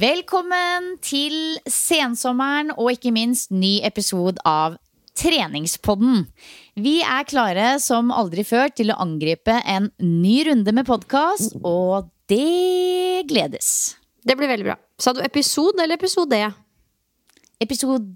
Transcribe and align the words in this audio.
Velkommen 0.00 0.94
til 1.04 1.58
sensommeren 1.68 2.70
og 2.72 2.94
ikke 2.94 3.10
minst 3.12 3.50
ny 3.52 3.82
episode 3.84 4.40
av 4.48 4.78
Treningspodden. 5.18 6.22
Vi 6.80 7.02
er 7.04 7.26
klare 7.28 7.74
som 7.84 8.08
aldri 8.14 8.46
før 8.48 8.70
til 8.72 8.94
å 8.94 8.96
angripe 9.02 9.58
en 9.68 9.90
ny 10.00 10.38
runde 10.48 10.72
med 10.72 10.88
podkast, 10.88 11.58
og 11.60 12.08
det 12.32 13.26
gledes. 13.28 13.98
Det 14.24 14.38
blir 14.40 14.48
veldig 14.48 14.70
bra. 14.70 14.78
Sa 14.96 15.12
du 15.12 15.20
episode 15.26 15.82
eller 15.82 16.00
episode? 16.00 16.38
Episode 17.60 18.08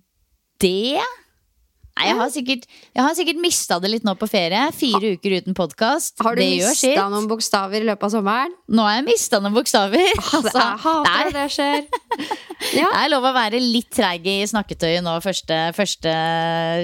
Nei, 1.94 2.08
jeg 2.08 2.16
har 2.18 2.30
sikkert, 2.34 2.64
jeg 2.90 3.04
har 3.06 3.12
sikkert 3.14 3.38
mista 3.38 3.76
det 3.78 3.90
litt 3.92 4.06
nå 4.06 4.16
på 4.18 4.26
ferie. 4.26 4.64
Fire 4.74 5.12
uker 5.14 5.36
uten 5.38 5.54
podkast. 5.54 6.16
Har 6.26 6.34
du 6.34 6.42
mista 6.42 7.04
noen 7.12 7.28
bokstaver 7.30 7.84
i 7.84 7.86
løpet 7.86 8.08
av 8.08 8.10
sommeren? 8.16 8.56
Nå 8.74 8.82
har 8.82 8.96
jeg 8.96 9.04
mista 9.12 9.38
noen 9.42 9.54
bokstaver. 9.54 10.02
Altså, 10.34 10.50
Altså, 10.50 10.58
jeg 10.58 10.80
hater 10.82 11.04
det, 11.06 11.20
er, 11.20 11.36
det 11.36 11.46
skjer. 11.54 11.86
Ja. 12.74 12.86
det 12.88 13.00
er 13.04 13.10
lov 13.12 13.24
å 13.28 13.30
være 13.34 13.58
litt 13.60 13.90
treig 13.92 14.24
i 14.30 14.38
snakketøyet 14.48 15.02
nå 15.04 15.12
første, 15.22 15.56
første 15.76 16.12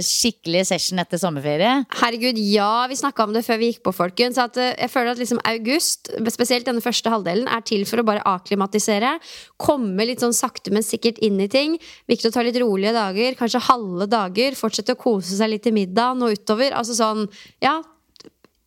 skikkelige 0.05 0.67
session 0.69 1.01
etter 1.01 1.19
sommerferie. 1.23 1.71
Herregud, 2.03 2.39
ja, 2.43 2.85
vi 2.91 2.99
snakka 3.01 3.25
om 3.25 3.33
det 3.35 3.43
før 3.47 3.61
vi 3.63 3.71
gikk 3.71 3.81
på, 3.87 3.95
folkens. 3.97 4.39
At 4.43 4.59
eh, 4.61 4.75
jeg 4.77 4.93
føler 4.93 5.15
at 5.15 5.23
liksom 5.23 5.41
august, 5.49 6.11
spesielt 6.35 6.69
denne 6.69 6.85
første 6.85 7.11
halvdelen, 7.13 7.49
er 7.51 7.65
til 7.67 7.87
for 7.89 8.03
å 8.03 8.07
bare 8.07 8.23
aklimatisere. 8.29 9.15
Komme 9.63 10.07
litt 10.11 10.23
sånn 10.23 10.37
sakte, 10.37 10.73
men 10.75 10.85
sikkert 10.87 11.19
inn 11.25 11.41
i 11.43 11.49
ting. 11.51 11.79
Viktig 12.11 12.31
å 12.31 12.35
ta 12.37 12.45
litt 12.47 12.61
rolige 12.61 12.95
dager, 12.97 13.39
kanskje 13.41 13.65
halve 13.71 14.11
dager. 14.11 14.59
Fortsette 14.59 14.95
å 14.99 15.00
kose 15.01 15.39
seg 15.39 15.55
litt 15.55 15.65
til 15.67 15.77
middagen 15.77 16.23
og 16.27 16.37
utover. 16.37 16.77
Altså 16.77 16.97
sånn, 16.99 17.27
ja. 17.65 17.81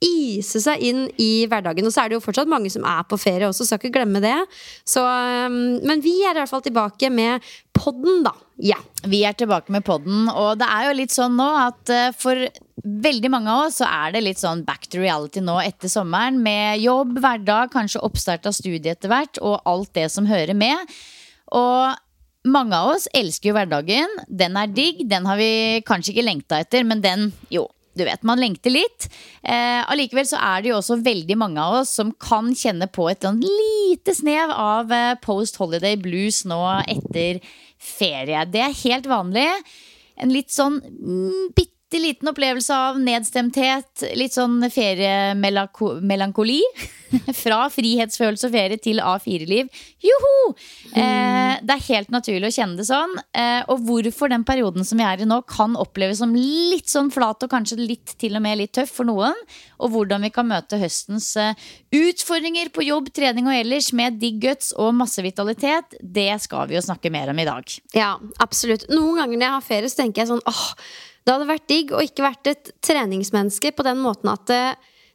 Ise 0.04 0.60
seg 0.60 0.82
inn 0.84 1.06
i 1.22 1.46
hverdagen. 1.48 1.86
Og 1.88 1.94
så 1.96 2.04
er 2.04 2.12
det 2.12 2.18
jo 2.18 2.24
fortsatt 2.26 2.50
mange 2.52 2.72
som 2.74 2.84
er 2.88 3.06
på 3.08 3.20
ferie 3.22 3.48
også, 3.48 3.68
skal 3.68 3.80
ikke 3.80 3.94
glemme 4.02 4.20
det. 4.24 4.36
Så, 4.84 5.04
um, 5.04 5.78
men 5.88 6.04
vi 6.04 6.18
er 6.26 6.36
i 6.36 6.42
hvert 6.42 6.52
fall 6.52 6.66
tilbake 6.66 7.08
med 7.14 7.46
podden, 7.78 8.26
da. 8.26 8.34
Ja. 8.64 8.78
Vi 9.08 9.24
er 9.28 9.36
tilbake 9.38 9.72
med 9.74 9.86
podden, 9.88 10.28
og 10.30 10.60
det 10.60 10.68
er 10.70 10.90
jo 10.90 10.98
litt 11.00 11.16
sånn 11.16 11.34
nå 11.36 11.48
at 11.60 11.92
eh, 11.92 12.14
for 12.16 12.40
veldig 12.84 13.32
mange 13.34 13.52
av 13.52 13.66
oss 13.66 13.80
så 13.82 13.88
er 13.88 14.14
det 14.14 14.22
litt 14.24 14.40
sånn 14.42 14.62
back 14.68 14.86
to 14.92 15.02
reality 15.02 15.42
nå 15.44 15.58
etter 15.64 15.92
sommeren. 15.92 16.40
Med 16.44 16.84
jobb, 16.84 17.18
hverdag, 17.24 17.72
kanskje 17.74 18.04
oppstart 18.06 18.48
av 18.50 18.56
studiet 18.56 18.98
etter 18.98 19.12
hvert, 19.12 19.42
og 19.42 19.62
alt 19.70 19.94
det 19.98 20.10
som 20.14 20.30
hører 20.30 20.56
med. 20.58 20.96
Og 21.54 22.00
mange 22.44 22.76
av 22.78 22.94
oss 22.96 23.08
elsker 23.16 23.52
jo 23.52 23.56
hverdagen. 23.58 24.18
Den 24.28 24.58
er 24.60 24.72
digg. 24.72 25.04
Den 25.10 25.28
har 25.30 25.40
vi 25.40 25.82
kanskje 25.88 26.14
ikke 26.14 26.28
lengta 26.28 26.60
etter, 26.64 26.86
men 26.88 27.04
den, 27.04 27.32
jo. 27.54 27.68
Du 27.94 28.02
vet, 28.08 28.24
man 28.26 28.40
lengter 28.42 28.74
litt. 28.74 29.06
Eh, 29.46 29.84
allikevel 29.86 30.26
så 30.26 30.40
er 30.42 30.64
det 30.64 30.72
jo 30.72 30.80
også 30.80 30.98
veldig 31.06 31.36
mange 31.38 31.62
av 31.62 31.76
oss 31.84 31.92
som 32.00 32.10
kan 32.18 32.50
kjenne 32.58 32.88
på 32.90 33.06
et 33.12 33.28
lite 33.38 34.16
snev 34.18 34.50
av 34.50 34.90
eh, 34.90 35.12
post 35.22 35.60
holiday 35.62 35.94
blues 36.02 36.42
nå 36.50 36.58
etter 36.90 37.38
ferie. 37.78 38.48
Det 38.50 38.64
er 38.66 38.80
helt 38.82 39.10
vanlig. 39.12 39.46
En 40.18 40.34
litt 40.34 40.50
sånn 40.54 40.80
mm, 40.82 41.54
bitte 41.54 41.73
liten 42.02 42.30
opplevelse 42.32 42.74
av 42.76 43.00
nedstemthet. 43.02 44.06
Litt 44.18 44.34
sånn 44.36 44.64
feriemelankoli. 44.72 46.62
Fra 47.44 47.68
frihetsfølelse 47.70 48.48
og 48.50 48.54
ferie 48.56 48.80
til 48.82 49.02
A4-liv. 49.04 49.68
Joho! 50.02 50.54
Eh, 50.98 51.60
det 51.62 51.76
er 51.76 51.86
helt 51.90 52.10
naturlig 52.14 52.50
å 52.50 52.56
kjenne 52.56 52.80
det 52.80 52.88
sånn. 52.88 53.14
Eh, 53.38 53.62
og 53.70 53.84
hvorfor 53.86 54.32
den 54.34 54.46
perioden 54.48 54.88
som 54.88 54.98
vi 54.98 55.06
er 55.06 55.22
i 55.22 55.28
nå, 55.30 55.40
kan 55.50 55.78
oppleves 55.80 56.24
som 56.24 56.34
litt 56.34 56.90
sånn 56.90 57.12
flat 57.14 57.46
og 57.46 57.54
kanskje 57.54 57.78
litt 57.84 58.16
til 58.22 58.40
og 58.40 58.46
med 58.46 58.60
litt 58.64 58.74
tøff 58.74 58.96
for 58.98 59.10
noen. 59.10 59.38
Og 59.84 59.94
hvordan 59.94 60.26
vi 60.26 60.34
kan 60.34 60.50
møte 60.50 60.80
høstens 60.82 61.30
eh, 61.38 61.54
utfordringer 61.94 62.74
på 62.74 62.88
jobb, 62.88 63.14
trening 63.14 63.50
og 63.52 63.58
ellers 63.60 63.92
med 63.94 64.18
digg 64.22 64.42
guts 64.44 64.74
og 64.80 64.94
masse 64.98 65.22
vitalitet, 65.24 65.98
det 66.02 66.32
skal 66.44 66.70
vi 66.70 66.80
jo 66.80 66.86
snakke 66.86 67.14
mer 67.14 67.32
om 67.34 67.40
i 67.40 67.48
dag. 67.48 67.80
Ja, 67.94 68.16
absolutt. 68.44 68.90
Noen 68.92 69.22
ganger 69.22 69.38
når 69.38 69.48
jeg 69.48 69.58
har 69.58 69.68
ferie, 69.70 69.92
så 69.92 70.02
tenker 70.02 70.24
jeg 70.24 70.34
sånn 70.34 70.48
åh, 70.50 70.64
det 71.24 71.36
hadde 71.36 71.50
vært 71.50 71.70
digg 71.72 71.94
å 71.96 72.02
ikke 72.04 72.26
vært 72.26 72.52
et 72.52 72.74
treningsmenneske 72.84 73.72
på 73.76 73.86
den 73.88 74.02
måten 74.04 74.32
at 74.32 74.44
det, 74.50 74.64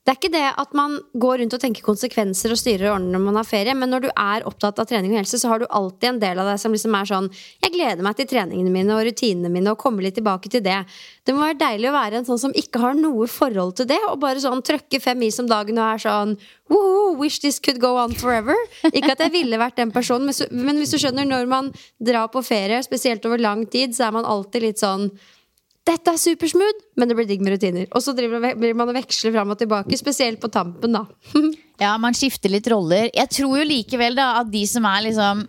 det 0.08 0.14
er 0.14 0.16
ikke 0.16 0.30
det 0.32 0.46
at 0.62 0.70
man 0.72 0.94
går 1.20 1.42
rundt 1.42 1.52
og 1.52 1.60
tenker 1.60 1.84
konsekvenser 1.84 2.54
og 2.54 2.56
styrer 2.56 2.86
og 2.86 2.94
ordner 2.94 3.12
når 3.12 3.22
man 3.26 3.36
har 3.36 3.44
ferie, 3.44 3.74
men 3.76 3.92
når 3.92 4.06
du 4.06 4.08
er 4.08 4.46
opptatt 4.48 4.80
av 4.80 4.88
trening 4.88 5.12
og 5.12 5.20
helse, 5.20 5.36
så 5.36 5.50
har 5.50 5.60
du 5.60 5.66
alltid 5.68 6.08
en 6.08 6.22
del 6.22 6.40
av 6.40 6.48
deg 6.48 6.62
som 6.62 6.72
liksom 6.72 6.96
er 6.96 7.10
sånn 7.10 7.28
Jeg 7.60 7.74
gleder 7.74 8.06
meg 8.06 8.16
til 8.16 8.30
treningene 8.30 8.72
mine 8.72 8.96
og 8.96 9.04
rutinene 9.04 9.52
mine 9.52 9.74
og 9.74 9.82
kommer 9.82 10.06
litt 10.06 10.16
tilbake 10.16 10.48
til 10.48 10.64
det. 10.64 10.78
Det 11.28 11.36
må 11.36 11.44
være 11.44 11.60
deilig 11.60 11.92
å 11.92 11.96
være 11.98 12.22
en 12.22 12.28
sånn 12.30 12.40
som 12.46 12.56
ikke 12.56 12.80
har 12.86 12.96
noe 12.96 13.28
forhold 13.28 13.76
til 13.82 13.92
det, 13.92 14.00
og 14.08 14.16
bare 14.24 14.40
sånn 14.40 14.64
trøkke 14.64 15.04
fem 15.04 15.28
is 15.28 15.42
om 15.44 15.52
dagen 15.52 15.76
og 15.76 15.90
er 15.90 16.04
sånn 16.08 16.36
Woohoo, 16.72 17.12
wish 17.20 17.44
this 17.44 17.60
could 17.60 17.80
go 17.84 17.94
on 18.00 18.16
forever. 18.16 18.56
Ikke 18.88 19.12
at 19.12 19.26
jeg 19.26 19.36
ville 19.36 19.60
vært 19.60 19.76
den 19.76 19.92
personen, 19.92 20.32
men 20.56 20.80
hvis 20.80 20.96
du 20.96 21.02
skjønner, 21.04 21.28
når 21.28 21.48
man 21.52 21.74
drar 22.00 22.32
på 22.32 22.40
ferie, 22.44 22.80
spesielt 22.84 23.24
over 23.28 23.40
lang 23.40 23.68
tid, 23.68 23.92
så 23.96 24.08
er 24.08 24.16
man 24.16 24.28
alltid 24.28 24.70
litt 24.70 24.80
sånn 24.80 25.10
dette 25.88 26.12
er 26.12 26.20
supersmooth, 26.20 26.84
men 27.00 27.08
det 27.08 27.16
blir 27.16 27.28
digg 27.28 27.44
med 27.44 27.56
rutiner. 27.56 27.86
Og 27.96 28.04
så 28.04 28.14
driver, 28.16 28.52
man 28.76 28.92
å 28.92 28.96
veksle 28.96 29.32
fram 29.34 29.54
og 29.54 29.60
tilbake, 29.60 29.98
spesielt 30.00 30.40
på 30.42 30.52
tampen, 30.52 30.98
da. 30.98 31.06
Ja, 31.78 31.92
man 32.02 32.16
skifter 32.18 32.50
litt 32.50 32.66
roller. 32.66 33.04
Jeg 33.14 33.30
tror 33.30 33.60
jo 33.60 33.66
likevel 33.68 34.16
da 34.18 34.32
at 34.40 34.48
de 34.50 34.64
som 34.66 34.82
er 34.90 35.04
liksom 35.04 35.44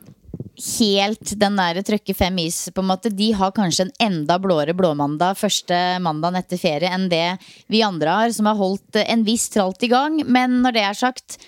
helt 0.78 1.32
den 1.42 1.56
der 1.58 1.80
trøkke 1.88 2.14
fem 2.14 2.38
is, 2.44 2.60
på 2.76 2.84
en 2.84 2.90
måte, 2.92 3.10
de 3.10 3.32
har 3.34 3.54
kanskje 3.56 3.88
en 3.88 3.94
enda 4.10 4.38
blåere 4.42 4.76
blåmandag 4.78 5.40
første 5.40 5.78
mandagen 6.04 6.38
etter 6.38 6.62
ferie 6.62 6.92
enn 6.94 7.08
det 7.12 7.40
vi 7.72 7.82
andre 7.86 8.14
har, 8.14 8.36
som 8.36 8.50
har 8.50 8.60
holdt 8.60 9.00
en 9.02 9.26
viss 9.26 9.48
tralt 9.54 9.82
i 9.88 9.92
gang. 9.92 10.20
Men 10.28 10.60
når 10.62 10.78
det 10.78 10.86
er 10.86 11.00
sagt, 11.00 11.40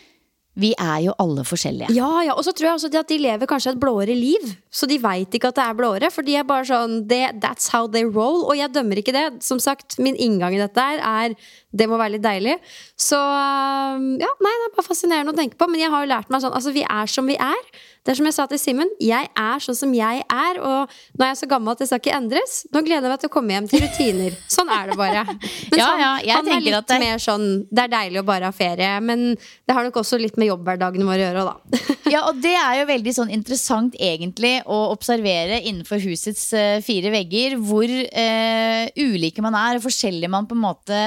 vi 0.60 0.74
er 0.76 0.98
jo 1.06 1.14
alle 1.22 1.46
forskjellige. 1.48 1.94
Ja, 1.96 2.10
ja, 2.26 2.34
Og 2.36 2.44
så 2.44 2.52
tror 2.52 2.68
jeg 2.68 2.76
også 2.76 2.90
at 3.00 3.08
de 3.08 3.18
lever 3.24 3.48
kanskje 3.48 3.72
et 3.72 3.80
blåere 3.80 4.16
liv. 4.18 4.50
Så 4.68 4.88
de 4.90 4.98
veit 5.00 5.32
ikke 5.32 5.48
at 5.48 5.56
det 5.56 5.64
er 5.64 5.78
blåere. 5.78 6.10
For 6.12 6.28
de 6.28 6.36
er 6.36 6.48
bare 6.48 6.68
sånn 6.68 7.06
That's 7.08 7.70
how 7.72 7.88
they 7.88 8.04
roll. 8.04 8.44
Og 8.44 8.58
jeg 8.60 8.74
dømmer 8.76 9.00
ikke 9.00 9.16
det. 9.16 9.26
Som 9.46 9.62
sagt, 9.64 9.96
min 9.98 10.18
inngang 10.20 10.56
i 10.58 10.60
dette 10.60 10.84
er 11.00 11.38
det 11.72 11.88
må 11.88 11.96
være 11.96 12.18
litt 12.18 12.26
deilig. 12.26 12.58
Så 13.00 13.16
ja, 13.16 14.32
nei, 14.44 14.52
det 14.60 14.68
er 14.68 14.76
bare 14.76 14.90
fascinerende 14.90 15.32
å 15.32 15.40
tenke 15.40 15.56
på. 15.56 15.70
Men 15.72 15.86
jeg 15.86 15.94
har 15.94 16.04
jo 16.04 16.12
lært 16.12 16.34
meg 16.34 16.44
sånn 16.44 16.52
Altså, 16.58 16.76
vi 16.76 16.84
er 16.84 17.08
som 17.08 17.32
vi 17.32 17.40
er. 17.40 17.64
Det 18.02 18.16
er 18.16 18.18
som 18.18 18.26
jeg 18.26 18.34
sa 18.34 18.46
til 18.50 18.58
Simen, 18.58 18.90
jeg 18.98 19.28
er 19.38 19.62
sånn 19.62 19.76
som 19.78 19.92
jeg 19.94 20.24
er, 20.26 20.58
og 20.66 20.90
nå 21.20 21.22
er 21.22 21.30
jeg 21.36 21.40
så 21.44 21.48
gammel 21.52 21.76
at 21.76 21.84
det 21.84 21.86
skal 21.86 22.00
ikke 22.02 22.16
endres. 22.18 22.56
Nå 22.74 22.82
gleder 22.82 23.06
jeg 23.06 23.14
meg 23.14 23.22
til 23.22 23.30
å 23.30 23.34
komme 23.36 23.54
hjem 23.54 23.68
til 23.70 23.84
rutiner. 23.84 24.38
Sånn 24.50 24.72
er 24.74 24.90
det 24.90 24.98
bare. 24.98 25.22
Men 25.72 25.78
Ja, 25.78 25.90
ja, 26.02 26.10
jeg 26.26 26.34
han 26.40 26.50
er 26.56 26.64
litt 26.66 26.78
at 26.80 26.88
det- 26.90 27.00
mer 27.04 27.22
sånn 27.22 27.46
Det 27.70 27.84
er 27.86 27.92
deilig 27.94 28.24
å 28.24 28.26
bare 28.26 28.50
ha 28.50 28.56
ferie, 28.56 28.90
men 29.06 29.36
det 29.38 29.76
har 29.78 29.86
nok 29.86 30.00
også 30.02 30.18
litt 30.20 30.36
med 30.42 30.50
jobbhverdagen 30.50 31.06
vår 31.06 31.14
å 31.20 31.22
gjøre, 31.28 31.46
da. 31.52 31.86
Ja, 32.12 32.24
og 32.28 32.42
det 32.44 32.56
er 32.58 32.80
jo 32.82 32.88
veldig 32.90 33.14
sånn 33.16 33.30
interessant 33.32 33.94
egentlig 34.02 34.58
å 34.66 34.80
observere 34.92 35.62
innenfor 35.62 36.02
husets 36.04 36.50
eh, 36.58 36.82
fire 36.84 37.14
vegger 37.14 37.56
hvor 37.62 37.86
eh, 37.88 38.90
ulike 38.98 39.46
man 39.46 39.56
er, 39.56 39.78
og 39.78 39.86
forskjellig 39.86 40.28
man 40.34 40.50
på 40.50 40.58
en 40.58 40.66
måte 40.66 41.00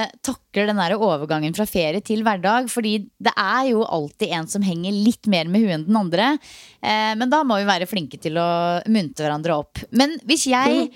takler 0.55 0.69
den 0.71 0.79
der 0.79 0.95
overgangen 0.95 1.55
fra 1.55 1.65
ferie 1.67 2.01
til 2.01 2.23
hverdag. 2.23 2.69
Fordi 2.71 3.09
det 3.19 3.33
er 3.35 3.71
jo 3.71 3.83
alltid 3.83 4.31
en 4.31 4.47
som 4.47 4.63
henger 4.63 4.91
litt 4.91 5.27
mer 5.27 5.49
med 5.51 5.65
huet 5.65 5.75
enn 5.75 5.87
den 5.87 5.99
andre. 5.99 6.37
Eh, 6.81 7.13
men 7.19 7.29
da 7.29 7.43
må 7.43 7.59
vi 7.59 7.67
være 7.67 7.87
flinke 7.89 8.17
til 8.21 8.39
å 8.39 8.81
munte 8.87 9.25
hverandre 9.25 9.57
opp. 9.59 9.83
Men 9.91 10.17
hvis 10.25 10.47
jeg 10.47 10.89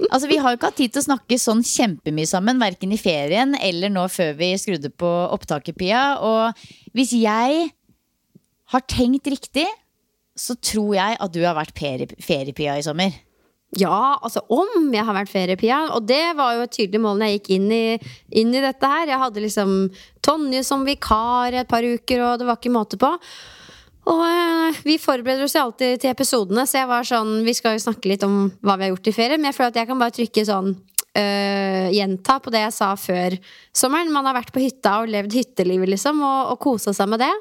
Altså, 0.00 0.30
Vi 0.30 0.38
har 0.40 0.48
jo 0.48 0.56
ikke 0.56 0.68
hatt 0.70 0.78
tid 0.80 0.92
til 0.94 1.02
å 1.02 1.04
snakke 1.10 1.36
sånn 1.36 1.60
kjempemye 1.60 2.24
sammen, 2.24 2.56
verken 2.56 2.88
i 2.94 2.96
ferien 2.96 3.52
eller 3.60 3.92
nå 3.92 4.06
før 4.08 4.32
vi 4.38 4.54
skrudde 4.56 4.88
på 4.88 5.10
opptaket, 5.34 5.76
Pia. 5.76 6.16
Og 6.24 6.56
hvis 6.96 7.12
jeg 7.20 7.66
har 8.72 8.86
tenkt 8.88 9.28
riktig, 9.28 9.66
så 10.32 10.56
tror 10.56 10.94
jeg 10.96 11.20
at 11.20 11.34
du 11.34 11.42
har 11.44 11.52
vært 11.58 11.76
ferie, 11.76 12.08
feriepia 12.16 12.78
i 12.80 12.86
sommer. 12.86 13.12
Ja, 13.78 14.18
altså 14.18 14.42
om 14.50 14.88
jeg 14.90 15.06
har 15.06 15.14
vært 15.14 15.30
feriepia. 15.30 15.78
Og 15.94 16.02
det 16.08 16.32
var 16.38 16.56
jo 16.56 16.64
et 16.66 16.74
tydelig 16.74 17.00
mål 17.04 17.20
når 17.20 17.30
jeg 17.30 17.38
gikk 17.38 17.50
inn 17.54 17.68
i, 17.70 17.84
inn 18.42 18.50
i 18.50 18.64
dette 18.64 18.90
her. 18.90 19.12
Jeg 19.12 19.22
hadde 19.22 19.44
liksom 19.44 19.74
Tonje 20.26 20.64
som 20.66 20.82
vikar 20.86 21.54
et 21.54 21.70
par 21.70 21.86
uker, 21.86 22.24
og 22.26 22.40
det 22.40 22.48
var 22.48 22.58
ikke 22.58 22.74
måte 22.74 22.98
på. 23.00 23.12
Og 24.10 24.22
øh, 24.26 24.80
vi 24.86 24.96
forbereder 24.98 25.44
oss 25.44 25.54
alltid 25.60 26.00
til 26.02 26.10
episodene, 26.10 26.64
så 26.66 26.80
jeg 26.80 26.88
var 26.88 27.06
sånn 27.06 27.42
Vi 27.44 27.52
skal 27.54 27.76
jo 27.76 27.82
snakke 27.84 28.08
litt 28.10 28.24
om 28.26 28.48
hva 28.64 28.78
vi 28.78 28.86
har 28.88 28.94
gjort 28.94 29.10
i 29.10 29.14
ferie, 29.14 29.38
men 29.38 29.50
jeg 29.50 29.58
føler 29.58 29.74
at 29.74 29.80
jeg 29.82 29.90
kan 29.90 30.00
bare 30.00 30.16
trykke 30.16 30.46
sånn 30.48 30.72
øh, 31.18 31.88
Gjenta 31.90 32.38
på 32.42 32.52
det 32.54 32.62
jeg 32.66 32.76
sa 32.76 32.92
før 32.98 33.36
sommeren. 33.76 34.12
Man 34.14 34.28
har 34.28 34.36
vært 34.36 34.52
på 34.54 34.62
hytta 34.62 35.00
og 35.02 35.10
levd 35.10 35.34
hyttelivet, 35.34 35.90
liksom, 35.94 36.22
og, 36.22 36.54
og 36.54 36.60
kosa 36.62 36.94
seg 36.96 37.10
med 37.10 37.22
det. 37.24 37.32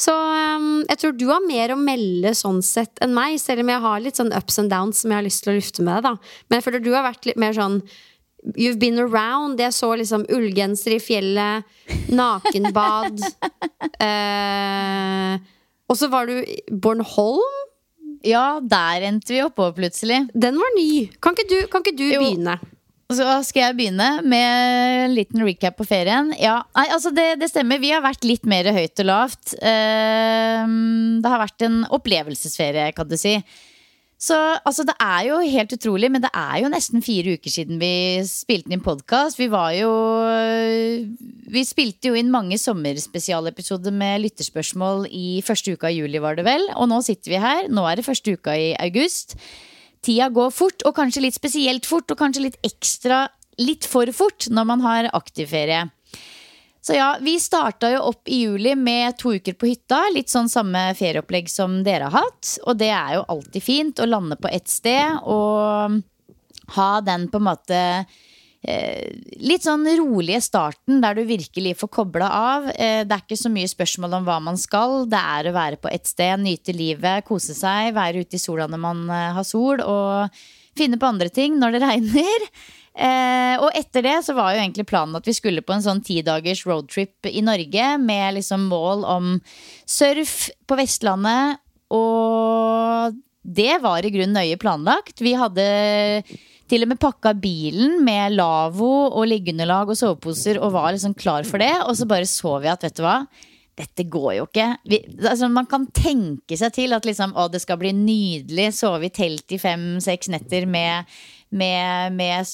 Så 0.00 0.12
øhm, 0.14 0.86
jeg 0.88 1.00
tror 1.00 1.16
du 1.16 1.26
har 1.28 1.42
mer 1.44 1.74
å 1.74 1.80
melde 1.80 2.32
sånn 2.36 2.62
sett 2.64 3.02
enn 3.04 3.12
meg, 3.16 3.36
selv 3.42 3.64
om 3.64 3.72
jeg 3.72 3.84
har 3.84 4.00
litt 4.00 4.20
sånn 4.20 4.32
ups 4.36 4.60
and 4.62 4.72
downs 4.72 5.02
som 5.02 5.12
jeg 5.12 5.20
har 5.20 5.26
lyst 5.26 5.44
til 5.44 5.52
å 5.52 5.58
lufte 5.58 5.84
med 5.84 5.98
deg, 5.98 6.06
da. 6.06 6.38
Men 6.48 6.56
jeg 6.56 6.66
føler 6.66 6.84
du 6.84 6.94
har 6.94 7.04
vært 7.04 7.28
litt 7.28 7.40
mer 7.40 7.56
sånn 7.56 7.82
You've 8.56 8.78
been 8.80 8.96
around. 8.96 9.60
Jeg 9.60 9.74
så 9.76 9.90
liksom 10.00 10.22
ullgenser 10.32 10.94
i 10.96 11.00
fjellet, 11.02 11.66
nakenbad. 12.08 13.20
eh, 14.06 15.34
og 15.84 15.98
så 16.00 16.08
var 16.08 16.30
du 16.30 16.38
Bornholm. 16.72 17.58
Ja, 18.24 18.60
der 18.60 19.04
endte 19.08 19.34
vi 19.34 19.42
oppover 19.44 19.76
plutselig. 19.76 20.22
Den 20.32 20.56
var 20.60 20.72
ny. 20.76 21.10
Kan 21.20 21.36
ikke 21.36 21.48
du, 21.52 21.58
kan 21.72 21.84
ikke 21.84 21.96
du 21.96 22.06
begynne? 22.08 22.56
Så 23.10 23.26
skal 23.42 23.64
jeg 23.64 23.76
begynne 23.78 24.08
med 24.22 25.06
en 25.06 25.14
liten 25.16 25.42
recap 25.42 25.74
på 25.80 25.86
ferien. 25.88 26.30
Ja, 26.38 26.60
nei, 26.76 26.86
altså 26.94 27.10
det, 27.14 27.40
det 27.40 27.48
stemmer. 27.50 27.80
Vi 27.82 27.90
har 27.90 28.04
vært 28.04 28.26
litt 28.26 28.46
mer 28.46 28.68
høyt 28.70 29.02
og 29.02 29.08
lavt. 29.08 29.56
Ehm, 29.66 31.18
Det 31.22 31.32
har 31.32 31.42
vært 31.42 31.66
en 31.66 31.82
opplevelsesferie, 31.90 32.92
kan 32.94 33.10
du 33.10 33.16
si. 33.18 33.34
Så 34.20 34.36
altså, 34.36 34.84
det 34.84 34.94
er 35.00 35.30
jo 35.30 35.38
helt 35.40 35.72
utrolig, 35.72 36.10
men 36.12 36.20
det 36.20 36.28
er 36.36 36.58
jo 36.60 36.68
nesten 36.70 37.00
fire 37.02 37.38
uker 37.38 37.50
siden 37.50 37.80
vi 37.80 38.20
spilte 38.28 38.74
inn 38.76 38.82
podkast. 38.84 39.38
Vi 39.40 39.48
var 39.48 39.72
jo 39.78 39.90
Vi 41.50 41.62
spilte 41.66 42.12
jo 42.12 42.18
inn 42.20 42.30
mange 42.30 42.60
sommerspesialepisoder 42.60 43.90
med 43.96 44.26
lytterspørsmål 44.26 45.08
i 45.08 45.40
første 45.42 45.72
uka 45.74 45.90
i 45.90 45.98
juli, 46.02 46.20
var 46.22 46.36
det 46.36 46.44
vel. 46.46 46.68
Og 46.76 46.86
nå 46.92 47.00
sitter 47.02 47.32
vi 47.32 47.42
her. 47.42 47.66
Nå 47.72 47.88
er 47.88 47.98
det 47.98 48.06
første 48.06 48.36
uka 48.36 48.54
i 48.54 48.70
august. 48.78 49.34
Tida 50.04 50.30
går 50.32 50.50
fort, 50.54 50.82
og 50.88 50.96
kanskje 50.96 51.26
litt 51.26 51.36
spesielt 51.36 51.86
fort, 51.88 52.10
og 52.10 52.18
kanskje 52.18 52.46
litt 52.46 52.60
ekstra 52.66 53.26
litt 53.60 53.84
for 53.88 54.08
fort 54.16 54.48
når 54.48 54.68
man 54.68 54.84
har 54.84 55.10
aktivferie. 55.16 55.88
Så 56.80 56.94
ja, 56.96 57.10
vi 57.20 57.34
starta 57.40 57.90
jo 57.92 58.06
opp 58.08 58.28
i 58.32 58.38
juli 58.46 58.72
med 58.78 59.18
to 59.20 59.34
uker 59.36 59.52
på 59.52 59.68
hytta. 59.68 59.98
Litt 60.14 60.32
sånn 60.32 60.48
samme 60.48 60.94
ferieopplegg 60.96 61.50
som 61.52 61.82
dere 61.84 62.08
har 62.08 62.24
hatt. 62.24 62.54
Og 62.64 62.78
det 62.80 62.88
er 62.88 63.18
jo 63.18 63.26
alltid 63.34 63.64
fint 63.64 64.00
å 64.00 64.08
lande 64.08 64.38
på 64.40 64.48
ett 64.48 64.68
sted 64.72 65.20
og 65.28 66.00
ha 66.76 66.90
den 67.04 67.28
på 67.28 67.36
en 67.36 67.48
måte 67.50 67.82
litt 68.60 69.64
sånn 69.64 69.86
rolige 69.96 70.42
starten 70.44 71.00
der 71.00 71.16
du 71.16 71.22
virkelig 71.24 71.78
får 71.80 71.90
kobla 71.96 72.28
av. 72.28 72.66
Eh, 72.74 73.06
det 73.08 73.16
er 73.16 73.22
ikke 73.24 73.38
så 73.40 73.52
mye 73.52 73.70
spørsmål 73.70 74.18
om 74.18 74.26
hva 74.26 74.36
man 74.50 74.60
skal. 74.60 75.06
Det 75.08 75.20
er 75.20 75.48
å 75.48 75.54
være 75.56 75.80
på 75.80 75.88
ett 75.88 76.10
sted, 76.10 76.36
nyte 76.42 76.74
livet, 76.76 77.24
kose 77.28 77.56
seg, 77.56 77.94
være 77.96 78.26
ute 78.26 78.36
i 78.36 78.42
sola 78.42 78.68
når 78.68 78.82
man 78.82 79.06
eh, 79.08 79.30
har 79.38 79.46
sol, 79.48 79.80
og 79.80 80.42
finne 80.76 81.00
på 81.00 81.08
andre 81.08 81.30
ting 81.32 81.56
når 81.60 81.76
det 81.76 81.82
regner. 81.88 82.46
Eh, 83.00 83.56
og 83.62 83.72
etter 83.78 84.04
det 84.04 84.18
så 84.26 84.34
var 84.36 84.52
jo 84.52 84.60
egentlig 84.60 84.88
planen 84.90 85.16
at 85.16 85.26
vi 85.28 85.36
skulle 85.36 85.64
på 85.64 85.72
en 85.72 85.84
sånn 85.86 86.04
ti 86.04 86.18
dagers 86.26 86.66
roadtrip 86.68 87.30
i 87.30 87.40
Norge 87.46 87.94
med 88.02 88.36
liksom 88.36 88.68
mål 88.68 89.06
om 89.08 89.32
surf 89.88 90.50
på 90.68 90.76
Vestlandet. 90.80 91.62
Og 91.96 93.16
det 93.40 93.80
var 93.80 94.04
i 94.04 94.12
grunnen 94.12 94.36
nøye 94.36 94.60
planlagt. 94.60 95.22
Vi 95.24 95.32
hadde 95.38 95.64
til 96.70 96.86
og 96.86 96.92
med 96.92 97.00
pakka 97.02 97.34
bilen 97.42 97.98
med 98.06 98.36
lavvo 98.38 98.90
og 99.10 99.26
liggeunderlag 99.26 99.90
og 99.90 99.98
soveposer 99.98 100.60
og 100.62 100.74
var 100.76 100.92
liksom 100.94 101.16
klar 101.18 101.46
for 101.48 101.62
det. 101.62 101.72
Og 101.86 101.96
så 101.98 102.06
bare 102.10 102.28
så 102.30 102.58
vi 102.62 102.70
at, 102.70 102.84
vet 102.86 103.00
du 103.00 103.02
hva, 103.04 103.16
dette 103.80 104.06
går 104.12 104.30
jo 104.36 104.46
ikke. 104.46 104.68
Vi, 104.90 105.00
altså, 105.24 105.48
man 105.50 105.68
kan 105.70 105.88
tenke 105.96 106.58
seg 106.58 106.74
til 106.76 106.94
at 106.96 107.06
liksom, 107.08 107.34
å, 107.34 107.48
det 107.50 107.62
skal 107.64 107.80
bli 107.80 107.92
nydelig. 107.96 108.70
Sove 108.76 109.08
i 109.08 109.14
telt 109.14 109.56
i 109.56 109.60
fem-seks 109.60 110.30
netter 110.32 110.68
med, 110.70 111.08
med, 111.50 112.14
med, 112.14 112.46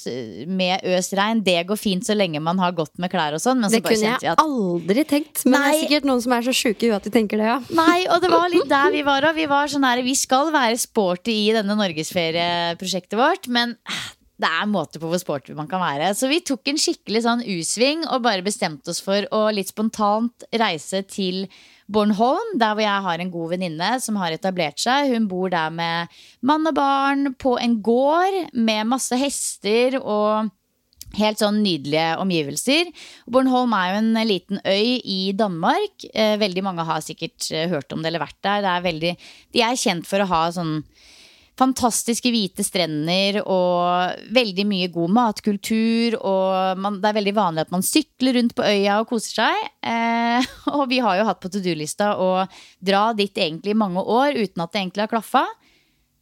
med 0.48 0.84
øsregn. 0.96 1.42
Det 1.44 1.58
går 1.68 1.78
fint 1.78 2.06
så 2.06 2.16
lenge 2.16 2.40
man 2.40 2.60
har 2.62 2.72
gått 2.76 2.94
med 3.02 3.12
klær 3.12 3.36
og 3.36 3.42
sånn. 3.42 3.60
Men 3.60 3.72
Det 3.72 3.82
kunne 3.84 4.14
jeg 4.16 4.32
at 4.32 4.42
aldri 4.42 5.04
tenkt. 5.08 5.44
Men 5.44 5.58
det 5.58 5.68
er 5.68 5.80
sikkert 5.84 6.08
noen 6.08 6.24
som 6.24 6.36
er 6.36 6.46
så 6.48 6.54
sjuke 6.56 6.86
i 6.86 6.90
huet 6.90 6.98
at 6.98 7.08
de 7.08 7.12
tenker 7.14 7.40
det, 7.40 7.48
ja. 7.50 7.58
Nei, 7.76 8.06
og 8.08 8.24
det 8.24 8.32
var 8.32 8.48
litt 8.52 8.68
der 8.76 8.92
vi 8.94 9.04
var 9.06 9.28
òg. 9.28 9.36
Vi 9.36 9.48
var 9.50 9.72
sånn 9.72 9.86
her, 9.86 10.04
vi 10.06 10.16
skal 10.18 10.52
være 10.54 10.80
sporty 10.80 11.36
i 11.46 11.54
denne 11.56 11.76
norgesferieprosjektet 11.78 13.18
vårt, 13.20 13.50
men 13.52 13.76
eh, 13.84 14.04
det 14.40 14.48
er 14.48 14.68
måter 14.68 15.00
på 15.00 15.10
hvor 15.12 15.20
sporty 15.20 15.56
man 15.56 15.68
kan 15.68 15.84
være. 15.84 16.10
Så 16.16 16.28
vi 16.32 16.42
tok 16.44 16.72
en 16.72 16.80
skikkelig 16.80 17.24
sånn 17.28 17.44
U-sving 17.44 18.04
og 18.08 18.24
bare 18.24 18.44
bestemte 18.44 18.92
oss 18.92 19.02
for 19.04 19.28
å 19.34 19.46
litt 19.54 19.72
spontant 19.72 20.48
reise 20.56 21.04
til 21.08 21.46
Bornholm, 21.86 22.56
der 22.58 22.74
hvor 22.74 22.82
jeg 22.82 23.04
har 23.06 23.22
en 23.22 23.30
god 23.30 23.54
venninne 23.54 23.90
som 24.02 24.18
har 24.18 24.34
etablert 24.34 24.80
seg. 24.82 25.12
Hun 25.12 25.28
bor 25.30 25.52
der 25.52 25.70
med 25.74 26.12
mann 26.42 26.66
og 26.66 26.74
barn 26.74 27.32
på 27.38 27.56
en 27.62 27.78
gård 27.84 28.54
med 28.54 28.90
masse 28.90 29.18
hester 29.20 30.00
og 30.02 30.52
Helt 31.16 31.40
sånn 31.40 31.62
nydelige 31.62 32.16
omgivelser. 32.20 32.88
Bornholm 33.30 33.72
er 33.78 33.92
jo 33.92 34.00
en 34.02 34.18
liten 34.28 34.58
øy 34.66 34.98
i 35.00 35.20
Danmark. 35.38 36.04
Eh, 36.12 36.34
veldig 36.40 36.64
mange 36.66 36.84
har 36.84 37.04
sikkert 37.04 37.46
eh, 37.54 37.70
hørt 37.70 37.94
om 37.94 38.02
det 38.02 38.10
eller 38.10 38.24
vært 38.26 38.40
der. 38.44 38.64
Det 38.64 38.72
er 38.72 38.84
veldig, 38.84 39.12
de 39.54 39.62
er 39.64 39.78
kjent 39.80 40.08
for 40.08 40.20
å 40.20 40.28
ha 40.28 40.42
sånn 40.52 40.74
fantastiske 41.56 42.30
hvite 42.32 42.64
strender 42.66 43.40
og 43.42 44.26
veldig 44.36 44.66
mye 44.68 44.88
god 44.92 45.12
matkultur. 45.16 46.18
Og 46.20 46.82
man, 46.82 46.98
det 47.02 47.10
er 47.10 47.18
veldig 47.18 47.36
vanlig 47.36 47.64
at 47.66 47.72
man 47.74 47.86
sykler 47.86 48.36
rundt 48.38 48.56
på 48.56 48.66
øya 48.66 48.98
og 49.00 49.08
koser 49.12 49.40
seg. 49.42 49.70
Eh, 49.86 50.50
og 50.76 50.84
vi 50.92 51.00
har 51.04 51.20
jo 51.20 51.28
hatt 51.28 51.40
på 51.42 51.52
to 51.52 51.62
do-lista 51.64 52.14
å 52.20 52.30
dra 52.84 53.08
dit 53.16 53.32
egentlig 53.32 53.74
i 53.74 53.80
mange 53.84 54.02
år 54.02 54.36
uten 54.36 54.64
at 54.64 54.74
det 54.74 54.82
egentlig 54.82 55.06
har 55.06 55.14
klaffa. 55.16 55.46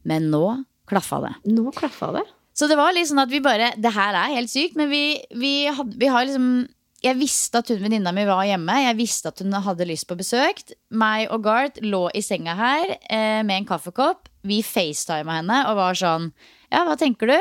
Men 0.08 0.30
nå 0.32 0.46
klaffa 0.90 1.20
det. 1.24 1.34
Nå 1.50 1.70
klaffa 1.74 2.12
det. 2.18 2.24
Så 2.54 2.68
det 2.70 2.78
var 2.78 2.94
litt 2.94 3.08
sånn 3.08 3.18
at 3.24 3.32
vi 3.32 3.40
bare 3.42 3.72
Det 3.82 3.90
her 3.90 4.14
er 4.14 4.36
helt 4.36 4.52
sykt, 4.52 4.76
men 4.78 4.86
vi, 4.86 5.18
vi, 5.34 5.66
had, 5.74 5.90
vi 5.98 6.10
har 6.12 6.28
liksom 6.28 6.68
jeg 7.04 7.18
visste 7.20 7.60
at 7.60 7.68
hun 7.68 7.82
venninna 7.82 8.14
mi 8.16 8.22
var 8.24 8.46
hjemme. 8.48 8.78
Jeg 8.80 8.96
visste 8.96 9.28
at 9.28 9.42
hun 9.42 9.52
hadde 9.66 9.84
lyst 9.84 10.06
på 10.08 10.16
besøk. 10.16 10.62
Meg 10.96 11.26
og 11.34 11.42
Garth 11.44 11.82
lå 11.84 12.06
i 12.16 12.22
senga 12.24 12.54
her 12.56 12.94
eh, 12.94 13.42
med 13.44 13.58
en 13.58 13.66
kaffekopp. 13.68 14.30
Vi 14.44 14.60
facetima 14.66 15.40
henne 15.40 15.60
og 15.70 15.78
var 15.80 15.98
sånn 15.98 16.30
Ja, 16.68 16.84
hva 16.84 16.96
tenker 17.00 17.32
du? 17.32 17.38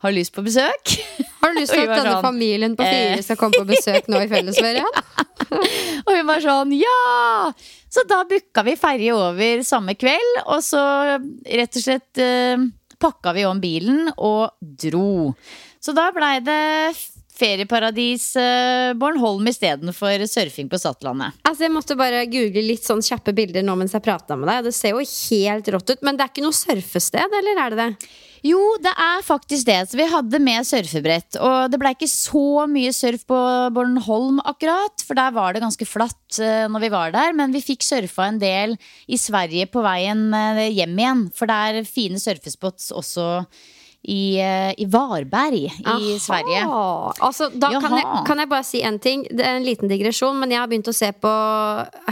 Har 0.00 0.12
du 0.12 0.16
lyst 0.16 0.32
på 0.32 0.44
besøk? 0.44 0.94
Har 1.40 1.52
du 1.52 1.60
lyst 1.60 1.74
til 1.74 1.84
at 1.84 1.92
denne 1.92 2.16
sånn, 2.16 2.24
familien 2.24 2.76
på 2.76 2.84
fire 2.86 3.18
eh. 3.18 3.24
skal 3.24 3.38
komme 3.40 3.60
på 3.60 3.68
besøk 3.68 4.08
nå 4.08 4.22
i 4.24 4.30
fellesferien? 4.30 5.00
Og 6.06 6.12
hun 6.14 6.26
var 6.28 6.40
sånn 6.44 6.72
ja! 6.76 7.52
Så 7.90 8.04
da 8.08 8.22
booka 8.28 8.64
vi 8.64 8.76
ferje 8.80 9.16
over 9.16 9.64
samme 9.66 9.96
kveld, 9.98 10.44
og 10.46 10.60
så 10.62 10.80
rett 11.18 11.76
og 11.76 11.82
slett 11.82 12.20
eh, 12.22 12.62
pakka 13.00 13.34
vi 13.36 13.44
om 13.48 13.60
bilen 13.60 14.12
og 14.14 14.54
dro. 14.60 15.32
Så 15.82 15.92
da 15.96 16.10
blei 16.14 16.36
det 16.44 16.60
ferieparadis 17.40 18.30
uh, 18.38 18.92
Bornholm 19.00 19.48
istedenfor 19.50 20.26
surfing 20.28 20.70
på 20.70 20.80
Stadlandet. 20.80 21.38
Altså, 21.48 21.66
jeg 21.66 21.74
måtte 21.74 21.98
bare 21.98 22.26
google 22.30 22.64
litt 22.66 22.86
sånn 22.86 23.02
kjappe 23.04 23.34
bilder 23.36 23.64
nå 23.66 23.76
mens 23.80 23.96
jeg 23.96 24.04
prata 24.04 24.36
med 24.38 24.50
deg. 24.50 24.68
Det 24.68 24.74
ser 24.76 24.94
jo 24.94 25.04
helt 25.04 25.70
rått 25.74 25.94
ut. 25.94 26.04
Men 26.06 26.18
det 26.18 26.26
er 26.26 26.34
ikke 26.34 26.44
noe 26.44 26.56
surfested, 26.56 27.38
eller 27.40 27.62
er 27.64 27.72
det 27.74 27.80
det? 27.80 28.10
Jo, 28.46 28.60
det 28.80 28.92
er 28.96 29.24
faktisk 29.24 29.68
det. 29.68 29.80
Så 29.90 29.98
vi 30.00 30.06
hadde 30.08 30.40
med 30.40 30.64
surfebrett. 30.64 31.36
Og 31.40 31.72
det 31.72 31.80
ble 31.80 31.92
ikke 31.92 32.08
så 32.08 32.66
mye 32.70 32.92
surf 32.96 33.26
på 33.28 33.40
Bornholm 33.76 34.40
akkurat, 34.48 35.04
for 35.04 35.18
der 35.18 35.34
var 35.36 35.52
det 35.52 35.64
ganske 35.64 35.88
flatt 35.88 36.40
uh, 36.40 36.68
når 36.72 36.86
vi 36.86 36.94
var 36.94 37.16
der. 37.16 37.36
Men 37.36 37.56
vi 37.56 37.64
fikk 37.64 37.84
surfa 37.86 38.30
en 38.30 38.40
del 38.40 38.78
i 39.08 39.20
Sverige 39.20 39.68
på 39.72 39.84
veien 39.84 40.30
uh, 40.32 40.64
hjem 40.68 40.96
igjen, 40.96 41.28
for 41.36 41.50
det 41.50 41.60
er 41.68 41.88
fine 41.88 42.20
surfespots 42.22 42.90
også 42.96 43.28
i, 44.02 44.40
eh, 44.40 44.72
i 44.80 44.86
Varberg 44.88 45.54
i 45.54 45.70
Aha. 45.84 46.18
Sverige. 46.18 46.62
Altså, 47.20 47.50
da 47.52 47.72
kan 47.80 47.96
jeg, 47.98 48.06
kan 48.26 48.38
jeg, 48.38 48.48
bare 48.48 48.64
si 48.64 48.82
en 48.82 48.98
ting. 48.98 49.26
Det 49.28 49.44
er 49.44 49.58
en 49.58 49.66
liten 49.66 49.90
digresjon, 49.92 50.38
men 50.40 50.52
jeg 50.52 50.62
har 50.62 50.70
begynt 50.70 50.88
å 50.88 50.96
se 50.96 51.12
på 51.12 51.32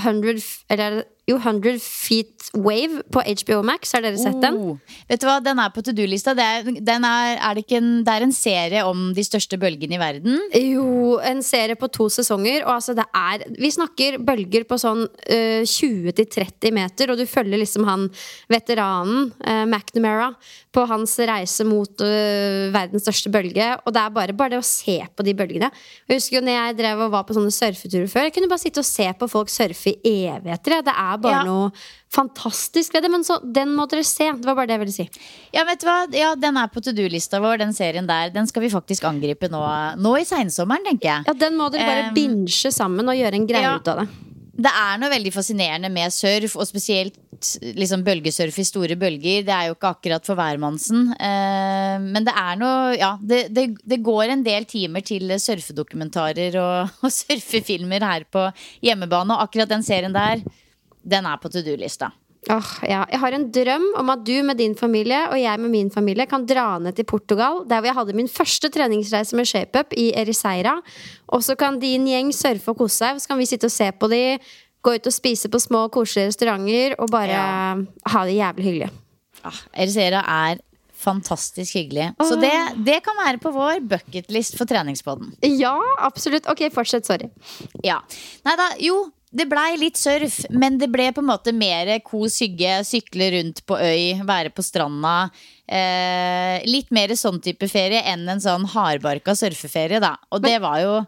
100 0.03 0.43
Eller 0.69 1.05
jo, 1.29 1.37
100 1.37 1.77
Feet 1.83 2.49
Wave 2.57 3.03
på 3.13 3.21
HBO 3.21 3.61
Max. 3.67 3.93
Har 3.93 4.05
dere 4.05 4.17
sett 4.21 4.39
den? 4.41 4.57
Oh. 4.57 4.97
Vet 5.11 5.21
du 5.21 5.27
hva, 5.29 5.39
Den 5.45 5.61
er 5.61 5.73
på 5.75 5.83
to 5.85 5.93
do-lista. 5.93 6.33
Det, 6.37 6.45
er, 6.45 6.71
er, 6.73 7.59
det, 7.59 7.81
det 8.07 8.15
er 8.15 8.25
en 8.25 8.33
serie 8.35 8.85
om 8.89 9.11
de 9.17 9.25
største 9.27 9.59
bølgene 9.61 9.99
i 9.99 10.01
verden? 10.01 10.39
Jo, 10.57 11.19
en 11.21 11.43
serie 11.45 11.77
på 11.79 11.91
to 11.93 12.09
sesonger. 12.13 12.63
Og 12.65 12.79
altså, 12.79 12.97
det 12.97 13.05
er 13.13 13.45
Vi 13.59 13.73
snakker 13.75 14.17
bølger 14.25 14.65
på 14.69 14.79
sånn 14.81 15.05
uh, 15.05 15.35
eh, 15.39 15.69
20-30 15.69 16.75
meter, 16.75 17.13
og 17.13 17.21
du 17.21 17.27
følger 17.29 17.61
liksom 17.61 17.85
han 17.89 18.09
veteranen, 18.51 19.29
uh, 19.45 19.65
McNamara, 19.67 20.33
på 20.73 20.85
hans 20.89 21.17
reise 21.29 21.67
mot 21.69 22.05
uh, 22.05 22.69
verdens 22.73 23.05
største 23.05 23.33
bølge. 23.35 23.69
Og 23.85 23.93
det 23.93 24.03
er 24.05 24.17
bare, 24.17 24.37
bare 24.37 24.57
det 24.57 24.63
å 24.63 24.67
se 24.67 24.97
på 25.13 25.27
de 25.27 25.37
bølgene. 25.37 25.71
Jeg 26.09 26.23
husker 26.23 26.39
jo 26.39 26.45
når 26.47 26.57
jeg 26.57 26.81
drev 26.81 27.05
og 27.05 27.15
var 27.19 27.29
på 27.29 27.37
sånne 27.37 27.53
surfeturer 27.53 28.09
før. 28.09 28.29
Jeg 28.29 28.37
kunne 28.39 28.51
bare 28.51 28.65
sitte 28.65 28.81
og 28.81 28.89
se 28.89 29.11
på 29.19 29.31
folk 29.31 29.53
surfe 29.53 29.93
i 30.09 30.17
evigheter. 30.33 30.81
Det 30.89 30.97
er 30.97 31.18
bare 31.23 31.41
ja. 31.41 31.47
noe 31.47 31.71
fantastisk 32.13 32.95
ved 32.95 33.05
det. 33.05 33.11
Men 33.13 33.27
så, 33.27 33.39
den 33.43 33.75
må 33.77 33.89
dere 33.91 34.05
se. 34.07 34.31
Det 34.33 34.49
var 34.49 34.57
bare 34.59 34.71
det 34.71 34.79
jeg 34.79 34.85
ville 34.85 34.97
si. 34.97 35.09
Ja, 35.55 35.65
vet 35.69 35.83
du 35.83 35.89
hva? 35.89 35.99
Ja, 36.17 36.33
den 36.39 36.61
er 36.61 36.71
på 36.73 36.83
to 36.85 36.95
do-lista 36.97 37.43
vår, 37.45 37.61
den 37.65 37.75
serien 37.77 38.09
der. 38.09 38.33
Den 38.35 38.49
skal 38.51 38.65
vi 38.65 38.73
faktisk 38.73 39.07
angripe 39.09 39.51
nå, 39.53 39.63
nå 40.01 40.15
i 40.21 40.27
seinsommeren, 40.29 40.87
tenker 40.89 41.13
jeg. 41.13 41.29
Ja, 41.29 41.37
den 41.47 41.59
må 41.61 41.69
dere 41.75 41.91
bare 41.91 42.09
um, 42.09 42.17
binge 42.17 42.73
sammen 42.75 43.09
og 43.09 43.19
gjøre 43.19 43.41
en 43.41 43.51
greie 43.51 43.69
ja. 43.69 43.77
ut 43.79 43.93
av 43.93 44.03
det. 44.03 44.09
Det 44.59 44.71
er 44.75 44.97
noe 44.99 45.11
veldig 45.13 45.31
fascinerende 45.31 45.89
med 45.95 46.11
surf, 46.11 46.57
og 46.59 46.67
spesielt 46.67 47.15
liksom 47.79 48.03
bølgesurf 48.03 48.57
i 48.59 48.67
store 48.67 48.97
bølger. 48.99 49.45
Det 49.47 49.55
er 49.55 49.69
jo 49.69 49.77
ikke 49.77 49.93
akkurat 49.93 50.27
for 50.27 50.39
hvermannsen. 50.39 51.13
Eh, 51.15 51.99
men 52.03 52.27
det 52.27 52.35
er 52.35 52.59
noe 52.59 52.97
Ja, 52.99 53.13
det, 53.23 53.45
det, 53.55 53.69
det, 53.87 54.01
går 54.03 54.33
en 54.35 54.43
del 54.43 54.67
timer 54.67 55.05
til 55.07 55.31
surfedokumentarer 55.39 56.59
og, 56.59 56.91
og 57.05 57.15
surfefilmer 57.15 58.03
her 58.03 58.27
på 58.27 58.49
hjemmebane, 58.83 59.37
og 59.37 59.47
akkurat 59.47 59.71
den 59.71 59.87
serien 59.87 60.17
der 60.17 60.43
den 61.09 61.29
er 61.29 61.41
på 61.41 61.51
to 61.53 61.63
do-lista. 61.65 62.13
Oh, 62.49 62.69
ja. 62.87 63.03
Jeg 63.11 63.19
har 63.21 63.35
en 63.35 63.49
drøm 63.53 63.85
om 63.99 64.13
at 64.15 64.23
du 64.25 64.37
med 64.47 64.61
din 64.61 64.77
familie 64.79 65.19
og 65.27 65.37
jeg 65.41 65.61
med 65.61 65.73
min 65.73 65.91
familie 65.93 66.25
kan 66.31 66.47
dra 66.49 66.79
ned 66.81 66.95
til 66.97 67.05
Portugal, 67.09 67.65
der 67.69 67.83
hvor 67.83 67.91
jeg 67.91 67.99
hadde 67.99 68.17
min 68.17 68.31
første 68.31 68.71
treningsreise 68.73 69.37
med 69.37 69.49
ShapeUp 69.51 69.93
i 69.99 70.13
Ericeira. 70.17 70.79
Og 71.35 71.43
så 71.45 71.59
kan 71.59 71.81
din 71.83 72.07
gjeng 72.09 72.31
surfe 72.33 72.73
og 72.73 72.79
kose 72.85 73.03
seg. 73.03 73.21
Så 73.21 73.29
kan 73.29 73.41
vi 73.41 73.49
sitte 73.51 73.69
og 73.69 73.75
se 73.75 73.91
på 73.93 74.09
de, 74.13 74.23
gå 74.87 74.95
ut 74.95 75.11
og 75.11 75.17
spise 75.17 75.51
på 75.51 75.61
små, 75.61 75.89
koselige 75.93 76.31
restauranter 76.31 76.97
og 77.03 77.11
bare 77.13 77.35
ja. 77.35 77.75
ha 78.15 78.25
det 78.25 78.39
jævlig 78.39 78.71
hyggelig. 78.71 78.91
Ah, 79.45 79.61
Ericeira 79.85 80.23
er 80.23 80.63
fantastisk 80.99 81.77
hyggelig. 81.77 82.09
Så 82.23 82.39
det, 82.41 82.55
det, 82.87 82.99
kan 83.05 83.19
være 83.19 83.39
på 83.43 83.53
vår 83.55 83.83
bucketlist 83.91 84.57
for 84.59 84.67
treningspodden. 84.69 85.35
Ja, 85.59 85.77
absolutt. 85.99 86.49
Ok, 86.51 86.65
fortsett. 86.75 87.07
Sorry. 87.07 87.29
Ja. 87.87 88.01
Nei 88.47 88.57
da, 88.59 88.73
jo, 88.83 89.05
det 89.31 89.45
blei 89.51 89.77
litt 89.77 89.99
surf, 90.01 90.41
men 90.51 90.79
det 90.81 90.89
ble 90.93 91.11
på 91.13 91.21
en 91.21 91.29
måte 91.29 91.53
mer 91.53 91.91
kos 92.07 92.39
hygge. 92.43 92.79
Sykle 92.89 93.31
rundt 93.35 93.63
på 93.69 93.77
øy, 93.77 94.23
være 94.27 94.53
på 94.55 94.65
stranda. 94.65 95.29
Eh, 95.69 96.65
litt 96.69 96.91
mer 96.95 97.13
sånn 97.19 97.41
type 97.45 97.69
ferie 97.69 98.01
enn 98.09 98.25
en 98.29 98.41
sånn 98.41 98.65
hardbarka 98.73 99.37
surfeferie, 99.37 100.01
da. 100.01 100.15
Og 100.33 100.45
det 100.45 100.57
var 100.65 100.81
jo 100.85 100.99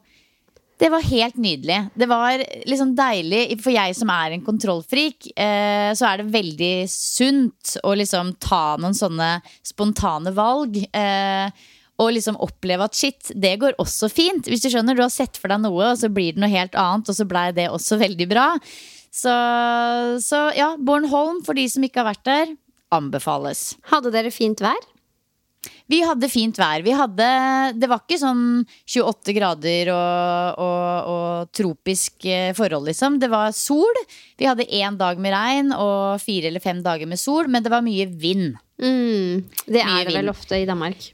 det 0.81 0.89
var 0.89 1.05
helt 1.05 1.37
nydelig. 1.37 1.81
Det 1.93 2.07
var 2.09 2.41
liksom 2.65 2.95
deilig. 2.97 3.59
For 3.61 3.73
jeg 3.75 3.97
som 3.99 4.09
er 4.15 4.33
en 4.33 4.45
kontrollfrik, 4.47 5.29
eh, 5.37 5.91
så 5.93 6.07
er 6.09 6.23
det 6.23 6.33
veldig 6.33 6.75
sunt 6.89 7.75
å 7.85 7.93
liksom 8.01 8.33
ta 8.41 8.79
noen 8.81 8.97
sånne 8.97 9.29
spontane 9.61 10.33
valg. 10.33 10.79
Eh, 10.89 11.53
og 12.01 12.15
liksom 12.17 12.39
oppleve 12.41 12.87
at 12.87 12.97
shit, 12.97 13.33
det 13.37 13.59
går 13.61 13.77
også 13.83 14.09
fint. 14.13 14.49
Hvis 14.49 14.65
du 14.65 14.71
skjønner, 14.73 14.97
du 14.97 15.05
har 15.05 15.13
sett 15.13 15.37
for 15.41 15.53
deg 15.53 15.61
noe, 15.65 15.93
og 15.93 15.99
så 16.01 16.09
blir 16.13 16.35
det 16.35 16.43
noe 16.43 16.53
helt 16.53 16.79
annet, 16.79 17.11
og 17.11 17.19
så 17.19 17.27
blei 17.29 17.51
det 17.57 17.69
også 17.69 18.01
veldig 18.01 18.29
bra. 18.31 18.47
Så, 19.11 19.35
så 20.25 20.47
ja, 20.57 20.73
Bornholm, 20.79 21.43
for 21.47 21.59
de 21.59 21.67
som 21.69 21.85
ikke 21.85 22.03
har 22.03 22.13
vært 22.13 22.25
der, 22.29 22.57
anbefales. 22.95 23.75
Hadde 23.91 24.15
dere 24.15 24.33
fint 24.35 24.63
vær? 24.65 24.81
Vi 25.91 25.99
hadde 26.07 26.31
fint 26.31 26.57
vær. 26.57 26.81
Vi 26.87 26.95
hadde, 26.97 27.29
det 27.77 27.89
var 27.91 28.01
ikke 28.05 28.21
sånn 28.21 28.63
28 28.87 29.35
grader 29.37 29.91
og, 29.93 30.63
og, 30.63 31.11
og 31.13 31.53
tropisk 31.57 32.25
eh, 32.31 32.53
forhold, 32.57 32.89
liksom. 32.89 33.19
Det 33.21 33.29
var 33.33 33.53
sol. 33.57 34.03
Vi 34.41 34.49
hadde 34.49 34.69
én 34.71 34.97
dag 35.01 35.21
med 35.21 35.35
regn 35.35 35.75
og 35.77 36.23
fire 36.23 36.49
eller 36.49 36.65
fem 36.65 36.81
dager 36.87 37.11
med 37.11 37.21
sol, 37.21 37.51
men 37.51 37.67
det 37.67 37.75
var 37.75 37.85
mye 37.85 38.07
vind. 38.09 38.55
Mm, 38.81 39.43
det 39.67 39.83
er 39.85 40.07
det 40.07 40.17
vel 40.17 40.33
ofte 40.33 40.63
i 40.63 40.69
Danmark. 40.69 41.11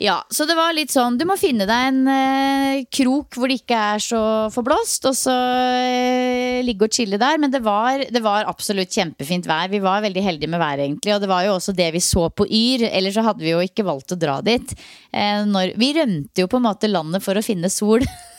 Ja, 0.00 0.14
så 0.32 0.46
det 0.48 0.54
var 0.56 0.72
litt 0.72 0.92
sånn 0.94 1.18
Du 1.20 1.26
må 1.28 1.34
finne 1.36 1.66
deg 1.68 1.88
en 1.90 2.06
eh, 2.08 2.84
krok 2.88 3.36
hvor 3.36 3.50
det 3.50 3.58
ikke 3.60 3.76
er 3.76 4.00
så 4.00 4.20
forblåst, 4.54 5.04
og 5.10 5.16
så 5.18 5.34
eh, 5.76 6.62
ligge 6.64 6.86
og 6.86 6.96
chille 6.96 7.18
der. 7.20 7.36
Men 7.42 7.52
det 7.52 7.60
var, 7.66 8.06
det 8.08 8.22
var, 8.24 8.48
absolutt 8.48 8.96
kjempefint 8.96 9.44
vær. 9.50 9.68
Vi 9.68 9.82
var 9.84 10.00
veldig 10.00 10.24
heldige 10.24 10.48
med 10.48 10.62
været, 10.62 10.86
egentlig. 10.86 11.12
Og 11.12 11.20
det 11.20 11.28
var 11.28 11.44
jo 11.44 11.52
også 11.58 11.76
det 11.76 11.90
vi 11.92 12.00
så 12.04 12.30
på 12.32 12.48
Yr. 12.48 12.86
Ellers 12.88 13.18
så 13.18 13.26
hadde 13.28 13.44
vi 13.44 13.52
jo 13.52 13.60
ikke 13.60 13.84
valgt 13.84 14.16
å 14.16 14.20
dra 14.20 14.38
dit. 14.46 14.72
Eh, 15.12 15.44
når, 15.44 15.76
vi 15.80 15.92
rømte 15.98 16.46
jo 16.46 16.48
på 16.48 16.62
en 16.62 16.68
måte 16.70 16.88
landet 16.88 17.26
for 17.26 17.36
å 17.36 17.44
finne 17.44 17.68
sol. 17.72 18.06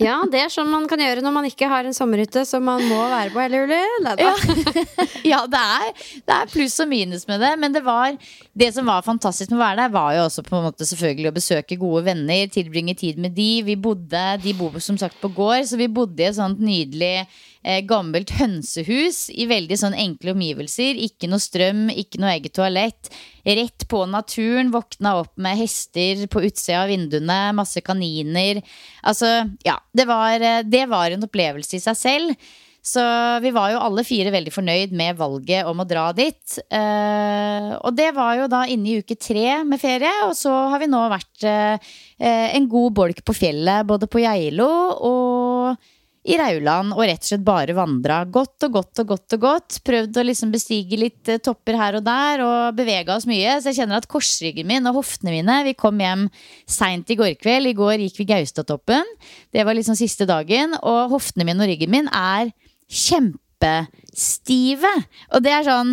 ja, 0.00 0.16
det 0.30 0.40
er 0.40 0.52
sånn 0.52 0.70
man 0.72 0.86
kan 0.90 1.00
gjøre 1.00 1.22
når 1.24 1.34
man 1.34 1.46
ikke 1.48 1.68
har 1.70 1.86
en 1.86 1.96
sommerhytte 1.96 2.44
som 2.48 2.64
man 2.66 2.82
må 2.88 2.98
være 3.12 3.32
på, 3.34 3.40
hele 3.42 3.62
julen. 3.62 4.08
Ja, 4.20 4.32
ja 5.34 5.40
det, 5.50 5.60
er, 5.60 6.04
det 6.24 6.36
er 6.36 6.52
pluss 6.52 6.76
og 6.82 6.90
minus 6.90 7.26
med 7.30 7.42
det. 7.44 7.52
Men 7.60 7.76
det, 7.76 7.84
var, 7.86 8.16
det 8.56 8.70
som 8.76 8.88
var 8.90 9.06
fantastisk 9.06 9.52
med 9.52 9.60
å 9.60 9.64
være 9.64 9.80
der, 9.84 9.94
var 9.94 10.12
jo 10.16 10.26
også 10.26 10.44
på 10.46 10.58
en 10.58 10.68
måte 10.68 10.88
selvfølgelig 10.88 11.30
å 11.30 11.36
besøke 11.38 11.80
gode 11.80 12.04
venner, 12.10 12.46
tilbringe 12.52 12.96
tid 12.98 13.20
med 13.22 13.36
de. 13.36 13.50
Vi 13.66 13.78
bodde, 13.80 14.24
De 14.44 14.54
bor 14.58 14.78
som 14.82 14.98
sagt 15.00 15.20
på 15.22 15.32
gård, 15.34 15.64
så 15.68 15.80
vi 15.80 15.90
bodde 15.92 16.24
i 16.24 16.30
et 16.30 16.38
sånt 16.38 16.62
nydelig 16.62 17.16
eh, 17.64 17.80
gammelt 17.88 18.34
hønsehus 18.38 19.26
i 19.32 19.48
veldig 19.50 19.78
sånn 19.80 19.96
enkle 19.98 20.34
omgivelser. 20.34 21.00
Ikke 21.08 21.30
noe 21.30 21.42
strøm, 21.42 21.86
ikke 21.90 22.20
noe 22.22 22.34
eget 22.36 22.56
toalett. 22.58 23.10
Rett 23.44 23.86
på 23.90 24.04
naturen. 24.08 24.72
Våkna 24.74 25.16
opp 25.22 25.32
med 25.40 25.58
hester 25.60 26.26
på 26.30 26.44
utsida 26.46 26.84
av 26.84 26.92
vinduene, 26.92 27.40
masse 27.56 27.82
kaniner. 27.84 28.62
Altså, 29.02 29.40
ja. 29.66 29.78
Det 29.94 30.06
var, 30.10 30.40
eh, 30.40 30.62
det 30.62 30.86
var 30.90 31.10
en 31.10 31.26
opplevelse 31.26 31.78
i 31.78 31.82
seg 31.82 31.98
selv. 31.98 32.52
Så 32.84 33.00
vi 33.40 33.48
var 33.48 33.70
jo 33.72 33.80
alle 33.80 34.02
fire 34.04 34.28
veldig 34.28 34.52
fornøyd 34.52 34.90
med 34.92 35.16
valget 35.16 35.64
om 35.64 35.78
å 35.80 35.86
dra 35.88 36.10
dit. 36.12 36.58
Eh, 36.68 37.70
og 37.80 37.96
det 37.96 38.10
var 38.12 38.34
jo 38.36 38.48
da 38.52 38.66
inne 38.68 38.90
i 38.90 38.98
uke 39.00 39.16
tre 39.16 39.62
med 39.64 39.80
ferie, 39.80 40.12
og 40.26 40.34
så 40.36 40.52
har 40.68 40.82
vi 40.82 40.90
nå 40.92 41.00
vært 41.08 41.46
eh, 41.48 41.94
en 42.20 42.68
god 42.68 42.92
bolk 42.98 43.24
på 43.24 43.36
fjellet, 43.38 43.88
både 43.88 44.10
på 44.12 44.20
Geilo 44.26 44.68
og 45.00 45.88
i 46.24 46.38
Rauland 46.40 46.94
og 46.94 47.02
rett 47.04 47.20
og 47.20 47.26
slett 47.28 47.42
bare 47.44 47.74
vandra 47.76 48.22
godt 48.24 48.64
og 48.64 48.78
godt 48.78 49.00
og 49.02 49.08
godt 49.10 49.34
og 49.36 49.40
godt. 49.42 49.76
Prøvd 49.84 50.16
å 50.16 50.22
liksom 50.24 50.52
bestige 50.54 50.96
litt 50.96 51.28
eh, 51.28 51.36
topper 51.44 51.76
her 51.76 51.98
og 51.98 52.04
der 52.06 52.40
og 52.44 52.76
bevega 52.78 53.16
oss 53.16 53.26
mye. 53.28 53.58
Så 53.60 53.68
jeg 53.70 53.76
kjenner 53.82 54.00
at 54.00 54.08
korsryggen 54.10 54.68
min 54.70 54.86
og 54.88 54.96
hoftene 55.02 55.32
mine 55.34 55.56
Vi 55.68 55.74
kom 55.76 56.00
hjem 56.00 56.22
seint 56.70 57.10
i 57.12 57.18
går 57.20 57.34
kveld. 57.42 57.66
I 57.68 57.76
går 57.76 57.96
gikk 58.06 58.16
vi 58.22 58.28
Gaustatoppen. 58.32 59.04
Det 59.52 59.62
var 59.68 59.74
liksom 59.76 59.96
siste 60.00 60.24
dagen. 60.30 60.68
Og 60.80 61.12
hoftene 61.12 61.44
mine 61.48 61.60
og 61.60 61.68
ryggen 61.68 61.92
min 61.92 62.08
er 62.08 62.44
kjempestive. 62.88 64.94
Og 65.34 65.38
det 65.44 65.52
er 65.52 65.64
sånn 65.68 65.90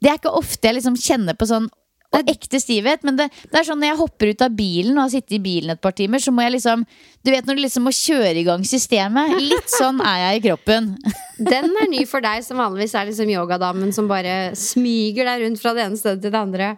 Det 0.00 0.08
er 0.10 0.16
ikke 0.20 0.38
ofte 0.40 0.66
jeg 0.68 0.76
liksom 0.80 0.96
kjenner 1.00 1.34
på 1.36 1.44
sånn 1.48 1.68
og 2.14 2.30
ekte 2.30 2.60
stivhet. 2.62 3.04
Men 3.06 3.18
det, 3.18 3.28
det, 3.48 3.58
er 3.58 3.66
sånn 3.68 3.80
når 3.82 3.92
jeg 3.92 4.00
hopper 4.00 4.32
ut 4.32 4.46
av 4.46 4.56
bilen 4.56 4.96
og 4.96 5.06
har 5.06 5.12
sittet 5.16 5.36
i 5.38 5.42
bilen 5.44 5.74
et 5.74 5.82
par 5.82 5.96
timer, 5.96 6.22
så 6.22 6.34
må 6.34 6.46
jeg 6.46 6.56
liksom 6.56 6.86
Du 7.24 7.32
vet 7.32 7.46
når 7.48 7.58
du 7.58 7.64
liksom 7.64 7.86
må 7.88 7.94
kjøre 7.96 8.36
i 8.40 8.46
gang 8.46 8.64
systemet. 8.68 9.36
Litt 9.40 9.70
sånn 9.72 10.02
er 10.04 10.22
jeg 10.26 10.40
i 10.40 10.44
kroppen. 10.48 10.94
Den 11.52 11.72
er 11.82 11.90
ny 11.90 12.04
for 12.08 12.24
deg, 12.24 12.44
som 12.46 12.60
vanligvis 12.62 12.94
er 12.98 13.08
liksom 13.10 13.30
yogadamen 13.32 13.94
som 13.96 14.10
bare 14.10 14.52
smyger 14.58 15.26
deg 15.30 15.46
rundt 15.46 15.62
fra 15.62 15.74
det 15.74 15.88
ene 15.88 15.98
stedet 16.00 16.22
til 16.22 16.34
det 16.34 16.42
andre. 16.42 16.74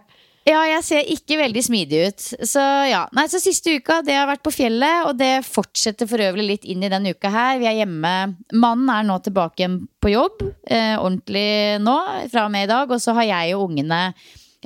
Ja, 0.47 0.61
jeg 0.71 0.83
ser 0.87 1.09
ikke 1.11 1.41
veldig 1.41 1.63
smidig 1.67 2.01
ut. 2.07 2.25
Så 2.47 2.63
ja, 2.87 3.03
Nei, 3.19 3.25
så 3.27 3.41
siste 3.43 3.73
uka 3.75 3.99
det 4.07 4.15
har 4.15 4.29
vært 4.31 4.45
på 4.47 4.53
fjellet, 4.55 5.09
og 5.09 5.19
det 5.19 5.43
fortsetter 5.43 6.07
for 6.07 6.23
øvrig 6.23 6.45
litt 6.47 6.69
inn 6.71 6.85
i 6.87 6.91
denne 6.93 7.17
uka 7.17 7.33
her. 7.35 7.59
Vi 7.59 7.67
er 7.67 7.81
hjemme. 7.81 8.13
Mannen 8.55 8.93
er 8.95 9.09
nå 9.09 9.19
tilbake 9.27 9.67
på 9.99 10.13
jobb, 10.15 10.45
eh, 10.71 10.95
ordentlig 11.01 11.83
nå, 11.83 11.97
fra 12.31 12.47
og 12.47 12.55
med 12.55 12.69
i 12.69 12.71
dag. 12.71 12.95
Og 12.95 13.03
så 13.03 13.17
har 13.19 13.27
jeg 13.27 13.57
og 13.57 13.73
ungene 13.73 14.01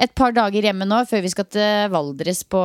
et 0.00 0.14
par 0.16 0.34
dager 0.36 0.64
hjemme 0.64 0.88
nå 0.88 1.02
før 1.08 1.24
vi 1.24 1.32
skal 1.32 1.48
til 1.52 1.92
Valdres 1.92 2.42
på 2.48 2.62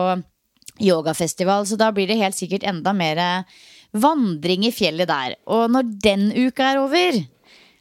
yogafestival, 0.82 1.68
så 1.68 1.78
da 1.80 1.92
blir 1.96 2.10
det 2.10 2.20
helt 2.20 2.38
sikkert 2.38 2.66
enda 2.68 2.94
mer 2.96 3.20
eh, 3.22 3.56
vandring 3.96 4.66
i 4.68 4.74
fjellet 4.76 5.10
der. 5.10 5.38
Og 5.48 5.70
når 5.72 5.94
den 6.04 6.28
uka 6.36 6.72
er 6.72 6.82
over, 6.82 7.22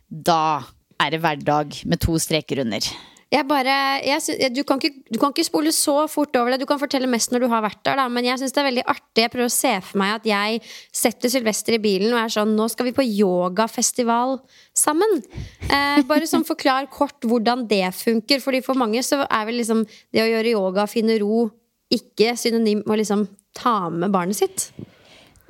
da 0.09 0.63
er 1.03 1.15
det 1.15 1.23
hverdag 1.25 1.81
med 1.91 2.03
to 2.03 2.19
streker 2.23 2.63
under. 2.63 2.87
Jeg 3.35 3.47
bare, 3.51 3.75
jeg 4.07 4.53
du, 4.55 4.61
kan 4.63 4.79
ikke, 4.79 5.03
du 5.11 5.19
kan 5.19 5.33
ikke 5.35 5.47
spole 5.49 5.73
så 5.75 6.05
fort 6.11 6.37
over 6.39 6.53
det. 6.55 6.61
Du 6.63 6.69
kan 6.71 6.79
fortelle 6.79 7.09
mest 7.11 7.33
når 7.35 7.43
du 7.43 7.49
har 7.51 7.65
vært 7.65 7.81
der, 7.83 7.99
da. 7.99 8.05
Men 8.13 8.29
jeg 8.29 8.39
syns 8.39 8.55
det 8.55 8.63
er 8.63 8.69
veldig 8.69 8.85
artig. 8.93 9.25
Jeg 9.25 9.33
prøver 9.33 9.51
å 9.51 9.55
se 9.55 9.73
for 9.83 9.99
meg 9.99 10.13
at 10.21 10.29
jeg 10.29 10.61
setter 10.95 11.33
Sylvester 11.33 11.75
i 11.75 11.81
bilen 11.83 12.15
og 12.15 12.21
er 12.21 12.31
sånn 12.37 12.55
Nå 12.55 12.69
skal 12.71 12.87
vi 12.87 12.95
på 12.95 13.07
yogafestival 13.09 14.37
sammen. 14.79 15.19
Eh, 15.67 16.05
bare 16.07 16.31
sånn 16.31 16.47
forklar 16.47 16.87
kort 16.95 17.27
hvordan 17.27 17.67
det 17.71 17.89
funker. 17.99 18.43
Fordi 18.45 18.63
for 18.63 18.79
mange 18.79 19.03
så 19.03 19.25
er 19.27 19.51
vel 19.51 19.59
liksom 19.59 19.83
det 19.85 20.23
å 20.23 20.31
gjøre 20.31 20.55
yoga, 20.55 20.87
finne 20.91 21.19
ro, 21.23 21.49
ikke 21.95 22.37
synonym 22.39 22.85
med 22.85 22.95
å 22.95 23.01
liksom 23.03 23.27
ta 23.59 23.81
med 23.91 24.15
barnet 24.15 24.39
sitt. 24.39 24.69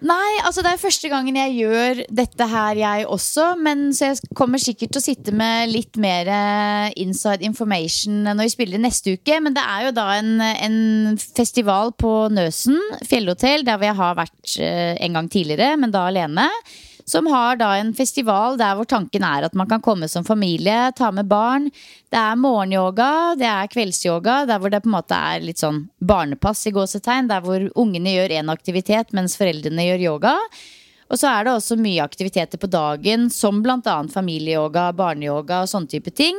Nei, 0.02 0.40
altså 0.42 0.64
det 0.64 0.72
er 0.74 0.80
første 0.82 1.08
gangen 1.08 1.36
jeg 1.38 1.54
gjør 1.60 2.00
dette 2.12 2.46
her, 2.50 2.78
jeg 2.80 3.06
også. 3.06 3.46
Men 3.62 3.86
så 3.94 4.10
jeg 4.10 4.32
kommer 4.36 4.60
sikkert 4.60 4.92
til 4.94 5.00
å 5.00 5.04
sitte 5.04 5.34
med 5.36 5.70
litt 5.70 5.98
mer 6.00 6.28
eh, 6.28 6.88
inside 7.04 7.46
information 7.46 8.24
når 8.26 8.42
vi 8.42 8.54
spiller 8.56 8.82
neste 8.82 9.14
uke. 9.14 9.38
Men 9.44 9.54
det 9.56 9.62
er 9.62 9.86
jo 9.86 9.94
da 9.96 10.08
en, 10.18 10.32
en 10.42 10.80
festival 11.22 11.94
på 12.00 12.12
Nøsen 12.34 12.80
fjellhotell, 13.06 13.64
der 13.64 13.78
hvor 13.78 13.88
jeg 13.88 14.00
har 14.02 14.18
vært 14.18 14.58
eh, 14.58 14.96
en 15.06 15.20
gang 15.20 15.30
tidligere, 15.30 15.78
men 15.80 15.94
da 15.94 16.08
alene. 16.10 16.50
Som 17.04 17.26
har 17.28 17.58
da 17.61 17.75
en 17.76 17.92
festival 17.96 18.56
der 18.61 18.78
hvor 18.78 18.88
tanken 18.88 19.25
er 19.28 19.44
at 19.44 19.56
man 19.58 19.68
kan 19.68 19.82
komme 19.84 20.08
som 20.08 20.25
familie, 20.25 20.88
ta 20.96 21.11
med 21.12 21.28
barn. 21.28 21.68
Det 22.08 22.20
er 22.20 22.38
morgenyoga, 22.40 23.11
det 23.37 23.49
er 23.49 23.68
kveldsyoga, 23.73 24.44
der 24.49 24.61
hvor 24.61 24.73
det 24.73 24.80
på 24.84 24.88
en 24.88 24.96
måte 24.96 25.18
er 25.18 25.44
litt 25.44 25.61
sånn 25.61 25.84
barnepass 26.00 26.64
i 26.70 26.73
gåsetegn. 26.73 27.28
Der 27.28 27.44
hvor 27.44 27.68
ungene 27.76 28.16
gjør 28.16 28.38
én 28.40 28.52
aktivitet 28.52 29.12
mens 29.16 29.37
foreldrene 29.40 29.84
gjør 29.90 30.08
yoga. 30.08 30.38
Og 31.12 31.20
så 31.20 31.28
er 31.28 31.44
det 31.44 31.52
også 31.52 31.76
mye 31.78 32.02
aktiviteter 32.02 32.58
på 32.61 32.68
dagen, 32.73 33.28
som 33.30 33.61
bl.a. 33.62 33.96
familieyoga, 34.11 34.88
barneyoga 34.96 35.61
og 35.62 35.70
sånne 35.70 35.92
type 35.92 36.11
ting. 36.16 36.38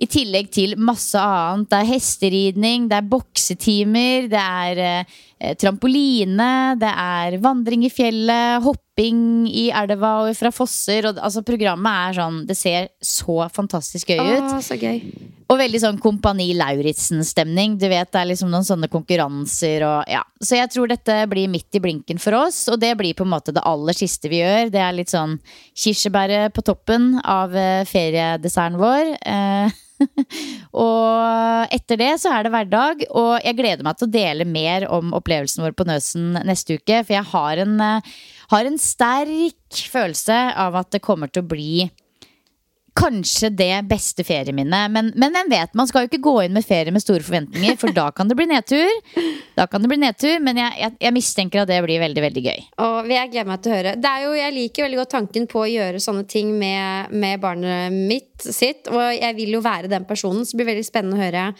I 0.00 0.08
tillegg 0.10 0.48
til 0.56 0.74
masse 0.80 1.20
annet. 1.20 1.68
Det 1.70 1.82
er 1.82 1.90
hesteridning, 1.92 2.88
det 2.90 2.98
er 2.98 3.10
boksetimer, 3.12 4.30
det 4.32 4.40
er 4.40 4.82
eh, 4.86 5.18
trampoline, 5.60 6.76
det 6.80 6.88
er 6.88 7.36
vandring 7.44 7.84
i 7.84 7.90
fjellet, 7.92 8.62
hopping 8.64 9.44
i 9.50 9.66
elva 9.68 10.12
og 10.24 10.30
fra 10.38 10.52
fosser. 10.54 11.10
Og, 11.10 11.20
altså, 11.20 11.42
programmet 11.44 12.08
er 12.08 12.16
sånn 12.16 12.38
Det 12.48 12.56
ser 12.56 12.88
så 13.04 13.44
fantastisk 13.52 14.14
gøy 14.14 14.22
ut. 14.22 14.48
Å, 14.56 14.62
så 14.64 14.78
gøy. 14.80 15.02
Og 15.46 15.60
veldig 15.60 15.82
sånn 15.82 16.00
Kompani 16.02 16.48
Lauritzen-stemning. 16.56 17.76
Du 17.78 17.86
vet, 17.90 18.10
Det 18.10 18.22
er 18.22 18.30
liksom 18.32 18.50
noen 18.50 18.66
sånne 18.66 18.88
konkurranser 18.90 19.84
og 19.86 20.10
ja. 20.10 20.24
Så 20.40 20.56
jeg 20.56 20.72
tror 20.72 20.88
dette 20.90 21.20
blir 21.30 21.52
midt 21.52 21.76
i 21.76 21.82
blinken 21.84 22.18
for 22.22 22.36
oss, 22.40 22.64
og 22.72 22.80
det 22.80 22.96
blir 22.98 23.14
på 23.16 23.24
en 23.24 23.34
måte 23.36 23.54
det 23.54 23.64
aller 23.64 23.96
siste 23.96 24.32
vi 24.32 24.40
gjør. 24.40 24.72
Det 24.72 24.82
er 24.82 24.96
litt 24.96 25.12
sånn 25.12 25.38
kirsebæret 25.76 26.56
på 26.56 26.64
toppen 26.66 27.14
av 27.22 27.54
eh, 27.56 27.84
feriedesserten 27.88 28.80
vår. 28.80 29.16
Eh, 29.20 29.82
og 30.86 31.74
etter 31.74 32.00
det 32.00 32.12
så 32.22 32.32
er 32.34 32.46
det 32.46 32.52
hverdag, 32.54 33.04
og 33.10 33.34
jeg 33.44 33.58
gleder 33.58 33.86
meg 33.86 33.98
til 33.98 34.08
å 34.08 34.14
dele 34.16 34.48
mer 34.48 34.88
om 34.92 35.14
opplevelsen 35.16 35.64
vår 35.64 35.76
på 35.76 35.86
Nøsen 35.88 36.40
neste 36.46 36.78
uke, 36.78 37.02
for 37.02 37.16
jeg 37.16 37.30
har 37.32 37.62
en, 37.64 37.76
eh, 37.80 38.16
har 38.52 38.68
en 38.68 38.80
sterk 38.80 39.84
følelse 39.92 40.40
av 40.66 40.78
at 40.82 40.92
det 40.94 41.04
kommer 41.04 41.32
til 41.32 41.44
å 41.44 41.50
bli 41.50 41.88
kanskje 42.96 43.50
det 43.52 43.72
beste 43.90 44.24
ferieminnet. 44.26 44.90
Men, 44.92 45.12
men 45.16 45.36
vet, 45.50 45.74
man 45.76 45.88
skal 45.88 46.04
jo 46.04 46.10
ikke 46.10 46.22
gå 46.24 46.34
inn 46.46 46.54
med 46.56 46.66
ferie 46.66 46.94
med 46.94 47.04
store 47.04 47.24
forventninger, 47.26 47.76
for 47.80 47.94
da 47.96 48.08
kan 48.16 48.30
det 48.30 48.38
bli 48.38 48.48
nedtur. 48.50 48.92
Da 49.56 49.68
kan 49.70 49.84
det 49.84 49.90
bli 49.92 50.00
nedtur, 50.00 50.38
Men 50.42 50.60
jeg, 50.60 50.72
jeg, 50.80 50.96
jeg 51.06 51.16
mistenker 51.16 51.62
at 51.62 51.70
det 51.70 51.80
blir 51.84 52.02
veldig 52.02 52.24
veldig 52.24 52.44
gøy. 52.46 52.64
Og 52.84 53.10
jeg 53.12 53.32
gleder 53.32 53.50
meg 53.50 53.62
til 53.62 53.72
å 53.72 53.76
høre. 53.76 53.96
Det 54.00 54.12
er 54.12 54.26
jo, 54.26 54.34
jeg 54.38 54.56
liker 54.56 54.86
veldig 54.86 55.00
godt 55.02 55.14
tanken 55.16 55.48
på 55.50 55.62
å 55.62 55.70
gjøre 55.70 56.02
sånne 56.02 56.26
ting 56.30 56.52
med, 56.58 57.12
med 57.12 57.42
barnet 57.42 57.94
mitt 57.96 58.46
sitt. 58.46 58.88
Og 58.92 59.02
jeg 59.14 59.36
vil 59.38 59.58
jo 59.58 59.64
være 59.64 59.92
den 59.92 60.08
personen, 60.08 60.44
så 60.44 60.54
det 60.56 60.62
blir 60.62 60.72
veldig 60.74 60.88
spennende 60.88 61.18
å 61.18 61.24
høre 61.24 61.50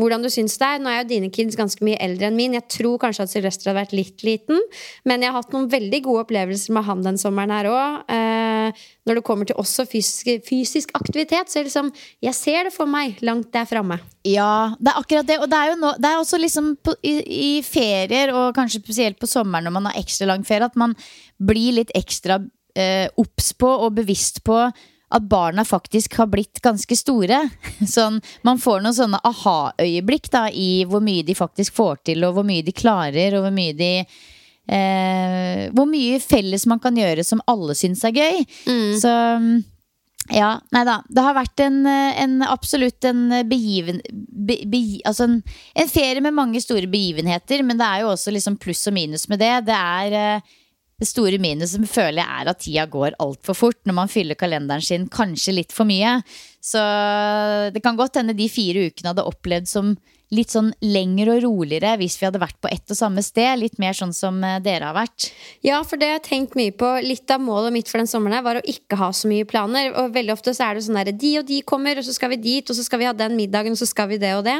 hvordan 0.00 0.24
du 0.24 0.28
syns 0.32 0.56
det 0.60 0.68
er. 0.68 0.82
Nå 0.82 0.90
er 0.92 1.00
jo 1.00 1.08
dine 1.10 1.30
kids 1.32 1.56
ganske 1.58 1.84
mye 1.86 1.98
eldre 2.02 2.28
enn 2.28 2.36
min. 2.38 2.56
Jeg 2.56 2.68
tror 2.72 2.98
kanskje 3.02 3.26
at 3.26 3.32
Sylvester 3.32 3.70
hadde 3.70 3.80
vært 3.80 3.94
litt 3.96 4.24
liten. 4.26 4.60
Men 5.08 5.24
jeg 5.24 5.32
har 5.32 5.40
hatt 5.40 5.54
noen 5.54 5.68
veldig 5.72 6.00
gode 6.04 6.26
opplevelser 6.26 6.76
med 6.76 6.86
han 6.88 7.04
den 7.04 7.20
sommeren 7.20 7.54
her 7.54 7.68
òg. 7.70 8.02
Eh, 8.12 8.84
når 9.08 9.20
det 9.20 9.24
kommer 9.26 9.48
til 9.48 9.60
også 9.62 9.86
fysisk, 9.88 10.30
fysisk 10.46 10.92
aktivitet, 10.98 11.52
så 11.52 11.64
liksom 11.64 11.92
Jeg 12.22 12.34
ser 12.34 12.68
det 12.68 12.74
for 12.74 12.90
meg 12.90 13.20
langt 13.24 13.52
der 13.54 13.64
framme. 13.68 13.98
Ja, 14.26 14.74
det 14.78 14.92
er 14.92 15.00
akkurat 15.00 15.28
det. 15.28 15.38
Og 15.40 15.48
det 15.50 15.60
er 15.60 15.72
jo 15.72 15.78
nå, 15.80 15.94
det 16.02 16.10
er 16.10 16.18
også 16.18 16.40
liksom 16.40 16.74
på, 16.82 16.96
i, 17.02 17.14
i 17.22 17.62
ferier, 17.62 18.34
og 18.34 18.54
kanskje 18.56 18.82
spesielt 18.82 19.20
på 19.20 19.30
sommeren 19.30 19.64
når 19.64 19.76
man 19.78 19.88
har 19.90 20.00
ekstra 20.00 20.28
lang 20.28 20.44
ferie, 20.44 20.66
at 20.66 20.76
man 20.76 20.96
blir 21.38 21.78
litt 21.78 21.94
ekstra 21.96 22.40
eh, 22.76 23.08
på 23.56 23.70
og 23.70 23.96
bevisst 23.96 24.42
på 24.44 24.60
at 25.08 25.28
barna 25.30 25.64
faktisk 25.64 26.16
har 26.18 26.26
blitt 26.26 26.60
ganske 26.62 26.96
store. 26.98 27.42
Sånn, 27.96 28.20
man 28.46 28.58
får 28.62 28.82
noen 28.82 28.96
sånne 28.96 29.20
aha-øyeblikk 29.24 30.30
da 30.32 30.46
i 30.50 30.84
hvor 30.88 31.04
mye 31.04 31.26
de 31.26 31.36
faktisk 31.38 31.76
får 31.78 32.02
til, 32.10 32.26
og 32.26 32.38
hvor 32.38 32.46
mye 32.46 32.64
de 32.66 32.74
klarer, 32.74 33.36
og 33.38 33.46
hvor 33.46 33.54
mye 33.54 33.76
de 33.76 33.92
eh, 34.02 35.62
Hvor 35.76 35.86
mye 35.86 36.18
felles 36.20 36.66
man 36.66 36.82
kan 36.82 36.98
gjøre 36.98 37.24
som 37.24 37.42
alle 37.46 37.78
syns 37.78 38.04
er 38.04 38.16
gøy. 38.16 38.44
Så 39.02 39.14
ja, 40.32 40.56
nei 40.74 40.82
da. 40.86 40.96
Det 41.06 41.22
har 41.22 41.36
vært 41.36 41.60
en, 41.62 41.84
en 41.86 42.40
absolutt 42.42 43.04
en 43.06 43.28
begiven... 43.46 44.00
Be, 44.10 44.58
be, 44.66 44.80
altså 45.06 45.28
en, 45.28 45.36
en 45.78 45.90
ferie 45.90 46.22
med 46.22 46.34
mange 46.34 46.60
store 46.62 46.88
begivenheter, 46.90 47.62
men 47.66 47.78
det 47.78 47.86
er 47.86 48.02
jo 48.02 48.12
også 48.12 48.34
liksom 48.34 48.58
pluss 48.62 48.82
og 48.90 48.96
minus 48.96 49.28
med 49.30 49.42
det. 49.42 49.52
Det 49.68 49.76
er 49.76 50.16
eh, 50.18 50.56
det 50.96 51.08
store 51.10 51.36
minuset 51.42 51.82
føler 51.90 52.22
jeg 52.22 52.42
er 52.42 52.50
at 52.50 52.60
tida 52.64 52.84
går 52.88 53.18
altfor 53.20 53.56
fort 53.58 53.80
når 53.84 53.96
man 53.98 54.12
fyller 54.12 54.38
kalenderen 54.38 54.84
sin 54.84 55.08
kanskje 55.12 55.58
litt 55.58 55.74
for 55.76 55.88
mye. 55.88 56.18
Så 56.64 56.80
det 57.74 57.82
kan 57.84 57.98
godt 57.98 58.16
hende 58.20 58.36
de 58.36 58.48
fire 58.50 58.88
ukene 58.88 59.12
hadde 59.12 59.26
opplevd 59.28 59.68
som 59.70 59.96
litt 60.34 60.50
sånn 60.50 60.72
lengre 60.82 61.36
og 61.36 61.44
roligere 61.44 61.92
hvis 62.00 62.16
vi 62.18 62.26
hadde 62.26 62.40
vært 62.42 62.58
på 62.62 62.70
ett 62.72 62.90
og 62.90 62.98
samme 62.98 63.22
sted. 63.22 63.60
Litt 63.60 63.78
mer 63.82 63.94
sånn 63.96 64.14
som 64.16 64.40
eh, 64.44 64.58
dere 64.64 64.88
har 64.88 64.96
vært. 64.96 65.28
Ja, 65.66 65.78
for 65.86 66.00
det 66.00 66.10
har 66.10 66.18
jeg 66.18 66.26
tenkt 66.30 66.58
mye 66.58 66.74
på. 66.74 66.88
Litt 67.04 67.30
av 67.30 67.44
målet 67.44 67.76
mitt 67.76 67.92
for 67.92 68.02
den 68.02 68.10
sommeren 68.10 68.38
her 68.38 68.46
var 68.46 68.58
å 68.58 68.66
ikke 68.66 68.98
ha 68.98 69.12
så 69.14 69.30
mye 69.30 69.46
planer. 69.48 69.92
Og 70.00 70.14
veldig 70.16 70.34
ofte 70.34 70.56
så 70.56 70.66
er 70.66 70.76
det 70.76 70.86
sånn 70.88 70.98
derre 70.98 71.14
de 71.14 71.32
og 71.42 71.46
de 71.46 71.62
kommer, 71.68 72.00
og 72.00 72.08
så 72.08 72.16
skal 72.16 72.34
vi 72.34 72.42
dit, 72.42 72.66
og 72.66 72.78
så 72.78 72.86
skal 72.86 73.02
vi 73.02 73.10
ha 73.10 73.14
den 73.16 73.36
middagen, 73.38 73.76
og 73.76 73.80
så 73.80 73.88
skal 73.88 74.10
vi 74.10 74.18
det 74.22 74.34
og 74.38 74.46
det. 74.48 74.58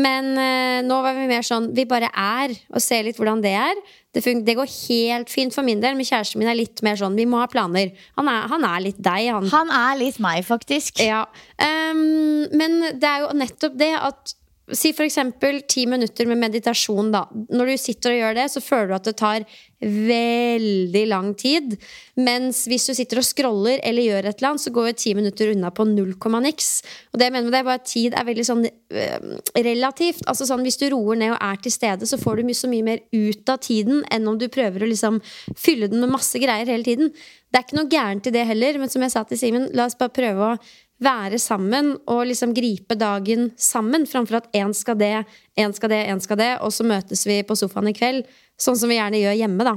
Men 0.00 0.32
eh, 0.38 0.80
nå 0.86 1.00
var 1.04 1.16
vi 1.16 1.28
mer 1.28 1.44
sånn 1.46 1.70
Vi 1.76 1.84
bare 1.88 2.08
er, 2.08 2.54
og 2.72 2.82
ser 2.82 3.04
litt 3.06 3.18
hvordan 3.20 3.42
det 3.44 3.52
er. 3.58 3.80
Det, 4.14 4.22
det 4.46 4.56
går 4.58 4.70
helt 4.70 5.30
fint 5.30 5.54
for 5.54 5.66
min 5.66 5.82
del, 5.82 5.94
men 5.98 6.08
kjæresten 6.08 6.40
min 6.40 6.50
er 6.50 6.58
litt 6.58 6.82
mer 6.86 6.98
sånn 6.98 7.18
Vi 7.18 7.28
må 7.30 7.42
ha 7.42 7.48
planer. 7.50 7.92
Han 8.18 8.30
er, 8.30 8.48
han 8.50 8.66
er 8.66 8.84
litt 8.88 8.98
deg, 8.98 9.30
han. 9.30 9.48
Han 9.52 9.72
er 9.74 10.00
litt 10.00 10.20
meg, 10.22 10.42
faktisk. 10.48 11.02
Ja. 11.04 11.24
Um, 11.60 12.46
men 12.56 12.80
det 12.98 13.06
er 13.06 13.26
jo 13.26 13.32
nettopp 13.38 13.78
det 13.80 13.94
at 14.00 14.34
Si 14.76 14.92
eksempel 14.92 15.62
ti 15.68 15.86
minutter 15.86 16.28
med 16.30 16.38
meditasjon, 16.38 17.10
da. 17.14 17.24
Når 17.50 17.72
du 17.72 17.76
sitter 17.80 18.14
og 18.14 18.20
gjør 18.20 18.38
det, 18.38 18.46
så 18.52 18.62
føler 18.62 18.90
du 18.90 18.96
at 18.96 19.08
det 19.08 19.16
tar 19.18 19.46
veldig 19.80 21.02
lang 21.08 21.30
tid. 21.34 21.76
Mens 22.20 22.66
hvis 22.68 22.86
du 22.90 22.92
sitter 22.96 23.20
og 23.20 23.26
scroller 23.26 23.80
eller 23.86 24.04
gjør 24.04 24.28
et 24.28 24.40
eller 24.40 24.50
annet, 24.50 24.64
så 24.64 24.72
går 24.74 24.90
jo 24.90 24.98
ti 25.00 25.14
minutter 25.16 25.52
unna 25.54 25.72
på 25.72 25.86
null 25.88 26.12
komma 26.20 26.42
niks. 26.44 26.68
Og 27.12 27.20
det 27.20 27.28
jeg 27.28 27.36
mener 27.36 27.48
med 27.48 27.56
det 27.56 27.64
bare 27.68 27.80
at 27.80 27.88
tid 27.88 28.16
er 28.16 28.28
veldig 28.28 28.46
sånn 28.46 28.66
øh, 28.68 29.30
relativt. 29.56 30.22
Altså 30.28 30.48
sånn 30.50 30.66
Hvis 30.66 30.80
du 30.82 30.86
roer 30.92 31.18
ned 31.22 31.34
og 31.34 31.40
er 31.40 31.62
til 31.64 31.74
stede, 31.74 32.08
så 32.08 32.20
får 32.20 32.40
du 32.40 32.50
mye, 32.50 32.60
så 32.60 32.70
mye 32.70 32.86
mer 32.86 33.02
ut 33.16 33.54
av 33.54 33.62
tiden 33.64 34.04
enn 34.12 34.28
om 34.28 34.38
du 34.38 34.50
prøver 34.52 34.84
å 34.84 34.90
liksom 34.90 35.22
fylle 35.56 35.88
den 35.90 36.04
med 36.04 36.12
masse 36.12 36.38
greier 36.42 36.68
hele 36.68 36.86
tiden. 36.86 37.14
Det 37.50 37.58
er 37.58 37.66
ikke 37.66 37.80
noe 37.80 37.90
gærent 37.90 38.28
i 38.28 38.34
det 38.36 38.46
heller, 38.46 38.78
men 38.78 38.92
som 38.92 39.02
jeg 39.02 39.16
sa 39.16 39.24
til 39.26 39.40
Simen, 39.40 39.70
la 39.74 39.88
oss 39.88 39.98
bare 39.98 40.14
prøve 40.14 40.52
å 40.52 40.60
være 41.00 41.38
sammen 41.40 41.94
og 42.10 42.26
liksom 42.28 42.52
gripe 42.56 42.96
dagen 43.00 43.50
sammen, 43.56 44.04
framfor 44.08 44.40
at 44.42 44.50
én 44.56 44.74
skal 44.76 44.98
det, 45.00 45.12
én 45.58 45.72
skal 45.76 45.88
det, 45.92 46.02
én 46.12 46.20
skal 46.20 46.36
det, 46.40 46.50
og 46.60 46.72
så 46.76 46.84
møtes 46.84 47.24
vi 47.26 47.40
på 47.46 47.56
sofaen 47.56 47.88
i 47.88 47.96
kveld. 47.96 48.28
Sånn 48.60 48.76
som 48.76 48.88
vi 48.92 48.98
gjerne 49.00 49.22
gjør 49.22 49.38
hjemme, 49.40 49.64
da. 49.64 49.76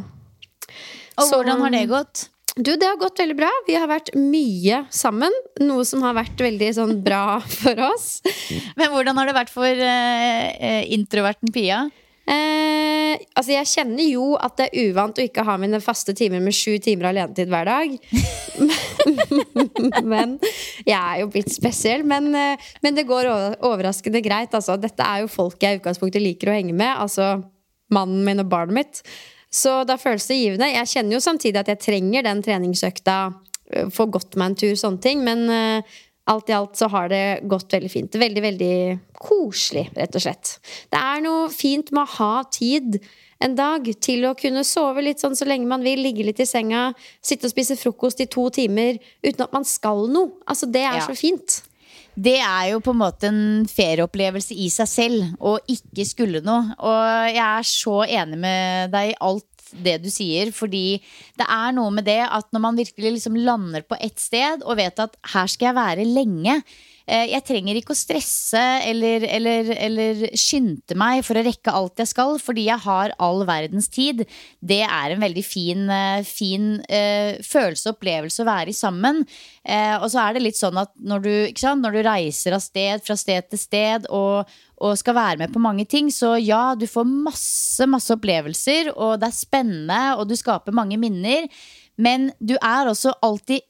Og 1.17 1.27
Så- 1.29 1.35
hvordan 1.39 1.61
har 1.61 1.69
det 1.71 1.87
gått? 1.89 2.29
Du, 2.55 2.75
det 2.77 2.85
har 2.85 2.97
gått 3.01 3.17
veldig 3.17 3.35
bra. 3.37 3.49
Vi 3.65 3.73
har 3.73 3.87
vært 3.89 4.11
mye 4.13 4.83
sammen. 4.93 5.31
Noe 5.59 5.83
som 5.89 6.03
har 6.05 6.13
vært 6.13 6.37
veldig 6.37 6.67
sånn 6.75 6.99
bra 7.03 7.39
for 7.61 7.73
oss. 7.89 8.21
Men 8.77 8.91
hvordan 8.93 9.17
har 9.17 9.25
det 9.25 9.33
vært 9.39 9.49
for 9.49 9.65
eh, 9.65 10.83
introverten 10.93 11.49
Pia? 11.51 11.89
Eh, 12.23 13.19
altså 13.35 13.51
Jeg 13.51 13.67
kjenner 13.67 14.05
jo 14.07 14.27
at 14.39 14.55
det 14.59 14.69
er 14.69 14.91
uvant 14.91 15.17
å 15.19 15.25
ikke 15.25 15.43
ha 15.43 15.57
mine 15.59 15.81
faste 15.83 16.15
timer 16.15 16.39
med 16.43 16.55
sju 16.55 16.77
timer 16.83 17.09
alenetid 17.11 17.51
hver 17.51 17.67
dag. 17.67 17.97
men 20.13 20.37
Jeg 20.87 20.99
er 20.99 21.19
jo 21.23 21.31
blitt 21.33 21.51
spesiell, 21.51 22.05
men, 22.07 22.31
eh, 22.37 22.71
men 22.85 22.95
det 22.95 23.07
går 23.09 23.31
overraskende 23.59 24.23
greit. 24.23 24.55
Altså. 24.55 24.77
Dette 24.79 25.03
er 25.03 25.23
jo 25.23 25.31
folk 25.31 25.59
jeg 25.63 25.77
i 25.77 25.81
utgangspunktet 25.81 26.23
liker 26.23 26.51
å 26.51 26.57
henge 26.57 26.75
med. 26.75 26.95
Altså 26.95 27.35
mannen 27.93 28.23
min 28.25 28.41
og 28.43 28.49
barnet 28.51 28.77
mitt. 28.79 29.03
Så 29.53 29.83
da 29.85 29.99
føles 30.01 30.25
det 30.29 30.39
givende. 30.39 30.71
Jeg 30.73 30.89
kjenner 30.95 31.17
jo 31.17 31.23
samtidig 31.23 31.61
at 31.61 31.69
jeg 31.75 31.83
trenger 31.83 32.25
den 32.25 32.41
treningsøkta. 32.45 33.17
øh, 33.75 33.91
Få 33.93 34.07
gått 34.09 34.39
meg 34.39 34.53
en 34.53 34.59
tur, 34.63 34.73
sånne 34.79 35.03
ting. 35.03 35.21
Men 35.25 35.45
eh, 35.49 35.99
alt 36.31 36.49
i 36.49 36.55
alt 36.55 36.77
så 36.79 36.87
har 36.87 37.09
det 37.11 37.41
gått 37.51 37.73
veldig 37.73 37.91
fint. 37.91 38.15
Veldig, 38.15 38.43
veldig 38.45 38.75
koselig, 39.19 39.89
rett 39.97 40.15
og 40.15 40.23
slett. 40.23 40.53
Det 40.93 40.99
er 40.99 41.23
noe 41.25 41.49
fint 41.51 41.91
med 41.91 42.05
å 42.05 42.13
ha 42.17 42.43
tid 42.51 42.99
en 43.43 43.57
dag 43.57 43.89
til 43.99 44.23
å 44.29 44.35
kunne 44.39 44.63
sove 44.63 45.03
litt 45.03 45.19
sånn 45.19 45.35
så 45.35 45.47
lenge 45.49 45.67
man 45.67 45.83
vil, 45.83 45.99
ligge 45.99 46.23
litt 46.23 46.39
i 46.39 46.47
senga, 46.47 46.93
sitte 47.19 47.49
og 47.49 47.51
spise 47.51 47.75
frokost 47.75 48.23
i 48.23 48.29
to 48.31 48.47
timer 48.55 49.01
uten 49.23 49.43
at 49.43 49.51
man 49.55 49.67
skal 49.67 50.07
noe. 50.07 50.31
Altså, 50.47 50.69
det 50.71 50.85
er 50.85 51.01
Ja. 51.01 51.07
så 51.07 51.15
fint. 51.17 51.61
Det 52.15 52.37
er 52.39 52.69
jo 52.71 52.79
på 52.79 52.91
en 52.93 52.99
måte 53.01 53.23
en 53.27 53.65
ferieopplevelse 53.65 54.53
i 54.53 54.69
seg 54.69 54.87
selv, 54.87 55.23
å 55.41 55.57
ikke 55.67 56.05
skulle 56.05 56.43
noe. 56.45 56.75
Og 56.77 57.33
jeg 57.33 57.41
er 57.41 57.63
så 57.63 58.03
enig 58.05 58.37
med 58.37 58.91
deg 58.91 59.09
i 59.09 59.15
alt 59.19 59.52
det 59.83 59.99
du 60.03 60.09
sier, 60.13 60.51
fordi 60.55 61.01
det 61.39 61.47
er 61.49 61.75
noe 61.75 61.91
med 61.93 62.07
det 62.07 62.21
at 62.25 62.49
når 62.53 62.65
man 62.67 62.79
virkelig 62.79 63.17
liksom 63.17 63.37
lander 63.39 63.85
på 63.87 63.97
ett 63.99 64.19
sted 64.21 64.63
og 64.63 64.79
vet 64.79 64.99
at 65.01 65.15
her 65.33 65.49
skal 65.51 65.71
jeg 65.71 65.77
være 65.77 66.07
lenge 66.07 66.57
eh, 67.07 67.29
jeg 67.31 67.45
trenger 67.47 67.79
ikke 67.79 67.95
å 67.95 67.97
stresse 67.97 68.61
eller, 68.87 69.25
eller, 69.27 69.71
eller 69.75 70.23
skynde 70.39 70.97
meg 70.99 71.23
for 71.27 71.39
å 71.39 71.45
rekke 71.45 71.73
alt 71.73 72.03
jeg 72.03 72.11
skal, 72.13 72.37
fordi 72.41 72.67
jeg 72.69 72.85
har 72.85 73.15
all 73.23 73.43
verdens 73.49 73.89
tid. 73.91 74.25
Det 74.59 74.81
er 74.85 75.13
en 75.13 75.23
veldig 75.23 75.45
fin, 75.45 75.85
eh, 75.91 76.21
fin 76.27 76.75
uh, 76.83 77.39
følelse 77.43 77.89
og 77.89 77.97
opplevelse 77.97 78.43
å 78.43 78.49
være 78.49 78.71
i 78.71 78.77
sammen. 78.77 79.23
Uh, 79.63 79.97
og 80.01 80.09
så 80.13 80.23
er 80.23 80.35
det 80.35 80.45
litt 80.45 80.59
sånn 80.59 80.79
at 80.79 80.93
når 80.99 81.25
du, 81.25 81.33
sant, 81.59 81.83
når 81.83 81.97
du 81.97 82.05
reiser 82.07 82.55
av 82.55 82.63
sted 82.63 83.03
fra 83.03 83.17
sted 83.19 83.49
til 83.51 83.61
sted 83.61 84.07
og, 84.11 84.47
og 84.83 84.97
skal 84.99 85.15
være 85.15 85.39
med 85.39 85.53
på 85.53 85.61
mange 85.63 85.85
ting, 85.89 86.09
så 86.11 86.35
ja, 86.41 86.73
du 86.75 86.85
får 86.89 87.07
masse, 87.07 87.87
masse 87.87 88.11
opplevelser, 88.15 88.91
og 88.93 89.15
det 89.21 89.29
er 89.29 89.37
spennende, 89.37 90.01
og 90.17 90.27
du 90.27 90.35
skaper 90.39 90.75
mange 90.75 90.99
minner. 90.99 91.47
Men 91.97 92.31
du 92.41 92.55
er 92.57 92.89
også 92.89 93.13
alltid 93.23 93.61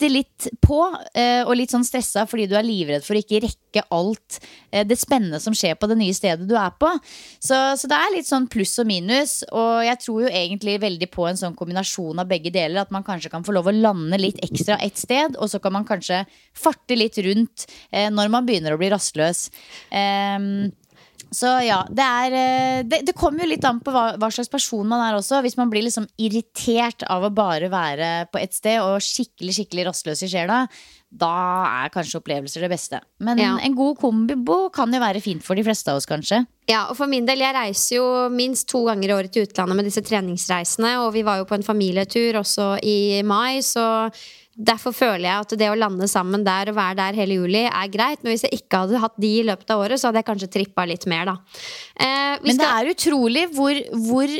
bitte 0.00 0.12
litt 0.12 0.48
på, 0.64 0.80
eh, 1.14 1.42
og 1.44 1.56
litt 1.58 1.72
sånn 1.72 1.84
stressa 1.84 2.24
fordi 2.28 2.46
du 2.48 2.56
er 2.56 2.64
livredd 2.64 3.04
for 3.04 3.16
å 3.16 3.20
ikke 3.20 3.42
rekke 3.44 3.84
alt 3.92 4.38
eh, 4.72 4.84
det 4.86 4.96
spennende 4.98 5.40
som 5.40 5.54
skjer 5.56 5.76
på 5.76 5.88
det 5.90 5.98
nye 6.00 6.14
stedet 6.16 6.48
du 6.48 6.56
er 6.56 6.72
på. 6.80 6.88
Så, 7.38 7.56
så 7.76 7.90
det 7.90 7.98
er 7.98 8.14
litt 8.14 8.28
sånn 8.28 8.48
pluss 8.50 8.78
og 8.80 8.88
minus, 8.88 9.40
og 9.52 9.84
jeg 9.84 10.00
tror 10.00 10.24
jo 10.24 10.32
egentlig 10.32 10.78
veldig 10.80 11.10
på 11.12 11.26
en 11.28 11.40
sånn 11.40 11.56
kombinasjon 11.58 12.22
av 12.22 12.30
begge 12.30 12.52
deler. 12.54 12.80
At 12.82 12.94
man 12.94 13.04
kanskje 13.06 13.32
kan 13.32 13.44
få 13.44 13.54
lov 13.56 13.68
å 13.68 13.76
lande 13.76 14.20
litt 14.20 14.40
ekstra 14.44 14.78
ett 14.80 14.98
sted, 15.00 15.36
og 15.36 15.52
så 15.52 15.60
kan 15.62 15.76
man 15.76 15.88
kanskje 15.88 16.24
farte 16.56 16.96
litt 16.96 17.20
rundt 17.24 17.68
eh, 17.90 18.08
når 18.12 18.32
man 18.32 18.48
begynner 18.48 18.74
å 18.74 18.80
bli 18.80 18.90
rastløs. 18.92 19.48
Ehm, 19.92 20.70
så 21.32 21.50
ja, 21.62 21.80
det 21.90 22.02
er 22.04 22.34
eh, 22.34 22.82
Det, 22.90 23.02
det 23.06 23.14
kommer 23.14 23.44
jo 23.44 23.50
litt 23.52 23.64
an 23.68 23.78
på 23.84 23.92
hva, 23.94 24.16
hva 24.18 24.30
slags 24.34 24.50
person 24.50 24.86
man 24.88 25.02
er 25.04 25.14
også. 25.18 25.40
Hvis 25.44 25.56
man 25.56 25.70
blir 25.70 25.84
liksom 25.86 26.08
irritert 26.18 27.04
av 27.08 27.26
å 27.28 27.30
bare 27.34 27.68
være 27.70 28.08
på 28.32 28.40
ett 28.42 28.56
sted 28.56 28.80
og 28.82 28.98
skikkelig 29.04 29.54
skikkelig 29.60 29.86
rastløs 29.90 30.24
i 30.26 30.30
sjela, 30.32 30.64
da 31.10 31.30
er 31.84 31.90
kanskje 31.94 32.20
opplevelser 32.20 32.62
det 32.66 32.70
beste. 32.70 33.00
Men 33.18 33.38
Ja. 33.38 33.56
en 33.62 33.74
god 33.74 33.98
kombibo 33.98 34.70
kan 34.74 34.92
jo 34.94 35.00
være 35.02 35.22
fint 35.22 35.42
for 35.42 35.54
de 35.58 35.64
fleste 35.66 35.90
av 35.90 35.96
oss, 35.98 36.06
kanskje. 36.06 36.44
Ja, 36.70 36.84
og 36.90 36.96
for 36.96 37.06
min 37.10 37.26
del, 37.26 37.38
Jeg 37.40 37.54
reiser 37.54 37.96
jo 37.96 38.28
minst 38.30 38.68
to 38.68 38.84
ganger 38.86 39.08
i 39.10 39.16
året 39.16 39.32
til 39.32 39.46
utlandet 39.46 39.76
med 39.76 39.84
disse 39.88 40.02
treningsreisene. 40.06 40.98
Og 41.04 41.12
vi 41.14 41.22
var 41.26 41.38
jo 41.38 41.44
på 41.50 41.54
en 41.58 41.66
familietur 41.66 42.38
også 42.42 42.78
i 42.82 43.22
mai, 43.22 43.58
så 43.58 44.12
derfor 44.60 44.92
føler 44.96 45.24
jeg 45.26 45.46
at 45.46 45.54
det 45.60 45.70
å 45.72 45.78
lande 45.78 46.08
sammen 46.10 46.44
der 46.44 46.70
og 46.72 46.76
være 46.76 46.98
der 47.00 47.18
hele 47.20 47.38
juli 47.40 47.64
er 47.68 47.88
greit. 47.92 48.22
Men 48.22 48.34
hvis 48.34 48.44
jeg 48.46 48.60
ikke 48.60 48.84
hadde 48.84 49.00
hatt 49.02 49.16
de 49.20 49.32
i 49.40 49.46
løpet 49.48 49.72
av 49.74 49.80
året, 49.86 50.00
så 50.00 50.10
hadde 50.10 50.20
jeg 50.22 50.28
kanskje 50.30 50.52
trippa 50.58 50.84
litt 50.88 51.06
mer, 51.10 51.24
da. 51.32 51.36
Eh, 51.96 52.38
Men 52.44 52.56
det 52.56 52.60
skal- 52.60 52.86
er 52.86 52.94
utrolig 52.94 53.48
hvor, 53.56 53.74
hvor, 54.06 54.38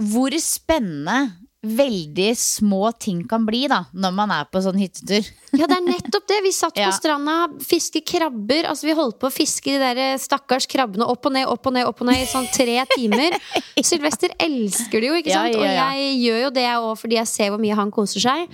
hvor 0.00 0.30
spennende 0.40 1.20
veldig 1.60 2.30
små 2.40 2.86
ting 2.98 3.18
kan 3.28 3.42
bli 3.44 3.66
da 3.68 3.82
når 3.92 4.12
man 4.16 4.30
er 4.32 4.46
på 4.48 4.62
sånn 4.64 4.78
hyttetur. 4.80 5.26
Ja, 5.60 5.66
det 5.68 5.76
er 5.76 5.84
nettopp 5.84 6.24
det. 6.30 6.38
Vi 6.46 6.52
satt 6.56 6.78
Ja. 6.80 6.86
på 6.88 6.96
stranda, 6.96 7.34
fiske 7.60 8.00
krabber. 8.06 8.64
Altså, 8.70 8.86
vi 8.88 8.94
holdt 8.96 9.18
på 9.20 9.28
å 9.28 9.34
fiske 9.34 9.74
de 9.76 9.78
der 9.78 10.16
stakkars 10.16 10.64
krabbene 10.70 11.04
opp 11.04 11.26
og 11.28 11.34
ned, 11.36 11.44
opp 11.52 11.66
og 11.68 11.74
ned, 11.76 11.84
opp 11.90 12.00
og 12.00 12.06
ned 12.08 12.22
i 12.22 12.30
sånn 12.30 12.48
tre 12.54 12.78
timer. 12.96 13.36
Sylvester 13.84 14.32
elsker 14.40 15.00
det 15.04 15.10
jo, 15.10 15.18
ikke 15.20 15.34
sant? 15.36 15.52
ja, 15.52 15.60
ja. 15.60 15.60
Og 15.60 16.00
jeg 16.00 16.16
gjør 16.24 16.40
jo 16.46 16.50
det 16.56 16.68
òg, 16.78 16.92
fordi 17.02 17.18
jeg 17.20 17.28
ser 17.28 17.50
hvor 17.52 17.60
mye 17.60 17.76
han 17.76 17.90
koser 17.92 18.20
seg. 18.24 18.48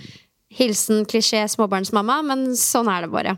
Hilsen 0.56 1.04
klisjé 1.08 1.44
småbarnsmamma, 1.52 2.22
men 2.24 2.46
sånn 2.56 2.88
er 2.92 3.06
det 3.06 3.12
bare. 3.12 3.36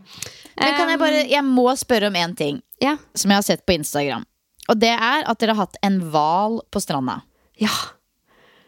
Men 0.58 0.74
kan 0.78 0.90
jeg 0.92 0.98
bare, 1.02 1.26
jeg 1.30 1.44
må 1.46 1.68
spørre 1.78 2.08
om 2.10 2.18
én 2.18 2.34
ting 2.38 2.62
Ja. 2.82 2.96
som 3.14 3.30
jeg 3.30 3.36
har 3.42 3.46
sett 3.46 3.66
på 3.66 3.74
Instagram. 3.78 4.24
Og 4.68 4.78
det 4.78 4.90
er 4.94 5.24
at 5.26 5.38
dere 5.38 5.54
har 5.54 5.66
hatt 5.66 5.78
en 5.82 6.00
hval 6.12 6.60
på 6.70 6.80
stranda. 6.82 7.22
ja. 7.58 7.70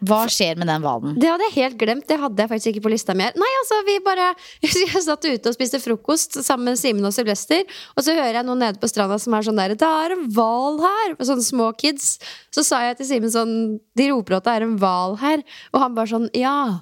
Hva 0.01 0.23
skjer 0.33 0.57
med 0.57 0.65
den 0.65 0.81
hvalen? 0.81 1.11
Det 1.21 1.27
hadde 1.29 1.45
jeg 1.51 1.53
helt 1.59 1.75
glemt. 1.77 2.07
Det 2.09 2.15
hadde 2.17 2.41
jeg 2.41 2.49
faktisk 2.49 2.69
ikke 2.71 2.81
på 2.87 2.89
lista 2.89 3.13
mi. 3.13 3.21
Nei, 3.37 3.49
altså, 3.59 3.77
vi 3.85 3.99
bare 4.01 4.31
Jeg 4.65 5.03
satt 5.05 5.27
ute 5.29 5.51
og 5.51 5.53
spiste 5.53 5.77
frokost 5.77 6.39
sammen 6.41 6.71
med 6.71 6.79
Simen 6.81 7.05
og 7.05 7.13
Sylvester, 7.13 7.61
og 7.93 8.01
så 8.01 8.15
hører 8.17 8.39
jeg 8.39 8.47
noen 8.47 8.63
nede 8.65 8.81
på 8.81 8.89
stranda 8.89 9.19
som 9.21 9.35
er 9.37 9.45
sånn 9.45 9.61
der 9.61 9.75
Det 9.77 9.85
er 9.85 10.15
en 10.15 10.25
hval 10.33 10.81
her! 10.81 11.13
Sånne 11.21 11.45
små 11.45 11.69
kids. 11.77 12.15
Så 12.49 12.63
sa 12.65 12.81
jeg 12.87 12.97
til 12.97 13.11
Simen 13.11 13.29
sånn 13.29 13.53
De 13.93 14.09
roper 14.09 14.39
at 14.39 14.47
det 14.49 14.55
er 14.57 14.65
en 14.65 14.73
hval 14.81 15.19
her. 15.21 15.43
Og 15.69 15.83
han 15.85 15.93
bare 15.93 16.09
sånn 16.09 16.29
Ja. 16.33 16.79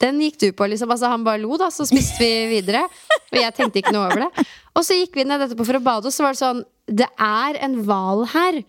Den 0.00 0.20
gikk 0.24 0.38
du 0.40 0.48
på, 0.56 0.68
liksom. 0.72 0.90
Altså, 0.92 1.10
han 1.12 1.26
bare 1.26 1.42
lo, 1.42 1.58
da, 1.60 1.68
så 1.74 1.86
spiste 1.88 2.20
vi 2.22 2.48
videre. 2.54 2.86
Og 3.30 3.38
jeg 3.38 3.56
tenkte 3.56 3.82
ikke 3.82 3.94
noe 3.94 4.08
over 4.08 4.24
det. 4.26 4.46
Og 4.74 4.86
så 4.86 4.96
gikk 4.96 5.18
vi 5.18 5.26
ned 5.28 5.44
etterpå 5.44 5.66
for 5.68 5.78
å 5.78 5.84
bade, 5.84 6.08
og 6.08 6.14
så 6.14 6.24
var 6.24 6.36
det 6.36 6.42
sånn 6.42 6.64
Det 6.86 7.08
er 7.20 7.60
en 7.66 7.76
hval 7.86 8.24
her. 8.32 8.62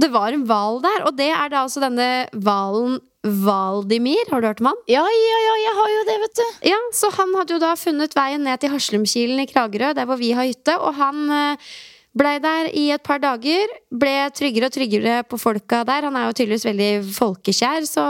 Det 0.00 0.10
var 0.14 0.32
en 0.32 0.46
hval 0.46 0.78
der, 0.84 1.06
og 1.08 1.16
det 1.18 1.32
er 1.34 1.50
da 1.50 1.64
altså 1.66 1.82
denne 1.82 2.10
hvalen 2.36 3.00
Valdimir. 3.20 4.30
Har 4.30 4.40
du 4.40 4.46
hørt 4.48 4.60
om 4.62 4.70
han? 4.70 4.78
Ja, 4.88 5.02
ja, 5.04 5.38
ja, 5.44 5.54
jeg 5.60 5.76
har 5.76 5.88
jo 5.92 6.04
det, 6.08 6.16
vet 6.22 6.38
du. 6.38 6.44
Ja, 6.70 6.78
så 6.96 7.10
han 7.18 7.34
hadde 7.36 7.52
jo 7.52 7.60
da 7.60 7.74
funnet 7.76 8.14
veien 8.16 8.46
ned 8.46 8.62
til 8.62 8.72
Haslumkilen 8.72 9.42
i 9.42 9.48
Kragerø, 9.50 9.90
der 9.96 10.08
hvor 10.08 10.16
vi 10.20 10.30
har 10.36 10.48
hytte, 10.48 10.78
og 10.80 10.96
han 10.96 11.26
eh, 11.36 11.68
blei 12.16 12.38
der 12.40 12.70
i 12.72 12.86
et 12.94 13.04
par 13.04 13.20
dager. 13.20 13.74
Ble 13.92 14.14
tryggere 14.32 14.70
og 14.70 14.76
tryggere 14.78 15.18
på 15.28 15.40
folka 15.42 15.82
der. 15.84 16.08
Han 16.08 16.16
er 16.16 16.30
jo 16.30 16.38
tydeligvis 16.38 16.68
veldig 16.70 16.90
folkekjær, 17.18 17.90
så 17.90 18.06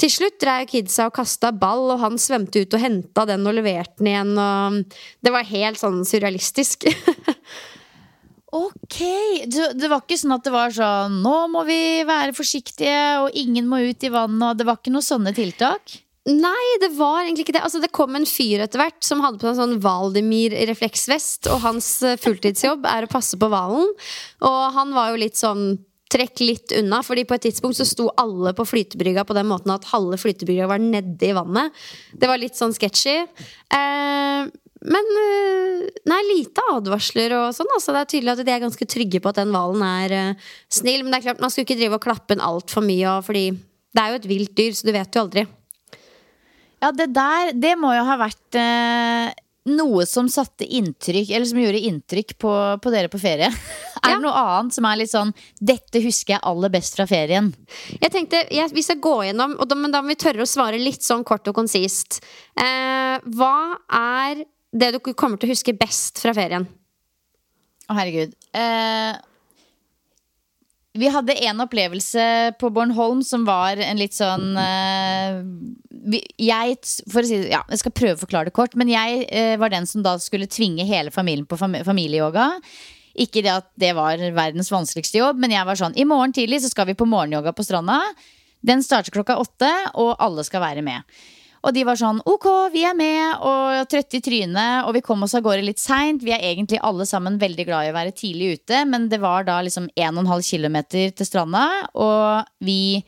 til 0.00 0.10
slutt 0.10 0.40
dreiv 0.42 0.66
kidsa 0.72 1.08
og 1.08 1.14
kasta 1.16 1.52
ball, 1.54 1.86
og 1.94 2.02
han 2.02 2.18
svømte 2.20 2.64
ut 2.64 2.74
og 2.74 2.82
henta 2.82 3.26
den 3.30 3.46
og 3.46 3.54
leverte 3.56 4.00
den 4.00 4.10
igjen, 4.10 4.34
og 4.38 4.98
det 5.22 5.32
var 5.34 5.46
helt 5.52 5.80
sånn 5.80 6.02
surrealistisk. 6.08 6.88
Ok, 8.54 9.00
Det 9.50 9.88
var 9.90 10.04
ikke 10.04 10.18
sånn 10.20 10.36
at 10.36 10.44
det 10.46 10.52
var 10.54 10.70
sånn 10.74 11.16
Nå 11.24 11.34
må 11.50 11.64
vi 11.66 12.04
være 12.06 12.34
forsiktige, 12.36 13.24
og 13.24 13.34
ingen 13.34 13.66
må 13.66 13.80
ut 13.82 14.06
i 14.06 14.12
vannet. 14.14 14.52
Og 14.52 14.60
det 14.60 14.66
var 14.68 14.78
ikke 14.78 14.92
noen 14.94 15.06
sånne 15.06 15.32
tiltak? 15.34 15.96
Nei, 16.30 16.66
det 16.80 16.92
var 16.96 17.24
egentlig 17.24 17.48
ikke 17.48 17.56
det. 17.58 17.64
Altså, 17.66 17.82
det 17.82 17.92
kom 17.92 18.14
en 18.16 18.28
fyr 18.28 18.62
etter 18.64 18.80
hvert 18.80 19.02
som 19.04 19.20
hadde 19.24 19.42
på 19.42 19.50
en 19.50 19.58
sånn 19.58 19.74
Valdimir-refleksvest, 19.84 21.50
og 21.52 21.64
hans 21.66 21.88
fulltidsjobb 22.22 22.86
er 22.88 23.04
å 23.04 23.10
passe 23.10 23.36
på 23.40 23.50
hvalen. 23.50 23.90
Og 24.46 24.60
han 24.78 24.94
var 24.96 25.10
jo 25.12 25.20
litt 25.20 25.40
sånn 25.40 25.74
Trekk 26.12 26.42
litt 26.44 26.74
unna, 26.76 27.00
fordi 27.02 27.24
på 27.26 27.36
et 27.38 27.46
tidspunkt 27.46 27.78
så 27.78 27.86
sto 27.88 28.10
alle 28.20 28.52
på 28.56 28.66
flytebrygga 28.68 29.24
på 29.26 29.36
den 29.36 29.48
måten 29.50 29.72
at 29.72 29.88
halve 29.90 30.18
flytebrygga 30.20 30.68
var 30.70 30.82
nede 30.82 31.26
i 31.26 31.32
vannet. 31.34 31.72
Det 32.12 32.28
var 32.30 32.38
litt 32.38 32.58
sånn 32.58 32.74
sketchy. 32.76 33.22
Eh, 33.24 34.52
men 34.84 35.10
eh, 35.16 35.84
nei, 36.10 36.20
lite 36.28 36.64
advarsler 36.74 37.32
og 37.38 37.46
sånn. 37.56 37.72
Altså, 37.72 37.94
det 37.96 38.02
er 38.02 38.10
tydelig 38.12 38.34
at 38.34 38.42
de 38.44 38.52
er 38.52 38.64
ganske 38.66 38.88
trygge 38.94 39.20
på 39.24 39.32
at 39.32 39.40
den 39.40 39.54
hvalen 39.54 39.84
er 39.86 40.16
eh, 40.18 40.48
snill. 40.68 41.02
Men 41.02 41.14
det 41.14 41.22
er 41.22 41.28
klart, 41.30 41.40
man 41.42 41.52
skulle 41.52 41.66
ikke 41.70 41.80
drive 41.80 41.98
og 41.98 42.04
klappe 42.04 42.34
den 42.34 42.44
altfor 42.44 42.84
mye, 42.84 43.16
og 43.16 43.24
fordi 43.30 43.46
det 43.54 44.02
er 44.02 44.12
jo 44.12 44.20
et 44.20 44.28
vilt 44.28 44.56
dyr, 44.58 44.76
så 44.76 44.86
du 44.86 44.92
vet 44.94 45.16
jo 45.16 45.24
aldri. 45.24 45.46
Ja, 46.84 46.90
det 46.92 47.08
der, 47.16 47.54
det 47.56 47.72
må 47.80 47.94
jo 47.96 48.04
ha 48.04 48.18
vært 48.20 48.58
eh, 48.60 49.32
noe 49.64 50.04
som 50.06 50.26
satte 50.28 50.66
inntrykk 50.66 51.30
Eller 51.32 51.46
som 51.48 51.58
gjorde 51.60 51.80
inntrykk 51.88 52.34
på, 52.42 52.50
på 52.84 52.90
dere 52.92 53.08
på 53.08 53.20
ferie. 53.22 53.48
er 54.04 54.10
Ja. 54.10 54.16
det 54.18 54.22
noe 54.26 54.36
annet 54.36 54.74
som 54.76 54.84
er 54.84 54.98
litt 55.00 55.12
sånn 55.12 55.30
Dette 55.60 56.02
husker 56.04 56.34
jeg 56.36 56.42
aller 56.44 56.68
best 56.74 56.98
fra 56.98 57.06
ferien. 57.08 57.48
Jeg 58.00 58.12
tenkte, 58.12 58.42
jeg, 58.52 58.68
Vi 58.76 58.82
skal 58.84 59.00
gå 59.00 59.14
gjennom, 59.30 59.56
og 59.58 59.68
da, 59.70 59.78
men 59.80 59.90
da 59.94 60.02
må 60.04 60.12
vi 60.12 60.18
tørre 60.20 60.44
å 60.44 60.48
svare 60.50 60.80
litt 60.80 61.02
sånn 61.06 61.24
kort 61.24 61.48
og 61.48 61.56
konsist. 61.56 62.20
Eh, 62.60 63.16
hva 63.36 63.54
er 63.88 64.44
det 64.74 64.92
du 64.96 64.98
kommer 65.14 65.38
til 65.40 65.48
å 65.48 65.54
huske 65.54 65.72
best 65.78 66.18
fra 66.20 66.34
ferien? 66.36 66.66
Å, 67.88 67.94
herregud. 67.96 68.32
Eh, 68.56 69.12
vi 70.94 71.10
hadde 71.10 71.34
en 71.48 71.62
opplevelse 71.64 72.24
på 72.60 72.70
Bornholm 72.70 73.22
som 73.26 73.42
var 73.48 73.80
en 73.82 73.98
litt 73.98 74.14
sånn 74.14 74.54
uh, 74.54 75.40
Jeg 76.38 76.76
for 77.10 77.24
å 77.24 77.26
si 77.26 77.40
ja, 77.50 77.64
jeg 77.72 77.80
skal 77.82 77.94
prøve 77.98 78.14
å 78.14 78.22
forklare 78.22 78.50
det 78.50 78.54
kort, 78.54 78.76
men 78.78 78.92
jeg 78.92 79.24
uh, 79.26 79.56
var 79.58 79.74
den 79.74 79.88
som 79.90 80.04
da 80.06 80.14
skulle 80.22 80.46
tvinge 80.50 80.86
hele 80.86 81.10
familien 81.14 81.48
på 81.50 81.58
fam 81.58 81.74
familieyoga. 81.86 82.52
Ikke 83.14 83.42
det 83.46 83.52
at 83.52 83.68
det 83.78 83.92
var 83.98 84.22
verdens 84.34 84.70
vanskeligste 84.74 85.18
jobb, 85.18 85.42
men 85.42 85.54
jeg 85.54 85.66
var 85.66 85.78
sånn 85.78 85.98
I 85.98 86.06
morgen 86.06 86.34
tidlig 86.34 86.62
så 86.62 86.70
skal 86.70 86.88
vi 86.90 86.98
på 86.98 87.10
morgenyoga 87.10 87.54
på 87.54 87.66
stranda. 87.66 88.00
Den 88.64 88.82
starter 88.82 89.14
klokka 89.14 89.36
åtte, 89.42 89.70
og 89.98 90.14
alle 90.22 90.46
skal 90.46 90.62
være 90.62 90.82
med. 90.86 91.02
Og 91.64 91.72
de 91.72 91.84
var 91.88 91.96
sånn 91.96 92.20
ok, 92.28 92.46
vi 92.74 92.82
er 92.84 92.96
med, 92.96 93.40
og 93.40 93.88
trøtte 93.88 94.18
i 94.18 94.24
trynet, 94.24 94.84
og 94.84 94.92
vi 94.96 95.02
kom 95.04 95.24
oss 95.24 95.34
av 95.36 95.44
gårde 95.46 95.64
litt 95.64 95.80
seint. 95.80 96.22
Vi 96.24 96.34
er 96.36 96.44
egentlig 96.44 96.82
alle 96.84 97.06
sammen 97.08 97.38
veldig 97.40 97.64
glad 97.68 97.86
i 97.86 97.92
å 97.92 97.96
være 97.96 98.16
tidlig 98.16 98.58
ute, 98.58 98.82
men 98.90 99.08
det 99.12 99.20
var 99.22 99.46
da 99.48 99.60
liksom 99.64 99.88
1,5 99.96 100.44
km 100.44 100.78
til 100.92 101.26
stranda, 101.28 101.64
og 101.96 102.44
vi 102.64 103.00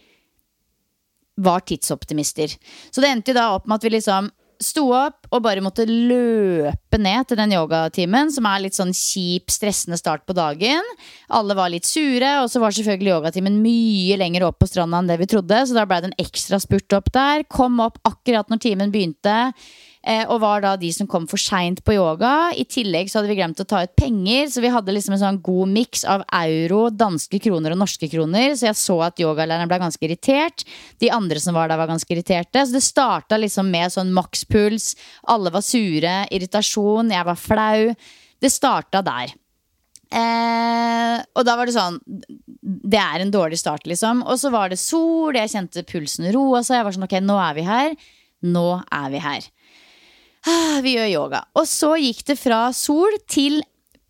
var 1.36 1.66
tidsoptimister. 1.68 2.56
Så 2.88 3.04
det 3.04 3.12
endte 3.12 3.34
jo 3.34 3.36
da 3.36 3.50
opp 3.52 3.68
med 3.68 3.76
at 3.76 3.84
vi 3.84 3.92
liksom 3.98 4.32
sto 4.62 4.86
opp, 4.96 5.15
og 5.30 5.42
bare 5.44 5.62
måtte 5.64 5.86
løpe 5.88 7.00
ned 7.00 7.28
til 7.28 7.40
den 7.40 7.54
yogatimen, 7.56 8.30
som 8.34 8.48
er 8.48 8.62
litt 8.64 8.78
sånn 8.78 8.94
kjip, 8.96 9.50
stressende 9.52 9.98
start 10.00 10.26
på 10.28 10.36
dagen. 10.36 10.84
Alle 11.34 11.56
var 11.58 11.72
litt 11.72 11.88
sure, 11.88 12.36
og 12.42 12.50
så 12.52 12.62
var 12.62 12.76
selvfølgelig 12.76 13.16
yogatimen 13.16 13.58
mye 13.62 14.18
lenger 14.20 14.46
opp 14.48 14.60
på 14.62 14.70
stranda 14.70 15.00
enn 15.00 15.10
det 15.10 15.18
vi 15.22 15.30
trodde, 15.30 15.64
så 15.66 15.76
da 15.76 15.86
ble 15.88 16.02
det 16.02 16.12
en 16.12 16.22
ekstra 16.26 16.60
spurt 16.62 16.96
opp 16.96 17.12
der. 17.16 17.46
Kom 17.52 17.80
opp 17.84 18.00
akkurat 18.08 18.50
når 18.52 18.62
timen 18.62 18.94
begynte. 18.94 19.36
Eh, 20.06 20.22
og 20.30 20.38
var 20.38 20.62
da 20.62 20.76
de 20.78 20.92
som 20.94 21.08
kom 21.10 21.24
for 21.26 21.40
seint 21.40 21.80
på 21.82 21.96
yoga. 21.96 22.52
I 22.54 22.62
tillegg 22.70 23.10
så 23.10 23.18
hadde 23.18 23.30
vi 23.32 23.38
glemt 23.40 23.58
å 23.62 23.66
ta 23.66 23.80
ut 23.82 23.94
penger, 23.98 24.46
så 24.52 24.62
vi 24.62 24.70
hadde 24.70 24.94
liksom 24.94 25.16
en 25.16 25.22
sånn 25.22 25.40
god 25.42 25.72
miks 25.72 26.04
av 26.06 26.22
euro, 26.38 26.84
danske 26.94 27.40
kroner 27.42 27.74
og 27.74 27.80
norske 27.80 28.08
kroner. 28.12 28.54
Så 28.54 28.68
jeg 28.68 28.78
så 28.78 29.00
at 29.08 29.18
yogalæreren 29.22 29.70
ble 29.70 29.80
ganske 29.82 30.06
irritert. 30.06 30.62
De 31.02 31.10
andre 31.10 31.42
som 31.42 31.58
var 31.58 31.72
der, 31.72 31.80
var 31.80 31.90
ganske 31.90 32.14
irriterte. 32.14 32.62
Så 32.62 32.78
det 32.78 32.84
starta 32.86 33.40
liksom 33.42 33.72
med 33.72 33.96
sånn 33.96 34.14
makspuls. 34.14 34.92
Alle 35.34 35.50
var 35.50 35.66
sure. 35.66 36.14
Irritasjon. 36.30 37.10
Jeg 37.10 37.26
var 37.26 37.42
flau. 37.42 37.90
Det 38.38 38.52
starta 38.52 39.02
der. 39.02 39.34
Eh, 40.14 41.16
og 41.34 41.42
da 41.42 41.56
var 41.58 41.66
det 41.66 41.72
sånn 41.74 41.96
Det 42.06 42.98
er 43.00 43.24
en 43.24 43.32
dårlig 43.34 43.58
start, 43.58 43.88
liksom. 43.90 44.22
Og 44.22 44.38
så 44.38 44.52
var 44.54 44.70
det 44.70 44.78
sol, 44.78 45.34
jeg 45.34 45.50
kjente 45.50 45.82
pulsen 45.88 46.30
roa 46.30 46.62
seg. 46.62 46.78
Jeg 46.78 46.86
var 46.86 46.94
sånn 46.94 47.08
ok, 47.08 47.18
nå 47.26 47.42
er 47.42 47.58
vi 47.58 47.66
her. 47.66 47.96
Nå 48.46 48.68
er 48.86 49.10
vi 49.10 49.22
her. 49.22 49.50
Ah, 50.46 50.80
Vi 50.84 50.94
gjør 50.96 51.08
yoga. 51.10 51.40
Og 51.58 51.66
så 51.68 51.94
gikk 52.00 52.24
det 52.28 52.36
fra 52.38 52.68
sol 52.76 53.16
til 53.30 53.60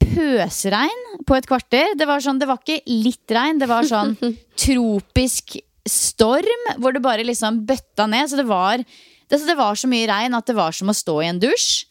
pøsregn 0.02 1.04
på 1.26 1.36
et 1.36 1.46
kvarter. 1.48 1.94
Det 1.98 2.06
var 2.08 2.22
sånn, 2.24 2.38
det 2.40 2.48
var 2.48 2.60
ikke 2.60 2.82
litt 2.90 3.32
regn, 3.34 3.60
det 3.62 3.68
var 3.70 3.86
sånn 3.88 4.14
tropisk 4.66 5.56
storm 5.86 6.64
hvor 6.82 6.94
det 6.96 7.02
bare 7.04 7.24
liksom 7.26 7.62
bøtta 7.68 8.08
ned. 8.10 8.30
Så 8.30 8.40
det 8.40 8.46
var, 8.48 8.82
det, 8.82 9.38
så 9.40 9.46
det 9.48 9.58
var 9.58 9.78
så 9.78 9.90
mye 9.90 10.08
regn 10.10 10.36
at 10.38 10.46
det 10.50 10.56
var 10.58 10.76
som 10.76 10.92
å 10.92 10.96
stå 10.96 11.18
i 11.24 11.30
en 11.32 11.40
dusj. 11.42 11.86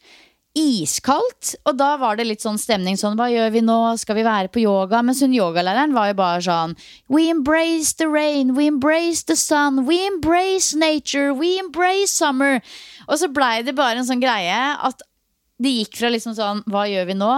Iskaldt. 0.56 1.52
Og 1.68 1.76
da 1.76 1.90
var 2.00 2.16
det 2.16 2.24
litt 2.24 2.44
sånn 2.44 2.56
stemning 2.60 2.96
sånn 2.96 3.18
Hva 3.18 3.28
gjør 3.28 3.50
vi 3.52 3.60
nå? 3.64 3.76
Skal 4.00 4.16
vi 4.16 4.24
være 4.24 4.48
på 4.52 4.62
yoga? 4.62 5.02
Mens 5.04 5.20
hun 5.20 5.34
yogalæreren 5.36 5.92
var 5.96 6.10
jo 6.10 6.16
bare 6.16 6.40
sånn 6.46 6.76
We 7.12 7.26
embrace 7.28 7.92
the 8.00 8.08
rain, 8.08 8.54
we 8.56 8.68
embrace 8.70 9.26
the 9.28 9.36
sun, 9.36 9.84
we 9.84 10.00
embrace 10.06 10.72
nature, 10.72 11.34
we 11.36 11.58
embrace 11.60 12.14
summer. 12.14 12.62
Og 13.06 13.20
så 13.20 13.28
blei 13.28 13.60
det 13.66 13.76
bare 13.76 14.00
en 14.00 14.08
sånn 14.08 14.24
greie 14.24 14.56
at 14.56 15.04
det 15.60 15.72
gikk 15.72 16.00
fra 16.00 16.12
liksom 16.12 16.36
sånn 16.38 16.64
Hva 16.72 16.86
gjør 16.88 17.10
vi 17.12 17.20
nå? 17.20 17.32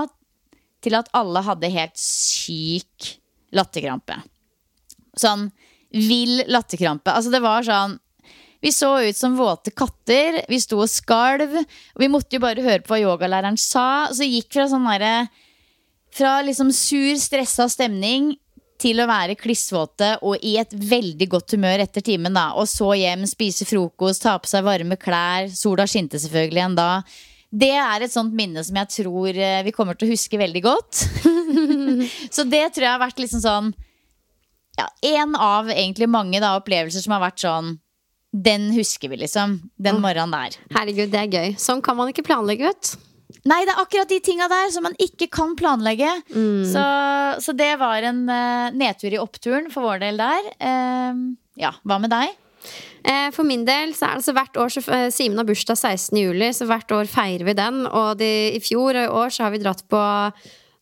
Til 0.87 0.95
at 0.95 1.11
alle 1.19 1.43
hadde 1.43 1.75
helt 1.75 1.99
syk 1.99 3.17
latterkrampe. 3.51 4.21
Sånn 5.19 5.49
vill 5.91 6.45
latterkrampe. 6.47 7.11
Altså 7.11 7.33
det 7.35 7.43
var 7.43 7.67
sånn 7.67 7.99
vi 8.61 8.73
så 8.75 8.91
ut 9.03 9.17
som 9.17 9.37
våte 9.39 9.71
katter. 9.71 10.43
Vi 10.49 10.59
sto 10.61 10.81
og 10.83 10.91
skalv. 10.91 11.55
Og 11.61 12.03
vi 12.03 12.11
måtte 12.11 12.37
jo 12.37 12.43
bare 12.43 12.65
høre 12.65 12.83
på 12.83 12.97
hva 12.97 13.01
yogalæreren 13.05 13.59
sa. 13.61 14.09
Så 14.11 14.27
gikk 14.27 14.51
fra 14.57 14.69
sånn 14.71 14.89
derre 14.89 15.29
Fra 16.19 16.39
liksom 16.43 16.73
sur, 16.73 17.15
stressa 17.21 17.69
stemning 17.71 18.33
til 18.81 19.03
å 19.03 19.09
være 19.11 19.35
klissvåte 19.39 20.13
og 20.23 20.39
i 20.47 20.55
et 20.61 20.71
veldig 20.73 21.27
godt 21.31 21.55
humør 21.55 21.83
etter 21.85 22.03
timen. 22.03 22.35
da 22.35 22.53
Og 22.59 22.69
så 22.71 22.93
hjem, 22.97 23.27
spise 23.29 23.67
frokost, 23.69 24.23
ta 24.23 24.39
på 24.39 24.49
seg 24.51 24.65
varme 24.67 24.97
klær. 24.97 25.51
Sola 25.53 25.87
skinte 25.87 26.19
selvfølgelig 26.19 26.63
igjen 26.63 26.79
da. 26.79 27.03
Det 27.49 27.75
er 27.81 28.05
et 28.05 28.13
sånt 28.13 28.35
minne 28.37 28.63
som 28.65 28.77
jeg 28.77 28.91
tror 28.93 29.33
eh, 29.33 29.63
vi 29.65 29.73
kommer 29.73 29.97
til 29.97 30.09
å 30.09 30.13
huske 30.13 30.41
veldig 30.41 30.63
godt. 30.65 31.05
så 32.35 32.45
det 32.45 32.65
tror 32.75 32.85
jeg 32.85 32.93
har 32.93 33.03
vært 33.03 33.23
liksom 33.23 33.41
sånn 33.45 33.71
ja, 34.79 34.85
En 35.17 35.33
av 35.35 35.71
egentlig 35.73 36.11
mange 36.13 36.41
da, 36.45 36.55
opplevelser 36.61 37.05
som 37.05 37.17
har 37.17 37.25
vært 37.25 37.45
sånn 37.45 37.77
Den 38.33 38.71
husker 38.77 39.09
vi, 39.13 39.21
liksom. 39.25 39.59
Den 39.81 40.01
morgenen 40.05 40.35
der. 40.35 40.57
Herregud, 40.75 41.13
det 41.13 41.21
er 41.21 41.31
gøy. 41.33 41.55
Sånn 41.61 41.81
kan 41.85 41.97
man 41.99 42.11
ikke 42.13 42.27
planlegge, 42.27 42.69
vet. 42.69 42.97
Nei, 43.49 43.63
det 43.65 43.73
er 43.73 43.81
akkurat 43.81 44.11
de 44.11 44.19
tinga 44.25 44.49
der 44.51 44.69
som 44.73 44.85
man 44.85 44.97
ikke 45.01 45.29
kan 45.33 45.55
planlegge. 45.57 46.11
Så, 46.69 46.85
så 47.45 47.55
det 47.57 47.71
var 47.81 48.05
en 48.09 48.25
uh, 48.29 48.69
nedtur 48.77 49.15
i 49.15 49.21
oppturen 49.21 49.71
for 49.73 49.89
vår 49.89 50.05
del 50.05 50.21
der. 50.21 50.53
Uh, 50.61 51.25
ja, 51.61 51.73
hva 51.89 51.99
med 52.03 52.13
deg? 52.13 52.37
Eh, 53.07 53.29
For 53.35 53.47
min 53.47 53.65
del 53.69 53.95
så 53.97 54.09
er 54.09 54.17
det 54.17 54.21
altså 54.21 54.35
hvert 54.37 54.59
år 54.61 54.73
så, 54.75 54.83
eh, 54.93 55.09
Simen 55.15 55.39
har 55.39 55.47
bursdag 55.49 55.79
16. 55.79 56.19
juli, 56.19 56.49
så 56.53 56.67
hvert 56.69 56.91
år 56.93 57.11
feirer 57.11 57.47
vi 57.47 57.55
den. 57.57 57.85
Og 57.87 58.19
de, 58.19 58.31
i 58.57 58.61
fjor 58.63 58.97
og 58.97 59.05
i 59.05 59.13
år 59.23 59.35
så 59.35 59.47
har 59.47 59.55
vi 59.55 59.63
dratt 59.63 59.85
på 59.89 60.01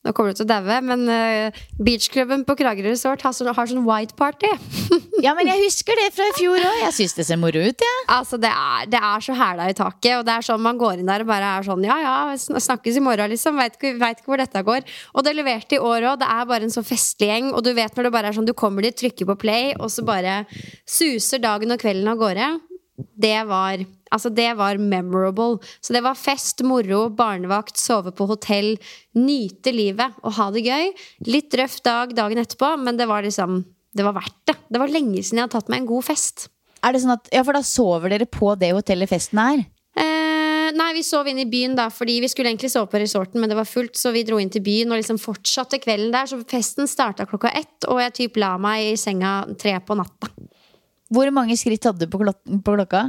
Nå 0.06 0.12
kommer 0.14 0.30
du 0.30 0.38
til 0.38 0.46
å 0.46 0.50
daue, 0.52 0.76
men 0.86 1.00
uh, 1.10 1.62
beachklubben 1.82 2.44
på 2.46 2.54
Kragerø 2.60 2.92
Resort 2.92 3.24
har 3.26 3.34
sånn, 3.34 3.50
har 3.56 3.70
sånn 3.70 3.82
white 3.86 4.14
party. 4.18 4.52
Ja, 5.24 5.32
men 5.32 5.48
jeg 5.48 5.62
husker 5.64 5.96
det 5.96 6.10
fra 6.12 6.26
i 6.28 6.34
fjor 6.36 6.60
òg. 6.60 6.74
Jeg 6.82 6.92
syns 6.92 7.14
det 7.16 7.24
ser 7.24 7.38
moro 7.40 7.62
ut, 7.64 7.82
jeg. 7.82 8.02
altså, 8.12 8.36
det 8.38 8.50
er, 8.52 8.84
det 8.92 9.00
er 9.00 9.24
så 9.24 9.34
hæla 9.34 9.70
i 9.72 9.74
taket, 9.74 10.18
og 10.18 10.26
det 10.28 10.34
er 10.34 10.44
sånn 10.44 10.60
man 10.62 10.76
går 10.78 11.00
inn 11.00 11.08
der 11.08 11.24
og 11.24 11.30
bare 11.30 11.54
er 11.56 11.64
sånn 11.66 11.86
Ja 11.88 11.96
ja, 12.02 12.12
snakkes 12.36 13.00
i 13.00 13.02
morgen, 13.02 13.32
liksom. 13.32 13.56
Veit 13.56 13.80
ikke, 13.80 14.26
hvor 14.28 14.42
dette 14.42 14.62
går. 14.68 14.84
Og 15.16 15.24
det 15.24 15.32
leverte 15.38 15.78
i 15.78 15.82
år 15.82 16.10
òg. 16.12 16.20
Det 16.20 16.28
er 16.36 16.46
bare 16.52 16.68
en 16.68 16.76
så 16.76 16.84
festlig 16.84 17.32
gjeng, 17.32 17.50
og 17.56 17.64
du 17.64 17.72
vet 17.74 17.96
når 17.96 18.10
det 18.10 18.14
bare 18.18 18.30
er 18.30 18.36
sånn 18.36 18.48
du 18.48 18.52
kommer 18.56 18.84
dit, 18.84 18.96
trykker 19.00 19.32
på 19.32 19.40
play, 19.46 19.72
og 19.80 19.88
så 19.90 20.04
bare 20.06 20.42
suser 20.84 21.42
dagen 21.42 21.72
og 21.72 21.80
kvelden 21.80 22.12
av 22.12 22.20
gårde. 22.20 22.52
Det 22.96 23.38
var 23.48 23.84
Altså, 24.14 24.30
det 24.30 24.52
var 24.54 24.78
memorable. 24.78 25.58
Så 25.82 25.92
det 25.92 26.00
var 26.04 26.14
fest, 26.14 26.62
moro, 26.62 27.08
barnevakt, 27.10 27.74
sove 27.76 28.12
på 28.14 28.28
hotell, 28.30 28.76
nyte 29.18 29.72
livet 29.74 30.14
og 30.22 30.36
ha 30.38 30.46
det 30.54 30.62
gøy. 30.62 30.92
Litt 31.26 31.56
røff 31.58 31.80
dag 31.84 32.14
dagen 32.14 32.38
etterpå, 32.38 32.76
men 32.78 32.96
det 32.96 33.08
var 33.10 33.26
liksom 33.26 33.64
Det 33.96 34.04
var 34.04 34.12
verdt 34.12 34.42
det. 34.46 34.54
Det 34.68 34.78
var 34.78 34.92
lenge 34.92 35.22
siden 35.24 35.40
jeg 35.40 35.46
hadde 35.48 35.56
tatt 35.56 35.70
meg 35.72 35.82
en 35.82 35.88
god 35.88 36.04
fest. 36.04 36.48
Er 36.84 36.92
det 36.92 37.00
sånn 37.02 37.16
at, 37.16 37.28
ja, 37.32 37.42
For 37.42 37.56
da 37.56 37.62
sover 37.64 38.12
dere 38.12 38.28
på 38.28 38.54
det 38.60 38.74
hotellet 38.76 39.10
festen 39.10 39.40
er? 39.42 39.62
Eh, 39.96 40.68
nei, 40.76 40.90
vi 40.92 41.02
sov 41.06 41.26
inne 41.30 41.46
i 41.46 41.50
byen 41.50 41.74
da, 41.78 41.88
fordi 41.90 42.18
vi 42.20 42.28
skulle 42.28 42.52
egentlig 42.52 42.70
sove 42.74 42.90
på 42.92 43.00
resorten, 43.00 43.40
men 43.40 43.48
det 43.48 43.56
var 43.56 43.68
fullt, 43.68 43.96
så 43.96 44.12
vi 44.12 44.26
dro 44.28 44.36
inn 44.38 44.52
til 44.52 44.62
byen 44.62 44.92
og 44.92 45.00
liksom 45.00 45.18
fortsatte 45.18 45.80
kvelden 45.80 46.12
der. 46.12 46.28
Så 46.28 46.42
festen 46.46 46.90
starta 46.90 47.26
klokka 47.26 47.50
ett, 47.56 47.88
og 47.88 48.02
jeg 48.04 48.16
typ 48.20 48.36
la 48.42 48.52
meg 48.60 48.92
i 48.92 49.00
senga 49.00 49.38
tre 49.58 49.78
på 49.80 49.96
natta. 49.98 50.30
Hvor 51.12 51.30
mange 51.34 51.56
skritt 51.58 51.86
hadde 51.86 52.04
du 52.04 52.10
på, 52.10 52.20
klok 52.22 52.38
på 52.64 52.76
klokka? 52.76 53.06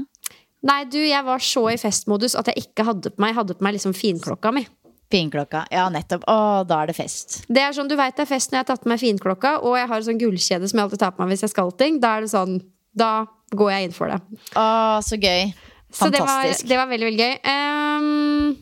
Nei, 0.68 0.82
du, 0.90 0.98
jeg 1.00 1.24
var 1.26 1.42
så 1.44 1.68
i 1.72 1.78
festmodus 1.80 2.36
at 2.38 2.50
jeg 2.52 2.68
ikke 2.68 2.86
hadde 2.88 3.12
på 3.14 3.22
meg 3.22 3.32
Jeg 3.32 3.40
hadde 3.40 3.56
på 3.58 3.66
meg 3.66 3.78
liksom 3.78 3.94
finklokka 3.98 4.52
mi. 4.56 4.66
Finklokka. 5.14 5.64
Ja, 5.72 5.86
nettopp. 5.94 6.26
Å, 6.28 6.66
da 6.68 6.82
er 6.84 6.92
det 6.92 6.98
fest. 6.98 7.40
Det 7.48 7.62
er 7.64 7.76
sånn, 7.76 7.88
Du 7.88 7.96
veit 7.96 8.18
det 8.18 8.26
er 8.26 8.30
fest 8.30 8.52
når 8.52 8.60
jeg 8.60 8.66
har 8.66 8.70
tatt 8.74 8.84
på 8.84 8.92
meg 8.92 9.00
finklokka, 9.00 9.54
og 9.64 9.78
jeg 9.80 9.88
har 9.88 10.02
en 10.02 10.08
sånn 10.10 10.20
gullkjede 10.20 10.68
som 10.68 10.82
jeg 10.82 10.90
alltid 10.90 11.04
tar 11.06 11.16
på 11.16 11.24
meg 11.24 11.32
hvis 11.32 11.46
jeg 11.46 11.54
skal 11.54 11.72
ting. 11.80 12.02
Da 12.04 12.18
er 12.18 12.26
det 12.26 12.34
sånn, 12.34 12.58
da 12.98 13.12
går 13.56 13.72
jeg 13.72 13.88
inn 13.88 13.96
for 13.96 14.12
det. 14.12 14.20
Å, 14.60 14.68
så 15.06 15.20
gøy. 15.22 15.54
Så 15.88 16.10
det 16.12 16.20
var, 16.20 16.44
Fantastisk. 16.44 16.68
det 16.68 16.80
var 16.82 16.90
veldig, 16.92 17.12
veldig 17.14 17.24
gøy. 17.24 17.36
Um, 17.48 18.58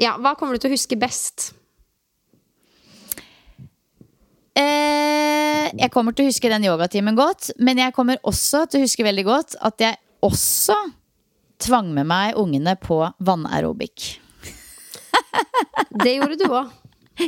ja, 0.00 0.14
Hva 0.16 0.32
kommer 0.38 0.56
du 0.56 0.62
til 0.62 0.72
å 0.72 0.76
huske 0.78 0.96
best? 0.96 1.50
Eh, 4.60 5.70
jeg 5.80 5.92
kommer 5.94 6.14
til 6.14 6.26
å 6.26 6.30
huske 6.30 6.50
den 6.52 6.66
yogatimen 6.66 7.16
godt, 7.18 7.52
men 7.62 7.80
jeg 7.80 7.94
kommer 7.96 8.20
også 8.26 8.66
til 8.70 8.80
å 8.80 8.86
huske 8.86 9.06
veldig 9.06 9.26
godt 9.28 9.56
at 9.64 9.84
jeg 9.84 10.00
også 10.26 10.76
tvang 11.60 11.92
med 11.96 12.08
meg 12.08 12.38
ungene 12.40 12.76
på 12.80 13.02
vannaerobic. 13.24 14.18
Det 15.90 16.12
gjorde 16.16 16.38
du 16.40 16.46
òg. 16.48 16.70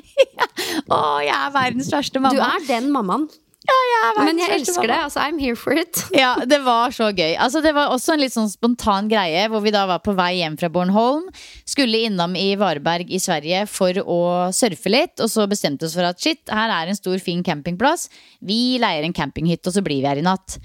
Å, 0.92 0.98
jeg 1.20 1.34
er 1.36 1.50
verdens 1.52 1.90
verste 1.92 2.20
Du 2.22 2.40
er 2.40 2.62
den 2.64 2.88
mammaen. 2.94 3.26
Ja, 3.62 3.74
jeg 3.92 4.14
vet, 4.16 4.26
Men 4.26 4.40
jeg 4.40 4.54
elsker 4.56 4.88
det. 4.90 4.96
Altså, 5.06 5.20
I'm 5.22 5.38
here 5.38 5.56
for 5.58 5.76
it. 5.78 6.00
Ja, 6.22 6.32
det 6.48 6.58
var 6.64 6.90
så 6.94 7.10
gøy. 7.14 7.36
Altså, 7.36 7.62
det 7.64 7.74
var 7.76 7.92
også 7.94 8.16
en 8.16 8.22
litt 8.24 8.34
sånn 8.34 8.50
spontan 8.50 9.10
greie 9.10 9.44
hvor 9.52 9.62
vi 9.64 9.72
da 9.74 9.84
var 9.90 10.02
på 10.02 10.14
vei 10.18 10.32
hjem 10.40 10.56
fra 10.60 10.70
Bornholm. 10.72 11.28
Skulle 11.68 12.02
innom 12.08 12.34
i 12.38 12.52
Vareberg 12.58 13.12
i 13.12 13.20
Sverige 13.22 13.64
for 13.70 14.02
å 14.02 14.20
surfe 14.54 14.90
litt, 14.92 15.14
og 15.22 15.30
så 15.30 15.46
bestemte 15.50 15.86
oss 15.86 15.94
for 15.98 16.08
at 16.08 16.18
shit, 16.22 16.42
her 16.50 16.74
er 16.74 16.90
en 16.90 16.98
stor, 16.98 17.18
fin 17.22 17.44
campingplass. 17.46 18.08
Vi 18.42 18.80
leier 18.82 19.06
en 19.06 19.14
campinghytte, 19.16 19.70
og 19.70 19.78
så 19.78 19.84
blir 19.86 20.02
vi 20.02 20.10
her 20.10 20.22
i 20.22 20.26
natt. 20.26 20.58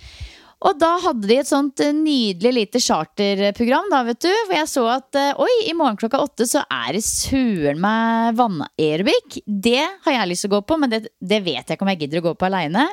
Og 0.65 0.77
da 0.81 0.95
hadde 1.03 1.27
de 1.29 1.35
et 1.37 1.49
sånt 1.49 1.81
eh, 1.83 1.93
nydelig 1.93 2.53
lite 2.55 2.81
charterprogram, 2.81 3.91
da, 3.93 4.01
vet 4.07 4.23
du. 4.25 4.31
Hvor 4.47 4.57
jeg 4.57 4.71
så 4.71 4.85
at 4.95 5.19
eh, 5.19 5.43
oi, 5.43 5.51
i 5.69 5.75
morgen 5.77 5.99
klokka 6.01 6.21
åtte 6.23 6.47
så 6.49 6.63
er 6.65 6.97
det 6.97 7.03
søren 7.05 7.81
meg 7.83 8.39
vannaerobic. 8.39 9.43
Det 9.45 9.83
har 10.07 10.17
jeg 10.17 10.31
lyst 10.31 10.47
til 10.47 10.51
å 10.51 10.57
gå 10.57 10.63
på, 10.65 10.79
men 10.81 10.93
det, 10.93 11.03
det 11.21 11.43
vet 11.45 11.61
jeg 11.61 11.77
ikke 11.77 11.85
om 11.85 11.93
jeg 11.93 12.01
gidder 12.05 12.23
å 12.23 12.27
gå 12.31 12.35
på 12.39 12.49
aleine. 12.49 12.89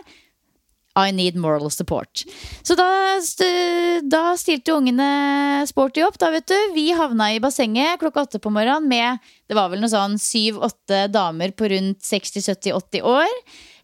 I 0.94 1.10
need 1.10 1.34
moral 1.34 1.72
support. 1.74 2.22
Så 2.62 2.76
da, 2.78 2.86
da 4.06 4.20
stilte 4.38 4.76
ungene 4.76 5.64
sporty 5.66 6.04
opp, 6.06 6.20
da, 6.22 6.28
vet 6.30 6.46
du. 6.46 6.54
Vi 6.76 6.92
havna 6.94 7.32
i 7.34 7.40
bassenget 7.42 7.98
klokka 7.98 8.28
åtte 8.28 8.38
på 8.38 8.52
morgenen 8.54 8.86
med 8.86 9.32
Det 9.50 9.56
var 9.58 9.72
vel 9.72 9.82
noe 9.82 9.90
sånn 9.90 10.14
syv-åtte 10.22 11.08
damer 11.10 11.50
på 11.56 11.72
rundt 11.72 12.04
60-70-80 12.06 13.08
år. 13.10 13.32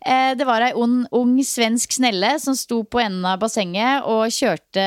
Eh, 0.01 0.33
det 0.39 0.47
var 0.49 0.65
ei 0.65 0.73
ung, 0.79 1.03
ung 1.13 1.37
svensk 1.45 1.93
snelle 1.99 2.37
som 2.41 2.57
sto 2.57 2.83
på 2.85 3.03
enden 3.03 3.27
av 3.29 3.41
bassenget 3.43 4.07
og 4.09 4.33
kjørte 4.33 4.87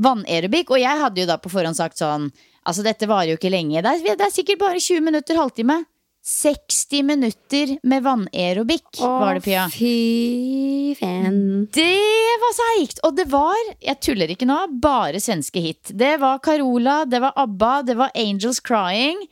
vannaerobic. 0.00 0.70
Og 0.70 0.82
jeg 0.82 1.02
hadde 1.04 1.24
jo 1.24 1.30
da 1.30 1.38
på 1.40 1.52
forhånd 1.52 1.78
sagt 1.78 2.00
sånn 2.00 2.30
Altså, 2.60 2.82
dette 2.84 3.06
varer 3.08 3.32
jo 3.32 3.38
ikke 3.38 3.50
lenge. 3.50 3.80
Det 3.80 3.88
er, 3.88 4.16
det 4.20 4.26
er 4.26 4.32
sikkert 4.34 4.60
bare 4.60 4.82
20 4.84 5.00
minutter, 5.00 5.38
halvtime. 5.40 5.78
60 6.22 7.02
minutter 7.08 7.70
med 7.88 8.02
vannaerobic 8.04 9.00
var 9.00 9.38
det, 9.38 9.44
Pia. 9.46 9.62
Fy 9.72 10.92
fen. 10.98 11.64
Det 11.72 12.36
var 12.42 12.52
seigt! 12.58 13.00
Og 13.08 13.16
det 13.16 13.24
var, 13.32 13.56
jeg 13.80 13.96
tuller 14.04 14.34
ikke 14.34 14.48
nå, 14.48 14.58
bare 14.84 15.22
svenske 15.24 15.62
hit. 15.64 15.94
Det 15.96 16.18
var 16.20 16.42
Carola, 16.44 17.06
det 17.08 17.22
var 17.24 17.32
ABBA, 17.40 17.72
det 17.88 17.96
var 17.96 18.12
Angels 18.14 18.60
Crying. 18.60 19.24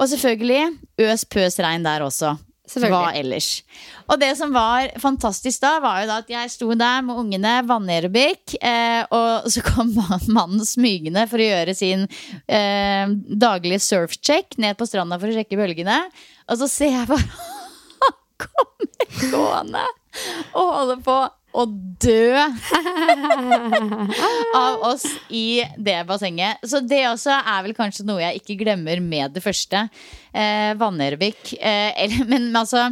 Og 0.00 0.08
selvfølgelig 0.08 0.78
Øs 1.04 1.26
pøs 1.28 1.60
regn 1.60 1.84
der 1.84 2.06
også. 2.08 2.38
Hva 2.78 3.10
ellers? 3.18 3.48
Og 4.10 4.20
det 4.20 4.30
som 4.38 4.52
var 4.54 4.90
fantastisk 5.02 5.62
da, 5.62 5.72
var 5.82 6.02
jo 6.02 6.10
da 6.10 6.18
at 6.22 6.30
jeg 6.30 6.52
sto 6.52 6.70
der 6.78 7.02
med 7.06 7.18
ungene, 7.22 7.54
vannaerobikk, 7.66 8.56
eh, 8.62 9.02
og 9.10 9.48
så 9.50 9.64
kom 9.66 9.92
mannen 10.36 10.62
smygende 10.66 11.26
for 11.30 11.42
å 11.42 11.48
gjøre 11.48 11.76
sin 11.78 12.06
eh, 12.46 13.10
daglige 13.10 13.82
surfcheck 13.84 14.58
ned 14.62 14.78
på 14.78 14.88
stranda 14.88 15.18
for 15.20 15.30
å 15.30 15.36
sjekke 15.38 15.58
bølgene. 15.60 16.02
Og 16.50 16.62
så 16.62 16.70
ser 16.70 16.94
jeg 16.94 17.10
bare 17.10 17.26
han 18.04 18.18
kommer 18.46 19.30
gående 19.34 19.86
og 20.58 20.72
holder 20.74 21.04
på 21.06 21.18
å 21.50 21.64
dø 22.00 22.38
av 24.64 24.84
oss 24.86 25.06
i 25.28 25.62
det 25.76 25.98
bassenget. 26.08 26.62
Så 26.66 26.82
det 26.84 27.02
også 27.10 27.34
er 27.40 27.66
vel 27.66 27.76
kanskje 27.76 28.06
noe 28.08 28.22
jeg 28.22 28.40
ikke 28.42 28.58
glemmer 28.62 29.02
med 29.04 29.34
det 29.36 29.42
første. 29.44 29.86
Eh, 30.32 30.72
Vannaerobikk. 30.80 31.54
Eh, 31.58 32.18
men, 32.26 32.28
men 32.32 32.50
altså 32.62 32.90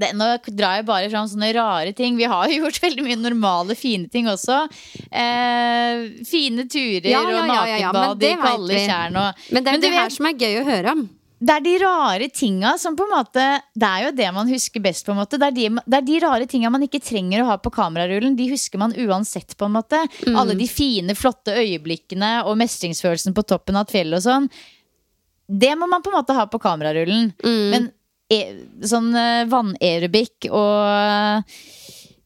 det, 0.00 0.12
nå 0.16 0.28
drar 0.56 0.78
jeg 0.80 0.86
bare 0.88 1.10
fram 1.12 1.28
sånne 1.28 1.52
rare 1.56 1.92
ting. 1.96 2.16
Vi 2.16 2.28
har 2.28 2.48
jo 2.48 2.62
gjort 2.64 2.80
veldig 2.82 3.04
mye 3.06 3.18
normale, 3.20 3.76
fine 3.78 4.08
ting 4.12 4.28
også. 4.30 4.62
Eh, 5.10 6.06
fine 6.28 6.64
turer 6.64 7.10
Ja, 7.12 7.20
ja, 7.20 7.42
og 7.42 7.52
ja, 7.52 7.64
ja, 7.74 7.80
ja, 7.86 7.90
men 7.92 8.06
nakenbad 8.06 8.16
i 8.16 8.24
det 8.24 8.36
kalde 8.40 8.84
tjern. 8.86 9.20
Og, 9.20 9.42
Men 9.50 9.64
det 9.64 9.68
er 9.68 9.76
Men 9.76 9.84
du 9.84 9.88
det 9.90 9.98
her 9.98 10.14
som 10.16 10.30
er 10.30 10.38
gøy 10.40 10.62
å 10.62 10.70
høre 10.70 10.96
om. 10.96 11.04
Det 11.42 11.54
er 11.56 11.64
de 11.64 11.72
rare 11.82 12.28
tinga 12.30 12.76
som 12.78 12.94
på 12.94 13.02
en 13.08 13.14
måte 13.16 13.44
Det 13.74 13.88
er 13.88 14.04
jo 14.04 14.10
det 14.14 14.28
man 14.34 14.50
husker 14.50 14.82
best. 14.84 15.04
på 15.06 15.14
en 15.14 15.18
måte 15.18 15.40
Det 15.40 15.48
er 15.48 15.56
de, 15.56 15.64
det 15.86 15.98
er 15.98 16.04
de 16.06 16.20
rare 16.22 16.46
tinga 16.46 16.70
man 16.70 16.84
ikke 16.86 17.02
trenger 17.02 17.42
å 17.42 17.48
ha 17.50 17.56
på 17.58 17.72
kamerarullen. 17.74 18.36
De 18.38 18.46
husker 18.52 18.78
man 18.78 18.94
uansett. 18.94 19.56
på 19.56 19.66
en 19.66 19.74
måte 19.74 20.04
Alle 20.28 20.54
de 20.58 20.68
fine, 20.70 21.16
flotte 21.18 21.56
øyeblikkene 21.58 22.44
og 22.46 22.60
mestringsfølelsen 22.62 23.34
på 23.34 23.42
toppen 23.42 23.76
av 23.76 23.88
et 23.88 23.96
fjell 23.96 24.14
og 24.14 24.22
sånn. 24.22 24.46
Det 25.48 25.74
må 25.76 25.88
man 25.90 26.02
på 26.04 26.12
en 26.12 26.20
måte 26.20 26.36
ha 26.36 26.46
på 26.46 26.62
kamerarullen. 26.62 27.32
Men 27.74 27.90
e 28.32 28.38
sånn 28.88 29.10
eh, 29.18 29.42
vannaerobikk 29.50 30.46
og 30.48 31.42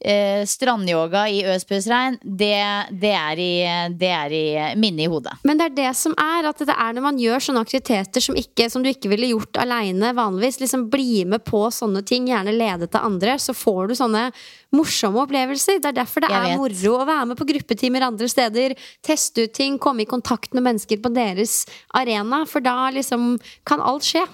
eh, 0.00 0.42
strandyoga 0.48 1.26
i 1.32 1.42
øspøsregn, 1.48 2.18
det, 2.22 2.56
det 3.00 3.12
er 3.16 3.40
i, 3.40 3.52
det 3.98 4.10
er 4.12 4.34
i 4.34 4.44
minnet 4.78 5.06
i 5.06 5.10
hodet. 5.10 5.36
Men 5.46 5.60
det 5.60 5.70
er 5.70 5.76
det 5.76 5.92
som 5.98 6.14
er 6.20 6.48
at 6.50 6.60
det 6.60 6.74
er 6.74 6.96
når 6.96 7.06
man 7.06 7.20
gjør 7.20 7.46
sånne 7.48 7.62
aktiviteter 7.64 8.24
som, 8.24 8.38
ikke, 8.38 8.68
som 8.72 8.84
du 8.84 8.90
ikke 8.90 9.10
ville 9.12 9.30
gjort 9.32 9.60
aleine 9.62 10.12
vanligvis. 10.16 10.60
Liksom 10.62 10.88
Bli 10.92 11.24
med 11.28 11.44
på 11.46 11.64
sånne 11.74 12.04
ting, 12.06 12.28
gjerne 12.30 12.54
ledet 12.54 12.94
av 12.94 13.08
andre, 13.08 13.38
så 13.42 13.54
får 13.56 13.90
du 13.90 13.96
sånne 13.98 14.28
morsomme 14.76 15.22
opplevelser. 15.24 15.80
Det 15.82 15.90
er 15.90 16.00
derfor 16.00 16.24
det 16.24 16.32
er 16.32 16.56
moro 16.58 16.96
å 16.98 17.06
være 17.08 17.30
med 17.32 17.40
på 17.40 17.48
gruppetimer 17.48 18.06
andre 18.06 18.28
steder. 18.30 18.76
Teste 19.04 19.46
ut 19.46 19.54
ting, 19.56 19.80
komme 19.82 20.04
i 20.04 20.10
kontakt 20.10 20.54
med 20.56 20.66
mennesker 20.66 21.00
på 21.02 21.12
deres 21.14 21.64
arena. 21.96 22.44
For 22.48 22.64
da 22.64 22.90
liksom 22.94 23.36
kan 23.66 23.82
alt 23.84 24.06
skje. 24.06 24.26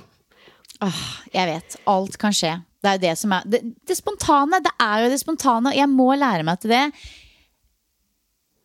Åh, 0.83 1.03
jeg 1.31 1.51
vet. 1.53 1.81
Alt 1.91 2.19
kan 2.21 2.35
skje. 2.35 2.57
Det 2.83 2.91
er 2.91 3.03
det 3.03 3.15
som 3.19 3.35
er 3.37 3.47
det, 3.47 3.63
det 3.87 3.97
spontane. 3.99 4.59
Det 4.65 4.73
er 4.83 5.05
jo 5.05 5.13
det 5.13 5.21
spontane. 5.23 5.71
og 5.71 5.79
Jeg 5.79 5.91
må 5.91 6.09
lære 6.19 6.47
meg 6.47 6.61
til 6.63 6.75
det. 6.75 6.85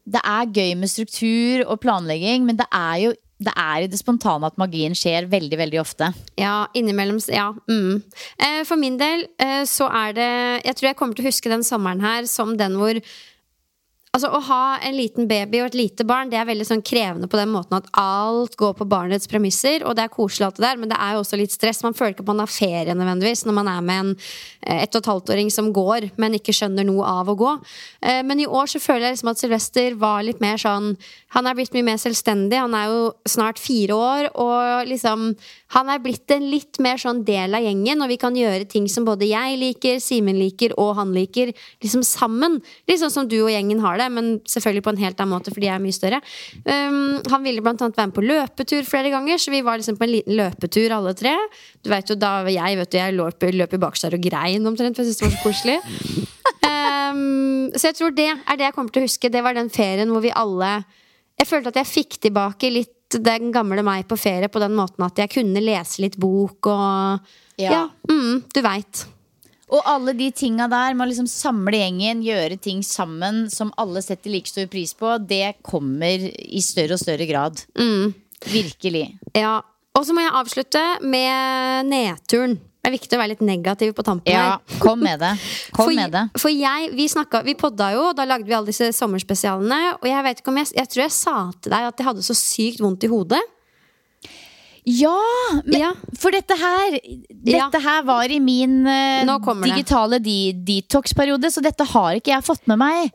Det 0.08 0.22
er 0.24 0.52
gøy 0.56 0.74
med 0.80 0.90
struktur 0.90 1.66
og 1.68 1.82
planlegging, 1.84 2.46
men 2.48 2.60
det 2.60 2.68
er 2.72 3.00
jo 3.06 3.16
det 3.38 3.54
er 3.54 3.84
i 3.86 3.90
det 3.90 4.00
spontane 4.00 4.50
at 4.50 4.58
magien 4.58 4.96
skjer 4.98 5.28
veldig, 5.30 5.58
veldig 5.60 5.78
ofte. 5.78 6.10
Ja, 6.42 6.66
innimellom 6.74 7.20
Ja. 7.30 7.52
Mm. 7.70 8.02
Eh, 8.42 8.64
for 8.66 8.82
min 8.82 8.98
del 8.98 9.28
eh, 9.38 9.64
så 9.70 9.86
er 9.94 10.14
det 10.18 10.66
Jeg 10.66 10.76
tror 10.76 10.88
jeg 10.88 10.96
kommer 10.98 11.14
til 11.14 11.26
å 11.26 11.30
huske 11.30 11.50
den 11.50 11.64
sommeren 11.64 12.02
her 12.02 12.26
som 12.26 12.58
den 12.58 12.78
hvor 12.82 12.98
Altså 14.18 14.32
Å 14.34 14.40
ha 14.48 14.80
en 14.82 14.96
liten 14.98 15.28
baby 15.30 15.60
og 15.62 15.68
et 15.68 15.76
lite 15.78 16.06
barn 16.08 16.32
Det 16.32 16.40
er 16.40 16.48
veldig 16.50 16.66
sånn 16.66 16.82
krevende 16.82 17.28
på 17.30 17.38
den 17.38 17.52
måten 17.54 17.78
at 17.78 17.90
alt 18.02 18.56
går 18.58 18.74
på 18.80 18.88
barnets 18.90 19.30
premisser. 19.30 19.84
Og 19.86 19.94
det 19.98 20.08
er 20.08 20.14
koselig, 20.14 20.48
alt 20.48 20.58
det 20.58 20.64
der, 20.66 20.80
men 20.82 20.90
det 20.90 20.98
er 20.98 21.14
jo 21.14 21.22
også 21.22 21.38
litt 21.38 21.54
stress. 21.54 21.84
Man 21.86 21.94
føler 21.94 22.16
ikke 22.16 22.26
at 22.26 22.32
man 22.32 22.42
har 22.42 22.50
ferie 22.50 22.96
nødvendigvis 22.98 23.46
når 23.46 23.58
man 23.60 23.70
er 23.70 23.84
med 23.86 24.02
en 24.02 24.10
eh, 24.16 24.82
ett 24.88 24.98
og 24.98 25.04
et 25.04 25.10
halvt-åring 25.12 25.52
som 25.54 25.70
går, 25.76 26.10
men 26.18 26.38
ikke 26.40 26.56
skjønner 26.56 26.88
noe 26.88 27.06
av 27.06 27.30
å 27.30 27.36
gå. 27.38 27.52
Eh, 28.02 28.24
Men 28.26 28.42
i 28.42 28.48
år 28.50 28.72
så 28.72 28.82
føler 28.82 29.06
jeg 29.06 29.18
liksom 29.18 29.32
at 29.34 29.42
Sylvester 29.44 30.00
var 30.02 30.26
litt 30.26 30.42
mer 30.42 30.58
sånn 30.62 30.96
Han 31.36 31.46
er 31.46 31.58
blitt 31.58 31.74
mye 31.76 31.86
mer 31.86 32.00
selvstendig. 32.02 32.58
Han 32.58 32.74
er 32.74 32.90
jo 32.90 33.02
snart 33.30 33.62
fire 33.62 33.94
år, 33.94 34.32
og 34.34 34.90
liksom 34.90 35.36
Han 35.76 35.90
er 35.94 36.02
blitt 36.02 36.32
en 36.32 36.50
litt 36.50 36.80
mer 36.82 36.98
sånn 36.98 37.22
del 37.28 37.54
av 37.54 37.62
gjengen, 37.62 38.02
og 38.02 38.10
vi 38.10 38.18
kan 38.18 38.34
gjøre 38.34 38.66
ting 38.66 38.88
som 38.90 39.06
både 39.06 39.30
jeg 39.30 39.62
liker, 39.62 40.02
Simen 40.02 40.40
liker 40.40 40.74
og 40.80 40.96
han 40.96 41.14
liker, 41.14 41.54
liksom 41.84 42.02
sammen. 42.08 42.62
Sånn 42.98 43.14
som 43.14 43.28
du 43.30 43.36
og 43.44 43.52
gjengen 43.52 43.84
har 43.84 44.00
det, 44.00 44.07
men 44.14 44.38
selvfølgelig 44.48 44.84
på 44.86 44.94
en 44.94 45.02
helt 45.02 45.20
annen 45.24 45.36
måte, 45.36 45.54
fordi 45.54 45.70
jeg 45.70 45.76
er 45.76 45.84
mye 45.84 45.96
større. 45.96 46.22
Um, 46.64 47.18
han 47.32 47.46
ville 47.46 47.64
blant 47.66 47.82
annet 47.84 48.00
være 48.00 48.12
med 48.12 48.18
på 48.18 48.26
løpetur 48.26 48.88
flere 48.88 49.12
ganger, 49.14 49.42
så 49.42 49.54
vi 49.54 49.64
var 49.66 49.80
liksom 49.80 50.00
på 50.00 50.08
en 50.08 50.14
liten 50.14 50.38
løpetur 50.40 50.96
alle 50.98 51.14
tre. 51.18 51.36
Du 51.84 51.92
vet 51.94 52.12
jo, 52.12 52.18
da 52.20 52.34
jeg 52.52 52.80
vet 52.80 52.94
du, 52.94 53.00
jeg 53.00 53.18
løp, 53.18 53.48
løp 53.58 53.78
i 53.78 53.82
bakskjær 53.86 54.18
og 54.18 54.28
grein 54.28 54.70
omtrent, 54.70 54.98
for 54.98 55.06
jeg 55.06 55.16
syntes 55.16 55.22
det 55.22 55.30
var 55.30 55.38
så 55.38 55.46
koselig. 55.46 55.80
Um, 56.68 57.72
så 57.76 57.90
jeg 57.90 57.98
tror 58.00 58.14
det 58.16 58.30
er 58.34 58.60
det 58.60 58.70
jeg 58.70 58.76
kommer 58.76 58.94
til 58.94 59.04
å 59.04 59.08
huske. 59.08 59.32
Det 59.32 59.44
var 59.46 59.58
den 59.58 59.72
ferien 59.74 60.12
hvor 60.12 60.24
vi 60.24 60.34
alle 60.36 60.80
Jeg 61.38 61.48
følte 61.52 61.70
at 61.70 61.82
jeg 61.84 61.90
fikk 61.92 62.16
tilbake 62.24 62.72
litt 62.74 62.94
den 63.14 63.52
gamle 63.56 63.84
meg 63.86 64.08
på 64.10 64.18
ferie 64.20 64.50
på 64.52 64.60
den 64.60 64.74
måten 64.76 65.06
at 65.06 65.20
jeg 65.22 65.32
kunne 65.32 65.62
lese 65.64 66.02
litt 66.04 66.18
bok 66.20 66.68
og 66.72 67.36
Ja. 67.58 67.72
Ja, 67.72 67.84
mm, 68.10 68.44
du 68.54 68.60
veit. 68.62 69.08
Og 69.68 69.82
alle 69.84 70.14
de 70.16 70.30
tinga 70.32 70.70
der 70.72 70.94
med 70.96 71.04
å 71.04 71.10
liksom 71.10 71.28
samle 71.28 71.76
gjengen, 71.82 72.22
gjøre 72.24 72.56
ting 72.64 72.80
sammen 72.88 73.50
som 73.52 73.74
alle 73.78 74.00
setter 74.06 74.32
like 74.32 74.48
stor 74.48 74.70
pris 74.72 74.94
på, 74.96 75.18
det 75.28 75.58
kommer 75.68 76.24
i 76.24 76.62
større 76.64 76.96
og 76.96 77.02
større 77.02 77.28
grad. 77.28 77.60
Virkelig. 78.48 79.10
Ja. 79.36 79.58
Og 79.98 80.06
så 80.06 80.14
må 80.14 80.22
jeg 80.24 80.36
avslutte 80.38 80.82
med 81.04 81.88
nedturen. 81.90 82.56
Det 82.78 82.92
er 82.92 82.96
viktig 82.96 83.18
å 83.18 83.20
være 83.20 83.34
litt 83.34 83.42
negativ 83.44 83.90
på 83.98 84.04
tampen 84.08 84.32
Ja, 84.32 84.44
her. 84.56 84.78
kom 84.80 85.02
med 85.04 85.20
det. 85.20 85.34
Kom 85.76 85.90
for, 85.90 85.96
med 85.98 86.14
det. 86.16 86.22
for 86.40 86.54
jeg, 86.54 86.92
vi, 86.96 87.10
snakket, 87.12 87.44
vi 87.44 87.58
podda 87.60 87.90
jo, 87.98 88.06
da 88.16 88.24
lagde 88.30 88.48
vi 88.48 88.56
alle 88.56 88.70
disse 88.72 88.88
sommerspesialene. 88.96 89.98
Og 89.98 90.08
jeg 90.08 90.24
vet 90.30 90.40
ikke 90.40 90.54
om 90.54 90.60
jeg, 90.62 90.70
jeg 90.78 90.92
tror 90.94 91.04
jeg 91.04 91.16
sa 91.18 91.36
til 91.60 91.74
deg 91.74 91.90
at 91.90 92.00
jeg 92.00 92.08
hadde 92.08 92.24
så 92.24 92.38
sykt 92.38 92.80
vondt 92.86 93.04
i 93.04 93.10
hodet. 93.12 93.42
Ja, 94.88 95.20
men 95.66 95.80
Ja. 95.82 95.90
for 96.18 96.32
dette 96.32 96.56
her 96.56 96.94
Ja. 97.44 97.66
Dette 97.68 97.82
her 97.84 98.04
var 98.08 98.24
i 98.32 98.40
min 98.40 98.86
det. 99.62 99.74
digitale 99.76 100.20
de 100.24 100.54
detox-periode, 100.54 101.52
så 101.52 101.62
dette 101.62 101.84
har 101.84 102.16
ikke 102.16 102.32
jeg 102.32 102.44
fått 102.44 102.66
med 102.68 102.78
meg 102.80 103.12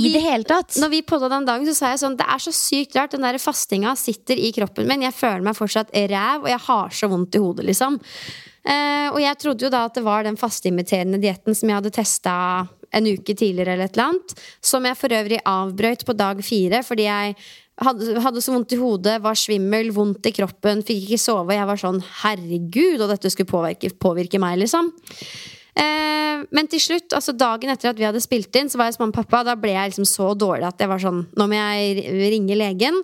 i 0.00 0.02
vi- 0.08 0.12
det 0.12 0.22
hele 0.22 0.44
tatt. 0.44 0.76
Når 0.76 0.90
vi 0.90 1.00
podda 1.02 1.30
den 1.30 1.46
dagen, 1.46 1.66
så 1.66 1.74
sa 1.74 1.90
jeg 1.94 2.00
sånn 2.00 2.16
Det 2.18 2.26
er 2.28 2.38
så 2.38 2.52
sykt 2.52 2.94
rart. 2.94 3.10
Den 3.12 3.22
der 3.22 3.38
fastinga 3.38 3.96
sitter 3.96 4.34
i 4.36 4.52
kroppen 4.52 4.86
min. 4.86 5.00
Jeg 5.02 5.14
føler 5.14 5.42
meg 5.42 5.56
fortsatt 5.56 5.90
ræv, 5.92 6.42
og 6.42 6.48
jeg 6.48 6.60
har 6.60 6.88
så 6.90 7.08
vondt 7.08 7.34
i 7.34 7.38
hodet, 7.38 7.64
liksom. 7.64 7.98
Uh, 8.66 9.12
og 9.12 9.20
jeg 9.20 9.38
trodde 9.38 9.60
jo 9.60 9.68
da 9.68 9.84
at 9.84 9.94
det 9.94 10.04
var 10.04 10.22
den 10.24 10.36
fasteimiterende 10.36 11.20
dietten 11.20 11.54
som 11.54 11.68
jeg 11.68 11.76
hadde 11.82 11.90
testa 11.92 12.68
en 12.94 13.04
uke 13.04 13.34
tidligere, 13.36 13.74
eller 13.74 13.84
et 13.84 13.96
eller 13.96 14.08
annet. 14.12 14.34
Som 14.62 14.84
jeg 14.84 14.96
for 14.96 15.08
øvrig 15.08 15.40
avbrøt 15.44 16.04
på 16.06 16.16
dag 16.16 16.36
fire 16.44 16.82
fordi 16.82 17.02
jeg 17.04 17.36
hadde, 17.82 18.20
hadde 18.22 18.42
så 18.44 18.54
vondt 18.54 18.74
i 18.76 18.78
hodet, 18.78 19.16
var 19.24 19.38
svimmel, 19.38 19.90
vondt 19.94 20.28
i 20.30 20.34
kroppen, 20.36 20.84
fikk 20.86 21.08
ikke 21.08 21.22
sove. 21.22 21.56
Jeg 21.56 21.68
var 21.70 21.80
sånn 21.80 22.00
herregud, 22.22 23.02
og 23.02 23.10
dette 23.10 23.32
skulle 23.32 23.50
påvirke, 23.50 23.90
påvirke 24.00 24.40
meg, 24.42 24.60
liksom. 24.62 24.92
Eh, 25.74 26.44
men 26.54 26.68
til 26.70 26.78
slutt, 26.78 27.10
altså 27.16 27.34
dagen 27.34 27.72
etter 27.72 27.90
at 27.90 27.98
vi 27.98 28.06
hadde 28.06 28.22
spilt 28.22 28.54
inn, 28.58 28.70
så 28.70 28.78
var 28.78 28.88
jeg 28.88 28.94
hos 28.94 29.00
mamma 29.02 29.14
og 29.14 29.18
pappa. 29.24 29.42
Da 29.46 29.56
ble 29.58 29.72
jeg 29.74 29.90
liksom 29.90 30.06
så 30.06 30.30
dårlig 30.38 30.68
at 30.68 30.82
jeg 30.82 30.90
var 30.90 31.02
sånn 31.02 31.24
Nå 31.34 31.46
må 31.50 31.58
jeg 31.58 32.04
ringe 32.36 32.58
legen. 32.58 33.00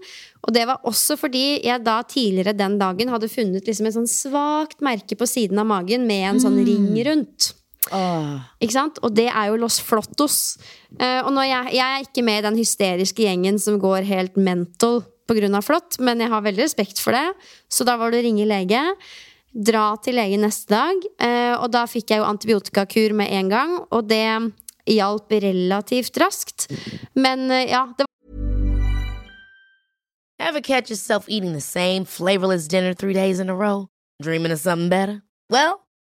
Og 0.46 0.54
det 0.54 0.66
var 0.70 0.86
også 0.88 1.18
fordi 1.20 1.60
jeg 1.66 1.82
da 1.84 1.98
tidligere 2.06 2.54
den 2.56 2.78
dagen 2.80 3.10
hadde 3.12 3.30
funnet 3.32 3.66
liksom 3.66 3.88
et 3.90 3.96
sånn 3.98 4.10
svakt 4.10 4.84
merke 4.86 5.18
på 5.18 5.28
siden 5.28 5.58
av 5.60 5.66
magen 5.68 6.06
med 6.08 6.28
en 6.28 6.42
sånn 6.42 6.62
ring 6.62 6.94
rundt. 7.10 7.52
Åh. 7.90 8.42
Ikke 8.62 8.76
sant? 8.76 9.00
Og 9.04 9.14
det 9.16 9.28
er 9.28 9.50
jo 9.50 9.58
Los 9.60 9.80
Flottos. 9.82 10.58
Uh, 10.94 11.22
og 11.26 11.32
når 11.36 11.48
jeg, 11.48 11.72
jeg 11.78 11.86
er 11.86 12.04
ikke 12.06 12.24
med 12.26 12.40
i 12.40 12.46
den 12.48 12.60
hysteriske 12.60 13.26
gjengen 13.26 13.58
som 13.62 13.80
går 13.82 14.06
helt 14.08 14.38
mental 14.38 15.02
pga. 15.30 15.62
flått, 15.62 15.98
men 16.02 16.20
jeg 16.22 16.30
har 16.30 16.42
veldig 16.42 16.64
respekt 16.64 17.02
for 17.02 17.14
det. 17.14 17.26
Så 17.70 17.86
da 17.86 17.96
var 17.98 18.10
det 18.10 18.22
å 18.22 18.26
ringe 18.26 18.48
lege. 18.48 18.82
Dra 19.50 19.96
til 20.02 20.18
lege 20.18 20.38
neste 20.38 20.74
dag. 20.74 21.06
Uh, 21.22 21.56
og 21.62 21.70
da 21.74 21.86
fikk 21.90 22.10
jeg 22.12 22.22
jo 22.22 22.28
antibiotikakur 22.28 23.16
med 23.18 23.30
en 23.38 23.50
gang, 23.50 23.76
og 23.90 24.06
det 24.10 24.24
hjalp 24.90 25.34
relativt 25.42 26.18
raskt. 26.22 26.70
Men 27.14 27.50
uh, 27.50 27.64
ja, 27.66 27.86
det 27.96 28.06
Ever 30.40 30.62
catch 30.62 30.88
yourself 30.88 31.26
eating 31.28 31.52
the 31.52 31.60
same 31.60 32.06
flavorless 32.06 32.66
dinner 32.66 32.94
three 32.94 33.12
days 33.12 33.38
in 33.40 33.50
a 33.50 33.54
row? 33.54 33.88
Dreaming 34.22 34.50
of 34.52 34.58
something 34.58 34.88
better? 34.88 35.22
Well, 35.50 35.79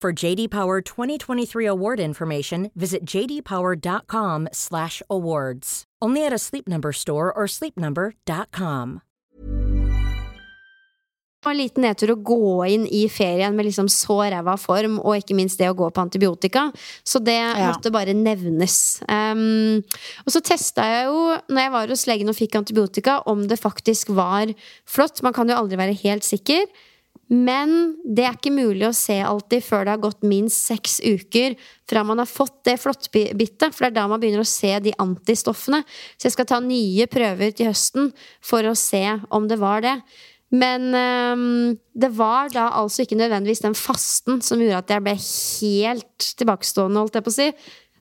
For 0.00 0.12
JD 0.14 0.48
Power 0.48 0.80
2023 0.80 1.66
award 1.66 2.00
information, 2.00 2.70
visit 2.74 3.04
jdpower.com/awards. 3.04 5.82
Only 6.00 6.24
at 6.24 6.32
a 6.32 6.38
Sleep 6.38 6.66
Number 6.66 6.92
store 6.92 7.30
or 7.30 7.46
sleepnumber.com. 7.46 9.02
var 11.42 11.54
en 11.54 11.58
liten 11.62 11.80
nedtur 11.86 12.10
å 12.12 12.18
gå 12.20 12.36
inn 12.68 12.82
i 12.92 13.06
ferien 13.08 13.54
med 13.56 13.64
liksom 13.64 13.86
så 13.88 14.18
ræva 14.28 14.58
form, 14.60 14.98
og 15.00 15.14
ikke 15.16 15.32
minst 15.38 15.56
det 15.56 15.70
å 15.70 15.74
gå 15.76 15.86
på 15.88 16.02
antibiotika. 16.02 16.66
Så 17.02 17.18
det 17.24 17.32
Ja. 17.32 17.72
måtte 17.72 17.90
bare 17.90 18.12
nevnes. 18.12 19.00
Um, 19.08 19.82
og 20.26 20.32
så 20.34 20.42
testa 20.44 20.82
jeg 20.84 21.06
jo, 21.06 21.38
når 21.48 21.62
jeg 21.62 21.72
var 21.72 21.86
hos 21.88 22.04
legen 22.06 22.28
og 22.28 22.36
fikk 22.36 22.56
antibiotika, 22.60 23.22
om 23.26 23.46
det 23.48 23.58
faktisk 23.58 24.10
var 24.14 24.52
flott. 24.86 25.22
Man 25.22 25.32
kan 25.32 25.48
jo 25.48 25.54
aldri 25.56 25.76
være 25.78 25.96
helt 26.02 26.22
sikker. 26.24 26.66
Men 27.30 27.94
det 28.02 28.24
er 28.26 28.34
ikke 28.34 28.50
mulig 28.50 28.88
å 28.88 28.96
se 28.96 29.20
alltid 29.22 29.62
før 29.62 29.84
det 29.86 29.92
har 29.94 30.02
gått 30.02 30.24
minst 30.26 30.64
seks 30.66 30.98
uker 30.98 31.54
fra 31.88 32.02
man 32.06 32.18
har 32.18 32.26
fått 32.26 32.64
det 32.66 32.74
flåttbittet. 32.82 33.70
For 33.70 33.86
det 33.86 33.92
er 33.92 33.98
da 34.00 34.08
man 34.10 34.18
begynner 34.22 34.42
å 34.42 34.50
se 34.50 34.72
de 34.82 34.94
antistoffene. 34.98 35.84
Så 36.18 36.26
jeg 36.26 36.34
skal 36.34 36.48
ta 36.50 36.58
nye 36.64 37.06
prøver 37.10 37.54
til 37.54 37.70
høsten 37.70 38.10
for 38.42 38.66
å 38.66 38.74
se 38.78 39.04
om 39.30 39.46
det 39.50 39.60
var 39.62 39.86
det. 39.86 39.94
Men 40.50 40.90
øhm, 40.98 41.78
det 41.94 42.10
var 42.18 42.50
da 42.50 42.66
altså 42.80 43.04
ikke 43.04 43.20
nødvendigvis 43.20 43.62
den 43.62 43.78
fasten 43.78 44.42
som 44.42 44.58
gjorde 44.58 44.82
at 44.82 44.90
jeg 44.90 45.06
ble 45.06 45.14
helt 45.22 46.30
tilbakestående, 46.40 47.04
holdt 47.04 47.20
jeg 47.20 47.26
på 47.26 47.30
å 47.30 47.38
si. 47.38 47.50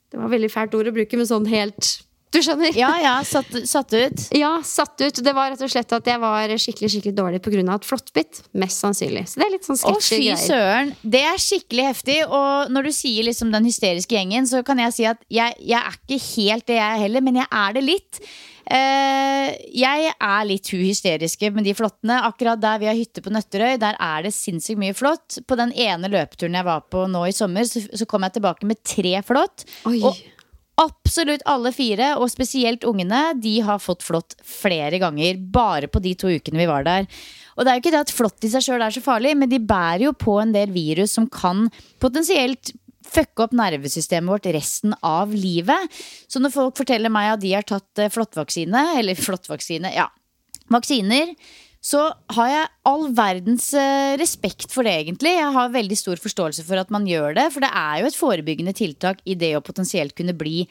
Det 0.10 0.18
var 0.18 0.34
veldig 0.34 0.50
fælt 0.50 0.74
ord 0.74 0.90
å 0.90 0.96
bruke, 0.96 1.20
men 1.20 1.30
sånn 1.30 1.46
helt 1.52 2.00
Du 2.30 2.38
skjønner? 2.46 2.76
Ja, 2.78 2.92
ja, 3.02 3.14
satt, 3.26 3.50
satt 3.66 3.94
ut. 3.96 4.26
Ja, 4.38 4.52
satt 4.66 5.02
ut. 5.02 5.22
Det 5.26 5.34
var 5.34 5.50
rett 5.54 5.64
og 5.66 5.72
slett 5.72 5.94
at 5.98 6.10
jeg 6.12 6.22
var 6.22 6.52
skikkelig 6.62 6.92
skikkelig 6.94 7.16
dårlig 7.18 7.40
pga. 7.42 7.64
et 7.74 7.88
flåttbitt. 7.88 8.44
Mest 8.54 8.84
sannsynlig. 8.84 9.26
Så 9.32 9.42
det 9.42 9.48
er 9.48 9.56
litt 9.56 9.66
sånn 9.66 9.82
Å, 9.90 9.96
fy 10.04 10.22
søren. 10.38 10.94
Det 11.02 11.24
er 11.26 11.42
skikkelig 11.42 11.88
heftig. 11.90 12.20
Og 12.28 12.70
når 12.70 12.90
du 12.90 12.94
sier 12.94 13.26
liksom 13.26 13.52
den 13.56 13.66
hysteriske 13.66 14.14
gjengen, 14.14 14.46
så 14.50 14.62
kan 14.66 14.82
jeg 14.86 14.96
si 14.96 15.10
at 15.10 15.26
jeg, 15.26 15.58
jeg 15.58 15.82
er 15.82 16.00
ikke 16.06 16.22
helt 16.30 16.70
det, 16.70 16.78
jeg 16.78 17.04
heller, 17.08 17.26
men 17.26 17.42
jeg 17.42 17.50
er 17.64 17.76
det 17.80 17.86
litt. 17.88 18.24
Uh, 18.70 19.50
jeg 19.74 20.12
er 20.14 20.42
litt 20.46 20.70
hu 20.70 20.78
hysteriske 20.78 21.50
med 21.56 21.66
de 21.66 21.74
flåttene. 21.74 22.22
Akkurat 22.30 22.62
der 22.62 22.82
vi 22.84 22.92
har 22.92 22.98
hytte 22.98 23.26
på 23.26 23.34
Nøtterøy, 23.34 23.80
der 23.82 23.98
er 23.98 24.28
det 24.28 24.36
sinnssykt 24.38 24.78
mye 24.78 24.94
flått. 24.94 25.42
På 25.50 25.58
den 25.58 25.74
ene 25.74 26.12
løpeturen 26.14 26.62
jeg 26.62 26.70
var 26.70 26.86
på 26.94 27.08
nå 27.10 27.26
i 27.26 27.34
sommer, 27.34 27.66
så, 27.66 27.82
så 27.90 28.06
kom 28.10 28.28
jeg 28.28 28.38
tilbake 28.38 28.70
med 28.70 28.84
tre 28.86 29.18
flått. 29.26 29.66
Og 29.90 30.14
absolutt 30.80 31.44
alle 31.50 31.72
fire, 31.76 32.14
og 32.20 32.32
spesielt 32.32 32.86
ungene, 32.88 33.34
de 33.42 33.60
har 33.66 33.82
fått 33.84 34.06
flått 34.08 34.38
flere 34.46 35.00
ganger. 35.02 35.40
Bare 35.52 35.90
på 35.92 36.02
de 36.04 36.16
to 36.18 36.32
ukene 36.32 36.62
vi 36.62 36.70
var 36.70 36.88
der. 36.88 37.08
Og 37.58 37.66
det 37.66 37.72
er 37.72 37.80
jo 37.80 37.84
ikke 37.84 37.96
det 37.96 38.04
at 38.06 38.14
flått 38.16 38.46
i 38.48 38.52
seg 38.54 38.64
sjøl 38.64 38.84
er 38.86 38.94
så 38.96 39.04
farlig, 39.04 39.34
men 39.36 39.52
de 39.52 39.60
bærer 39.60 40.08
jo 40.08 40.14
på 40.16 40.38
en 40.40 40.54
del 40.56 40.72
virus 40.72 41.18
som 41.18 41.28
kan 41.28 41.68
potensielt 42.00 42.72
fucke 43.10 43.46
opp 43.46 43.56
nervesystemet 43.58 44.32
vårt 44.32 44.48
resten 44.54 44.94
av 45.06 45.34
livet. 45.34 46.00
Så 46.30 46.42
når 46.42 46.54
folk 46.54 46.78
forteller 46.80 47.12
meg 47.12 47.34
at 47.34 47.44
de 47.44 47.56
har 47.56 47.66
tatt 47.68 48.02
eh, 48.02 48.12
flåttvaksine, 48.14 48.84
eller 49.00 49.20
flåttvaksine, 49.20 49.92
ja, 49.96 50.08
vaksiner, 50.72 51.34
så 51.80 52.10
har 52.36 52.50
jeg 52.52 52.70
all 52.90 53.06
verdens 53.16 53.70
eh, 53.78 54.18
respekt 54.20 54.74
for 54.74 54.84
det, 54.84 54.98
egentlig. 55.06 55.32
Jeg 55.38 55.56
har 55.56 55.72
veldig 55.72 55.98
stor 55.98 56.20
forståelse 56.20 56.66
for 56.68 56.82
at 56.82 56.92
man 56.92 57.08
gjør 57.08 57.38
det, 57.38 57.48
for 57.56 57.64
det 57.64 57.72
er 57.72 58.02
jo 58.02 58.10
et 58.10 58.20
forebyggende 58.20 58.76
tiltak 58.76 59.24
i 59.24 59.38
det 59.40 59.54
å 59.56 59.64
potensielt 59.64 60.16
kunne 60.18 60.36
bli 60.36 60.66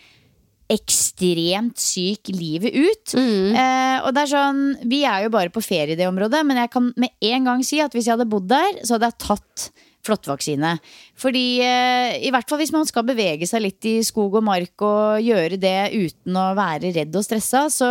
ekstremt 0.68 1.80
syk 1.80 2.28
livet 2.34 2.76
ut. 2.76 3.14
Eh, 3.56 3.96
og 4.04 4.12
det 4.12 4.26
er 4.26 4.32
sånn, 4.34 4.62
Vi 4.84 5.00
er 5.08 5.24
jo 5.24 5.32
bare 5.32 5.52
på 5.52 5.64
ferie 5.64 5.96
i 5.96 5.98
det 5.98 6.10
området, 6.10 6.44
men 6.44 6.60
jeg 6.60 6.72
kan 6.74 6.92
med 7.00 7.16
en 7.24 7.48
gang 7.48 7.64
si 7.64 7.80
at 7.80 7.96
hvis 7.96 8.10
jeg 8.10 8.18
hadde 8.18 8.28
bodd 8.28 8.50
der, 8.52 8.82
så 8.84 8.98
hadde 8.98 9.08
jeg 9.08 9.22
tatt 9.24 9.70
flåttvaksine. 10.04 10.76
Fordi 11.18 11.44
eh, 11.66 12.18
i 12.26 12.30
hvert 12.34 12.46
fall 12.48 12.60
hvis 12.62 12.72
man 12.74 12.86
skal 12.88 13.06
bevege 13.08 13.46
seg 13.50 13.64
litt 13.64 13.84
i 13.90 13.96
skog 14.06 14.38
og 14.38 14.44
mark 14.46 14.86
og 14.86 15.18
gjøre 15.24 15.58
det 15.58 15.76
uten 15.96 16.38
å 16.38 16.48
være 16.58 16.92
redd 16.94 17.16
og 17.18 17.24
stressa, 17.26 17.64
så, 17.74 17.88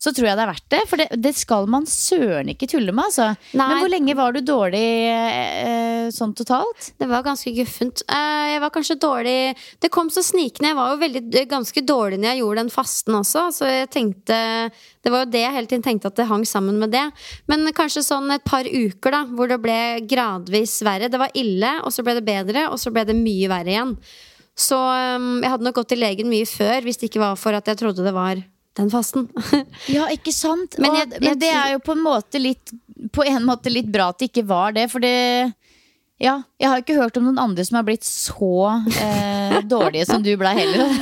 så 0.00 0.12
tror 0.16 0.30
jeg 0.30 0.38
det 0.38 0.44
er 0.46 0.50
verdt 0.54 0.68
det. 0.72 0.80
For 0.88 1.02
det, 1.02 1.08
det 1.20 1.34
skal 1.36 1.68
man 1.68 1.84
søren 1.90 2.48
ikke 2.54 2.68
tulle 2.72 2.94
med, 2.96 3.10
altså. 3.10 3.26
Nei. 3.52 3.66
Men 3.68 3.82
hvor 3.84 3.92
lenge 3.92 4.16
var 4.16 4.32
du 4.32 4.40
dårlig 4.48 4.86
eh, 5.12 6.06
sånn 6.16 6.32
totalt? 6.38 6.92
Det 6.98 7.08
var 7.10 7.26
ganske 7.26 7.52
guffent. 7.58 8.04
Eh, 8.08 8.54
Jeg 8.54 8.62
var 8.64 8.72
kanskje 8.74 8.96
dårlig 9.00 9.34
Det 9.84 9.90
kom 9.92 10.08
så 10.10 10.24
snikende. 10.24 10.72
Jeg 10.72 10.78
var 10.80 10.94
jo 10.94 11.00
veldig, 11.04 11.22
eh, 11.42 11.48
ganske 11.50 11.84
dårlig 11.86 12.18
når 12.22 12.32
jeg 12.32 12.40
gjorde 12.40 12.64
den 12.64 12.72
fasten 12.72 13.18
også. 13.20 13.44
Så 13.60 13.68
jeg 13.68 13.90
tenkte 13.92 14.38
Det 15.04 15.12
var 15.12 15.24
jo 15.26 15.30
det 15.32 15.44
jeg 15.44 15.54
hele 15.58 15.68
tiden 15.70 15.84
tenkte 15.84 16.08
at 16.10 16.16
det 16.16 16.26
hang 16.32 16.42
sammen 16.48 16.80
med 16.80 16.90
det. 16.96 17.04
Men 17.52 17.68
kanskje 17.76 18.02
sånn 18.04 18.32
et 18.34 18.44
par 18.48 18.64
uker, 18.64 19.12
da, 19.14 19.22
hvor 19.28 19.48
det 19.52 19.60
ble 19.62 19.78
gradvis 20.08 20.78
verre. 20.84 21.08
Det 21.12 21.20
var 21.20 21.30
ille, 21.36 21.76
og 21.84 21.92
så 21.92 22.02
ble 22.04 22.16
det 22.16 22.24
bedre, 22.24 22.29
og 22.70 22.78
så 22.80 22.92
ble 22.94 23.04
det 23.08 23.16
mye 23.18 23.48
verre 23.50 23.72
igjen. 23.74 23.96
Så 24.60 24.76
um, 24.76 25.40
jeg 25.42 25.50
hadde 25.54 25.64
nok 25.64 25.74
gått 25.80 25.88
til 25.94 26.00
legen 26.02 26.28
mye 26.28 26.46
før 26.48 26.82
hvis 26.84 26.98
det 27.00 27.08
ikke 27.10 27.22
var 27.22 27.36
for 27.40 27.56
at 27.56 27.66
jeg 27.70 27.78
trodde 27.80 28.04
det 28.04 28.12
var 28.16 28.40
den 28.76 28.90
fasten. 28.92 29.28
Ja, 29.96 30.06
ikke 30.12 30.32
sant? 30.34 30.76
Men 30.78 30.92
Men, 30.92 30.98
jeg- 31.00 31.12
jeg 31.16 31.22
men 31.30 31.38
det 31.40 31.52
er 31.54 31.72
jo 31.74 31.80
på 31.86 31.92
en 31.96 32.04
måte 32.04 32.38
litt 32.42 32.70
På 33.12 33.24
en 33.26 33.42
måte 33.48 33.70
litt 33.72 33.88
bra 33.90 34.10
at 34.12 34.18
det 34.20 34.28
ikke 34.30 34.44
var 34.46 34.72
det, 34.76 34.90
for 34.92 35.00
det 35.00 35.14
ja, 36.20 36.34
jeg 36.60 36.68
har 36.68 36.82
ikke 36.82 36.98
hørt 36.98 37.16
om 37.16 37.24
noen 37.24 37.38
andre 37.40 37.64
som 37.64 37.78
har 37.78 37.84
blitt 37.86 38.04
så 38.04 38.66
eh, 38.92 39.54
dårlige 39.72 40.04
som 40.10 40.20
du 40.20 40.34
ble 40.40 40.50
heller. 40.52 40.92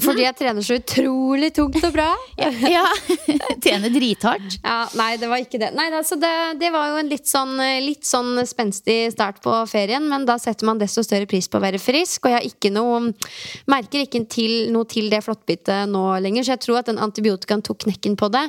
Fordi 0.00 0.24
jeg 0.24 0.36
trener 0.38 0.64
så 0.64 0.78
utrolig 0.80 1.50
tungt 1.58 1.76
og 1.84 1.92
bra. 1.92 2.06
ja, 2.76 2.86
Tjener 3.64 3.92
drithardt. 3.92 4.56
Ja, 4.62 4.78
nei, 4.96 5.10
det 5.20 5.28
var 5.28 5.44
ikke 5.44 5.60
det. 5.60 5.74
Nei, 5.76 5.90
altså 5.92 6.16
det, 6.20 6.32
det 6.62 6.72
var 6.72 6.88
jo 6.94 7.02
en 7.02 7.12
litt 7.12 7.28
sånn, 7.28 7.52
litt 7.84 8.08
sånn 8.08 8.40
spenstig 8.48 9.12
start 9.12 9.42
på 9.44 9.58
ferien, 9.68 10.08
men 10.08 10.24
da 10.28 10.38
setter 10.40 10.70
man 10.70 10.80
desto 10.80 11.04
større 11.04 11.28
pris 11.28 11.50
på 11.52 11.60
å 11.60 11.64
være 11.66 11.82
frisk. 11.82 12.24
Og 12.24 12.32
jeg 12.32 12.40
har 12.40 12.48
ikke 12.48 12.72
noe, 12.72 13.12
merker 13.68 14.06
ikke 14.06 14.24
til, 14.32 14.70
noe 14.72 14.88
til 14.88 15.12
det 15.12 15.20
flåttbitet 15.26 15.84
nå 15.92 16.08
lenger, 16.24 16.48
så 16.48 16.56
jeg 16.56 16.64
tror 16.64 16.80
at 16.80 16.88
den 16.88 17.02
antibiotikaen 17.04 17.64
tok 17.66 17.84
knekken 17.84 18.16
på 18.16 18.32
det. 18.32 18.48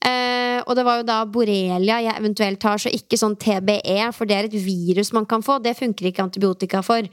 Eh, 0.00 0.62
og 0.64 0.72
det 0.78 0.84
var 0.86 1.00
jo 1.00 1.06
da 1.08 1.18
borrelia 1.28 1.98
jeg 2.00 2.16
eventuelt 2.16 2.64
har, 2.64 2.80
så 2.80 2.92
ikke 2.94 3.18
sånn 3.20 3.36
TBE, 3.40 3.98
for 4.16 4.28
det 4.28 4.36
er 4.36 4.48
et 4.48 4.58
virus 4.64 5.12
man 5.16 5.28
kan 5.28 5.44
få. 5.44 5.58
Det 5.60 5.76
funker 5.78 6.08
ikke 6.08 6.24
antibiotika 6.24 6.82
for. 6.86 7.08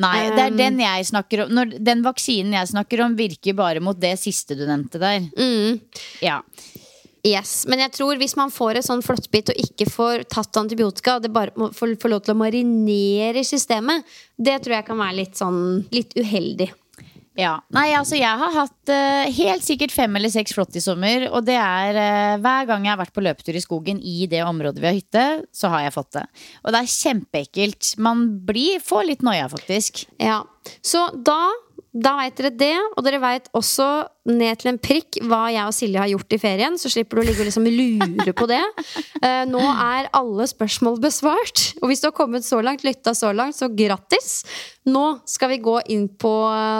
Nei, 0.00 0.16
det 0.32 0.40
er 0.40 0.52
Um, 0.54 0.56
den 0.56 0.78
jeg 0.80 1.08
snakker 1.10 1.44
om. 1.44 1.52
Når, 1.52 1.74
den 1.84 2.00
vaksinen 2.04 2.56
jeg 2.56 2.70
snakker 2.70 3.02
om, 3.04 3.16
virker 3.18 3.56
bare 3.58 3.82
mot 3.84 3.98
det 4.00 4.14
siste 4.20 4.56
du 4.56 4.64
nevnte 4.64 5.00
der. 5.02 5.26
Mm. 5.36 5.82
Ja. 6.24 6.40
Yes, 7.22 7.66
Men 7.70 7.78
jeg 7.78 7.92
tror 7.94 8.16
hvis 8.18 8.34
man 8.34 8.50
får 8.50 8.80
et 8.80 8.86
sånn 8.88 9.02
flåttbitt 9.04 9.52
og 9.52 9.58
ikke 9.62 9.86
får 9.86 10.24
tatt 10.32 10.58
antibiotika, 10.58 11.16
og 11.16 11.22
det 11.22 11.30
bare 11.30 11.52
får, 11.54 11.94
får 12.02 12.10
lov 12.10 12.24
til 12.24 12.34
å 12.34 12.40
marinere 12.40 13.44
i 13.44 13.46
systemet, 13.46 14.02
det 14.34 14.56
tror 14.64 14.80
jeg 14.80 14.88
kan 14.88 14.98
være 14.98 15.18
litt 15.20 15.38
sånn 15.38 15.60
litt 15.94 16.16
uheldig. 16.18 16.72
Ja. 17.38 17.54
Nei, 17.72 17.88
altså 17.96 18.18
jeg 18.18 18.40
har 18.42 18.52
hatt 18.54 18.92
uh, 18.92 19.30
helt 19.32 19.64
sikkert 19.64 19.94
fem 19.94 20.18
eller 20.18 20.32
seks 20.32 20.52
flått 20.56 20.76
i 20.76 20.82
sommer. 20.84 21.28
Og 21.32 21.46
det 21.46 21.56
er 21.56 21.96
uh, 21.96 22.40
hver 22.44 22.68
gang 22.68 22.86
jeg 22.86 22.92
har 22.92 23.00
vært 23.00 23.14
på 23.16 23.24
løpetur 23.24 23.56
i 23.56 23.64
skogen 23.64 24.02
i 24.04 24.28
det 24.30 24.42
området 24.44 24.82
vi 24.82 24.90
har 24.90 24.98
hytte, 24.98 25.26
så 25.54 25.72
har 25.72 25.86
jeg 25.86 25.96
fått 25.96 26.12
det. 26.18 26.26
Og 26.62 26.74
det 26.74 26.82
er 26.82 26.94
kjempeekkelt. 26.96 27.92
Man 28.04 28.26
blir, 28.48 28.82
får 28.84 29.08
litt 29.08 29.24
noia, 29.26 29.48
faktisk. 29.52 30.04
Ja, 30.20 30.42
Så 30.84 31.08
da 31.24 31.40
da 31.92 32.14
veit 32.16 32.38
dere 32.38 32.50
det. 32.56 32.74
Og 32.96 33.04
dere 33.04 33.20
veit 33.22 33.48
også 33.56 33.86
ned 34.30 34.60
til 34.60 34.72
en 34.72 34.80
prikk 34.80 35.18
hva 35.28 35.44
jeg 35.52 35.68
og 35.68 35.76
Silje 35.76 36.00
har 36.00 36.10
gjort 36.12 36.36
i 36.36 36.40
ferien. 36.40 36.78
Så 36.80 36.92
slipper 36.92 37.18
du 37.18 37.22
å 37.22 37.26
ligge 37.28 37.44
og 37.44 37.50
liksom 37.50 37.68
lure 37.68 38.34
på 38.36 38.48
det. 38.50 38.62
Uh, 39.20 39.44
nå 39.52 39.60
er 39.60 40.10
alle 40.16 40.48
spørsmål 40.48 41.00
besvart. 41.04 41.66
Og 41.82 41.92
hvis 41.92 42.02
du 42.02 42.08
har 42.08 42.16
kommet 42.16 42.48
så 42.48 42.62
langt, 42.64 42.86
lytta 42.86 43.14
så 43.18 43.34
langt, 43.36 43.58
så 43.58 43.68
grattis. 43.68 44.42
Nå 44.88 45.06
skal 45.28 45.52
vi 45.52 45.62
gå 45.62 45.78
inn 45.92 46.08
på 46.16 46.32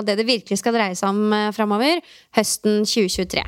det 0.07 0.17
det 0.19 0.29
virkelig 0.29 0.61
skal 0.63 0.77
dreie 0.79 0.99
seg 0.99 1.13
om 1.13 1.33
uh, 1.33 1.51
framover. 1.55 2.01
Høsten 2.39 2.87
2023. 2.89 3.45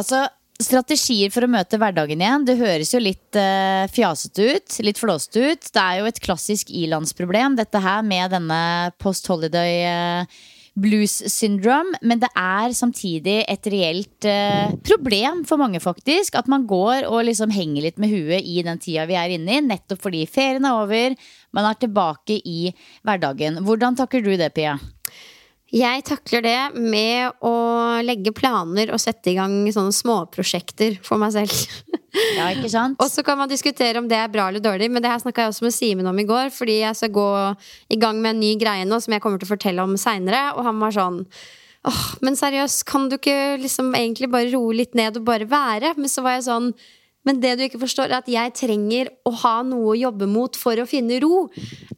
Altså, 0.00 0.24
Strategier 0.60 1.32
for 1.32 1.46
å 1.46 1.50
møte 1.50 1.78
hverdagen 1.80 2.20
igjen. 2.20 2.44
Det 2.44 2.58
høres 2.60 2.92
jo 2.92 3.00
litt 3.00 3.36
uh, 3.38 3.88
fjasete 3.88 4.48
ut. 4.52 4.78
Litt 4.84 5.00
flåsete 5.00 5.44
ut. 5.48 5.68
Det 5.72 5.82
er 5.82 6.00
jo 6.00 6.08
et 6.10 6.20
klassisk 6.20 6.72
ilandsproblem, 6.74 7.56
dette 7.56 7.80
her 7.80 8.04
med 8.04 8.34
denne 8.34 8.60
post 9.00 9.30
holiday 9.30 9.86
uh, 9.88 10.40
blues 10.80 11.16
syndrome. 11.32 11.96
Men 12.04 12.20
det 12.20 12.28
er 12.36 12.76
samtidig 12.76 13.38
et 13.48 13.70
reelt 13.72 14.28
uh, 14.28 14.76
problem 14.84 15.42
for 15.48 15.60
mange, 15.62 15.80
faktisk. 15.80 16.36
At 16.36 16.50
man 16.52 16.68
går 16.68 17.08
og 17.08 17.24
liksom 17.30 17.56
henger 17.56 17.88
litt 17.88 18.00
med 18.02 18.12
huet 18.12 18.44
i 18.44 18.60
den 18.66 18.84
tida 18.84 19.08
vi 19.08 19.16
er 19.16 19.36
inne 19.36 19.56
i. 19.56 19.64
Nettopp 19.64 20.04
fordi 20.04 20.26
ferien 20.28 20.68
er 20.68 20.84
over. 20.84 21.18
Man 21.56 21.72
er 21.72 21.80
tilbake 21.80 22.36
i 22.44 22.74
hverdagen. 23.00 23.62
Hvordan 23.64 23.96
takker 23.96 24.24
du 24.24 24.34
det, 24.36 24.52
Pia? 24.56 24.76
Jeg 25.70 26.02
takler 26.02 26.42
det 26.42 26.58
med 26.74 27.44
å 27.46 27.54
legge 28.02 28.32
planer 28.34 28.90
og 28.90 28.98
sette 28.98 29.30
i 29.30 29.36
gang 29.36 29.62
sånne 29.70 29.94
småprosjekter 29.94 30.98
for 31.06 31.20
meg 31.22 31.36
selv. 31.38 31.54
Ja, 32.10 32.48
ikke 32.50 32.66
sant? 32.66 32.96
og 32.98 33.06
så 33.06 33.22
kan 33.22 33.36
man 33.38 33.46
diskutere 33.46 34.00
om 34.00 34.08
det 34.10 34.16
er 34.18 34.30
bra 34.32 34.48
eller 34.50 34.58
dårlig, 34.58 34.88
men 34.90 34.98
det 34.98 35.12
her 35.12 35.20
snakka 35.22 35.44
jeg 35.44 35.52
også 35.52 35.62
med 35.62 35.74
Simen 35.76 36.08
om 36.10 36.18
i 36.18 36.24
går, 36.26 36.48
fordi 36.50 36.80
jeg 36.80 36.98
skal 36.98 37.12
gå 37.14 37.26
i 37.94 37.98
gang 38.02 38.18
med 38.18 38.32
en 38.34 38.40
ny 38.42 38.48
greie 38.58 38.82
nå 38.82 38.98
som 38.98 39.14
jeg 39.14 39.22
kommer 39.22 39.38
til 39.38 39.46
å 39.46 39.52
fortelle 39.52 39.84
om 39.86 39.94
seinere, 39.94 40.40
og 40.56 40.66
han 40.66 40.82
var 40.82 40.96
sånn 40.96 41.20
åh, 41.86 42.00
men 42.26 42.34
seriøst, 42.34 42.82
kan 42.90 43.06
du 43.06 43.14
ikke 43.14 43.60
liksom 43.62 43.94
egentlig 43.94 44.26
bare 44.32 44.50
roe 44.50 44.74
litt 44.80 44.98
ned 44.98 45.20
og 45.20 45.28
bare 45.28 45.46
være? 45.46 45.94
Men 46.00 46.10
så 46.10 46.26
var 46.26 46.40
jeg 46.40 46.48
sånn 46.48 46.72
men 47.28 47.40
det 47.40 47.52
du 47.58 47.64
ikke 47.66 47.82
forstår, 47.82 48.08
er 48.08 48.22
at 48.22 48.28
jeg 48.32 48.52
trenger 48.56 49.10
å 49.28 49.32
ha 49.42 49.54
noe 49.66 49.92
å 49.92 49.98
jobbe 49.98 50.28
mot 50.30 50.56
for 50.56 50.80
å 50.80 50.86
finne 50.88 51.18
ro. 51.20 51.42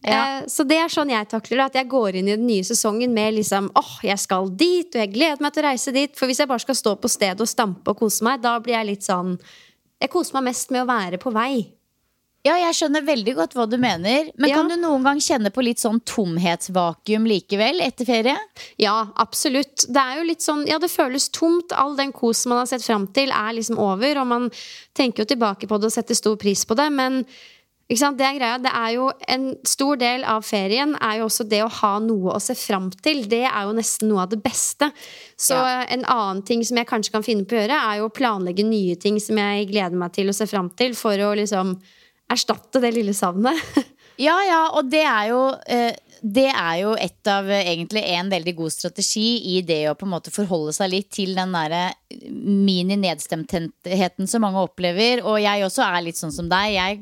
Ja. 0.03 0.41
Eh, 0.43 0.49
så 0.51 0.67
det 0.67 0.81
er 0.83 0.91
sånn 0.91 1.13
jeg 1.13 1.29
takler 1.31 1.61
det. 1.61 1.67
At 1.71 1.79
jeg 1.79 1.91
går 1.93 2.19
inn 2.19 2.31
i 2.31 2.35
den 2.35 2.49
nye 2.49 2.67
sesongen 2.67 3.15
med 3.15 3.37
liksom 3.37 3.71
åh, 3.79 3.93
jeg 4.03 4.19
skal 4.19 4.51
dit, 4.51 4.91
og 4.91 4.99
jeg 4.99 5.13
gleder 5.15 5.45
meg 5.45 5.55
til 5.55 5.63
å 5.63 5.69
reise 5.69 5.95
dit. 5.95 6.17
For 6.19 6.31
hvis 6.31 6.43
jeg 6.43 6.51
bare 6.51 6.65
skal 6.65 6.79
stå 6.79 6.97
på 6.99 7.13
stedet 7.13 7.45
og 7.45 7.51
stampe 7.51 7.95
og 7.95 8.03
kose 8.03 8.27
meg, 8.27 8.43
da 8.43 8.57
blir 8.63 8.75
jeg 8.81 8.91
litt 8.95 9.07
sånn 9.07 9.37
Jeg 10.03 10.11
koser 10.11 10.35
meg 10.41 10.51
mest 10.51 10.75
med 10.75 10.83
å 10.83 10.91
være 10.91 11.23
på 11.23 11.31
vei. 11.31 11.69
Ja, 12.43 12.57
jeg 12.59 12.75
skjønner 12.75 13.05
veldig 13.07 13.37
godt 13.39 13.53
hva 13.55 13.69
du 13.71 13.77
mener. 13.79 14.33
Men 14.35 14.51
ja. 14.51 14.59
kan 14.59 14.71
du 14.71 14.75
noen 14.81 15.05
gang 15.07 15.21
kjenne 15.23 15.53
på 15.55 15.63
litt 15.63 15.79
sånn 15.79 16.01
tomhetsvakuum 16.11 17.29
likevel 17.31 17.79
etter 17.85 18.09
ferie? 18.09 18.35
Ja, 18.83 18.97
absolutt. 19.23 19.87
Det 19.87 20.03
er 20.03 20.19
jo 20.19 20.27
litt 20.27 20.43
sånn, 20.43 20.65
ja, 20.67 20.81
det 20.83 20.91
føles 20.91 21.29
tomt. 21.31 21.71
All 21.79 21.95
den 21.99 22.11
kosen 22.17 22.51
man 22.51 22.65
har 22.65 22.71
sett 22.73 22.83
fram 22.83 23.07
til, 23.15 23.31
er 23.31 23.55
liksom 23.55 23.79
over. 23.79 24.25
Og 24.25 24.31
man 24.35 24.51
tenker 24.99 25.23
jo 25.23 25.33
tilbake 25.37 25.71
på 25.71 25.79
det 25.79 25.93
og 25.93 25.95
setter 25.95 26.19
stor 26.19 26.35
pris 26.43 26.67
på 26.67 26.79
det. 26.83 26.89
Men 26.91 27.23
det 27.93 28.27
er 28.27 28.37
greia. 28.41 28.59
Det 28.59 28.75
er 28.75 28.91
jo 28.97 29.07
en 29.29 29.47
stor 29.63 30.03
del 30.03 30.27
av 30.27 30.43
ferien 30.43 30.97
er 30.99 31.21
jo 31.21 31.31
også 31.31 31.47
det 31.47 31.63
å 31.63 31.71
ha 31.79 31.95
noe 32.03 32.35
å 32.35 32.43
se 32.43 32.59
fram 32.59 32.91
til. 32.91 33.23
Det 33.29 33.45
er 33.47 33.63
jo 33.69 33.79
nesten 33.79 34.11
noe 34.11 34.27
av 34.27 34.35
det 34.35 34.43
beste. 34.43 34.91
Så 35.39 35.55
ja. 35.55 35.87
en 35.87 36.03
annen 36.11 36.43
ting 36.43 36.67
som 36.67 36.79
jeg 36.81 36.91
kanskje 36.91 37.15
kan 37.15 37.23
finne 37.23 37.47
på 37.47 37.55
å 37.55 37.63
gjøre, 37.63 37.79
er 37.79 38.03
jo 38.03 38.11
å 38.11 38.15
planlegge 38.19 38.67
nye 38.67 38.97
ting 38.97 39.23
som 39.23 39.39
jeg 39.39 39.71
gleder 39.71 39.95
meg 39.95 40.11
til 40.19 40.27
å 40.27 40.35
se 40.35 40.51
fram 40.51 40.75
til, 40.75 40.99
for 40.99 41.15
å 41.23 41.37
liksom 41.39 41.77
erstatte 42.31 42.81
det 42.83 42.93
lille 42.95 43.15
savnet. 43.17 43.59
ja, 44.27 44.37
ja, 44.47 44.63
og 44.77 44.91
det 44.93 45.03
er 45.03 45.33
jo 45.33 45.43
eh, 45.67 45.99
det 46.23 46.53
er 46.55 46.77
jo 46.79 46.93
et 46.95 47.27
av 47.27 47.49
egentlig 47.51 48.05
en 48.15 48.29
veldig 48.31 48.53
god 48.55 48.71
strategi 48.71 49.57
i 49.57 49.59
det 49.67 49.81
å 49.91 49.97
på 49.99 50.07
en 50.07 50.13
måte 50.13 50.31
forholde 50.31 50.71
seg 50.77 50.93
litt 50.93 51.09
til 51.17 51.33
den 51.35 51.51
derre 51.51 51.89
mini-nedstemtheten 52.31 54.31
som 54.31 54.45
mange 54.47 54.63
opplever. 54.63 55.25
Og 55.27 55.41
jeg 55.43 55.65
også 55.67 55.83
er 55.83 56.05
litt 56.07 56.21
sånn 56.21 56.35
som 56.35 56.47
deg. 56.53 56.77
Jeg 56.77 57.01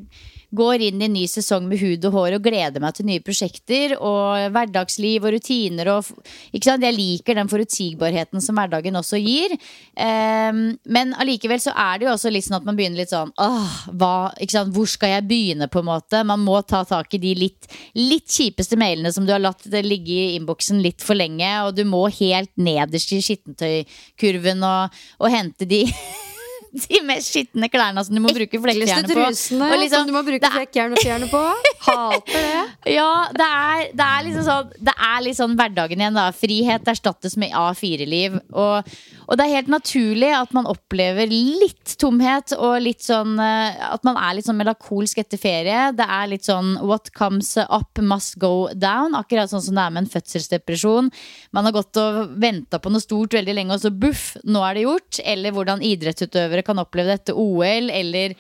går 0.57 0.83
inn 0.89 1.03
i 1.03 1.07
en 1.07 1.15
ny 1.15 1.25
sesong 1.31 1.67
med 1.71 1.81
hud 1.81 2.05
og 2.09 2.17
hår 2.17 2.37
og 2.39 2.45
gleder 2.45 2.83
meg 2.83 2.97
til 2.97 3.07
nye 3.09 3.23
prosjekter 3.23 3.95
og 3.97 4.51
hverdagsliv 4.55 5.27
og 5.27 5.35
rutiner 5.37 5.91
og 5.93 6.11
Jeg 6.53 6.95
liker 6.97 7.39
den 7.39 7.51
forutsigbarheten 7.51 8.43
som 8.43 8.59
hverdagen 8.59 8.97
også 8.99 9.19
gir. 9.21 9.53
Um, 9.95 10.77
men 10.85 11.15
allikevel 11.15 11.61
så 11.63 11.75
er 11.77 11.99
det 11.99 12.09
jo 12.09 12.15
også 12.15 12.33
litt 12.33 12.47
sånn 12.47 12.59
at 12.59 12.67
man 12.67 12.79
begynner 12.79 13.03
litt 13.03 13.13
sånn 13.13 13.33
Åh, 13.41 13.77
hva, 13.95 14.33
Hvor 14.75 14.89
skal 14.91 15.15
jeg 15.15 15.29
begynne, 15.29 15.69
på 15.71 15.83
en 15.83 15.91
måte? 15.91 16.25
Man 16.27 16.43
må 16.45 16.61
ta 16.63 16.83
tak 16.89 17.15
i 17.15 17.23
de 17.23 17.35
litt, 17.39 17.71
litt 17.95 18.29
kjipeste 18.31 18.79
mailene 18.81 19.13
som 19.15 19.27
du 19.27 19.33
har 19.35 19.43
latt 19.43 19.67
ligge 19.85 20.13
i 20.13 20.35
innboksen 20.39 20.83
litt 20.83 21.05
for 21.05 21.19
lenge, 21.19 21.49
og 21.67 21.77
du 21.77 21.85
må 21.89 22.07
helt 22.21 22.53
nederst 22.61 23.13
i 23.15 23.23
skittentøykurven 23.25 24.65
og, 24.67 25.01
og 25.21 25.33
hente 25.33 25.69
de 25.69 25.85
de 26.85 27.01
mest 27.07 27.33
skitne 27.33 27.69
klærne 27.71 28.03
som 28.07 28.15
du 28.15 28.23
må 28.23 28.33
bruke 28.35 28.61
flekkjerne 28.63 29.09
på. 29.11 29.17
Trusene 29.19 29.71
liksom, 29.81 30.05
som 30.05 30.11
du 30.11 30.15
må 30.15 30.23
bruke 30.27 30.51
flekkjern 30.55 30.95
og 30.95 31.03
fjerne 31.03 31.29
på. 31.31 31.43
Hater 31.89 32.37
det. 32.37 32.67
Ja, 32.99 33.11
det 33.35 33.47
er, 33.47 33.83
det 33.97 34.05
er, 34.07 34.23
liksom 34.27 34.45
sånn 34.47 34.71
Det 34.87 34.93
er 34.95 35.19
litt 35.25 35.39
sånn 35.39 35.57
hverdagen 35.59 36.01
igjen, 36.01 36.17
da. 36.17 36.29
Frihet 36.35 36.89
erstattes 36.91 37.37
med 37.41 37.55
A4-liv. 37.57 38.39
Og, 38.51 38.95
og, 39.31 39.37
det 39.39 39.45
er 39.45 39.53
helt 39.55 39.71
naturlig 39.71 40.31
at 40.35 40.55
man 40.57 40.67
opplever 40.67 41.31
litt 41.31 41.95
tomhet 42.03 42.51
og 42.57 42.81
litt 42.83 43.05
sånn 43.07 43.37
eh, 43.39 43.79
At 43.95 44.03
man 44.07 44.19
er 44.19 44.35
litt 44.35 44.49
sånn 44.49 44.59
melakolsk 44.59 45.21
etter 45.23 45.39
ferie. 45.39 45.85
Det 45.95 46.07
er 46.07 46.31
litt 46.33 46.49
sånn 46.49 46.73
what 46.83 47.13
comes 47.15 47.53
up 47.63 48.01
must 48.03 48.41
go 48.43 48.69
down. 48.75 49.15
Akkurat 49.15 49.53
sånn 49.53 49.63
som 49.63 49.79
det 49.79 49.85
er 49.85 49.95
med 49.95 50.05
en 50.05 50.11
fødselsdepresjon. 50.11 51.13
Man 51.55 51.69
har 51.69 51.77
gått 51.79 52.01
og 52.03 52.35
venta 52.43 52.83
på 52.83 52.91
noe 52.91 53.05
stort 53.05 53.39
veldig 53.39 53.55
lenge, 53.55 53.77
og 53.77 53.85
så 53.85 53.95
buff, 53.95 54.33
nå 54.43 54.65
er 54.67 54.77
det 54.77 54.89
gjort. 54.89 55.23
Eller 55.23 55.55
hvordan 55.55 55.87
idrettsutøvere 55.87 56.67
kan 56.67 56.83
oppleve 56.83 57.15
dette 57.15 57.37
OL, 57.39 57.91
eller 57.95 58.35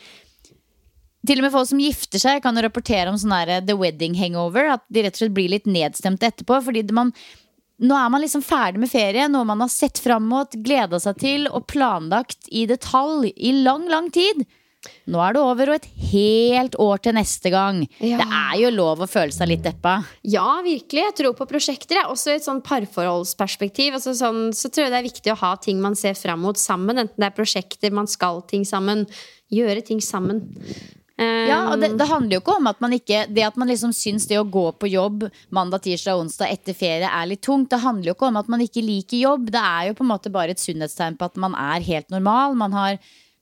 til 1.28 1.36
og 1.36 1.45
med 1.45 1.53
folk 1.53 1.68
som 1.68 1.80
gifter 1.82 2.20
seg, 2.22 2.41
kan 2.41 2.57
jo 2.57 2.62
rapportere 2.64 3.11
om 3.12 3.18
sånn 3.20 3.34
her 3.36 3.59
the 3.66 3.76
wedding 3.76 4.14
hangover. 4.16 4.70
At 4.72 4.86
de 4.88 5.05
rett 5.05 5.18
og 5.18 5.22
slett 5.22 5.36
blir 5.36 5.53
litt 5.53 5.68
nedstemte 5.68 6.30
etterpå. 6.30 6.62
Fordi 6.64 6.84
man, 6.97 7.12
nå 7.81 7.97
er 7.97 8.12
man 8.12 8.20
liksom 8.20 8.45
ferdig 8.45 8.83
med 8.83 8.93
ferie, 8.93 9.26
noe 9.33 9.49
man 9.49 9.64
har 9.64 9.72
sett 9.72 10.01
fram 10.03 10.26
mot, 10.28 10.57
gleda 10.64 11.01
seg 11.01 11.20
til 11.22 11.47
og 11.49 11.66
planlagt 11.70 12.51
i 12.53 12.66
detalj 12.68 13.33
i 13.37 13.55
lang, 13.64 13.89
lang 13.89 14.11
tid. 14.12 14.45
Nå 15.12 15.20
er 15.20 15.35
det 15.37 15.41
over 15.43 15.72
og 15.72 15.76
et 15.76 15.89
helt 16.11 16.76
år 16.81 17.03
til 17.05 17.16
neste 17.16 17.51
gang. 17.53 17.83
Ja. 18.01 18.20
Det 18.20 18.26
er 18.26 18.55
jo 18.62 18.70
lov 18.72 19.03
å 19.05 19.09
føle 19.11 19.35
seg 19.35 19.51
litt 19.51 19.64
deppa. 19.66 19.99
Ja, 20.24 20.61
virkelig. 20.64 21.03
Jeg 21.03 21.16
tror 21.18 21.35
på 21.37 21.49
prosjekter. 21.51 22.01
Også 22.09 22.33
i 22.33 22.39
et 22.39 22.47
sånn 22.47 22.62
parforholdsperspektiv. 22.64 23.99
Altså 23.99 24.14
sånn, 24.16 24.55
så 24.57 24.70
tror 24.72 24.87
jeg 24.87 24.95
det 24.95 25.03
er 25.03 25.11
viktig 25.11 25.35
å 25.35 25.41
ha 25.43 25.53
ting 25.61 25.83
man 25.85 25.99
ser 26.01 26.16
fram 26.16 26.41
mot 26.47 26.61
sammen. 26.61 27.03
Enten 27.03 27.20
det 27.20 27.28
er 27.28 27.37
prosjekter, 27.37 27.93
man 27.93 28.09
skal 28.09 28.41
ting 28.49 28.64
sammen. 28.68 29.05
Gjøre 29.53 29.85
ting 29.85 30.01
sammen. 30.05 30.47
Ja, 31.21 31.59
og 31.68 31.83
det, 31.83 31.91
det, 32.01 32.07
handler 32.09 32.39
jo 32.39 32.41
ikke 32.41 32.55
om 32.57 32.68
at 32.71 32.79
man 32.81 32.95
ikke 32.97 33.27
Det 33.29 33.43
at 33.45 33.57
man 33.61 33.68
liksom 33.68 33.91
syns 33.93 34.25
det 34.31 34.39
å 34.41 34.47
gå 34.49 34.62
på 34.81 34.89
jobb 34.89 35.27
mandag, 35.53 35.83
tirsdag, 35.85 36.16
onsdag 36.16 36.55
etter 36.55 36.77
ferie 36.77 37.09
er 37.09 37.29
litt 37.29 37.43
tungt. 37.45 37.68
Det 37.73 37.83
handler 37.83 38.12
jo 38.12 38.14
ikke 38.16 38.31
om 38.31 38.39
at 38.41 38.49
man 38.49 38.62
ikke 38.64 38.85
liker 38.85 39.21
jobb. 39.21 39.51
Det 39.53 39.61
er 39.61 39.91
jo 39.91 39.99
på 39.99 40.07
en 40.07 40.12
måte 40.14 40.33
bare 40.33 40.55
et 40.57 40.62
sunnhetstegn 40.62 41.18
på 41.21 41.29
at 41.29 41.37
man 41.43 41.57
er 41.61 41.85
helt 41.85 42.09
normal. 42.14 42.57
Man 42.61 42.77
har 42.77 42.97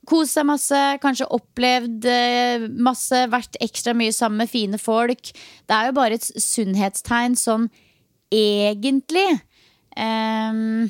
Kost 0.08 0.38
seg 0.38 0.46
masse, 0.48 0.78
kanskje 1.02 1.26
opplevd 1.36 2.06
eh, 2.08 2.62
masse, 2.80 3.18
vært 3.28 3.58
ekstra 3.60 3.92
mye 3.96 4.14
sammen 4.14 4.40
med 4.40 4.48
fine 4.48 4.78
folk. 4.80 5.32
Det 5.68 5.74
er 5.74 5.90
jo 5.90 5.96
bare 5.98 6.16
et 6.16 6.24
sunnhetstegn 6.24 7.36
sånn 7.36 7.66
egentlig. 8.32 9.26
Um, 9.98 10.88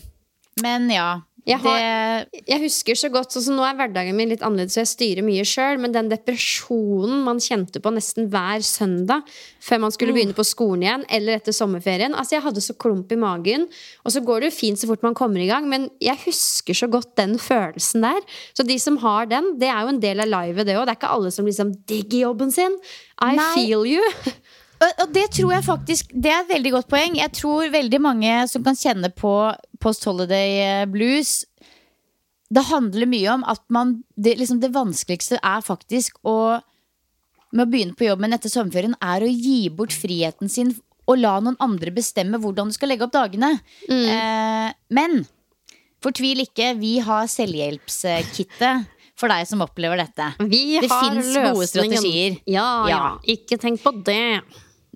men 0.62 0.86
ja. 0.92 1.08
Jeg, 1.48 1.60
har, 1.64 2.26
jeg, 2.36 2.60
husker 2.60 2.98
så 2.98 3.08
godt, 3.12 3.32
så 3.32 3.40
Nå 3.54 3.64
er 3.64 3.76
hverdagen 3.78 4.16
min 4.18 4.28
litt 4.28 4.42
annerledes, 4.44 4.74
så 4.76 4.82
jeg 4.82 4.90
styrer 4.90 5.24
mye 5.24 5.44
sjøl. 5.48 5.80
Men 5.80 5.94
den 5.94 6.10
depresjonen 6.12 7.22
man 7.24 7.40
kjente 7.42 7.80
på 7.80 7.92
nesten 7.94 8.28
hver 8.32 8.64
søndag 8.66 9.24
før 9.64 9.80
man 9.86 9.94
skulle 9.94 10.12
mm. 10.12 10.18
begynne 10.18 10.36
på 10.36 10.46
skolen 10.46 10.84
igjen, 10.84 11.06
eller 11.18 11.38
etter 11.38 11.56
sommerferien 11.56 12.14
Altså 12.18 12.36
Jeg 12.36 12.44
hadde 12.44 12.64
så 12.64 12.76
klump 12.76 13.12
i 13.14 13.20
magen. 13.20 13.66
Og 14.04 14.14
så 14.14 14.22
går 14.24 14.44
det 14.44 14.50
jo 14.50 14.58
fint 14.58 14.80
så 14.80 14.90
fort 14.90 15.06
man 15.06 15.16
kommer 15.16 15.40
i 15.40 15.48
gang, 15.48 15.68
men 15.70 15.88
jeg 16.04 16.20
husker 16.26 16.76
så 16.76 16.90
godt 16.92 17.14
den 17.20 17.38
følelsen 17.40 18.04
der. 18.04 18.20
Så 18.52 18.66
de 18.68 18.76
som 18.82 19.00
har 19.02 19.30
den, 19.32 19.54
det 19.60 19.72
er 19.72 19.82
jo 19.82 19.94
en 19.94 20.02
del 20.04 20.24
av 20.24 20.32
livet, 20.34 20.68
det 20.68 20.76
òg. 20.76 20.84
Det 20.84 20.96
er 20.96 21.00
ikke 21.00 21.14
alle 21.16 21.32
som 21.34 21.48
liksom 21.48 21.72
digger 21.88 22.28
jobben 22.28 22.52
sin. 22.54 22.76
I 23.24 23.34
Nei. 23.38 23.50
feel 23.56 23.88
you. 23.88 24.04
Og 24.78 25.12
det 25.14 25.24
tror 25.34 25.52
jeg 25.56 25.66
faktisk 25.66 26.12
Det 26.14 26.30
er 26.30 26.44
et 26.44 26.52
veldig 26.52 26.72
godt 26.76 26.88
poeng. 26.90 27.16
Jeg 27.18 27.32
tror 27.34 27.70
veldig 27.72 28.00
mange 28.02 28.34
som 28.50 28.64
kan 28.66 28.78
kjenne 28.78 29.10
på 29.14 29.32
post 29.82 30.06
holiday 30.06 30.58
eh, 30.62 30.88
blues 30.90 31.42
Det 32.50 32.66
handler 32.70 33.10
mye 33.10 33.32
om 33.34 33.46
at 33.50 33.62
man 33.74 33.98
Det, 34.14 34.36
liksom 34.38 34.60
det 34.62 34.74
vanskeligste 34.74 35.40
er 35.42 35.64
faktisk 35.66 36.20
å 36.22 36.60
Med 37.50 37.64
å 37.66 37.70
begynne 37.70 37.96
på 37.96 38.06
jobben 38.06 38.36
etter 38.36 38.52
sommerferien, 38.52 38.94
er 39.00 39.24
å 39.24 39.30
gi 39.32 39.70
bort 39.72 39.94
friheten 39.96 40.52
sin 40.52 40.74
og 41.08 41.16
la 41.16 41.38
noen 41.40 41.56
andre 41.64 41.88
bestemme 41.96 42.36
hvordan 42.36 42.68
du 42.68 42.74
skal 42.76 42.90
legge 42.92 43.06
opp 43.06 43.14
dagene. 43.14 43.54
Mm. 43.88 44.02
Eh, 44.12 44.74
men 44.92 45.22
fortvil 46.04 46.42
ikke, 46.44 46.74
vi 46.76 46.98
har 47.00 47.30
selvhjelpskittet 47.32 48.84
for 49.18 49.32
deg 49.32 49.48
som 49.48 49.64
opplever 49.64 49.98
dette. 50.02 50.28
Vi 50.52 50.78
Det 50.84 50.90
fins 50.90 51.32
gode 51.32 51.66
strategier. 51.70 52.38
Ja, 52.44 52.68
ja, 52.86 52.88
Ja. 52.92 53.02
Ikke 53.24 53.58
tenk 53.58 53.80
på 53.82 53.96
det. 54.04 54.42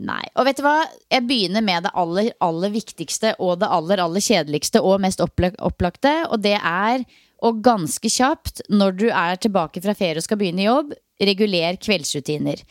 Nei. 0.00 0.22
Og 0.40 0.46
vet 0.48 0.56
du 0.56 0.64
hva? 0.64 0.86
Jeg 1.12 1.26
begynner 1.28 1.64
med 1.64 1.84
det 1.84 1.92
aller, 2.00 2.30
aller 2.40 2.72
viktigste 2.72 3.34
og 3.42 3.58
det 3.60 3.68
aller, 3.68 4.00
aller 4.00 4.24
kjedeligste 4.24 4.80
og 4.80 5.02
mest 5.04 5.20
opplagte. 5.20 6.14
Og 6.32 6.40
det 6.44 6.56
er 6.56 7.04
å 7.42 7.52
ganske 7.58 8.08
kjapt, 8.08 8.64
når 8.70 8.94
du 9.00 9.08
er 9.10 9.36
tilbake 9.42 9.82
fra 9.84 9.96
ferie 9.98 10.20
og 10.20 10.24
skal 10.24 10.40
begynne 10.40 10.64
i 10.64 10.70
jobb, 10.70 10.94
reguler 11.22 11.76
kveldsrutiner. 11.82 12.62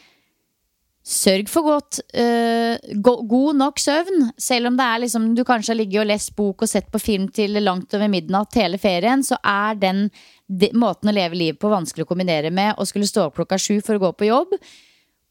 Sørg 1.02 1.48
for 1.50 1.66
godt, 1.66 1.98
øh, 2.14 2.78
go 3.02 3.16
god 3.26 3.58
nok 3.58 3.80
søvn. 3.82 4.28
Selv 4.38 4.70
om 4.70 4.78
det 4.78 4.86
er 4.86 5.00
liksom, 5.02 5.32
du 5.36 5.44
kanskje 5.44 5.74
har 5.74 5.80
ligget 5.80 6.02
og 6.04 6.10
lest 6.12 6.36
bok 6.38 6.62
og 6.62 6.70
sett 6.70 6.92
på 6.94 7.02
film 7.02 7.26
til 7.34 7.58
langt 7.64 7.94
over 7.98 8.08
midnatt 8.08 8.54
hele 8.56 8.78
ferien, 8.78 9.24
så 9.26 9.40
er 9.44 9.80
den 9.82 10.12
de, 10.48 10.70
måten 10.74 11.10
å 11.10 11.16
leve 11.16 11.36
livet 11.38 11.60
på 11.60 11.74
vanskelig 11.74 12.06
å 12.06 12.12
kombinere 12.12 12.54
med 12.54 12.78
å 12.78 12.86
skulle 12.86 13.10
stå 13.10 13.28
opp 13.28 13.40
klokka 13.40 13.58
sju 13.58 13.82
for 13.82 13.98
å 13.98 14.04
gå 14.06 14.12
på 14.14 14.30
jobb. 14.30 14.54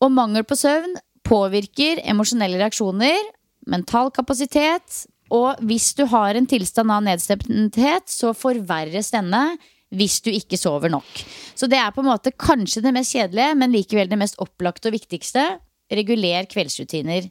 Og 0.03 0.13
mangel 0.13 0.45
på 0.49 0.59
søvn 0.59 0.99
påvirker 1.31 2.03
emosjonelle 2.11 2.59
reaksjoner, 2.61 3.19
mental 3.71 4.11
kapasitet, 4.15 5.05
og 5.31 5.61
hvis 5.63 5.93
du 5.95 6.05
har 6.11 6.35
en 6.35 6.49
tilstand 6.51 6.91
av 6.91 7.05
nedstemthet, 7.07 8.11
så 8.11 8.35
forverres 8.35 9.13
denne 9.15 9.45
hvis 9.95 10.21
du 10.23 10.31
ikke 10.33 10.59
sover 10.59 10.91
nok. 10.93 11.09
Så 11.59 11.67
det 11.71 11.79
er 11.79 11.91
på 11.95 12.03
en 12.03 12.11
måte 12.11 12.35
kanskje 12.35 12.83
det 12.85 12.95
mest 12.95 13.15
kjedelige, 13.15 13.57
men 13.59 13.75
likevel 13.75 14.11
det 14.11 14.19
mest 14.19 14.39
opplagte 14.43 14.91
og 14.91 14.97
viktigste. 14.99 15.47
Reguler 15.91 16.47
kveldsrutiner 16.51 17.27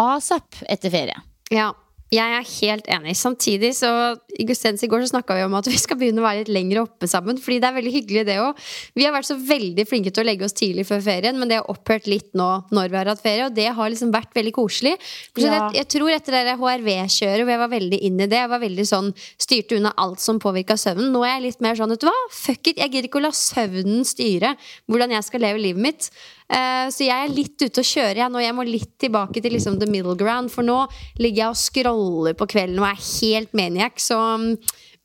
asap 0.00 0.62
etter 0.72 0.92
ferie. 0.92 1.16
Ja, 1.52 1.72
jeg 2.12 2.36
er 2.36 2.44
helt 2.44 2.88
enig. 2.92 3.14
Samtidig 3.16 3.70
så 3.78 3.88
i 4.36 4.44
gudstjeneste 4.48 4.84
i 4.84 4.90
går 4.92 5.04
så 5.04 5.14
snakka 5.14 5.36
vi 5.38 5.44
om 5.46 5.54
at 5.56 5.68
vi 5.68 5.78
skal 5.80 5.96
begynne 6.00 6.20
å 6.20 6.26
være 6.26 6.42
litt 6.42 6.52
lenger 6.52 6.82
oppe 6.82 7.08
sammen. 7.08 7.38
Fordi 7.40 7.58
det 7.62 7.68
er 7.68 7.76
veldig 7.78 7.92
hyggelig, 7.94 8.24
det 8.28 8.36
òg. 8.42 8.60
Vi 8.98 9.06
har 9.06 9.14
vært 9.14 9.30
så 9.30 9.36
veldig 9.38 9.86
flinke 9.88 10.12
til 10.12 10.24
å 10.24 10.26
legge 10.28 10.44
oss 10.44 10.56
tidlig 10.56 10.84
før 10.88 11.00
ferien, 11.04 11.38
men 11.40 11.48
det 11.48 11.60
har 11.60 11.70
opphørt 11.72 12.10
litt 12.10 12.28
nå 12.38 12.48
når 12.72 12.92
vi 12.92 12.98
har 13.00 13.12
hatt 13.12 13.22
ferie, 13.24 13.46
og 13.48 13.56
det 13.56 13.68
har 13.78 13.92
liksom 13.94 14.12
vært 14.12 14.36
veldig 14.36 14.52
koselig. 14.56 14.94
Ja. 15.40 15.46
jeg, 15.46 15.70
jeg 15.80 15.90
tror 15.96 16.12
etter 16.12 16.36
det 16.36 16.58
HRV-kjøret 16.60 17.46
hvor 17.46 17.54
jeg 17.54 17.62
var 17.64 17.72
veldig 17.72 18.02
inn 18.08 18.20
i 18.20 18.28
det, 18.28 18.42
jeg 18.42 18.52
var 18.52 18.62
veldig 18.62 18.86
sånn 18.92 19.10
styrte 19.40 19.80
unna 19.80 19.94
alt 20.04 20.20
som 20.22 20.40
påvirka 20.42 20.76
søvnen, 20.80 21.12
nå 21.14 21.24
er 21.24 21.36
jeg 21.38 21.46
litt 21.48 21.64
mer 21.64 21.80
sånn, 21.80 21.96
vet 21.96 22.04
du 22.04 22.08
hva, 22.10 22.18
fuck 22.36 22.72
it, 22.72 22.82
jeg 22.82 22.92
gidder 22.92 23.08
ikke 23.08 23.22
å 23.22 23.26
la 23.26 23.32
søvnen 23.36 24.06
styre 24.08 24.54
hvordan 24.90 25.16
jeg 25.16 25.28
skal 25.28 25.46
leve 25.46 25.64
livet 25.64 25.86
mitt. 25.88 26.12
Eh, 26.52 26.86
Så 26.92 27.06
jeg 27.06 27.16
er 27.16 27.32
litt 27.32 27.56
ute 27.62 27.80
og 27.80 27.88
kjører 27.88 28.24
jeg 28.24 28.32
nå. 28.32 28.42
Jeg 28.42 28.56
må 28.56 28.66
litt 28.68 28.94
tilbake 29.00 29.42
til 29.42 29.54
liksom 29.56 29.78
the 29.80 29.88
middle 29.88 30.16
ground. 30.18 30.52
For 30.52 30.66
nå 30.66 30.84
ligger 31.18 31.46
jeg 31.46 31.52
og 31.54 31.60
scroller 31.60 32.38
på 32.38 32.48
kvelden 32.54 32.82
og 32.82 32.90
er 32.90 33.04
helt 33.06 33.54
maniac. 33.56 34.00
Så 34.02 34.18
mm, 34.18 34.50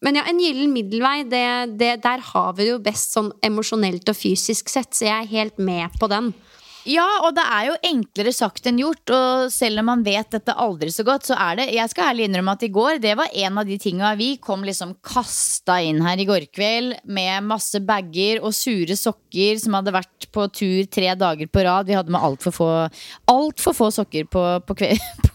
men 0.05 0.19
ja, 0.19 0.27
en 0.29 0.37
gyllen 0.37 0.73
middelvei, 0.75 1.23
det, 1.25 1.77
det, 1.79 1.95
der 2.03 2.21
har 2.21 2.51
vi 2.53 2.67
det 2.67 2.73
jo 2.75 2.81
best 2.85 3.15
sånn 3.15 3.31
emosjonelt 3.45 4.05
og 4.11 4.17
fysisk 4.17 4.69
sett. 4.69 4.91
Så 4.93 5.07
jeg 5.07 5.15
er 5.15 5.31
helt 5.31 5.57
med 5.57 5.95
på 5.97 6.09
den. 6.11 6.33
Ja, 6.87 7.05
og 7.25 7.33
det 7.35 7.43
er 7.43 7.65
jo 7.67 7.73
enklere 7.89 8.31
sagt 8.31 8.67
enn 8.69 8.79
gjort. 8.79 9.11
Og 9.11 9.51
selv 9.51 9.81
om 9.81 9.89
man 9.89 10.03
vet 10.05 10.29
dette 10.31 10.55
aldri 10.55 10.87
så 10.93 11.03
godt, 11.07 11.27
så 11.27 11.35
er 11.35 11.59
det 11.59 11.65
Jeg 11.75 11.91
skal 11.91 12.13
ærlig 12.13 12.27
innrømme 12.27 12.53
at 12.55 12.63
i 12.63 12.71
går, 12.71 13.01
det 13.03 13.15
var 13.19 13.33
en 13.33 13.59
av 13.59 13.67
de 13.67 13.75
tinga 13.81 14.13
vi 14.19 14.29
kom 14.43 14.63
liksom 14.63 14.93
kasta 15.03 15.81
inn 15.83 15.99
her 16.05 16.19
i 16.21 16.27
går 16.27 16.47
kveld 16.55 16.95
med 17.03 17.43
masse 17.47 17.81
bager 17.83 18.39
og 18.39 18.55
sure 18.55 18.95
sokker 18.95 19.59
som 19.59 19.75
hadde 19.75 19.93
vært 19.95 20.29
på 20.31 20.45
tur 20.55 20.87
tre 20.91 21.11
dager 21.19 21.49
på 21.51 21.65
rad. 21.67 21.89
Vi 21.89 21.97
hadde 21.97 22.13
med 22.13 22.23
altfor 22.23 22.55
få, 22.55 22.69
alt 23.33 23.63
for 23.63 23.75
få 23.75 23.89
sokker 23.93 24.29
på, 24.31 24.43
på, 24.67 24.77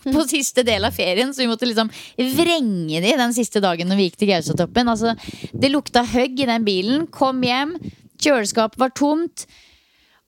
på 0.09 0.25
siste 0.31 0.65
del 0.65 0.89
av 0.89 0.97
ferien, 0.97 1.35
så 1.35 1.45
vi 1.45 1.51
måtte 1.51 1.69
liksom 1.69 1.91
vrenge 2.39 3.03
de 3.05 3.17
den 3.21 3.37
siste 3.37 3.61
dagen 3.61 3.93
når 3.93 4.01
vi 4.01 4.09
gikk 4.09 4.23
til 4.23 4.33
Gaustatoppen. 4.33 4.89
Altså, 4.89 5.13
det 5.53 5.73
lukta 5.73 6.07
høgg 6.15 6.41
i 6.41 6.49
den 6.49 6.65
bilen. 6.65 7.05
Kom 7.13 7.45
hjem, 7.45 7.77
kjøleskapet 8.23 8.81
var 8.81 8.97
tomt. 8.97 9.45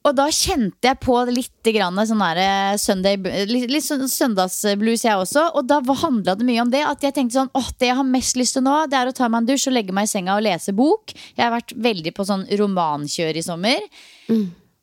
Og 0.04 0.12
da 0.12 0.26
kjente 0.28 0.84
jeg 0.84 1.00
på 1.00 1.14
litt 1.30 1.68
grann 1.72 1.96
sånn 2.04 2.20
der 2.20 2.76
Sunday, 2.80 3.16
litt, 3.48 3.70
litt 3.72 3.86
sånn 3.86 4.04
søndagsblues, 4.10 5.06
jeg 5.06 5.16
også. 5.16 5.46
Og 5.56 5.64
da 5.70 5.78
handla 6.02 6.34
det 6.36 6.44
mye 6.44 6.60
om 6.60 6.72
det. 6.72 6.82
At 6.84 7.06
jeg 7.06 7.16
tenkte 7.16 7.38
sånn 7.38 7.52
åh, 7.56 7.70
det 7.80 7.88
jeg 7.88 7.96
har 7.96 8.10
mest 8.10 8.36
lyst 8.36 8.58
til 8.58 8.66
nå, 8.66 8.74
det 8.92 8.98
er 9.00 9.08
å 9.08 9.14
ta 9.16 9.30
meg 9.32 9.42
en 9.42 9.48
dusj 9.48 9.70
og 9.70 9.76
legge 9.78 9.96
meg 9.96 10.04
i 10.04 10.12
senga 10.12 10.36
og 10.36 10.44
lese 10.44 10.74
bok. 10.76 11.14
Jeg 11.32 11.40
har 11.40 11.54
vært 11.54 11.72
veldig 11.86 12.12
på 12.16 12.26
sånn 12.28 12.44
romankjør 12.60 13.40
i 13.40 13.46
sommer. 13.46 13.88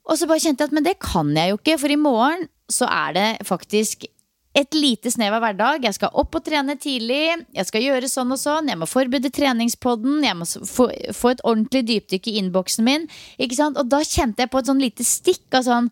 Og 0.09 0.17
så 0.17 0.25
bare 0.25 0.41
kjente 0.41 0.65
jeg 0.65 0.71
at 0.71 0.75
men 0.79 0.89
det 0.89 0.97
kan 1.03 1.29
jeg 1.37 1.53
jo 1.53 1.61
ikke, 1.61 1.77
for 1.83 1.93
i 1.93 1.99
morgen 2.01 2.49
så 2.71 2.89
er 2.89 3.13
det 3.13 3.27
faktisk 3.45 4.07
et 4.57 4.75
lite 4.75 5.11
snev 5.13 5.35
av 5.37 5.45
hverdag. 5.45 5.85
Jeg 5.87 5.95
skal 5.95 6.15
opp 6.19 6.35
og 6.35 6.43
trene 6.43 6.75
tidlig. 6.79 7.37
Jeg 7.55 7.67
skal 7.69 7.85
gjøre 7.85 8.09
sånn 8.11 8.33
og 8.35 8.39
sånn. 8.41 8.67
Jeg 8.71 8.79
må 8.81 8.87
forberede 8.89 9.31
treningspodden. 9.31 10.19
Jeg 10.27 10.37
må 10.37 10.47
få, 10.47 10.89
få 11.15 11.33
et 11.33 11.43
ordentlig 11.47 11.85
dypdykk 11.87 12.27
i 12.27 12.37
innboksen 12.41 12.87
min. 12.87 13.07
Ikke 13.39 13.57
sant? 13.59 13.79
Og 13.79 13.87
da 13.91 14.01
kjente 14.03 14.43
jeg 14.43 14.51
på 14.51 14.59
et 14.59 14.71
sånn 14.71 14.83
lite 14.83 15.07
stikk 15.07 15.59
av 15.59 15.67
sånn 15.67 15.91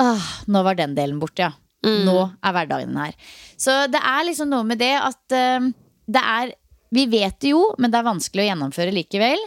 Åh, 0.00 0.28
Nå 0.48 0.62
var 0.64 0.78
den 0.78 0.94
delen 0.96 1.18
borte, 1.20 1.44
ja. 1.44 1.52
Nå 1.84 2.16
er 2.44 2.54
hverdagen 2.56 2.96
her. 2.96 3.12
Så 3.60 3.74
det 3.92 4.00
er 4.00 4.24
liksom 4.24 4.50
noe 4.52 4.64
med 4.68 4.80
det 4.80 4.94
at 4.96 5.34
uh, 5.36 5.68
det 6.08 6.22
er 6.24 6.54
Vi 6.92 7.04
vet 7.08 7.36
det 7.40 7.52
jo, 7.52 7.60
men 7.78 7.92
det 7.92 8.00
er 8.00 8.08
vanskelig 8.08 8.42
å 8.42 8.48
gjennomføre 8.48 8.94
likevel. 8.96 9.44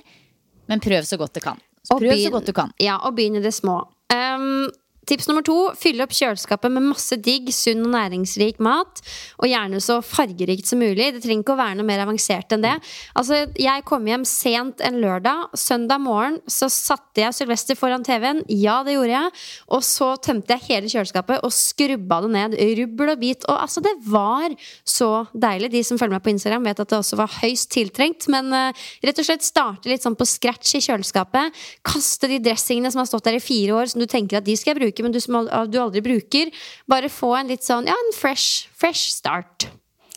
Men 0.72 0.82
prøv 0.82 1.03
så 1.09 1.18
godt 1.20 1.36
du 1.36 1.41
kan. 1.43 1.59
Prøv 1.89 2.16
så 2.22 2.32
godt 2.32 2.47
du 2.47 2.53
kan. 2.55 2.72
Ja, 2.80 3.01
og 3.03 3.18
begynn 3.18 3.41
i 3.41 3.43
det 3.43 3.51
små. 3.51 3.82
Um, 4.14 4.70
tips 5.10 5.28
nummer 5.30 5.43
to 5.45 5.58
fyll 5.80 6.01
opp 6.04 6.14
kjøleskapet 6.16 6.74
med 6.74 6.86
masse 6.91 7.18
digg, 7.24 7.49
sunn 7.54 7.84
og 7.88 7.93
næringsrik 7.95 8.62
mat. 8.64 9.01
Og 9.41 9.49
gjerne 9.51 9.82
så 9.84 9.99
fargerikt 10.06 10.70
som 10.70 10.82
mulig. 10.82 11.12
Det 11.16 11.24
trenger 11.24 11.43
ikke 11.43 11.56
å 11.56 11.60
være 11.60 11.78
noe 11.80 11.88
mer 11.88 12.04
avansert 12.06 12.56
enn 12.56 12.66
det. 12.66 12.76
Altså, 13.20 13.43
Jeg 13.60 13.86
kom 13.88 14.08
hjem 14.08 14.26
sent 14.28 14.84
en 14.84 14.99
lørdag. 15.04 15.54
Søndag 15.58 16.01
morgen 16.04 16.39
så 16.47 16.70
satte 16.72 17.24
jeg 17.24 17.36
Sylvester 17.36 17.78
foran 17.80 18.06
TV-en. 18.06 18.43
Ja, 18.49 18.82
det 18.86 18.97
gjorde 18.97 19.16
jeg. 19.16 19.34
Og 19.76 19.84
så 19.86 20.14
tømte 20.24 20.56
jeg 20.56 20.68
hele 20.70 20.91
kjøleskapet 20.91 21.43
og 21.43 21.54
skrubba 21.56 22.22
det 22.26 22.32
ned. 22.36 22.58
Rubbel 22.80 23.14
og 23.16 23.22
bit. 23.22 23.47
Og 23.49 23.60
altså, 23.60 23.84
det 23.84 23.95
var 24.08 24.54
så 24.88 25.26
deilig. 25.34 25.72
De 25.74 25.84
som 25.86 25.99
følger 25.99 26.18
meg 26.18 26.26
på 26.26 26.34
Instagram, 26.34 26.68
vet 26.70 26.84
at 26.84 26.91
det 26.93 26.99
også 26.99 27.20
var 27.20 27.38
høyst 27.41 27.72
tiltrengt. 27.74 28.28
Men 28.32 28.51
uh, 28.54 28.86
rett 29.04 29.20
og 29.20 29.28
slett 29.28 29.45
starte 29.45 29.91
litt 29.91 30.06
sånn 30.06 30.18
på 30.20 30.28
scratch 30.28 30.78
i 30.78 30.84
kjøleskapet. 30.84 31.64
Kaste 31.86 32.30
de 32.32 32.39
dressingene 32.43 32.91
som 32.93 33.04
har 33.04 33.10
stått 33.10 33.28
der 33.30 33.39
i 33.39 33.43
fire 33.43 33.78
år, 33.80 33.91
som 33.91 34.04
du 34.04 34.08
tenker 34.10 34.39
at 34.39 34.47
de 34.47 34.56
skal 34.60 34.78
bruke, 34.78 34.92
men 35.01 35.15
du, 35.15 35.19
som 35.23 35.47
du 35.71 35.79
aldri 35.81 36.03
bruker. 36.05 36.51
Bare 36.85 37.09
få 37.09 37.33
en 37.39 37.49
litt 37.49 37.65
sånn, 37.65 37.89
ja, 37.89 37.95
en 37.97 38.13
fresh, 38.17 38.69
fresh 38.77 39.15
start. 39.15 39.69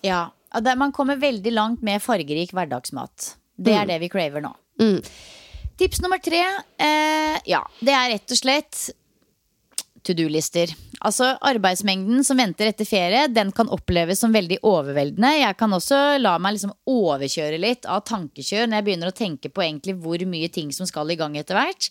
Ja, 0.05 0.29
Man 0.77 0.93
kommer 0.93 1.17
veldig 1.17 1.53
langt 1.53 1.83
med 1.83 2.03
fargerik 2.03 2.53
hverdagsmat. 2.53 3.37
Det 3.57 3.73
er 3.77 3.89
det 3.89 3.99
vi 4.01 4.09
craver 4.13 4.45
nå. 4.45 4.53
Mm. 4.81 5.01
Tips 5.77 6.01
nummer 6.01 6.19
tre, 6.19 6.41
eh, 6.81 7.37
ja, 7.45 7.61
det 7.81 7.93
er 7.93 8.13
rett 8.15 8.33
og 8.33 8.39
slett 8.39 8.79
to 10.07 10.15
do-lister. 10.17 10.71
Altså 11.05 11.35
Arbeidsmengden 11.45 12.25
som 12.25 12.39
venter 12.41 12.71
etter 12.71 12.89
ferie, 12.89 13.27
den 13.29 13.51
kan 13.55 13.69
oppleves 13.73 14.23
som 14.23 14.33
veldig 14.33 14.59
overveldende. 14.65 15.33
Jeg 15.43 15.57
kan 15.61 15.75
også 15.77 15.99
la 16.23 16.37
meg 16.41 16.57
liksom 16.57 16.73
overkjøre 16.89 17.59
litt 17.61 17.89
av 17.91 18.05
tankekjør 18.09 18.65
når 18.67 18.79
jeg 18.79 18.87
begynner 18.87 19.13
å 19.13 19.17
tenke 19.17 19.51
på 19.53 19.65
egentlig 19.67 19.97
hvor 20.01 20.25
mye 20.31 20.49
ting 20.53 20.73
som 20.73 20.89
skal 20.89 21.13
i 21.13 21.19
gang 21.21 21.37
etter 21.37 21.59
hvert. 21.59 21.91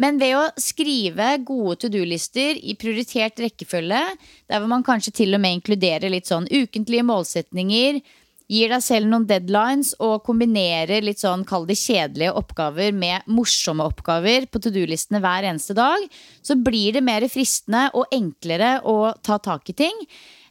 Men 0.00 0.20
ved 0.20 0.36
å 0.38 0.44
skrive 0.60 1.34
gode 1.44 1.78
to 1.84 1.92
do-lister 1.92 2.56
i 2.56 2.76
prioritert 2.80 3.40
rekkefølge, 3.44 4.02
der 4.48 4.60
hvor 4.60 4.72
man 4.72 4.84
kanskje 4.86 5.14
til 5.22 5.36
og 5.36 5.42
med 5.44 5.58
inkluderer 5.58 6.12
litt 6.12 6.28
sånn 6.28 6.48
ukentlige 6.48 7.04
målsetninger, 7.08 8.00
Gir 8.46 8.70
deg 8.70 8.82
selv 8.84 9.10
noen 9.10 9.26
deadlines 9.26 9.90
og 10.02 10.20
kombinerer 10.26 11.02
litt 11.02 11.18
sånn, 11.18 11.42
kall 11.48 11.64
det 11.66 11.78
kjedelige 11.80 12.36
oppgaver 12.38 12.94
med 12.94 13.26
morsomme 13.26 13.86
oppgaver 13.90 14.46
på 14.46 14.62
to 14.62 14.70
do-listene 14.70 15.18
hver 15.24 15.48
eneste 15.48 15.74
dag, 15.74 16.04
så 16.46 16.54
blir 16.54 16.94
det 16.94 17.02
mer 17.02 17.26
fristende 17.32 17.88
og 17.98 18.06
enklere 18.14 18.78
å 18.86 19.10
ta 19.26 19.40
tak 19.42 19.74
i 19.74 19.76
ting. 19.82 20.06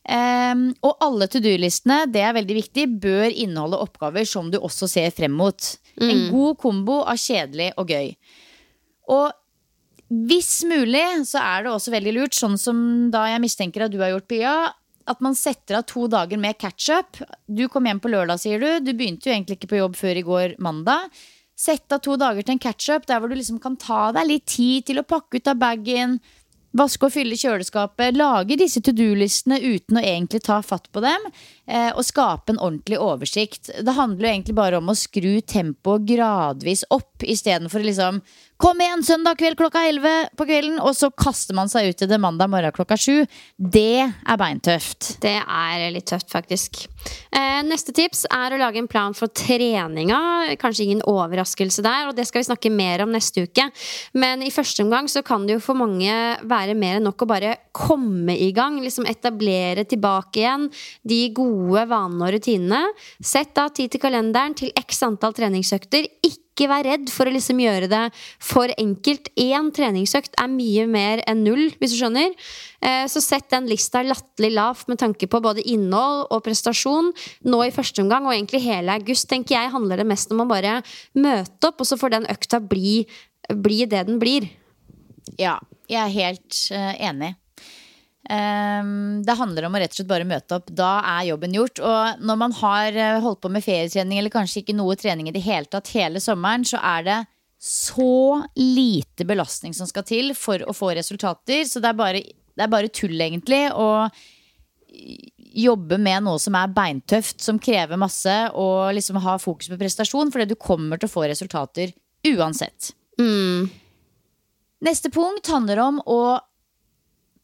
Um, 0.05 0.67
og 0.85 0.99
alle 1.01 1.29
to 1.31 1.39
do-listene, 1.41 2.03
det 2.11 2.21
er 2.21 2.35
veldig 2.35 2.59
viktig, 2.59 2.85
bør 3.01 3.29
inneholde 3.31 3.79
oppgaver 3.87 4.27
som 4.27 4.51
du 4.51 4.59
også 4.59 4.91
ser 4.91 5.15
frem 5.15 5.33
mot. 5.33 5.71
En 5.95 6.27
god 6.33 6.59
kombo 6.59 6.99
av 7.07 7.15
kjedelig 7.21 7.71
og 7.79 7.95
gøy. 7.95 8.11
Og 9.15 9.31
hvis 10.29 10.59
mulig 10.67 11.05
så 11.25 11.39
er 11.41 11.63
det 11.63 11.71
også 11.71 11.93
veldig 11.95 12.13
lurt, 12.19 12.35
sånn 12.37 12.59
som 12.61 12.77
da 13.13 13.23
jeg 13.31 13.41
mistenker 13.41 13.87
at 13.87 13.93
du 13.93 14.01
har 14.03 14.11
gjort, 14.11 14.27
Pia, 14.29 14.55
at 15.09 15.21
man 15.21 15.37
setter 15.37 15.79
av 15.79 15.85
to 15.89 16.07
dager 16.11 16.39
med 16.41 16.57
catch-up. 16.61 17.21
Du 17.45 17.67
kom 17.69 17.85
hjem 17.85 18.01
på 18.01 18.11
lørdag, 18.11 18.41
sier 18.41 18.61
du. 18.61 18.69
Du 18.81 18.93
begynte 18.93 19.29
jo 19.29 19.35
egentlig 19.35 19.59
ikke 19.59 19.71
på 19.75 19.81
jobb 19.81 19.97
før 19.99 20.19
i 20.19 20.25
går 20.25 20.55
mandag. 20.63 21.11
Sett 21.55 21.93
av 21.95 22.01
to 22.03 22.17
dager 22.19 22.43
til 22.43 22.57
en 22.57 22.63
catch-up 22.63 23.05
der 23.07 23.21
hvor 23.21 23.31
du 23.31 23.37
liksom 23.37 23.61
kan 23.63 23.77
ta 23.79 24.09
deg 24.15 24.27
litt 24.27 24.47
tid 24.51 24.89
til 24.89 24.99
å 24.99 25.07
pakke 25.07 25.39
ut 25.39 25.51
av 25.51 25.61
bagen, 25.61 26.17
vaske 26.75 27.07
og 27.07 27.13
fylle 27.15 27.37
kjøleskapet, 27.39 28.17
lage 28.17 28.57
disse 28.59 28.81
to 28.83 28.91
do-listene 28.95 29.61
uten 29.63 30.01
å 30.01 30.03
egentlig 30.03 30.43
ta 30.43 30.59
fatt 30.65 30.89
på 30.91 31.03
dem, 31.05 31.29
og 31.65 32.03
skape 32.05 32.53
en 32.53 32.59
ordentlig 32.61 32.99
oversikt. 33.01 33.71
Det 33.81 33.95
handler 33.97 34.27
jo 34.27 34.33
egentlig 34.33 34.55
bare 34.57 34.77
om 34.77 34.91
å 34.91 34.97
skru 34.97 35.39
tempoet 35.41 36.05
gradvis 36.05 36.83
opp, 36.93 37.25
istedenfor 37.25 37.81
liksom 37.81 38.19
Kom 38.55 38.79
igjen, 38.79 39.01
søndag 39.03 39.35
kveld 39.35 39.57
klokka 39.59 39.81
11 39.83 40.29
på 40.39 40.45
kvelden, 40.47 40.77
og 40.79 40.93
så 40.95 41.09
kaster 41.11 41.55
man 41.57 41.67
seg 41.67 41.89
ut 41.91 42.03
i 42.05 42.07
det 42.07 42.19
mandag 42.23 42.47
morgen 42.47 42.71
klokka 42.71 42.95
7. 42.95 43.25
Det 43.59 44.05
er 44.07 44.37
beintøft. 44.39 45.17
Det 45.19 45.33
er 45.43 45.83
litt 45.91 46.07
tøft, 46.07 46.29
faktisk. 46.31 46.85
Eh, 47.35 47.59
neste 47.67 47.91
tips 47.91 48.23
er 48.31 48.55
å 48.55 48.59
lage 48.61 48.79
en 48.79 48.87
plan 48.87 49.11
for 49.17 49.27
treninga. 49.27 50.55
Kanskje 50.61 50.85
ingen 50.85 51.03
overraskelse 51.03 51.83
der, 51.83 52.07
og 52.07 52.15
det 52.15 52.29
skal 52.29 52.45
vi 52.45 52.47
snakke 52.47 52.71
mer 52.71 53.03
om 53.03 53.11
neste 53.11 53.43
uke. 53.43 53.67
Men 54.15 54.39
i 54.39 54.53
første 54.55 54.87
omgang 54.87 55.11
så 55.11 55.19
kan 55.19 55.43
det 55.43 55.57
jo 55.57 55.65
for 55.65 55.75
mange 55.75 56.15
være 56.47 56.77
mer 56.79 57.01
enn 57.01 57.09
nok 57.09 57.27
å 57.27 57.29
bare 57.33 57.57
komme 57.75 58.39
i 58.39 58.53
gang. 58.55 58.79
Liksom 58.79 59.09
etablere 59.11 59.83
tilbake 59.83 60.45
igjen 60.45 60.69
de 61.03 61.19
gode 61.35 61.54
vanene 61.89 62.27
og 62.27 62.33
rutinene. 62.35 62.81
Sett 63.23 63.57
av 63.61 63.73
tid 63.75 63.93
til 63.93 64.01
kalenderen 64.03 64.55
til 64.57 64.73
x 64.77 65.03
antall 65.05 65.35
treningsøkter. 65.37 66.07
Ikke 66.25 66.67
vær 66.71 66.85
redd 66.87 67.11
for 67.11 67.27
å 67.27 67.33
liksom 67.35 67.59
gjøre 67.59 67.89
det 67.91 68.01
for 68.43 68.71
enkelt. 68.79 69.29
Én 69.39 69.71
treningsøkt 69.75 70.37
er 70.41 70.51
mye 70.51 70.85
mer 70.87 71.23
enn 71.27 71.43
null, 71.45 71.69
hvis 71.79 71.95
du 71.95 71.99
skjønner. 71.99 72.33
Eh, 72.81 73.05
så 73.11 73.23
sett 73.23 73.49
den 73.51 73.69
lista 73.69 74.03
latterlig 74.05 74.53
lavt 74.55 74.91
med 74.91 75.01
tanke 75.03 75.29
på 75.31 75.41
både 75.43 75.63
innhold 75.67 76.27
og 76.29 76.43
prestasjon 76.45 77.11
nå 77.49 77.61
i 77.65 77.73
første 77.75 78.03
omgang, 78.03 78.27
og 78.27 78.35
egentlig 78.35 78.63
hele 78.65 78.99
august, 78.99 79.29
tenker 79.31 79.57
jeg, 79.57 79.73
handler 79.75 80.01
det 80.01 80.09
mest 80.09 80.31
om 80.35 80.43
å 80.43 80.49
bare 80.49 80.79
møte 81.17 81.71
opp, 81.71 81.81
og 81.81 81.89
så 81.89 81.99
får 81.99 82.17
den 82.17 82.29
økta 82.31 82.61
bli, 82.63 83.01
bli 83.51 83.83
det 83.89 84.05
den 84.09 84.21
blir. 84.21 84.47
Ja, 85.39 85.57
jeg 85.89 86.01
er 86.01 86.13
helt 86.13 86.61
uh, 86.71 86.93
enig. 87.09 87.35
Um, 88.25 89.21
det 89.25 89.35
handler 89.37 89.67
om 89.67 89.75
å 89.77 89.79
rett 89.81 89.93
og 89.93 89.99
slett 89.99 90.09
bare 90.09 90.27
møte 90.27 90.57
opp. 90.57 90.71
Da 90.73 90.97
er 91.17 91.29
jobben 91.29 91.53
gjort. 91.53 91.81
Og 91.83 92.25
når 92.25 92.39
man 92.41 92.55
har 92.57 92.97
eh, 92.97 93.19
holdt 93.21 93.43
på 93.43 93.51
med 93.53 93.65
ferietrening 93.65 94.21
eller 94.21 94.33
kanskje 94.33 94.63
ikke 94.63 94.77
noe 94.77 94.97
trening 94.97 95.29
i 95.29 95.35
det 95.35 95.43
hele 95.45 95.69
tatt 95.69 95.91
hele 95.93 96.21
sommeren, 96.23 96.65
så 96.65 96.81
er 96.81 97.05
det 97.05 97.19
så 97.61 98.43
lite 98.59 99.25
belastning 99.25 99.73
som 99.73 99.87
skal 99.89 100.05
til 100.05 100.33
for 100.37 100.61
å 100.65 100.73
få 100.75 100.91
resultater. 100.97 101.63
Så 101.69 101.81
det 101.83 101.91
er 101.91 101.99
bare, 102.01 102.23
det 102.25 102.65
er 102.65 102.73
bare 102.73 102.91
tull, 102.93 103.15
egentlig, 103.21 103.67
å 103.73 104.09
jobbe 105.55 105.97
med 106.01 106.25
noe 106.25 106.41
som 106.41 106.55
er 106.59 106.73
beintøft, 106.75 107.39
som 107.43 107.59
krever 107.61 107.99
masse, 107.99 108.33
og 108.57 108.91
liksom 108.97 109.21
ha 109.23 109.37
fokus 109.39 109.69
på 109.71 109.79
prestasjon, 109.79 110.33
fordi 110.33 110.51
du 110.51 110.59
kommer 110.59 110.99
til 110.99 111.09
å 111.09 111.13
få 111.13 111.25
resultater 111.29 111.93
uansett. 112.27 112.91
Mm. 113.21 113.69
Neste 114.85 115.09
punkt 115.13 115.47
handler 115.49 115.79
om 115.85 116.01
å 116.05 116.19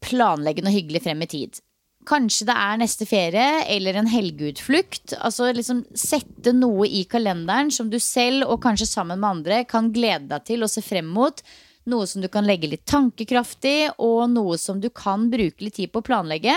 planlegge 0.02 0.64
noe 0.64 0.74
hyggelig 0.74 1.04
frem 1.06 1.22
i 1.24 1.30
tid. 1.30 1.60
Kanskje 2.08 2.48
det 2.48 2.54
er 2.58 2.78
neste 2.80 3.06
ferie 3.06 3.62
eller 3.70 4.00
en 4.00 4.08
helgeutflukt. 4.10 5.14
Altså 5.22 5.52
liksom 5.54 5.84
Sette 5.94 6.54
noe 6.56 6.88
i 6.88 7.04
kalenderen 7.10 7.70
som 7.74 7.90
du 7.92 8.00
selv 8.02 8.48
og 8.48 8.62
kanskje 8.64 8.90
sammen 8.90 9.22
med 9.22 9.36
andre 9.36 9.60
kan 9.70 9.92
glede 9.94 10.32
deg 10.32 10.48
til 10.48 10.66
og 10.66 10.72
se 10.72 10.82
frem 10.82 11.06
mot. 11.06 11.44
Noe 11.90 12.06
som 12.06 12.22
du 12.22 12.28
kan 12.30 12.46
legge 12.46 12.70
litt 12.70 12.84
tankekraft 12.86 13.66
i, 13.66 13.76
og 13.98 14.30
noe 14.30 14.58
som 14.58 14.78
du 14.82 14.88
kan 14.94 15.26
bruke 15.30 15.66
litt 15.66 15.78
tid 15.80 15.90
på 15.90 16.02
å 16.02 16.06
planlegge. 16.06 16.54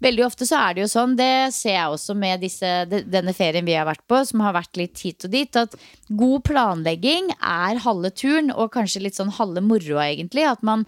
Veldig 0.00 0.22
ofte 0.24 0.46
så 0.48 0.60
er 0.62 0.76
det 0.76 0.84
jo 0.84 0.90
sånn, 0.92 1.16
det 1.18 1.50
ser 1.52 1.74
jeg 1.74 1.94
også 1.94 2.14
med 2.16 2.40
disse, 2.40 2.68
denne 2.88 3.34
ferien 3.36 3.66
vi 3.66 3.74
har 3.76 3.88
vært 3.88 4.06
på, 4.08 4.22
som 4.24 4.40
har 4.46 4.54
vært 4.56 4.78
litt 4.80 5.02
hit 5.02 5.26
og 5.26 5.34
dit, 5.34 5.58
at 5.58 5.74
god 6.08 6.46
planlegging 6.46 7.34
er 7.36 7.82
halve 7.84 8.12
turen, 8.14 8.48
og 8.54 8.70
kanskje 8.78 9.02
litt 9.04 9.18
sånn 9.18 9.34
halve 9.36 9.60
moroa, 9.66 10.06
egentlig. 10.06 10.46
At 10.48 10.64
man 10.64 10.86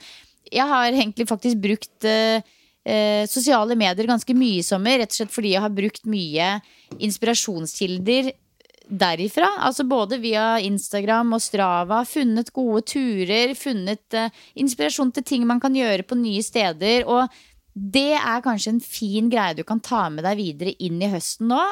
jeg 0.50 0.68
har 0.68 0.90
egentlig 0.90 1.28
faktisk 1.28 1.60
brukt 1.62 2.06
eh, 2.08 2.42
eh, 2.84 3.24
sosiale 3.30 3.76
medier 3.78 4.08
ganske 4.10 4.34
mye 4.36 4.60
i 4.60 4.66
sommer. 4.66 5.00
Rett 5.00 5.14
og 5.14 5.20
slett 5.20 5.34
fordi 5.34 5.54
jeg 5.54 5.64
har 5.64 5.74
brukt 5.74 6.08
mye 6.08 6.54
inspirasjonskilder 6.98 8.32
derifra. 8.92 9.48
Altså 9.64 9.86
både 9.88 10.18
via 10.22 10.58
Instagram 10.60 11.36
og 11.36 11.42
Strava. 11.42 12.02
Funnet 12.08 12.52
gode 12.54 12.84
turer, 12.94 13.54
funnet 13.58 14.18
eh, 14.18 14.42
inspirasjon 14.60 15.14
til 15.16 15.26
ting 15.28 15.46
man 15.48 15.62
kan 15.62 15.76
gjøre 15.76 16.06
på 16.06 16.18
nye 16.20 16.42
steder. 16.44 17.06
Og 17.06 17.28
det 17.72 18.12
er 18.18 18.44
kanskje 18.44 18.76
en 18.76 18.84
fin 18.84 19.30
greie 19.32 19.56
du 19.56 19.64
kan 19.64 19.80
ta 19.80 20.08
med 20.12 20.26
deg 20.26 20.38
videre 20.40 20.76
inn 20.84 21.00
i 21.02 21.10
høsten 21.12 21.48
nå. 21.52 21.62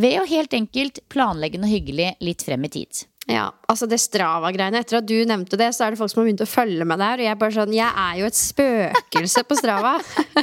Ved 0.00 0.20
å 0.20 0.26
helt 0.28 0.54
enkelt 0.54 1.02
planlegge 1.10 1.58
noe 1.58 1.70
hyggelig 1.70 2.14
litt 2.22 2.44
frem 2.46 2.66
i 2.66 2.70
tid. 2.70 3.06
Ja, 3.28 3.50
altså 3.68 3.86
det 3.86 3.98
Strava-greiene. 4.00 4.80
Etter 4.80 4.98
at 4.98 5.06
du 5.06 5.14
nevnte 5.28 5.58
det, 5.60 5.68
så 5.76 5.84
er 5.84 5.92
det 5.92 6.00
folk 6.00 6.10
som 6.10 6.22
har 6.22 6.26
begynt 6.30 6.42
å 6.42 6.48
følge 6.48 6.86
med 6.88 6.98
der. 7.02 7.20
Og 7.20 7.26
jeg 7.26 7.32
er 7.34 7.40
bare 7.42 7.54
sånn, 7.54 7.74
jeg 7.76 7.86
er 8.02 8.14
jo 8.18 8.28
et 8.30 8.38
spøkelse 8.38 9.42
på 9.46 9.58
Strava. 9.58 9.92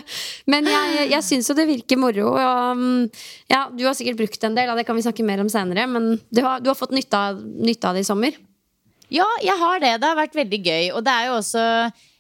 Men 0.51 0.69
jeg, 0.69 1.07
jeg 1.11 1.25
syns 1.25 1.49
jo 1.49 1.57
det 1.57 1.67
virker 1.67 1.99
moro. 1.99 2.30
Og, 2.36 2.84
mm, 2.84 3.23
ja, 3.51 3.63
du 3.73 3.84
har 3.88 3.97
sikkert 3.97 4.21
brukt 4.21 4.45
en 4.47 4.57
del, 4.57 4.69
og 4.71 4.80
det 4.80 4.86
kan 4.88 4.97
vi 4.97 5.05
snakke 5.07 5.25
mer 5.25 5.41
om 5.43 5.49
senere. 5.51 5.88
Men 5.89 6.13
du 6.30 6.43
har, 6.45 6.61
du 6.61 6.69
har 6.71 6.78
fått 6.80 6.95
nytte 6.95 7.17
av, 7.17 7.41
nytte 7.41 7.89
av 7.89 7.97
det 7.97 8.05
i 8.05 8.11
sommer? 8.11 8.38
Ja, 9.11 9.28
jeg 9.43 9.57
har 9.57 9.82
det. 9.84 9.95
Det 10.03 10.11
har 10.11 10.21
vært 10.21 10.38
veldig 10.38 10.61
gøy. 10.61 10.86
Og 10.93 11.03
det 11.07 11.17
er 11.17 11.32
jo 11.32 11.39
også 11.41 11.65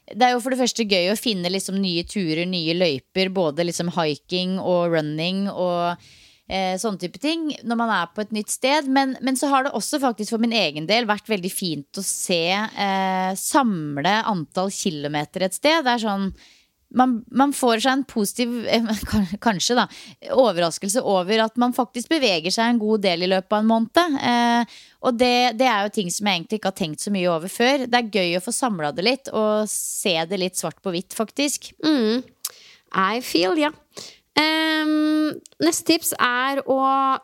det 0.07 0.23
er 0.23 0.37
jo 0.37 0.39
for 0.39 0.55
det 0.55 0.61
første 0.61 0.85
gøy 0.87 1.09
å 1.11 1.19
finne 1.19 1.49
liksom 1.51 1.79
nye 1.83 2.05
turer, 2.07 2.45
nye 2.47 2.75
løyper. 2.75 3.31
Både 3.35 3.65
liksom 3.67 3.91
hiking 3.95 4.55
og 4.59 4.95
running 4.95 5.47
og 5.51 5.99
eh, 6.49 6.75
sånne 6.79 7.01
type 7.01 7.21
ting 7.21 7.49
når 7.67 7.79
man 7.79 7.93
er 7.93 8.11
på 8.13 8.23
et 8.23 8.35
nytt 8.35 8.51
sted. 8.53 8.89
Men, 8.91 9.15
men, 9.21 9.39
så 9.39 9.51
har 9.51 9.67
det 9.67 9.75
også 9.77 10.01
faktisk 10.03 10.35
for 10.35 10.43
min 10.43 10.55
egen 10.55 10.89
del 10.89 11.09
vært 11.09 11.29
veldig 11.31 11.53
fint 11.53 11.99
å 11.99 12.05
se 12.05 12.43
eh, 12.57 13.31
samle 13.39 14.19
antall 14.27 14.71
kilometer 14.73 15.47
et 15.47 15.57
sted. 15.57 15.83
Det 15.85 15.97
er 15.97 16.07
sånn 16.07 16.31
man, 16.95 17.17
man, 17.35 17.51
får 17.55 17.81
seg 17.83 17.91
en 17.91 18.03
positiv, 18.07 18.53
eh, 18.71 18.85
kanskje 19.45 19.75
da, 19.77 19.87
overraskelse 20.35 21.03
over 21.03 21.43
at 21.43 21.57
man 21.59 21.75
faktisk 21.75 22.11
beveger 22.13 22.53
seg 22.53 22.71
en 22.71 22.81
god 22.81 23.03
del 23.03 23.25
i 23.25 23.31
løpet 23.31 23.53
av 23.53 23.63
en 23.63 23.71
måned. 23.71 24.19
Eh, 24.31 24.77
og 25.07 25.19
det, 25.19 25.59
det, 25.59 25.67
er 25.67 25.85
jo 25.85 25.95
ting 25.97 26.11
som 26.13 26.29
jeg 26.29 26.39
egentlig 26.39 26.61
ikke 26.61 26.71
har 26.71 26.79
tenkt 26.79 27.03
så 27.03 27.13
mye 27.13 27.31
over 27.31 27.51
før. 27.51 27.85
Det 27.87 27.99
er 27.99 28.21
gøy 28.21 28.39
å 28.39 28.43
få 28.45 28.55
samla 28.55 28.93
det 28.95 29.07
litt 29.07 29.31
og 29.33 29.67
se 29.71 30.15
det 30.29 30.41
litt 30.41 30.59
svart 30.59 30.79
på 30.83 30.93
hvitt, 30.95 31.17
faktisk. 31.17 31.73
Mm. 31.85 32.23
I 32.95 33.19
feel, 33.25 33.59
ja. 33.59 33.73
Um, 34.37 35.31
neste 35.65 35.87
tips 35.87 36.11
er 36.21 36.59
å 36.69 36.77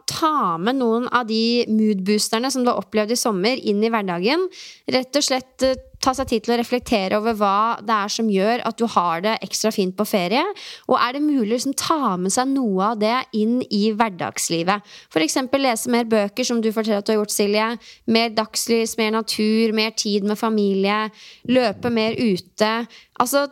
ta 0.09 0.57
med 0.57 0.80
noen 0.80 1.05
av 1.14 1.28
de 1.30 1.64
moodboosterne 1.70 2.49
som 2.49 2.64
du 2.64 2.72
har 2.72 2.80
opplevd 2.82 3.14
i 3.14 3.20
sommer, 3.20 3.59
inn 3.61 3.84
i 3.86 3.91
hverdagen. 3.93 4.47
Rett 4.89 5.20
og 5.20 5.26
slett 5.26 5.66
uh, 5.68 5.76
ta 6.03 6.11
seg 6.18 6.32
tid 6.32 6.45
til 6.45 6.55
å 6.55 6.57
reflektere 6.59 7.20
over 7.22 7.36
hva 7.38 7.57
det 7.86 7.95
er 7.95 8.11
som 8.11 8.32
gjør 8.32 8.64
at 8.68 8.80
du 8.80 8.88
har 8.91 9.22
det 9.24 9.36
ekstra 9.45 9.72
fint 9.76 9.95
på 9.97 10.07
ferie. 10.09 10.41
Og 10.89 10.97
er 10.97 11.16
det 11.16 11.24
mulig 11.24 11.51
å 11.51 11.53
liksom, 11.53 11.76
ta 11.80 12.16
med 12.20 12.34
seg 12.34 12.49
noe 12.51 12.89
av 12.89 13.03
det 13.03 13.16
inn 13.39 13.59
i 13.70 13.84
hverdagslivet? 13.93 14.89
F.eks. 15.14 15.38
lese 15.53 15.93
mer 15.93 16.09
bøker, 16.09 16.47
som 16.47 16.64
du 16.64 16.72
forteller 16.74 17.03
at 17.03 17.07
du 17.07 17.14
har 17.14 17.22
gjort, 17.22 17.36
Silje. 17.36 17.70
Mer 18.09 18.34
dagslys, 18.34 18.97
mer 18.99 19.14
natur, 19.16 19.76
mer 19.78 19.93
tid 19.95 20.26
med 20.28 20.39
familie. 20.39 21.05
Løpe 21.53 21.93
mer 21.93 22.18
ute. 22.18 22.74
Altså 23.22 23.45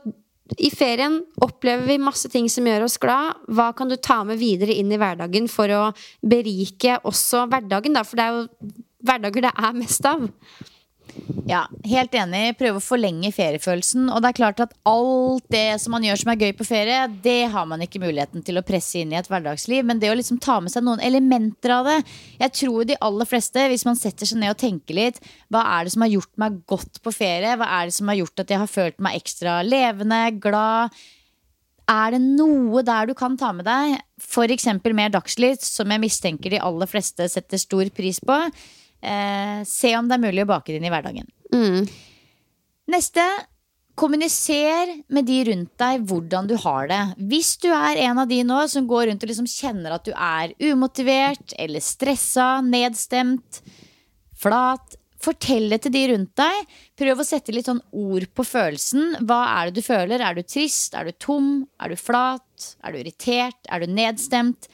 i 0.57 0.71
ferien 0.73 1.21
opplever 1.41 1.85
vi 1.87 1.97
masse 2.01 2.29
ting 2.31 2.49
som 2.51 2.67
gjør 2.67 2.85
oss 2.87 2.97
glad. 3.01 3.39
Hva 3.47 3.71
kan 3.77 3.91
du 3.91 3.95
ta 3.95 4.21
med 4.27 4.41
videre 4.41 4.75
inn 4.75 4.91
i 4.91 4.99
hverdagen 4.99 5.47
for 5.51 5.71
å 5.71 5.83
berike 6.21 6.99
også 7.07 7.45
hverdagen? 7.51 7.95
Da? 7.95 8.03
For 8.07 8.19
det 8.19 8.25
er 8.25 8.37
jo 8.37 8.73
hverdager 9.07 9.47
det 9.47 9.53
er 9.55 9.77
mest 9.77 10.07
av. 10.09 10.27
Ja, 11.49 11.65
helt 11.87 12.13
enig. 12.15 12.55
Prøve 12.59 12.79
å 12.79 12.83
forlenge 12.83 13.31
feriefølelsen. 13.33 14.07
Og 14.13 14.21
det 14.21 14.29
er 14.29 14.37
klart 14.37 14.61
at 14.63 14.75
alt 14.87 15.47
det 15.51 15.79
som 15.83 15.95
man 15.95 16.05
gjør 16.05 16.21
som 16.21 16.31
er 16.33 16.43
gøy 16.45 16.51
på 16.57 16.67
ferie, 16.67 16.99
det 17.23 17.51
har 17.53 17.67
man 17.67 17.81
ikke 17.83 18.01
muligheten 18.03 18.45
til 18.45 18.59
å 18.59 18.65
presse 18.65 19.01
inn 19.01 19.13
i 19.13 19.19
et 19.19 19.29
hverdagsliv. 19.31 19.83
Men 19.87 19.99
det 20.01 20.11
å 20.11 20.17
liksom 20.17 20.39
ta 20.43 20.59
med 20.63 20.73
seg 20.73 20.85
noen 20.85 21.03
elementer 21.03 21.73
av 21.75 21.89
det 21.89 21.97
Jeg 22.39 22.55
tror 22.61 22.87
de 22.87 22.99
aller 23.03 23.27
fleste, 23.29 23.67
hvis 23.71 23.87
man 23.87 23.99
setter 23.99 24.29
seg 24.29 24.41
ned 24.41 24.53
og 24.53 24.59
tenker 24.61 24.97
litt, 24.97 25.21
hva 25.51 25.63
er 25.75 25.85
det 25.85 25.95
som 25.95 26.05
har 26.05 26.13
gjort 26.13 26.33
meg 26.41 26.59
godt 26.69 27.01
på 27.03 27.15
ferie? 27.15 27.55
Hva 27.57 27.69
er 27.79 27.89
det 27.89 27.97
som 27.97 28.11
har 28.11 28.21
gjort 28.21 28.43
at 28.43 28.53
jeg 28.53 28.61
har 28.61 28.71
følt 28.71 29.01
meg 29.03 29.17
ekstra 29.21 29.59
levende, 29.65 30.21
glad? 30.43 31.01
Er 31.91 32.13
det 32.13 32.21
noe 32.23 32.83
der 32.87 33.09
du 33.09 33.15
kan 33.17 33.35
ta 33.39 33.49
med 33.55 33.67
deg, 33.67 33.97
f.eks. 34.21 34.69
mer 34.95 35.11
dagslys, 35.11 35.65
som 35.67 35.91
jeg 35.91 36.03
mistenker 36.03 36.53
de 36.53 36.61
aller 36.63 36.87
fleste 36.87 37.27
setter 37.33 37.59
stor 37.59 37.89
pris 37.95 38.21
på? 38.23 38.37
Eh, 39.01 39.61
se 39.67 39.95
om 39.97 40.09
det 40.09 40.17
er 40.17 40.25
mulig 40.25 40.45
å 40.45 40.51
bake 40.53 40.71
det 40.71 40.79
inn 40.79 40.89
i 40.89 40.93
hverdagen. 40.93 41.29
Mm. 41.53 41.87
Neste. 42.91 43.25
Kommuniser 44.01 44.93
med 45.11 45.27
de 45.27 45.41
rundt 45.49 45.73
deg 45.77 46.05
hvordan 46.07 46.47
du 46.47 46.55
har 46.63 46.87
det. 46.89 47.01
Hvis 47.29 47.57
du 47.61 47.67
er 47.75 47.99
en 48.07 48.21
av 48.23 48.29
de 48.29 48.39
nå 48.47 48.61
som 48.71 48.87
går 48.89 49.09
rundt 49.09 49.25
og 49.25 49.29
liksom 49.29 49.49
kjenner 49.51 49.97
at 49.97 50.07
du 50.07 50.13
er 50.15 50.53
umotivert 50.71 51.53
eller 51.59 51.83
stressa, 51.83 52.61
nedstemt, 52.65 53.59
flat, 54.41 54.95
fortell 55.21 55.69
det 55.69 55.83
til 55.83 55.93
de 55.93 56.05
rundt 56.13 56.31
deg. 56.39 56.77
Prøv 56.97 57.21
å 57.21 57.27
sette 57.27 57.53
litt 57.53 57.69
sånn 57.69 57.83
ord 57.91 58.25
på 58.33 58.45
følelsen. 58.47 59.19
Hva 59.27 59.41
er 59.57 59.69
det 59.69 59.81
du 59.81 59.85
føler? 59.85 60.23
Er 60.23 60.37
du 60.37 60.43
trist? 60.45 60.95
Er 60.97 61.07
du 61.07 61.13
tom? 61.19 61.51
Er 61.81 61.93
du 61.93 61.99
flat? 61.99 62.71
Er 62.81 62.93
du 62.93 63.01
irritert? 63.03 63.59
Er 63.69 63.83
du 63.83 63.91
nedstemt? 63.91 64.71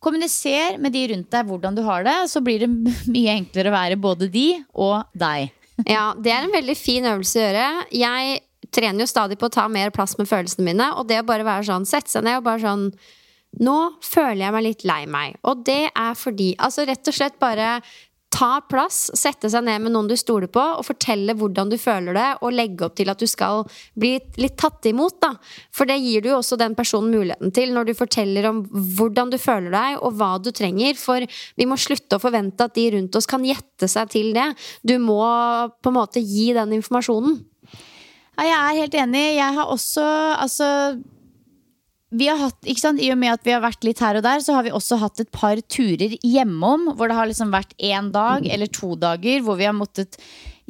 Kommuniser 0.00 0.78
med 0.80 0.94
de 0.96 1.06
rundt 1.12 1.30
deg 1.32 1.48
hvordan 1.48 1.76
du 1.76 1.82
har 1.84 2.04
det, 2.06 2.16
så 2.32 2.40
blir 2.44 2.64
det 2.64 2.70
mye 3.14 3.38
enklere 3.38 3.72
å 3.72 3.76
være 3.76 4.00
både 4.00 4.30
de 4.32 4.48
og 4.74 5.02
deg. 5.12 5.50
Ja, 5.88 6.10
det 6.12 6.28
er 6.28 6.44
en 6.44 6.52
veldig 6.52 6.74
fin 6.76 7.06
øvelse 7.08 7.38
å 7.38 7.42
gjøre. 7.46 7.68
Jeg 7.96 8.40
trener 8.68 9.00
jo 9.00 9.08
stadig 9.08 9.38
på 9.40 9.48
å 9.48 9.54
ta 9.54 9.64
mer 9.72 9.88
plass 9.94 10.12
med 10.18 10.28
følelsene 10.28 10.66
mine, 10.66 10.90
og 11.00 11.06
det 11.08 11.22
å 11.22 11.24
bare 11.24 11.46
være 11.46 11.64
sånn, 11.70 11.86
sette 11.88 12.12
seg 12.12 12.26
ned 12.26 12.42
og 12.42 12.46
bare 12.50 12.62
sånn 12.66 12.90
Nå 13.64 13.76
føler 14.06 14.44
jeg 14.44 14.54
meg 14.54 14.62
litt 14.62 14.84
lei 14.86 15.00
meg. 15.10 15.32
Og 15.42 15.64
det 15.66 15.88
er 15.88 16.12
fordi 16.14 16.52
Altså 16.62 16.84
rett 16.86 17.08
og 17.10 17.16
slett 17.16 17.40
bare 17.42 17.80
ta 18.30 18.60
plass, 18.70 19.10
sette 19.18 19.50
seg 19.50 19.64
ned 19.66 19.82
med 19.84 19.92
noen 19.92 20.08
du 20.08 20.14
stoler 20.18 20.48
på, 20.52 20.62
og 20.78 20.86
fortelle 20.86 21.34
hvordan 21.36 21.72
du 21.72 21.76
føler 21.80 22.14
det, 22.16 22.28
og 22.40 22.54
legge 22.54 22.86
opp 22.86 22.96
til 22.98 23.10
at 23.10 23.20
du 23.20 23.26
skal 23.30 23.64
bli 23.98 24.14
litt 24.40 24.56
tatt 24.60 24.86
imot. 24.86 25.18
da. 25.22 25.34
For 25.74 25.90
det 25.90 25.98
gir 26.00 26.22
du 26.22 26.30
jo 26.30 26.38
også 26.38 26.58
den 26.60 26.76
personen 26.78 27.10
muligheten 27.12 27.52
til 27.54 27.74
når 27.74 27.90
du 27.90 27.94
forteller 27.98 28.48
om 28.52 28.62
hvordan 28.70 29.34
du 29.34 29.38
føler 29.40 29.74
deg, 29.74 29.98
og 30.00 30.16
hva 30.20 30.32
du 30.42 30.52
trenger. 30.54 30.96
For 31.00 31.26
vi 31.26 31.68
må 31.68 31.78
slutte 31.80 32.16
å 32.16 32.22
forvente 32.22 32.66
at 32.66 32.76
de 32.78 32.88
rundt 32.96 33.18
oss 33.18 33.28
kan 33.30 33.44
gjette 33.46 33.90
seg 33.90 34.14
til 34.14 34.32
det. 34.36 34.48
Du 34.86 34.96
må 35.02 35.20
på 35.82 35.92
en 35.92 35.98
måte 35.98 36.22
gi 36.22 36.52
den 36.56 36.78
informasjonen. 36.78 37.40
Ja, 38.40 38.46
jeg 38.46 38.58
er 38.58 38.78
helt 38.84 38.94
enig. 39.02 39.24
Jeg 39.36 39.56
har 39.58 39.68
også 39.68 40.04
altså 40.40 40.68
vi 42.10 42.26
har 42.26 42.40
hatt, 42.40 42.58
ikke 42.66 42.82
sant, 42.82 43.00
I 43.02 43.12
og 43.14 43.18
med 43.20 43.36
at 43.36 43.44
vi 43.46 43.52
har 43.54 43.62
vært 43.62 43.84
litt 43.86 44.00
her 44.02 44.18
og 44.18 44.24
der, 44.26 44.40
så 44.42 44.56
har 44.56 44.64
vi 44.66 44.72
også 44.74 44.98
hatt 44.98 45.20
et 45.22 45.30
par 45.30 45.60
turer 45.70 46.16
hjemom. 46.26 46.88
Hvor 46.98 47.10
det 47.10 47.18
har 47.18 47.28
liksom 47.30 47.52
vært 47.54 47.76
én 47.78 48.10
dag 48.14 48.48
eller 48.50 48.70
to 48.74 48.96
dager 48.98 49.44
hvor 49.46 49.60
vi 49.60 49.68
har 49.68 49.76
måttet 49.76 50.18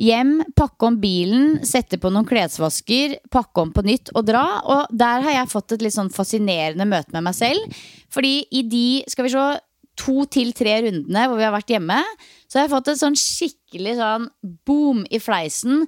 hjem, 0.01 0.39
pakke 0.57 0.89
om 0.89 0.99
bilen, 1.01 1.59
sette 1.67 1.97
på 2.01 2.13
noen 2.13 2.29
klesvasker, 2.29 3.19
pakke 3.33 3.65
om 3.65 3.73
på 3.73 3.85
nytt 3.89 4.13
og 4.15 4.29
dra. 4.29 4.45
Og 4.69 4.93
der 4.93 5.25
har 5.25 5.39
jeg 5.39 5.53
fått 5.55 5.77
et 5.77 5.87
litt 5.87 5.97
sånn 5.97 6.13
fascinerende 6.13 6.89
møte 6.89 7.17
med 7.17 7.31
meg 7.31 7.37
selv. 7.37 7.83
Fordi 8.13 8.37
i 8.53 8.65
de, 8.69 8.87
skal 9.09 9.29
vi 9.29 9.35
se, 9.35 9.49
to 10.01 10.23
til 10.33 10.55
tre 10.57 10.79
rundene 10.85 11.27
hvor 11.29 11.41
vi 11.41 11.45
har 11.45 11.57
vært 11.57 11.73
hjemme, 11.73 11.99
så 12.49 12.59
har 12.59 12.67
jeg 12.67 12.73
fått 12.73 12.93
et 12.93 13.01
sånn 13.01 13.19
skikkelig 13.19 13.99
sånn 13.99 14.31
boom 14.69 15.03
i 15.09 15.21
fleisen. 15.21 15.85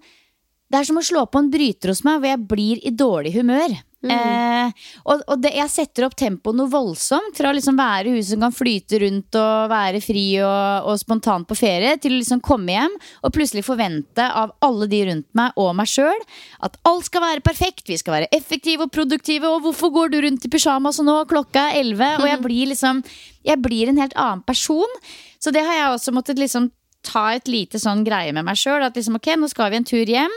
Det 0.73 0.81
er 0.81 0.89
som 0.89 1.01
å 1.01 1.05
slå 1.05 1.25
på 1.29 1.41
en 1.41 1.53
bryter 1.53 1.93
hos 1.93 2.05
meg 2.09 2.21
hvor 2.21 2.33
jeg 2.33 2.47
blir 2.51 2.85
i 2.85 2.93
dårlig 2.97 3.37
humør. 3.37 3.77
Mm. 4.03 4.11
Eh, 4.11 4.89
og, 5.07 5.23
og 5.31 5.43
det, 5.43 5.53
jeg 5.55 5.71
setter 5.71 6.07
opp 6.07 6.17
tempoet 6.19 6.59
noe 6.59 6.71
voldsomt. 6.71 7.37
Fra 7.39 7.51
å 7.51 7.57
liksom 7.57 7.79
være 7.79 8.15
huset 8.17 8.35
som 8.35 8.45
kan 8.47 8.55
flyte 8.55 9.01
rundt 9.03 9.39
og 9.39 9.71
være 9.73 10.03
fri 10.03 10.25
og, 10.43 10.89
og 10.91 10.99
spontant 11.01 11.49
på 11.49 11.59
ferie, 11.59 11.95
til 12.03 12.17
å 12.17 12.21
liksom 12.21 12.43
komme 12.45 12.75
hjem 12.75 12.97
og 13.23 13.35
plutselig 13.35 13.65
forvente 13.67 14.27
av 14.27 14.55
alle 14.65 14.89
de 14.91 15.03
rundt 15.11 15.29
meg 15.39 15.59
og 15.61 15.73
meg 15.79 15.91
sjøl 15.91 16.27
at 16.67 16.79
alt 16.89 17.09
skal 17.09 17.25
være 17.25 17.47
perfekt. 17.47 17.87
Vi 17.89 17.99
skal 18.01 18.19
være 18.19 18.31
effektive 18.35 18.87
og 18.87 18.95
produktive. 18.95 19.51
Og 19.51 19.67
hvorfor 19.67 19.95
går 19.95 20.13
du 20.13 20.21
rundt 20.27 20.47
i 20.47 20.53
pysjamas 20.53 21.03
nå? 21.05 21.17
Klokka 21.31 21.71
er 21.71 21.83
elleve. 21.83 22.15
Og 22.21 22.29
jeg 22.29 22.43
blir 22.43 22.73
liksom 22.75 23.03
Jeg 23.43 23.59
blir 23.59 23.89
en 23.91 23.99
helt 23.99 24.15
annen 24.15 24.43
person. 24.47 25.01
Så 25.43 25.51
det 25.51 25.65
har 25.67 25.75
jeg 25.75 25.91
også 25.91 26.13
måttet 26.15 26.39
liksom 26.39 26.71
ta 27.03 27.33
et 27.35 27.49
lite 27.51 27.81
sånn 27.83 28.05
greie 28.07 28.31
med 28.31 28.47
meg 28.47 28.59
sjøl. 28.59 28.85
At 28.87 28.95
liksom, 28.95 29.19
ok, 29.19 29.35
nå 29.35 29.49
skal 29.51 29.73
vi 29.73 29.81
en 29.81 29.89
tur 29.89 30.07
hjem 30.07 30.37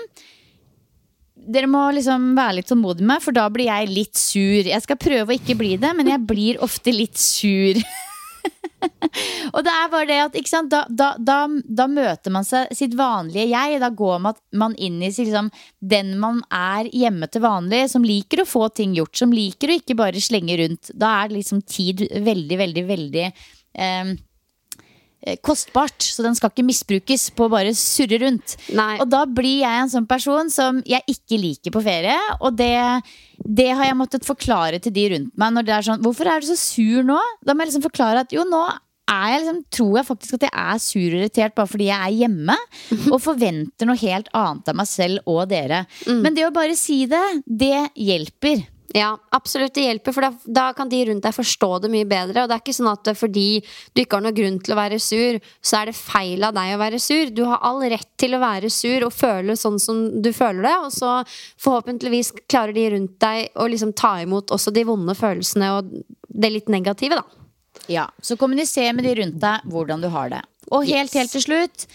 dere 1.46 1.70
må 1.70 1.84
liksom 1.96 2.34
være 2.38 2.60
litt 2.60 2.70
tålmodige 2.72 3.08
med, 3.10 3.24
for 3.24 3.36
da 3.36 3.46
blir 3.54 3.70
jeg 3.70 3.92
litt 3.92 4.18
sur. 4.20 4.66
Jeg 4.68 4.82
skal 4.86 5.00
prøve 5.02 5.32
å 5.32 5.38
ikke 5.38 5.58
bli 5.60 5.76
det, 5.82 5.94
men 5.98 6.10
jeg 6.12 6.26
blir 6.28 6.62
ofte 6.66 6.94
litt 6.96 7.20
sur. 7.22 7.80
og 9.56 9.60
det 9.66 9.74
er 9.74 9.92
bare 9.94 10.08
det 10.10 10.20
at 10.24 10.38
da, 10.70 10.84
da, 10.90 11.10
da, 11.18 11.40
da, 11.66 11.88
møter 11.90 12.34
man 12.34 12.46
seg 12.48 12.74
sitt 12.78 12.96
vanlige 12.98 13.48
jeg. 13.50 13.82
Da 13.82 13.90
går 13.90 14.24
man 14.26 14.78
inn 14.78 15.02
i 15.02 15.10
liksom, 15.10 15.52
den 15.80 16.16
man 16.22 16.42
er 16.54 16.90
hjemme 16.94 17.30
til 17.32 17.46
vanlig, 17.46 17.86
som 17.94 18.06
liker 18.06 18.44
å 18.44 18.50
få 18.50 18.70
ting 18.76 18.98
gjort. 18.98 19.16
Som 19.18 19.34
liker 19.36 19.72
å 19.72 19.78
ikke 19.80 19.98
bare 20.00 20.24
slenge 20.24 20.58
rundt. 20.62 20.94
Da 20.94 21.18
er 21.24 21.38
liksom 21.38 21.66
tid 21.66 22.08
veldig, 22.14 22.60
veldig, 22.66 22.90
veldig 22.90 23.30
Eh, 23.76 24.16
kostbart, 25.46 25.98
så 26.04 26.26
den 26.26 26.38
skal 26.38 26.52
ikke 26.52 26.66
misbrukes 26.68 27.30
på 27.36 27.48
å 27.48 27.52
bare 27.52 27.74
surre 27.78 28.20
rundt. 28.22 28.58
Nei. 28.78 28.96
Og 29.02 29.10
da 29.12 29.24
blir 29.26 29.64
jeg 29.64 29.84
en 29.84 29.92
sånn 29.92 30.10
person 30.10 30.52
som 30.54 30.82
jeg 30.88 31.04
ikke 31.12 31.40
liker 31.42 31.76
på 31.76 31.84
ferie. 31.86 32.18
Og 32.40 32.56
det, 32.58 32.74
det, 33.42 33.72
har 33.74 33.90
jeg 33.90 34.00
måttet 34.00 34.28
forklare 34.28 34.82
til 34.84 34.96
de 34.96 35.10
rundt 35.16 35.34
meg. 35.34 35.56
Når 35.56 35.68
det 35.68 35.76
er 35.76 35.88
sånn, 35.90 36.04
Hvorfor 36.06 36.30
er 36.30 36.44
du 36.44 36.50
så 36.52 36.58
sur 36.60 37.06
nå? 37.08 37.20
Da 37.46 37.56
må 37.56 37.66
jeg 37.66 37.74
liksom 37.74 37.88
forklare 37.88 38.26
at 38.26 38.36
jo, 38.36 38.46
nå 38.48 38.64
er 39.06 39.26
jeg 39.30 39.42
liksom, 39.44 39.60
tror 39.78 39.98
jeg 40.00 40.08
faktisk 40.08 40.38
at 40.38 40.46
jeg 40.48 40.54
er 40.62 40.80
sur 40.82 41.06
og 41.06 41.20
irritert 41.20 41.58
bare 41.58 41.70
fordi 41.70 41.90
jeg 41.90 42.06
er 42.12 42.22
hjemme. 42.24 42.56
Og 43.14 43.20
forventer 43.24 43.90
noe 43.90 44.02
helt 44.02 44.32
annet 44.38 44.72
av 44.72 44.80
meg 44.80 44.90
selv 44.90 45.26
og 45.30 45.44
dere. 45.52 45.84
Mm. 46.06 46.22
Men 46.26 46.38
det 46.38 46.48
å 46.48 46.54
bare 46.56 46.78
si 46.80 47.04
det, 47.10 47.26
det 47.46 47.90
hjelper. 47.94 48.66
Ja, 48.96 49.18
absolutt. 49.36 49.74
Det 49.76 49.84
hjelper, 49.84 50.14
for 50.16 50.24
da, 50.24 50.30
da, 50.48 50.66
kan 50.76 50.88
de 50.88 51.02
rundt 51.10 51.26
deg 51.26 51.36
forstå 51.36 51.68
det 51.84 51.90
mye 51.92 52.08
bedre. 52.08 52.46
Og 52.46 52.48
det 52.48 52.56
er 52.56 52.62
ikke 52.64 52.76
sånn 52.78 52.94
at 52.94 53.10
fordi 53.20 53.60
du 53.92 54.02
ikke 54.02 54.16
har 54.16 54.24
noen 54.24 54.38
grunn 54.38 54.60
til 54.64 54.72
å 54.72 54.78
være 54.80 55.00
sur, 55.04 55.40
så 55.60 55.82
er 55.82 55.92
det 55.92 55.98
feil 55.98 56.46
av 56.48 56.56
deg 56.56 56.72
å 56.72 56.80
være 56.80 57.02
sur. 57.04 57.34
Du 57.36 57.44
har 57.50 57.60
all 57.68 57.84
rett 57.92 58.08
til 58.22 58.38
å 58.38 58.40
være 58.40 58.72
sur 58.72 59.04
og 59.10 59.12
føle 59.12 59.58
sånn 59.60 59.82
som 59.84 60.00
du 60.24 60.32
føler 60.36 60.70
det. 60.70 60.76
Og 60.88 60.96
så 60.96 61.12
forhåpentligvis 61.66 62.32
klarer 62.48 62.78
de 62.78 62.88
rundt 62.96 63.18
deg 63.26 63.60
å 63.60 63.68
liksom 63.74 63.92
ta 64.00 64.16
imot 64.24 64.56
også 64.56 64.72
de 64.76 64.88
vonde 64.88 65.18
følelsene 65.20 65.74
og 65.76 65.92
det 66.32 66.56
litt 66.56 66.72
negative, 66.72 67.20
da. 67.20 67.44
Ja, 67.92 68.08
så 68.24 68.40
kommuniser 68.40 68.96
med 68.96 69.04
de 69.04 69.18
rundt 69.20 69.42
deg 69.44 69.72
hvordan 69.76 70.04
du 70.04 70.08
har 70.14 70.32
det. 70.32 70.44
Og 70.72 70.88
helt, 70.88 71.12
helt 71.20 71.36
til 71.36 71.44
slutt, 71.44 71.90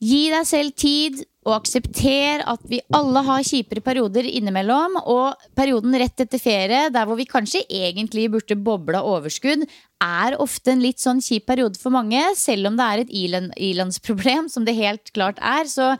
gi 0.00 0.30
deg 0.32 0.48
selv 0.48 0.72
tid 0.80 1.20
og 1.48 1.56
aksepter 1.56 2.42
at 2.44 2.64
vi 2.68 2.80
alle 2.94 3.22
har 3.24 3.46
kjipere 3.46 3.82
perioder 3.84 4.28
innimellom. 4.28 4.98
Og 5.08 5.48
perioden 5.56 5.96
rett 6.00 6.24
etter 6.24 6.42
ferie, 6.42 6.88
der 6.92 7.08
hvor 7.08 7.18
vi 7.18 7.28
kanskje 7.28 7.64
egentlig 7.64 8.28
burde 8.32 8.58
bobla 8.60 9.02
overskudd, 9.06 9.64
er 10.04 10.36
ofte 10.38 10.74
en 10.74 10.84
litt 10.84 11.02
sånn 11.02 11.22
kjip 11.24 11.48
periode 11.48 11.80
for 11.80 11.94
mange. 11.94 12.20
Selv 12.38 12.70
om 12.70 12.78
det 12.78 12.86
er 12.86 13.04
et 13.04 13.14
ilandsproblem, 13.70 14.50
som 14.52 14.68
det 14.68 14.76
helt 14.78 15.12
klart 15.16 15.40
er. 15.40 15.66
Så, 15.70 15.94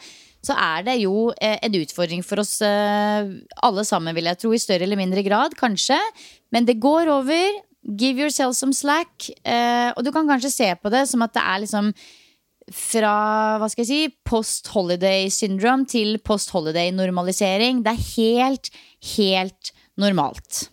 så 0.44 0.58
er 0.58 0.84
det 0.90 0.98
jo 1.02 1.30
eh, 1.40 1.56
en 1.64 1.80
utfordring 1.80 2.22
for 2.26 2.44
oss 2.44 2.58
eh, 2.64 3.32
alle 3.64 3.86
sammen, 3.88 4.14
vil 4.16 4.30
jeg 4.30 4.42
tro. 4.44 4.52
I 4.54 4.62
større 4.62 4.86
eller 4.86 5.00
mindre 5.00 5.24
grad, 5.26 5.56
kanskje. 5.58 5.98
Men 6.54 6.68
det 6.68 6.78
går 6.82 7.10
over. 7.16 7.64
Give 7.88 8.20
yourself 8.20 8.56
some 8.58 8.76
slack. 8.76 9.30
Eh, 9.42 9.90
og 9.96 10.04
du 10.04 10.12
kan 10.12 10.28
kanskje 10.28 10.52
se 10.52 10.72
på 10.76 10.92
det 10.92 11.06
som 11.10 11.24
at 11.24 11.34
det 11.34 11.44
er 11.44 11.62
liksom 11.64 11.94
fra 12.74 13.58
hva 13.60 13.68
skal 13.70 13.84
jeg 13.84 13.90
si, 13.90 14.16
post-holiday 14.28 15.28
syndrome 15.32 15.88
til 15.88 16.18
post-holiday 16.24 16.92
normalisering. 16.94 17.82
Det 17.84 17.94
er 17.94 18.08
helt, 18.16 18.70
helt 19.14 19.72
normalt. 20.00 20.68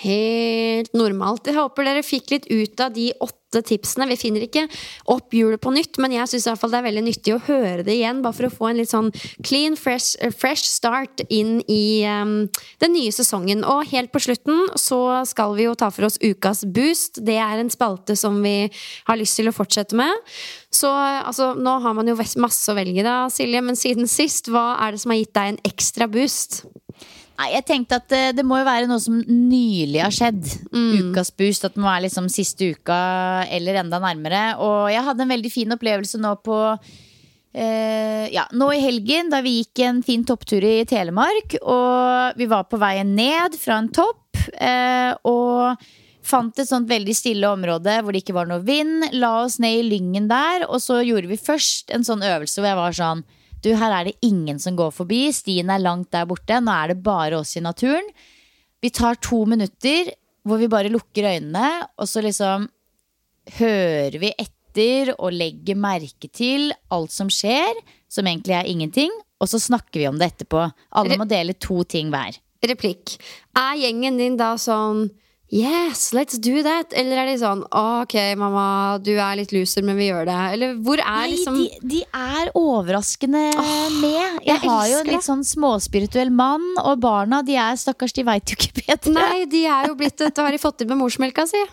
Helt 0.00 0.94
normalt. 0.96 1.48
Jeg 1.50 1.58
håper 1.58 1.88
dere 1.88 2.06
fikk 2.06 2.32
litt 2.32 2.48
ut 2.50 2.80
av 2.80 2.94
de 2.96 3.10
åtte 3.20 3.39
tipsene. 3.58 4.06
Vi 4.10 4.18
finner 4.20 4.44
ikke 4.46 4.66
opp 5.10 5.34
hjulet 5.34 5.60
på 5.62 5.72
nytt, 5.74 5.98
men 6.02 6.14
jeg 6.14 6.30
syns 6.30 6.46
det 6.46 6.78
er 6.78 6.86
veldig 6.86 7.04
nyttig 7.06 7.34
å 7.34 7.42
høre 7.48 7.84
det 7.86 7.96
igjen. 7.98 8.22
Bare 8.22 8.36
for 8.36 8.48
å 8.48 8.52
få 8.54 8.70
en 8.70 8.80
litt 8.80 8.92
sånn 8.92 9.10
clean, 9.46 9.76
fresh, 9.78 10.14
fresh 10.36 10.68
start 10.70 11.24
inn 11.28 11.58
i 11.66 12.06
um, 12.06 12.46
den 12.82 12.94
nye 12.94 13.12
sesongen. 13.14 13.64
Og 13.66 13.90
helt 13.90 14.12
på 14.14 14.22
slutten 14.22 14.70
så 14.78 15.00
skal 15.28 15.56
vi 15.58 15.66
jo 15.66 15.74
ta 15.78 15.90
for 15.94 16.06
oss 16.08 16.20
ukas 16.22 16.62
boost. 16.64 17.22
Det 17.26 17.38
er 17.42 17.60
en 17.60 17.72
spalte 17.72 18.16
som 18.18 18.38
vi 18.44 18.70
har 19.08 19.20
lyst 19.20 19.40
til 19.40 19.50
å 19.50 19.56
fortsette 19.56 19.98
med. 19.98 20.14
Så 20.70 20.90
altså, 20.90 21.52
nå 21.58 21.80
har 21.82 21.96
man 21.98 22.08
jo 22.08 22.18
masse 22.38 22.70
å 22.70 22.78
velge 22.78 23.02
da, 23.06 23.24
Silje, 23.32 23.62
men 23.64 23.78
siden 23.78 24.06
sist, 24.10 24.50
hva 24.52 24.76
er 24.84 24.94
det 24.94 25.02
som 25.02 25.10
har 25.10 25.18
gitt 25.18 25.34
deg 25.34 25.54
en 25.54 25.64
ekstra 25.66 26.06
boost? 26.10 26.62
Nei, 27.40 27.54
jeg 27.54 27.64
tenkte 27.64 27.96
at 27.96 28.08
det, 28.12 28.24
det, 28.36 28.42
må 28.44 28.58
jo 28.60 28.66
være 28.68 28.88
noe 28.90 29.00
som 29.00 29.16
nylig 29.24 30.02
har 30.02 30.12
skjedd. 30.12 30.44
Mm. 30.74 31.08
Ukas 31.08 31.30
boost. 31.32 31.64
At 31.64 31.76
det 31.76 31.80
må 31.80 31.88
være 31.88 32.04
liksom 32.04 32.28
siste 32.28 32.74
uka 32.74 32.98
eller 33.48 33.78
enda 33.80 34.00
nærmere. 34.02 34.42
Og 34.60 34.90
jeg 34.92 35.06
hadde 35.06 35.24
en 35.24 35.32
veldig 35.32 35.52
fin 35.52 35.72
opplevelse 35.72 36.20
nå 36.20 36.34
på 36.44 36.58
eh, 37.56 38.26
Ja, 38.34 38.44
nå 38.52 38.68
i 38.76 38.82
helgen, 38.84 39.32
da 39.32 39.40
vi 39.46 39.56
gikk 39.62 39.80
en 39.86 40.04
fin 40.04 40.26
topptur 40.28 40.66
i 40.68 40.82
Telemark. 40.90 41.56
Og 41.64 42.36
vi 42.36 42.50
var 42.50 42.68
på 42.68 42.80
veien 42.82 43.16
ned 43.16 43.56
fra 43.56 43.80
en 43.80 43.88
topp. 43.88 44.44
Eh, 44.60 45.16
og 45.24 45.80
fant 46.20 46.60
et 46.60 46.68
sånt 46.68 46.90
veldig 46.90 47.16
stille 47.16 47.48
område 47.48 47.96
hvor 48.04 48.12
det 48.12 48.20
ikke 48.20 48.36
var 48.36 48.52
noe 48.52 48.60
vind. 48.68 49.08
La 49.16 49.38
oss 49.46 49.56
ned 49.64 49.80
i 49.80 49.88
lyngen 49.94 50.28
der, 50.28 50.68
og 50.68 50.84
så 50.84 51.00
gjorde 51.00 51.32
vi 51.32 51.40
først 51.40 51.88
en 51.96 52.04
sånn 52.04 52.20
øvelse 52.20 52.60
hvor 52.60 52.68
jeg 52.68 52.84
var 52.84 53.00
sånn 53.00 53.24
du, 53.64 53.72
her 53.76 53.94
er 53.94 54.08
det 54.08 54.18
ingen 54.26 54.58
som 54.62 54.76
går 54.78 54.92
forbi. 54.94 55.26
Stien 55.34 55.70
er 55.72 55.82
langt 55.82 56.10
der 56.14 56.28
borte. 56.28 56.60
Nå 56.62 56.72
er 56.72 56.92
det 56.92 57.02
bare 57.04 57.40
oss 57.40 57.56
i 57.58 57.64
naturen. 57.64 58.06
Vi 58.80 58.92
tar 58.94 59.20
to 59.20 59.44
minutter 59.48 60.12
hvor 60.48 60.60
vi 60.60 60.70
bare 60.72 60.92
lukker 60.92 61.26
øynene, 61.34 61.68
og 62.00 62.08
så 62.08 62.22
liksom 62.24 62.64
hører 63.58 64.16
vi 64.22 64.30
etter 64.40 65.12
og 65.18 65.34
legger 65.34 65.76
merke 65.76 66.30
til 66.32 66.70
alt 66.94 67.12
som 67.12 67.28
skjer, 67.32 67.76
som 68.08 68.28
egentlig 68.28 68.56
er 68.56 68.70
ingenting, 68.70 69.12
og 69.40 69.50
så 69.50 69.60
snakker 69.60 70.00
vi 70.00 70.08
om 70.08 70.18
det 70.20 70.30
etterpå. 70.32 70.64
Alle 70.96 71.18
må 71.20 71.26
dele 71.28 71.56
to 71.60 71.82
ting 71.84 72.08
hver. 72.12 72.38
Replikk. 72.70 73.16
Er 73.56 73.76
gjengen 73.80 74.18
din 74.20 74.36
da 74.40 74.54
sånn 74.60 75.08
Yes, 75.50 76.12
let's 76.14 76.38
do 76.38 76.62
that! 76.62 76.92
Eller 76.94 77.18
er 77.18 77.28
de 77.32 77.34
sånn 77.40 77.64
Ok, 77.74 78.14
mamma, 78.38 79.00
du 79.02 79.10
er 79.16 79.34
litt 79.40 79.50
loser, 79.50 79.82
men 79.82 79.98
vi 79.98 80.06
gjør 80.06 80.28
det. 80.28 80.38
Eller 80.54 80.76
hvor 80.78 81.02
er 81.02 81.24
Nei, 81.24 81.32
liksom 81.32 81.56
de, 81.58 81.66
de 81.90 82.02
er 82.06 82.52
overraskende 82.54 83.48
oh, 83.58 83.88
med. 83.98 84.20
Jeg, 84.20 84.44
jeg 84.46 84.62
har 84.62 84.84
jo 84.92 85.00
en 85.00 85.10
litt 85.10 85.26
sånn 85.26 85.42
småspirituell 85.46 86.30
mann, 86.30 86.68
og 86.78 87.02
barna 87.02 87.42
de 87.46 87.58
er 87.58 87.80
stakkars, 87.80 88.14
de 88.14 88.26
veit 88.28 88.46
jo 88.46 88.60
ikke 88.60 88.76
bedre. 88.78 89.16
Nei, 89.16 89.42
de 89.50 89.64
er 89.66 89.90
jo 89.90 89.98
blitt 89.98 90.20
Dette 90.22 90.44
har 90.44 90.54
de 90.54 90.62
fått 90.62 90.78
til 90.82 90.90
med 90.90 91.00
morsmelka 91.00 91.48
si. 91.50 91.64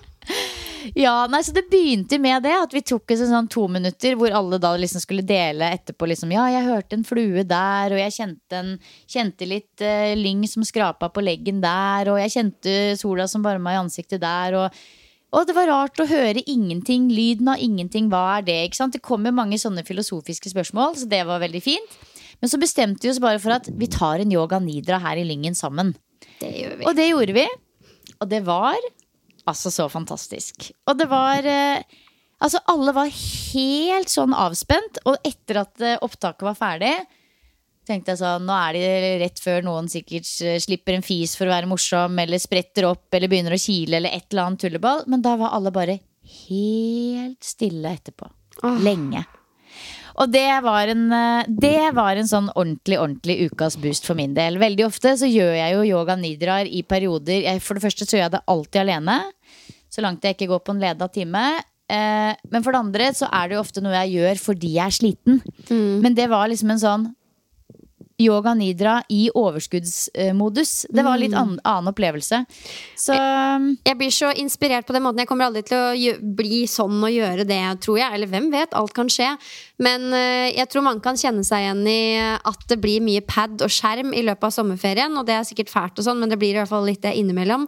Ja, 0.96 1.28
nei, 1.32 1.42
så 1.44 1.54
Det 1.56 1.68
begynte 1.72 2.20
med 2.22 2.44
det, 2.46 2.54
at 2.54 2.74
vi 2.74 2.84
tok 2.86 3.12
oss 3.14 3.24
en 3.24 3.32
sånn 3.34 3.50
to 3.52 3.66
minutter 3.72 4.18
hvor 4.20 4.34
alle 4.36 4.60
da 4.62 4.74
liksom 4.78 5.04
skulle 5.04 5.26
dele 5.26 5.72
etterpå. 5.76 6.08
liksom, 6.10 6.32
Ja, 6.34 6.48
jeg 6.54 6.68
hørte 6.68 6.98
en 6.98 7.08
flue 7.08 7.44
der, 7.44 7.94
og 7.94 8.00
jeg 8.02 8.16
kjente, 8.16 8.60
en, 8.60 8.72
kjente 9.08 9.48
litt 9.50 9.84
uh, 9.84 10.14
lyng 10.18 10.46
som 10.48 10.66
skrapa 10.68 11.10
på 11.14 11.24
leggen 11.24 11.62
der, 11.62 12.12
og 12.12 12.22
jeg 12.22 12.36
kjente 12.36 12.78
sola 13.00 13.28
som 13.28 13.46
varma 13.46 13.76
i 13.76 13.82
ansiktet 13.82 14.22
der. 14.22 14.56
og 14.56 14.72
Og 15.34 15.48
det 15.48 15.56
var 15.58 15.68
rart 15.68 16.00
å 16.00 16.08
høre 16.08 16.44
ingenting, 16.46 17.10
lyden 17.12 17.50
av 17.52 17.60
ingenting, 17.60 18.10
hva 18.10 18.38
er 18.38 18.48
det? 18.48 18.60
ikke 18.68 18.82
sant? 18.82 18.94
Det 18.94 19.04
kom 19.04 19.26
jo 19.26 19.36
mange 19.36 19.60
sånne 19.60 19.86
filosofiske 19.88 20.54
spørsmål, 20.54 20.96
så 20.96 21.10
det 21.10 21.26
var 21.28 21.44
veldig 21.44 21.64
fint. 21.64 21.98
Men 22.42 22.52
så 22.52 22.60
bestemte 22.62 23.08
vi 23.08 23.12
oss 23.12 23.22
bare 23.22 23.42
for 23.42 23.56
at 23.56 23.68
vi 23.74 23.90
tar 23.90 24.22
en 24.22 24.32
yoga 24.32 24.60
nidra 24.62 25.00
her 25.02 25.18
i 25.18 25.26
Lyngen 25.26 25.58
sammen. 25.58 25.96
Det 26.38 26.54
gjør 26.54 26.78
vi. 26.78 26.86
Og 26.86 26.96
det 26.98 27.10
gjorde 27.10 27.34
vi. 27.38 27.48
Og 28.22 28.30
det 28.30 28.42
var 28.46 28.78
altså 29.50 29.72
så 29.74 29.88
fantastisk. 29.92 30.70
Og 30.88 31.00
det 31.00 31.10
var 31.12 31.48
eh, 31.48 32.04
Altså, 32.38 32.60
alle 32.70 32.92
var 32.94 33.08
helt 33.10 34.12
sånn 34.14 34.34
avspent, 34.38 35.00
og 35.10 35.16
etter 35.26 35.58
at 35.64 35.82
eh, 35.82 35.96
opptaket 36.06 36.46
var 36.46 36.58
ferdig, 36.60 36.92
tenkte 37.88 38.14
jeg 38.14 38.20
sånn 38.20 38.46
Nå 38.46 38.54
er 38.54 38.78
det 38.78 38.92
rett 39.24 39.42
før 39.42 39.66
noen 39.66 39.88
sikkert 39.90 40.30
eh, 40.46 40.60
slipper 40.62 40.98
en 40.98 41.06
fis 41.06 41.34
for 41.34 41.50
å 41.50 41.56
være 41.56 41.70
morsom, 41.72 42.20
eller 42.22 42.42
spretter 42.42 42.86
opp, 42.92 43.08
eller 43.18 43.32
begynner 43.32 43.56
å 43.58 43.62
kile, 43.62 43.98
eller 43.98 44.14
et 44.14 44.28
eller 44.30 44.44
annet 44.52 44.66
tulleball. 44.68 45.02
Men 45.10 45.26
da 45.26 45.34
var 45.40 45.56
alle 45.58 45.74
bare 45.74 45.98
helt 46.44 47.48
stille 47.48 47.96
etterpå. 47.98 48.30
Åh. 48.62 48.80
Lenge. 48.86 49.24
Og 50.18 50.32
det 50.34 50.50
var, 50.66 50.90
en, 50.90 51.06
eh, 51.14 51.48
det 51.48 51.92
var 51.94 52.18
en 52.18 52.30
sånn 52.30 52.50
ordentlig 52.56 52.98
ordentlig 52.98 53.52
ukas 53.52 53.78
boost 53.78 54.08
for 54.08 54.18
min 54.18 54.34
del. 54.38 54.58
Veldig 54.62 54.88
ofte 54.88 55.14
så 55.20 55.30
gjør 55.30 55.54
jeg 55.60 55.76
jo 55.76 55.86
yoga 55.92 56.16
nidraer 56.18 56.70
i 56.70 56.82
perioder. 56.82 57.44
Jeg, 57.46 57.62
for 57.62 57.78
det 57.78 57.86
første 57.86 58.08
så 58.08 58.18
gjør 58.18 58.26
jeg 58.26 58.36
det 58.38 58.46
alltid 58.54 58.82
alene. 58.82 59.18
Så 59.94 60.02
langt 60.02 60.26
jeg 60.26 60.36
ikke 60.36 60.50
går 60.56 60.64
på 60.66 60.74
en 60.74 60.82
leda 60.82 61.10
time. 61.14 61.44
Eh, 61.88 62.34
men 62.52 62.66
for 62.66 62.74
det 62.74 62.82
andre 62.82 63.12
så 63.16 63.30
er 63.32 63.48
det 63.48 63.56
jo 63.56 63.62
ofte 63.64 63.84
noe 63.86 63.96
jeg 64.02 64.18
gjør 64.18 64.42
fordi 64.42 64.74
jeg 64.74 64.86
er 64.90 64.98
sliten. 64.98 65.40
Men 66.04 66.18
det 66.18 66.28
var 66.34 66.50
liksom 66.50 66.74
en 66.74 66.82
sånn 66.82 67.08
yoga 68.18 68.54
nidra 68.58 69.04
i 69.14 69.28
overskuddsmodus. 69.30 70.88
Det 70.90 71.04
var 71.06 71.20
litt 71.22 71.36
an 71.38 71.60
annen 71.62 71.92
opplevelse. 71.92 72.44
Så 72.98 73.14
Jeg 73.14 73.98
blir 74.00 74.14
så 74.14 74.32
inspirert 74.34 74.88
på 74.88 74.96
den 74.96 75.06
måten. 75.06 75.22
Jeg 75.22 75.30
kommer 75.30 75.48
aldri 75.50 75.64
til 75.68 75.78
å 75.78 76.16
bli 76.38 76.66
sånn 76.70 76.98
og 76.98 77.14
gjøre 77.14 77.46
det, 77.48 77.62
tror 77.86 78.00
jeg. 78.02 78.14
Eller 78.18 78.32
hvem 78.32 78.50
vet? 78.54 78.74
Alt 78.74 78.96
kan 78.98 79.10
skje. 79.12 79.30
Men 79.78 80.10
eh, 80.18 80.50
jeg 80.58 80.70
tror 80.72 80.88
man 80.88 81.02
kan 81.04 81.18
kjenne 81.20 81.46
seg 81.46 81.62
igjen 81.62 81.84
i 81.90 82.02
at 82.18 82.66
det 82.72 82.80
blir 82.82 83.04
mye 83.06 83.22
pad 83.22 83.62
og 83.62 83.70
skjerm 83.70 84.16
i 84.18 84.24
løpet 84.26 84.50
av 84.50 84.56
sommerferien. 84.56 85.14
Og 85.20 85.28
det 85.28 85.38
er 85.38 85.46
sikkert 85.46 85.70
fælt, 85.70 86.02
og 86.02 86.08
sånn, 86.08 86.18
men 86.24 86.34
det 86.34 86.40
blir 86.42 86.56
i 86.56 86.60
hvert 86.62 86.72
fall 86.72 86.88
litt 86.90 87.04
det 87.06 87.14
innimellom. 87.20 87.68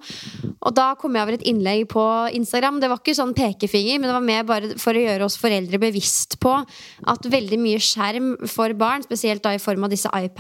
Og 0.66 0.74
da 0.76 0.92
kom 1.00 1.14
jeg 1.14 1.28
over 1.28 1.38
et 1.38 1.46
innlegg 1.50 1.86
på 1.94 2.06
Instagram. 2.40 2.82
Det 2.82 2.90
var 2.90 3.04
ikke 3.04 3.18
sånn 3.18 3.36
pekefinger, 3.38 4.02
men 4.02 4.10
det 4.10 4.18
var 4.18 4.26
mer 4.26 4.50
bare 4.50 4.74
for 4.82 4.98
å 4.98 5.06
gjøre 5.06 5.30
oss 5.30 5.38
foreldre 5.40 5.82
bevisst 5.82 6.40
på 6.42 6.58
at 7.14 7.30
veldig 7.38 7.62
mye 7.62 7.80
skjerm 7.84 8.34
for 8.50 8.74
barn, 8.80 9.06
spesielt 9.06 9.46
da 9.46 9.54
i 9.54 9.62
form 9.62 9.86
av 9.86 9.94
disse 9.94 10.10
iPadene, 10.10 10.39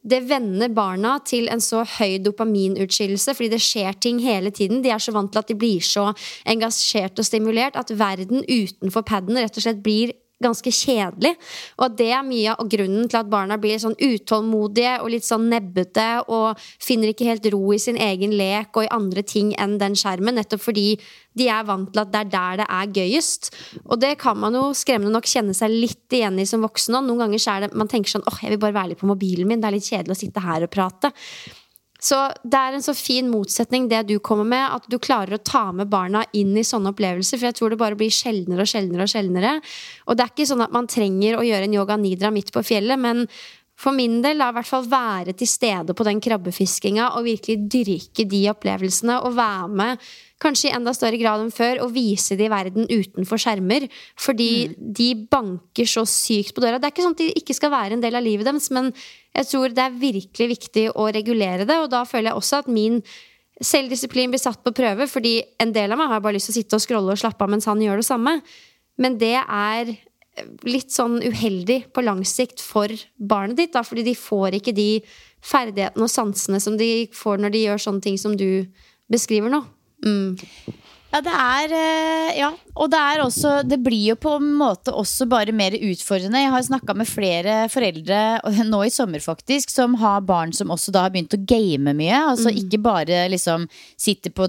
det 0.00 0.22
vender 0.24 0.72
barna 0.72 1.18
til 1.28 1.48
en 1.52 1.60
så 1.60 1.82
høy 1.98 2.18
dopaminutskillelse 2.24 3.34
fordi 3.36 3.50
det 3.52 3.60
skjer 3.60 3.98
ting 4.00 4.20
hele 4.24 4.50
tiden. 4.50 4.80
De 4.82 4.92
er 4.92 5.02
så 5.02 5.12
vant 5.12 5.32
til 5.32 5.42
at 5.42 5.50
de 5.50 5.58
blir 5.60 5.84
så 5.84 6.10
engasjert 6.48 7.20
og 7.20 7.28
stimulert 7.28 7.76
at 7.76 7.92
verden 7.92 8.44
utenfor 8.48 9.04
paden 9.04 9.36
rett 9.36 9.56
og 9.56 9.66
slett 9.66 9.82
blir 9.84 10.14
ganske 10.40 10.72
kjedelig. 10.72 11.34
Og 11.80 11.96
det 11.98 12.08
er 12.16 12.24
mye 12.26 12.54
av 12.54 12.68
grunnen 12.72 13.08
til 13.10 13.20
at 13.20 13.30
barna 13.30 13.58
blir 13.60 13.80
sånn 13.80 13.96
utålmodige 13.98 14.96
og 15.02 15.12
litt 15.12 15.26
sånn 15.26 15.48
nebbete 15.52 16.08
og 16.32 16.60
finner 16.80 17.12
ikke 17.12 17.28
helt 17.28 17.48
ro 17.52 17.74
i 17.74 17.80
sin 17.82 18.00
egen 18.00 18.32
lek 18.38 18.72
og 18.76 18.86
i 18.86 18.92
andre 18.94 19.24
ting 19.26 19.52
enn 19.60 19.78
den 19.80 19.98
skjermen, 19.98 20.38
nettopp 20.40 20.64
fordi 20.64 20.94
de 21.38 21.46
er 21.52 21.66
vant 21.68 21.92
til 21.92 22.02
at 22.02 22.10
det 22.10 22.24
er 22.24 22.32
der 22.32 22.60
det 22.62 22.68
er 22.80 22.94
gøyest. 22.98 23.52
Og 23.86 24.00
det 24.02 24.16
kan 24.22 24.38
man 24.40 24.56
jo 24.56 24.70
skremmende 24.76 25.14
nok 25.14 25.28
kjenne 25.30 25.54
seg 25.56 25.72
litt 25.72 26.16
igjen 26.16 26.40
i 26.40 26.48
som 26.48 26.64
voksen 26.64 26.98
òg. 26.98 27.06
Noen 27.06 27.26
ganger 27.26 27.42
så 27.42 27.54
er 27.54 27.66
det 27.66 27.78
man 27.78 27.90
tenker 27.90 28.16
sånn 28.16 28.26
åh, 28.26 28.40
jeg 28.42 28.56
vil 28.56 28.62
bare 28.64 28.78
være 28.80 28.94
litt 28.94 29.02
på 29.02 29.10
mobilen 29.10 29.48
min, 29.48 29.62
det 29.62 29.70
er 29.70 29.76
litt 29.76 29.88
kjedelig 29.92 30.16
å 30.16 30.22
sitte 30.24 30.44
her 30.44 30.66
og 30.66 30.72
prate. 30.72 31.12
Så 32.00 32.18
det 32.42 32.56
er 32.56 32.76
en 32.76 32.84
så 32.84 32.94
fin 32.96 33.28
motsetning, 33.30 33.88
det 33.90 34.06
du 34.08 34.16
kommer 34.24 34.48
med, 34.48 34.64
at 34.78 34.88
du 34.88 34.96
klarer 34.98 35.36
å 35.36 35.44
ta 35.44 35.66
med 35.76 35.90
barna 35.92 36.24
inn 36.36 36.56
i 36.56 36.64
sånne 36.66 36.94
opplevelser. 36.94 37.36
For 37.36 37.50
jeg 37.50 37.58
tror 37.58 37.74
det 37.74 37.80
bare 37.82 37.98
blir 38.00 38.12
sjeldnere 38.14 38.64
og 38.64 38.72
sjeldnere 38.72 39.06
og 39.06 39.12
sjeldnere. 39.12 39.54
Og 40.08 40.16
det 40.16 40.24
er 40.24 40.32
ikke 40.32 40.48
sånn 40.48 40.64
at 40.64 40.74
man 40.74 40.88
trenger 40.90 41.38
å 41.38 41.46
gjøre 41.46 41.68
en 41.68 41.76
yoga 41.76 41.98
nidra 42.00 42.32
midt 42.34 42.54
på 42.56 42.64
fjellet, 42.64 43.00
men 43.00 43.26
for 43.80 43.96
min 43.96 44.18
del, 44.20 44.36
la 44.36 44.50
i 44.50 44.56
hvert 44.58 44.68
fall 44.68 44.88
være 44.90 45.32
til 45.40 45.48
stede 45.48 45.94
på 45.96 46.04
den 46.04 46.20
krabbefiskinga 46.20 47.14
og 47.16 47.24
virkelig 47.24 47.62
dyrke 47.72 48.26
de 48.28 48.42
opplevelsene 48.52 49.22
og 49.24 49.38
være 49.38 49.70
med 49.80 50.10
kanskje 50.40 50.70
i 50.70 50.74
enda 50.74 50.92
større 50.96 51.18
grad 51.20 51.42
enn 51.44 51.52
før 51.54 51.82
og 51.84 51.94
vise 51.94 52.36
det 52.38 52.48
i 52.48 52.52
verden 52.52 52.88
utenfor 52.88 53.40
skjermer. 53.40 53.86
Fordi 54.18 54.50
de 54.76 55.08
banker 55.30 55.88
så 55.88 56.06
sykt 56.08 56.54
på 56.56 56.64
døra. 56.64 56.80
Det 56.80 56.88
er 56.88 56.94
ikke 56.94 57.06
sånn 57.06 57.16
at 57.18 57.22
de 57.22 57.30
ikke 57.42 57.56
skal 57.56 57.74
være 57.74 57.98
en 57.98 58.04
del 58.04 58.16
av 58.16 58.24
livet 58.24 58.48
deres, 58.48 58.70
men 58.74 58.92
jeg 59.36 59.50
tror 59.52 59.74
det 59.74 59.84
er 59.84 59.98
virkelig 60.00 60.48
viktig 60.56 60.86
å 60.98 61.10
regulere 61.14 61.66
det, 61.68 61.76
og 61.78 61.90
da 61.92 62.02
føler 62.08 62.32
jeg 62.32 62.40
også 62.40 62.64
at 62.64 62.70
min 62.72 62.98
selvdisiplin 63.60 64.32
blir 64.32 64.40
satt 64.40 64.62
på 64.64 64.72
prøve, 64.74 65.06
fordi 65.10 65.36
en 65.60 65.72
del 65.76 65.92
av 65.92 66.00
meg 66.00 66.10
har 66.10 66.22
bare 66.24 66.38
lyst 66.38 66.48
til 66.48 66.56
å 66.56 66.60
sitte 66.60 66.78
og 66.78 66.84
scrolle 66.84 67.14
og 67.14 67.20
slappe 67.20 67.44
av 67.44 67.52
mens 67.52 67.68
han 67.68 67.82
gjør 67.82 68.00
det 68.00 68.08
samme. 68.08 68.38
Men 69.00 69.18
det 69.20 69.36
er 69.40 69.92
litt 70.64 70.92
sånn 70.94 71.18
uheldig 71.20 71.90
på 71.94 72.04
lang 72.04 72.22
sikt 72.28 72.62
for 72.64 72.92
barnet 73.16 73.58
ditt, 73.58 73.74
da, 73.74 73.84
fordi 73.86 74.06
de 74.08 74.16
får 74.16 74.56
ikke 74.60 74.74
de 74.76 74.88
ferdighetene 75.44 76.06
og 76.06 76.12
sansene 76.12 76.60
som 76.62 76.76
de 76.80 77.08
får 77.16 77.42
når 77.42 77.54
de 77.54 77.66
gjør 77.66 77.84
sånne 77.84 78.04
ting 78.06 78.18
som 78.20 78.36
du 78.38 78.64
beskriver 79.10 79.52
nå. 79.52 79.62
Mm. 80.04 80.36
Ja, 81.10 81.18
det 81.26 81.32
er 81.34 81.72
eh, 81.74 82.36
Ja, 82.38 82.48
og 82.78 82.90
det 82.92 82.98
er 82.98 83.22
også 83.24 83.54
Det 83.66 83.80
blir 83.82 84.12
jo 84.12 84.16
på 84.20 84.36
en 84.38 84.52
måte 84.60 84.92
også 84.94 85.26
bare 85.30 85.52
mer 85.54 85.74
utfordrende. 85.74 86.38
Jeg 86.38 86.52
har 86.54 86.62
snakka 86.66 86.94
med 86.96 87.08
flere 87.10 87.56
foreldre 87.72 88.20
nå 88.68 88.82
i 88.86 88.92
sommer, 88.94 89.22
faktisk, 89.22 89.72
som 89.74 89.96
har 89.98 90.22
barn 90.26 90.54
som 90.54 90.70
også 90.70 90.94
da 90.94 91.04
har 91.06 91.14
begynt 91.14 91.34
å 91.34 91.40
game 91.42 91.94
mye. 91.98 92.20
Altså 92.30 92.52
ikke 92.54 92.78
bare 92.84 93.24
liksom 93.32 93.66
sitte 93.98 94.30
på 94.30 94.46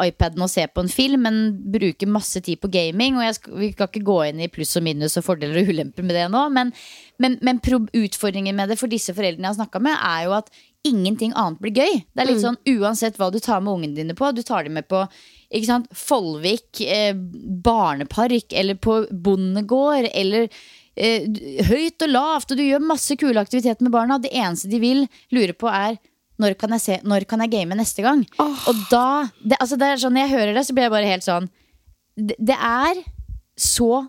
iPaden 0.00 0.44
og 0.44 0.50
se 0.52 0.64
på 0.72 0.84
en 0.84 0.92
film, 0.92 1.26
men 1.28 1.42
bruke 1.76 2.08
masse 2.08 2.40
tid 2.44 2.62
på 2.62 2.72
gaming. 2.72 3.20
Og 3.20 3.36
skal, 3.36 3.58
vi 3.60 3.70
skal 3.74 3.92
ikke 3.92 4.06
gå 4.08 4.18
inn 4.30 4.40
i 4.40 4.50
pluss 4.52 4.78
og 4.80 4.86
minus 4.88 5.18
og 5.20 5.28
fordeler 5.28 5.60
og 5.60 5.74
ulemper 5.74 6.08
med 6.08 6.16
det 6.16 6.26
nå, 6.32 6.46
men, 6.54 6.72
men, 7.20 7.36
men 7.44 7.60
utfordringen 7.60 8.56
med 8.56 8.72
det 8.72 8.80
for 8.80 8.88
disse 8.88 9.12
foreldrene 9.12 9.44
jeg 9.44 9.52
har 9.52 9.60
snakka 9.60 9.84
med, 9.84 10.00
er 10.00 10.24
jo 10.24 10.36
at 10.40 10.48
ingenting 10.88 11.32
annet 11.36 11.60
blir 11.62 11.74
gøy. 11.76 12.00
Det 12.12 12.22
er 12.22 12.28
litt 12.30 12.42
sånn 12.42 12.58
uansett 12.74 13.18
hva 13.20 13.30
du 13.32 13.38
tar 13.42 13.62
med 13.64 13.76
ungene 13.76 13.96
dine 13.96 14.16
på. 14.18 14.30
Du 14.34 14.42
tar 14.46 14.66
dem 14.66 14.76
med 14.78 14.88
på 14.90 15.04
ikke 15.48 15.68
sant, 15.68 15.88
Follvik 15.96 16.82
eh, 16.84 17.14
barnepark 17.64 18.52
eller 18.52 18.76
på 18.76 19.00
bondegård 19.10 20.10
eller 20.12 20.48
eh, 20.98 21.24
høyt 21.70 22.04
og 22.04 22.12
lavt, 22.12 22.52
og 22.52 22.60
du 22.60 22.66
gjør 22.66 22.84
masse 22.84 23.16
kule 23.20 23.40
aktiviteter 23.40 23.86
med 23.86 23.94
barna. 23.94 24.20
Det 24.20 24.34
eneste 24.34 24.68
de 24.68 24.82
vil 24.82 25.06
lure 25.34 25.56
på, 25.56 25.70
er 25.72 25.96
når 26.38 26.54
kan 26.60 26.74
jeg, 26.76 26.84
se, 26.84 26.98
når 27.08 27.26
kan 27.26 27.42
jeg 27.42 27.54
game 27.56 27.78
neste 27.78 28.04
gang? 28.04 28.20
Og 28.38 28.84
da 28.92 29.26
det, 29.40 29.56
altså 29.58 29.78
det 29.80 29.88
er 29.88 30.02
sånn, 30.04 30.14
Når 30.14 30.22
jeg 30.22 30.34
hører 30.36 30.52
det, 30.54 30.66
så 30.68 30.76
blir 30.76 30.86
jeg 30.86 30.94
bare 30.94 31.08
helt 31.10 31.26
sånn 31.26 31.48
Det, 32.14 32.36
det 32.38 32.54
er 32.54 33.00
så 33.58 34.04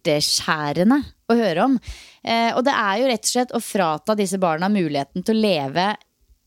hjerteskjærende 0.00 1.00
å 1.30 1.36
høre 1.36 1.64
om. 1.64 1.78
Eh, 2.24 2.52
og 2.56 2.64
det 2.64 2.74
er 2.74 3.00
jo 3.00 3.10
rett 3.10 3.26
og 3.26 3.32
slett 3.32 3.52
å 3.54 3.62
frata 3.62 4.16
disse 4.18 4.38
barna 4.38 4.68
muligheten 4.68 5.24
til 5.24 5.36
å 5.36 5.40
leve 5.40 5.90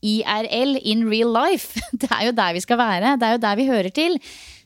IRL, 0.04 0.76
in 0.84 1.06
real 1.08 1.32
life. 1.32 1.80
Det 2.00 2.10
er 2.10 2.26
jo 2.26 2.34
der 2.36 2.52
vi 2.52 2.60
skal 2.60 2.78
være. 2.78 3.16
Det 3.16 3.26
er 3.26 3.38
jo 3.38 3.44
der 3.46 3.56
vi 3.56 3.70
hører 3.70 3.94
til. 3.94 4.18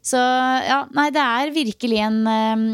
Så 0.03 0.19
ja, 0.19 0.87
nei, 0.95 1.11
det 1.13 1.21
er 1.23 1.53
virkelig 1.55 2.01
en 2.01 2.19
eh, 2.27 2.67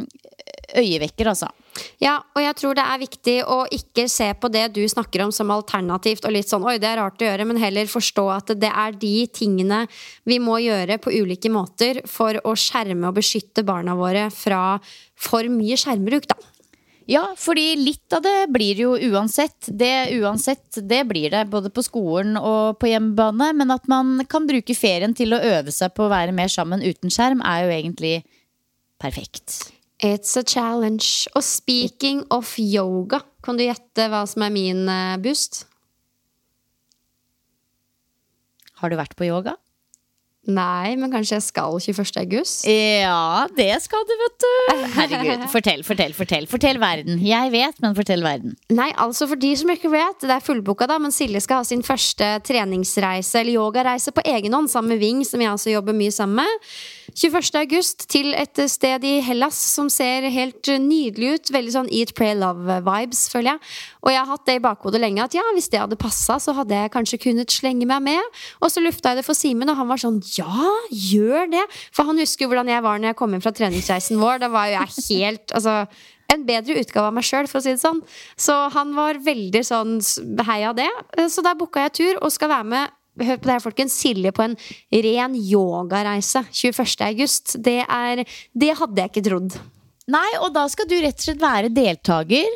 øyevekker, 0.80 1.28
altså. 1.28 1.50
Ja, 1.98 2.18
og 2.34 2.42
jeg 2.42 2.54
tror 2.58 2.76
det 2.78 2.84
er 2.86 3.00
viktig 3.02 3.34
å 3.50 3.56
ikke 3.74 4.04
se 4.10 4.28
på 4.38 4.50
det 4.52 4.68
du 4.76 4.82
snakker 4.90 5.24
om 5.24 5.32
som 5.34 5.50
alternativt 5.50 6.26
og 6.26 6.34
litt 6.36 6.50
sånn 6.50 6.66
oi, 6.66 6.76
det 6.78 6.86
er 6.90 7.00
rart 7.00 7.22
å 7.22 7.26
gjøre, 7.26 7.46
men 7.50 7.58
heller 7.58 7.90
forstå 7.90 8.24
at 8.30 8.52
det 8.60 8.70
er 8.70 8.94
de 9.00 9.14
tingene 9.34 9.80
vi 10.28 10.38
må 10.42 10.60
gjøre 10.62 11.00
på 11.02 11.10
ulike 11.14 11.50
måter 11.50 12.04
for 12.10 12.38
å 12.46 12.54
skjerme 12.58 13.10
og 13.10 13.18
beskytte 13.18 13.66
barna 13.66 13.96
våre 13.98 14.28
fra 14.34 14.78
for 15.18 15.46
mye 15.50 15.78
skjermbruk, 15.78 16.28
da. 16.30 16.38
Ja, 17.06 17.26
fordi 17.36 17.74
litt 17.76 18.14
av 18.16 18.22
det 18.24 18.46
blir 18.52 18.78
jo 18.80 18.94
uansett. 18.96 19.68
Det 19.68 20.08
uansett, 20.16 20.78
det 20.88 21.02
blir 21.04 21.28
det. 21.34 21.42
Både 21.52 21.68
på 21.68 21.84
skolen 21.84 22.38
og 22.40 22.78
på 22.80 22.88
hjemmebane. 22.88 23.50
Men 23.58 23.74
at 23.74 23.84
man 23.92 24.22
kan 24.30 24.48
bruke 24.48 24.76
ferien 24.76 25.12
til 25.16 25.36
å 25.36 25.42
øve 25.44 25.74
seg 25.74 25.92
på 25.92 26.06
å 26.06 26.12
være 26.12 26.32
mer 26.32 26.48
sammen 26.52 26.84
uten 26.84 27.12
skjerm, 27.12 27.44
er 27.44 27.66
jo 27.66 27.74
egentlig 27.76 28.14
perfekt. 29.02 29.74
It's 30.00 30.32
a 30.40 30.42
challenge. 30.42 31.28
Og 31.36 31.44
speaking 31.44 32.24
of 32.32 32.56
yoga, 32.58 33.20
kan 33.44 33.60
du 33.60 33.66
gjette 33.66 34.08
hva 34.08 34.24
som 34.28 34.46
er 34.46 34.56
min 34.56 34.88
eh, 34.88 35.18
boost? 35.20 35.66
Har 38.80 38.90
du 38.90 38.96
vært 38.98 39.16
på 39.16 39.28
yoga? 39.28 39.58
Nei, 40.44 40.94
men 41.00 41.12
kanskje 41.12 41.38
jeg 41.38 41.44
skal 41.46 41.78
21. 41.80 42.18
august? 42.20 42.66
Ja, 42.68 43.46
det 43.56 43.70
skal 43.84 44.04
du, 44.08 44.12
vet 44.20 44.44
du. 44.44 44.50
Herregud. 44.96 45.46
Fortell, 45.54 45.84
fortell, 45.86 46.12
fortell. 46.16 46.48
Fortell 46.50 46.80
verden. 46.82 47.22
Jeg 47.24 47.52
vet, 47.54 47.80
men 47.84 47.96
fortell 47.96 48.24
verden. 48.24 48.56
Nei, 48.74 48.90
altså 49.00 49.28
for 49.30 49.40
de 49.40 49.54
som 49.56 49.72
ikke 49.72 49.92
vet, 49.92 50.20
det 50.20 50.34
er 50.36 50.44
fullboka 50.44 50.88
da, 50.90 50.98
men 51.00 51.14
Silje 51.14 51.40
skal 51.44 51.62
ha 51.62 51.68
sin 51.68 51.84
første 51.86 52.34
treningsreise 52.44 53.40
eller 53.40 53.56
yogareise 53.56 54.12
på 54.14 54.24
egen 54.34 54.56
hånd 54.56 54.68
sammen 54.72 54.94
med 54.94 55.02
Ving, 55.04 55.24
som 55.24 55.40
jeg 55.40 55.54
også 55.54 55.72
jobber 55.72 55.96
mye 55.96 56.12
sammen 56.14 56.42
med. 56.44 56.68
21. 57.14 57.54
august 57.60 58.08
til 58.10 58.32
et 58.34 58.58
sted 58.70 59.04
i 59.06 59.12
Hellas 59.22 59.54
som 59.54 59.86
ser 59.92 60.26
helt 60.34 60.66
nydelig 60.82 61.28
ut. 61.36 61.50
Veldig 61.54 61.74
sånn 61.76 61.90
Eat, 61.94 62.10
Pray, 62.18 62.32
Love-vibes, 62.38 63.28
føler 63.30 63.52
jeg. 63.52 63.74
Og 64.02 64.10
jeg 64.10 64.18
har 64.18 64.30
hatt 64.32 64.48
det 64.48 64.56
i 64.58 64.62
bakhodet 64.64 65.00
lenge 65.02 65.22
at 65.22 65.36
ja, 65.36 65.44
hvis 65.54 65.70
det 65.70 65.78
hadde 65.78 65.98
passa, 66.00 66.40
så 66.42 66.56
hadde 66.58 66.74
jeg 66.74 66.92
kanskje 66.96 67.20
kunnet 67.22 67.54
slenge 67.54 67.86
meg 67.86 68.02
med. 68.08 68.40
Og 68.58 68.72
så 68.74 68.82
lufta 68.82 69.12
jeg 69.12 69.22
det 69.22 69.26
for 69.28 69.38
Simen, 69.38 69.70
og 69.70 69.78
han 69.78 69.90
var 69.92 70.02
sånn 70.02 70.18
ja, 70.34 70.72
gjør 70.90 71.52
det! 71.54 71.62
For 71.94 72.10
han 72.10 72.18
husker 72.18 72.48
jo 72.48 72.50
hvordan 72.50 72.72
jeg 72.74 72.86
var 72.88 72.98
når 72.98 73.12
jeg 73.12 73.20
kom 73.22 73.38
inn 73.38 73.46
fra 73.46 73.54
treningsreisen 73.54 74.18
vår. 74.18 74.42
Da 74.42 74.50
var 74.50 74.72
jo 74.72 74.76
jeg 74.80 75.06
helt 75.12 75.54
altså 75.54 75.84
en 76.34 76.44
bedre 76.48 76.80
utgave 76.80 77.12
av 77.12 77.14
meg 77.14 77.26
sjøl, 77.28 77.46
for 77.46 77.60
å 77.60 77.64
si 77.64 77.76
det 77.76 77.82
sånn. 77.84 78.02
Så 78.34 78.56
han 78.74 78.90
var 78.98 79.22
veldig 79.22 79.62
sånn 79.70 79.96
heia 80.48 80.74
det. 80.74 80.90
Så 81.30 81.46
da 81.46 81.54
booka 81.54 81.86
jeg 81.86 81.96
tur 82.00 82.22
og 82.24 82.34
skal 82.34 82.50
være 82.56 82.70
med 82.74 83.00
Hør 83.20 83.38
på 83.38 83.46
det 83.46 83.54
her, 83.54 83.62
folkens. 83.62 83.94
Silje 83.94 84.32
på 84.34 84.42
en 84.42 84.56
ren 85.06 85.36
yogareise 85.38 86.44
21. 86.50 86.84
august. 87.06 87.56
Det, 87.62 87.80
er, 87.86 88.24
det 88.52 88.74
hadde 88.80 89.02
jeg 89.02 89.12
ikke 89.12 89.26
trodd. 89.28 89.58
Nei, 90.10 90.28
og 90.42 90.50
da 90.56 90.66
skal 90.68 90.88
du 90.90 90.96
rett 91.00 91.16
og 91.16 91.28
slett 91.28 91.42
være 91.42 91.72
deltaker. 91.72 92.48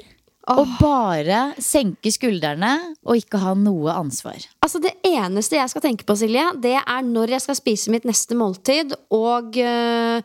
Og 0.49 0.65
bare 0.81 1.53
senke 1.61 2.09
skuldrene 2.13 2.71
og 3.05 3.19
ikke 3.21 3.41
ha 3.43 3.53
noe 3.59 3.93
ansvar. 3.93 4.41
Altså 4.65 4.81
Det 4.81 4.95
eneste 5.05 5.59
jeg 5.59 5.73
skal 5.73 5.85
tenke 5.85 6.07
på, 6.09 6.17
Silje, 6.17 6.47
det 6.57 6.79
er 6.81 7.03
når 7.05 7.35
jeg 7.37 7.45
skal 7.45 7.59
spise 7.59 7.93
mitt 7.93 8.09
neste 8.09 8.37
måltid, 8.39 8.95
og 9.13 9.59
øh, 9.61 10.25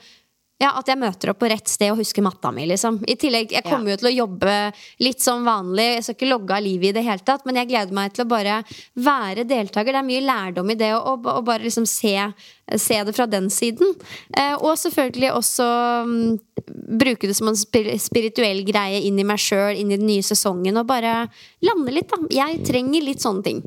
ja, 0.63 0.71
At 0.79 0.87
jeg 0.87 0.99
møter 0.99 1.31
opp 1.33 1.41
på 1.41 1.49
rett 1.51 1.69
sted 1.69 1.91
og 1.91 1.99
husker 1.99 2.23
matta 2.25 2.51
mi. 2.55 2.65
liksom 2.69 3.01
I 3.09 3.17
tillegg, 3.19 3.51
Jeg 3.51 3.65
kommer 3.65 3.91
ja. 3.91 3.95
jo 3.95 4.01
til 4.01 4.09
å 4.11 4.15
jobbe 4.15 4.55
litt 5.03 5.23
som 5.23 5.43
vanlig. 5.45 5.89
Jeg 5.97 6.05
skal 6.05 6.17
ikke 6.17 6.31
logge 6.31 6.57
av 6.57 6.63
livet 6.63 6.91
i 6.91 6.95
det 6.97 7.05
hele 7.05 7.25
tatt, 7.25 7.45
men 7.45 7.59
jeg 7.59 7.71
gleder 7.71 7.95
meg 7.95 8.13
til 8.13 8.25
å 8.25 8.31
bare 8.31 8.61
være 8.95 9.47
deltaker. 9.49 9.91
Det 9.91 10.01
er 10.01 10.09
mye 10.09 10.25
lærdom 10.25 10.71
i 10.71 10.79
det 10.79 10.91
å, 10.95 11.17
bare 11.19 11.65
liksom 11.65 11.87
se, 11.89 12.15
se, 12.77 13.01
det 13.03 13.15
fra 13.15 13.27
den 13.27 13.49
siden. 13.53 13.95
Eh, 14.37 14.55
og 14.55 14.77
selvfølgelig 14.79 15.33
også 15.35 15.69
um, 16.07 16.17
bruke 17.03 17.27
det 17.27 17.35
som 17.37 17.51
en 17.51 17.59
spirituell 17.59 18.63
greie 18.67 19.03
inn 19.07 19.19
i 19.19 19.27
meg 19.27 19.41
sjøl, 19.41 19.75
inn 19.75 19.91
i 19.91 19.99
den 19.99 20.07
nye 20.07 20.23
sesongen, 20.25 20.79
og 20.79 20.87
bare 20.89 21.25
lande 21.65 21.95
litt, 21.95 22.11
da. 22.13 22.21
Jeg 22.31 22.63
trenger 22.67 23.03
litt 23.03 23.23
sånne 23.23 23.45
ting. 23.45 23.65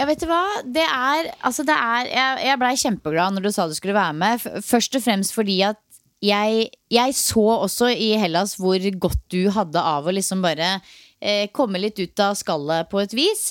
Ja, 0.00 0.06
vet 0.08 0.22
du 0.22 0.30
hva? 0.30 0.40
Det 0.64 0.86
er, 0.86 1.26
altså 1.44 1.60
det 1.68 1.74
er 1.76 2.06
Jeg, 2.08 2.36
jeg 2.46 2.58
blei 2.62 2.70
kjempeglad 2.80 3.34
når 3.36 3.44
du 3.44 3.50
sa 3.52 3.66
du 3.68 3.74
skulle 3.76 3.92
være 3.92 4.16
med. 4.16 4.46
Først 4.64 4.96
og 4.96 5.04
fremst 5.04 5.34
fordi 5.36 5.58
at 5.68 5.76
jeg, 6.20 6.66
jeg, 6.92 7.14
så 7.16 7.44
også 7.64 7.92
i 7.94 8.12
Hellas 8.20 8.58
hvor 8.60 8.82
godt 9.00 9.22
du 9.32 9.46
hadde 9.54 9.80
av 9.80 10.04
å 10.04 10.12
liksom 10.12 10.42
bare 10.44 10.74
eh, 11.20 11.46
komme 11.52 11.80
litt 11.80 11.98
ut 12.00 12.20
av 12.20 12.34
skallet 12.36 12.90
på 12.90 13.00
et 13.00 13.14
vis. 13.16 13.46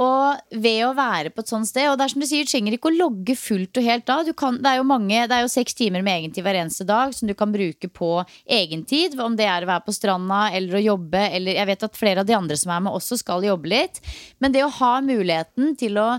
Og 0.00 0.40
ved 0.64 0.80
å 0.86 0.94
være 0.96 1.30
på 1.30 1.44
et 1.44 1.50
sånt 1.52 1.68
sted 1.68 1.86
Og 1.86 1.94
det 1.94 2.02
er 2.02 2.10
som 2.10 2.22
du 2.24 2.26
sier, 2.26 2.42
du 2.42 2.50
trenger 2.50 2.74
ikke 2.74 2.90
å 2.90 2.96
logge 2.96 3.36
fullt 3.38 3.78
og 3.78 3.86
helt 3.86 4.10
av. 4.10 4.30
Kan, 4.40 4.58
det, 4.64 4.72
er 4.72 4.80
jo 4.80 4.88
mange, 4.88 5.20
det 5.28 5.36
er 5.36 5.44
jo 5.44 5.52
seks 5.52 5.76
timer 5.78 6.02
med 6.06 6.22
egentid 6.22 6.46
hver 6.46 6.58
eneste 6.62 6.88
dag 6.88 7.14
som 7.14 7.28
du 7.28 7.34
kan 7.38 7.52
bruke 7.54 7.92
på 7.92 8.10
egentid. 8.44 9.18
Om 9.20 9.36
det 9.38 9.48
er 9.50 9.66
å 9.66 9.70
være 9.70 9.86
på 9.86 9.96
stranda 9.96 10.46
eller 10.56 10.80
å 10.80 10.84
jobbe, 10.84 11.28
eller 11.28 11.60
jeg 11.60 11.70
vet 11.74 11.88
at 11.90 12.00
flere 12.00 12.24
av 12.24 12.30
de 12.30 12.38
andre 12.38 12.58
som 12.58 12.72
er 12.74 12.82
med, 12.88 12.96
også 12.96 13.20
skal 13.20 13.46
jobbe 13.46 13.70
litt. 13.70 14.00
Men 14.40 14.56
det 14.56 14.64
å 14.64 14.72
ha 14.80 14.94
muligheten 15.04 15.76
til 15.78 16.00
å 16.00 16.14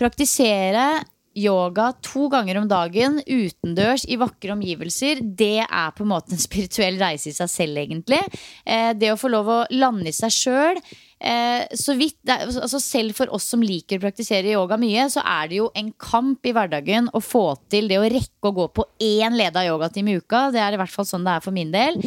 praktisere 0.00 1.02
yoga 1.36 1.92
to 2.02 2.28
ganger 2.32 2.58
om 2.60 2.66
dagen 2.70 3.20
utendørs 3.22 4.06
i 4.10 4.18
vakre 4.20 4.54
omgivelser, 4.56 5.20
det 5.22 5.62
er 5.62 5.92
på 5.94 6.04
en 6.04 6.12
måte 6.12 6.34
en 6.34 6.42
spirituell 6.42 6.98
reise 7.00 7.30
i 7.30 7.36
seg 7.36 7.50
selv, 7.52 7.82
egentlig. 7.82 8.20
Eh, 8.64 8.90
det 8.98 9.12
å 9.12 9.20
få 9.20 9.30
lov 9.32 9.50
å 9.50 9.60
lande 9.74 10.10
i 10.10 10.16
seg 10.16 10.34
sjøl. 10.34 10.80
Eh, 11.20 11.66
så 11.76 11.94
vidt, 11.98 12.18
altså 12.26 12.80
selv 12.80 13.14
for 13.18 13.30
oss 13.36 13.46
som 13.52 13.62
liker 13.62 14.00
å 14.00 14.04
praktisere 14.06 14.54
yoga 14.54 14.78
mye, 14.80 15.06
så 15.12 15.22
er 15.22 15.50
det 15.50 15.60
jo 15.60 15.70
en 15.76 15.92
kamp 16.00 16.46
i 16.48 16.54
hverdagen 16.56 17.10
å 17.12 17.22
få 17.22 17.44
til 17.70 17.90
det 17.90 18.00
å 18.00 18.08
rekke 18.08 18.50
å 18.50 18.56
gå 18.56 18.68
på 18.74 18.88
én 19.04 19.36
leda 19.36 19.66
yogatime 19.68 20.14
i 20.14 20.20
uka. 20.22 20.48
Det 20.54 20.62
er 20.64 20.74
i 20.74 20.80
hvert 20.80 20.94
fall 20.94 21.08
sånn 21.08 21.26
det 21.26 21.36
er 21.36 21.44
for 21.44 21.54
min 21.56 21.74
del. 21.74 22.00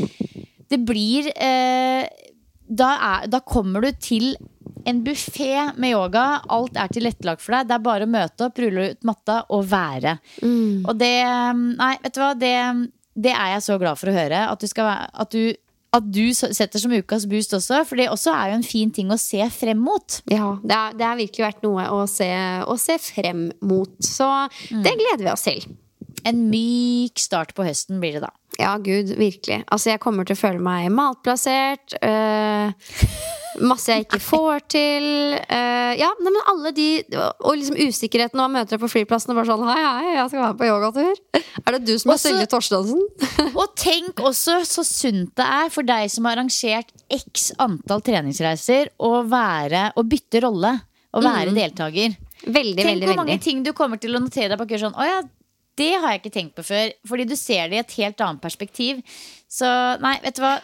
Det 0.68 0.82
blir 0.82 1.30
eh, 1.38 2.10
da, 2.68 2.90
er, 2.98 3.30
da 3.32 3.42
kommer 3.46 3.84
du 3.84 3.92
til 4.02 4.34
en 4.86 5.02
buffé 5.04 5.54
med 5.80 5.94
yoga. 5.94 6.42
Alt 6.52 6.78
er 6.80 6.92
tilrettelagt 6.92 7.44
for 7.44 7.56
deg. 7.56 7.70
Det 7.70 7.78
er 7.78 7.86
bare 7.86 8.08
å 8.08 8.14
møte 8.14 8.48
opp, 8.48 8.60
rulle 8.60 8.92
ut 8.94 9.08
matta 9.08 9.42
og 9.54 9.66
være. 9.72 10.18
Mm. 10.44 10.84
Og 10.88 10.96
det 11.00 11.16
Nei, 11.80 11.94
vet 12.04 12.16
du 12.16 12.24
hva. 12.24 12.32
Det, 12.40 12.56
det, 13.14 13.34
er 13.34 13.54
jeg 13.56 13.68
så 13.68 13.78
glad 13.82 14.00
for 14.00 14.12
å 14.12 14.16
høre. 14.16 14.46
At 14.50 14.64
du, 14.64 14.70
skal, 14.70 15.08
at 15.08 15.36
du, 15.36 15.54
at 15.96 16.10
du 16.10 16.26
setter 16.34 16.82
som 16.82 16.96
ukas 16.96 17.28
boost 17.32 17.56
også. 17.56 17.84
For 17.88 18.00
det 18.00 18.10
også 18.12 18.36
er 18.36 18.52
jo 18.52 18.60
en 18.60 18.68
fin 18.68 18.92
ting 18.94 19.14
å 19.14 19.20
se 19.22 19.44
frem 19.56 19.80
mot. 19.84 20.20
Ja, 20.32 20.56
det 20.64 20.80
har, 20.80 21.00
det 21.00 21.08
har 21.08 21.20
virkelig 21.22 21.48
vært 21.48 21.66
noe 21.66 21.88
å 21.94 22.04
se, 22.12 22.30
å 22.68 22.78
se 22.82 23.00
frem 23.02 23.48
mot. 23.64 23.96
Så 24.04 24.30
mm. 24.74 24.84
det 24.84 24.98
gleder 25.00 25.26
vi 25.26 25.34
oss 25.36 25.48
til. 25.48 25.66
En 26.28 26.46
myk 26.52 27.20
start 27.20 27.52
på 27.56 27.66
høsten 27.68 28.00
blir 28.04 28.20
det 28.20 28.28
da. 28.28 28.32
Ja, 28.62 28.76
gud, 28.78 29.16
virkelig. 29.18 29.64
Altså, 29.72 29.94
jeg 29.94 30.02
kommer 30.04 30.28
til 30.28 30.38
å 30.38 30.40
føle 30.40 30.62
meg 30.62 30.92
malplassert. 30.94 31.96
Øh, 32.06 32.94
masse 33.66 33.96
jeg 33.96 34.06
ikke 34.06 34.20
får 34.32 34.64
til. 34.76 35.08
Øh, 35.42 35.94
ja, 35.98 36.12
nei, 36.22 36.34
men 36.34 36.40
alle 36.52 36.74
de 36.76 36.88
Og 37.16 37.58
liksom 37.58 37.78
usikkerheten 37.78 38.38
når 38.38 38.48
man 38.50 38.62
møter 38.62 38.76
deg 38.76 38.84
på 38.84 38.92
flyplassen 38.94 39.34
og 39.34 39.40
bare 39.40 39.50
sånn 39.50 39.66
Hei, 39.70 39.82
hei, 39.82 40.16
jeg 40.20 40.32
skal 40.32 40.44
være 40.44 40.58
på 40.62 40.70
yogatur. 40.70 41.22
Er 41.64 41.78
det 41.78 41.82
du 41.88 41.94
som 42.02 42.14
er 42.14 42.22
Sølje 42.22 42.50
Torstensen? 42.54 43.04
og 43.60 43.76
tenk 43.80 44.22
også 44.22 44.60
så 44.70 44.86
sunt 44.88 45.34
det 45.40 45.46
er 45.60 45.74
for 45.74 45.88
deg 45.88 46.10
som 46.14 46.30
har 46.30 46.38
arrangert 46.38 46.94
x 47.14 47.52
antall 47.62 48.04
treningsreiser, 48.06 48.94
å 49.02 49.24
være 49.30 49.90
Å 49.98 50.06
bytte 50.06 50.44
rolle. 50.46 50.78
Å 51.14 51.22
være 51.22 51.52
mm. 51.52 51.58
deltaker. 51.58 52.14
Veldig, 52.44 52.76
Tenk 52.76 52.90
veldig, 52.90 53.08
hvor 53.08 53.20
mange 53.22 53.36
veldig. 53.36 53.46
ting 53.46 53.62
du 53.64 53.72
kommer 53.78 54.00
til 54.02 54.18
å 54.18 54.22
notere 54.24 54.54
deg 54.54 54.60
på. 54.60 54.80
Sånn, 54.82 54.96
å 54.98 55.06
ja, 55.06 55.20
det 55.80 55.92
har 55.98 56.14
jeg 56.14 56.22
ikke 56.22 56.34
tenkt 56.36 56.56
på 56.58 56.66
før. 56.68 56.92
Fordi 57.10 57.26
du 57.30 57.36
ser 57.40 57.70
det 57.72 57.80
i 57.80 57.84
et 57.84 57.98
helt 58.02 58.22
annet 58.26 58.44
perspektiv. 58.44 59.02
Så 59.50 59.70
nei, 60.04 60.18
vet 60.24 60.38
du 60.38 60.44
hva. 60.46 60.58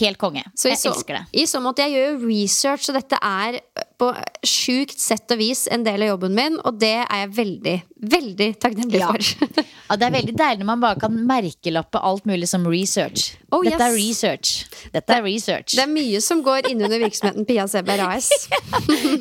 Helt 0.00 0.18
konge. 0.20 0.42
jeg 0.44 0.78
så, 0.78 0.90
elsker 0.92 1.16
det. 1.16 1.22
I 1.32 1.46
så 1.48 1.60
måte, 1.62 1.84
jeg 1.86 1.96
gjør 1.96 2.10
jo 2.10 2.28
research, 2.28 2.86
så 2.86 2.94
dette 2.94 3.18
er 3.20 3.60
på 4.00 4.08
sjukt 4.46 5.00
sett 5.00 5.32
og 5.34 5.40
vis 5.40 5.66
en 5.72 5.84
del 5.84 6.04
av 6.04 6.14
jobben 6.14 6.34
min, 6.36 6.56
og 6.64 6.78
det 6.80 6.94
er 7.02 7.22
jeg 7.22 7.30
veldig, 7.36 7.74
veldig 8.14 8.48
takknemlig 8.62 9.00
ja. 9.02 9.10
for. 9.10 9.50
ja, 9.90 9.98
det 10.00 10.08
er 10.08 10.14
veldig 10.14 10.34
deilig 10.40 10.62
når 10.62 10.70
man 10.70 10.84
bare 10.84 11.00
kan 11.02 11.16
merkelappe 11.28 12.02
alt 12.10 12.28
mulig 12.28 12.48
som 12.50 12.64
research. 12.68 13.34
Oh, 13.50 13.64
Dette 13.66 13.76
yes. 13.76 13.86
er 13.86 13.96
research. 13.96 14.84
Dette 14.94 15.16
er 15.16 15.24
research. 15.26 15.76
Det 15.76 15.84
er 15.84 15.92
mye 15.92 16.20
som 16.24 16.42
går 16.46 16.70
innunder 16.70 17.02
virksomheten 17.02 17.48
Pia 17.48 17.66
Seberg 17.70 18.04
AS. 18.06 18.30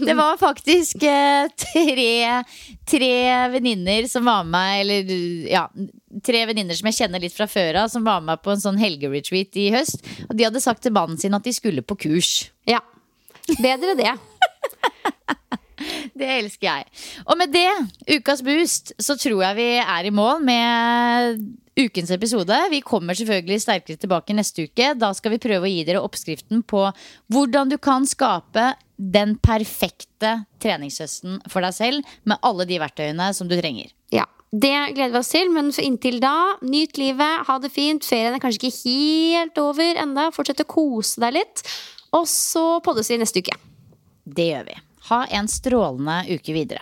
det 0.07 0.16
var 0.20 0.39
faktisk 0.39 1.03
eh, 1.07 1.49
tre, 1.60 2.12
tre 2.88 3.16
venninner 3.55 4.07
som 4.12 4.28
var 4.30 4.47
med, 4.47 4.84
eller 4.84 5.18
ja 5.49 5.68
tre 6.26 6.43
venninner 6.49 6.78
som 6.78 6.89
jeg 6.89 6.99
kjenner 7.01 7.24
litt 7.24 7.36
fra 7.36 7.47
før 7.49 7.84
av, 7.84 7.91
som 7.93 8.05
var 8.05 8.24
med 8.26 8.41
på 8.43 8.53
en 8.53 8.64
sånn 8.64 8.80
helgeretreat 8.82 9.60
i 9.60 9.70
høst. 9.76 10.03
Og 10.28 10.36
de 10.38 10.47
hadde 10.47 10.64
sagt 10.64 10.84
til 10.86 10.95
mannen 10.95 11.20
sin 11.22 11.38
at 11.38 11.45
de 11.45 11.53
skulle 11.55 11.86
på 11.86 11.97
kurs. 12.07 12.49
Ja. 12.70 12.82
Bedre 13.60 13.95
det. 13.97 14.12
det 16.20 16.30
elsker 16.39 16.70
jeg. 16.70 16.89
Og 17.26 17.39
med 17.39 17.53
det, 17.55 17.70
ukas 18.18 18.43
boost, 18.45 18.93
så 19.01 19.18
tror 19.20 19.43
jeg 19.47 19.60
vi 19.60 19.72
er 19.82 20.10
i 20.10 20.14
mål 20.14 20.43
med 20.45 21.41
ukens 21.80 22.12
episode. 22.12 22.55
Vi 22.72 22.82
kommer 22.86 23.18
selvfølgelig 23.18 23.62
sterkere 23.64 23.99
tilbake 23.99 24.36
neste 24.36 24.68
uke. 24.68 24.93
Da 24.99 25.12
skal 25.18 25.36
vi 25.36 25.41
prøve 25.41 25.68
å 25.68 25.72
gi 25.72 25.86
dere 25.88 26.03
oppskriften 26.03 26.64
på 26.68 26.86
hvordan 27.32 27.72
du 27.72 27.78
kan 27.82 28.07
skape 28.10 28.74
den 28.99 29.38
perfekte 29.39 30.41
treningshøsten 30.60 31.39
for 31.47 31.64
deg 31.64 31.76
selv 31.78 32.18
med 32.28 32.41
alle 32.43 32.68
de 32.68 32.82
verktøyene 32.82 33.32
som 33.38 33.47
du 33.47 33.55
trenger. 33.60 33.93
Det 34.50 34.93
gleder 34.95 35.14
vi 35.14 35.20
oss 35.20 35.30
til, 35.30 35.52
men 35.54 35.70
inntil 35.84 36.18
da, 36.24 36.58
nyt 36.66 36.97
livet, 36.97 37.45
ha 37.45 37.58
det 37.62 37.70
fint. 37.70 38.06
Ferien 38.06 38.34
er 38.34 38.41
kanskje 38.41 38.66
ikke 38.66 38.80
helt 38.82 39.62
over 39.62 40.00
enda. 40.02 40.30
Fortsett 40.34 40.64
å 40.66 40.70
kose 40.70 41.22
deg 41.22 41.38
litt. 41.38 41.62
Og 42.18 42.26
så 42.30 42.80
poddes 42.82 43.12
vi 43.12 43.20
neste 43.22 43.43
uke. 43.45 43.54
Det 44.26 44.50
gjør 44.50 44.66
vi. 44.72 44.78
Ha 45.12 45.24
en 45.38 45.50
strålende 45.50 46.24
uke 46.34 46.56
videre. 46.58 46.82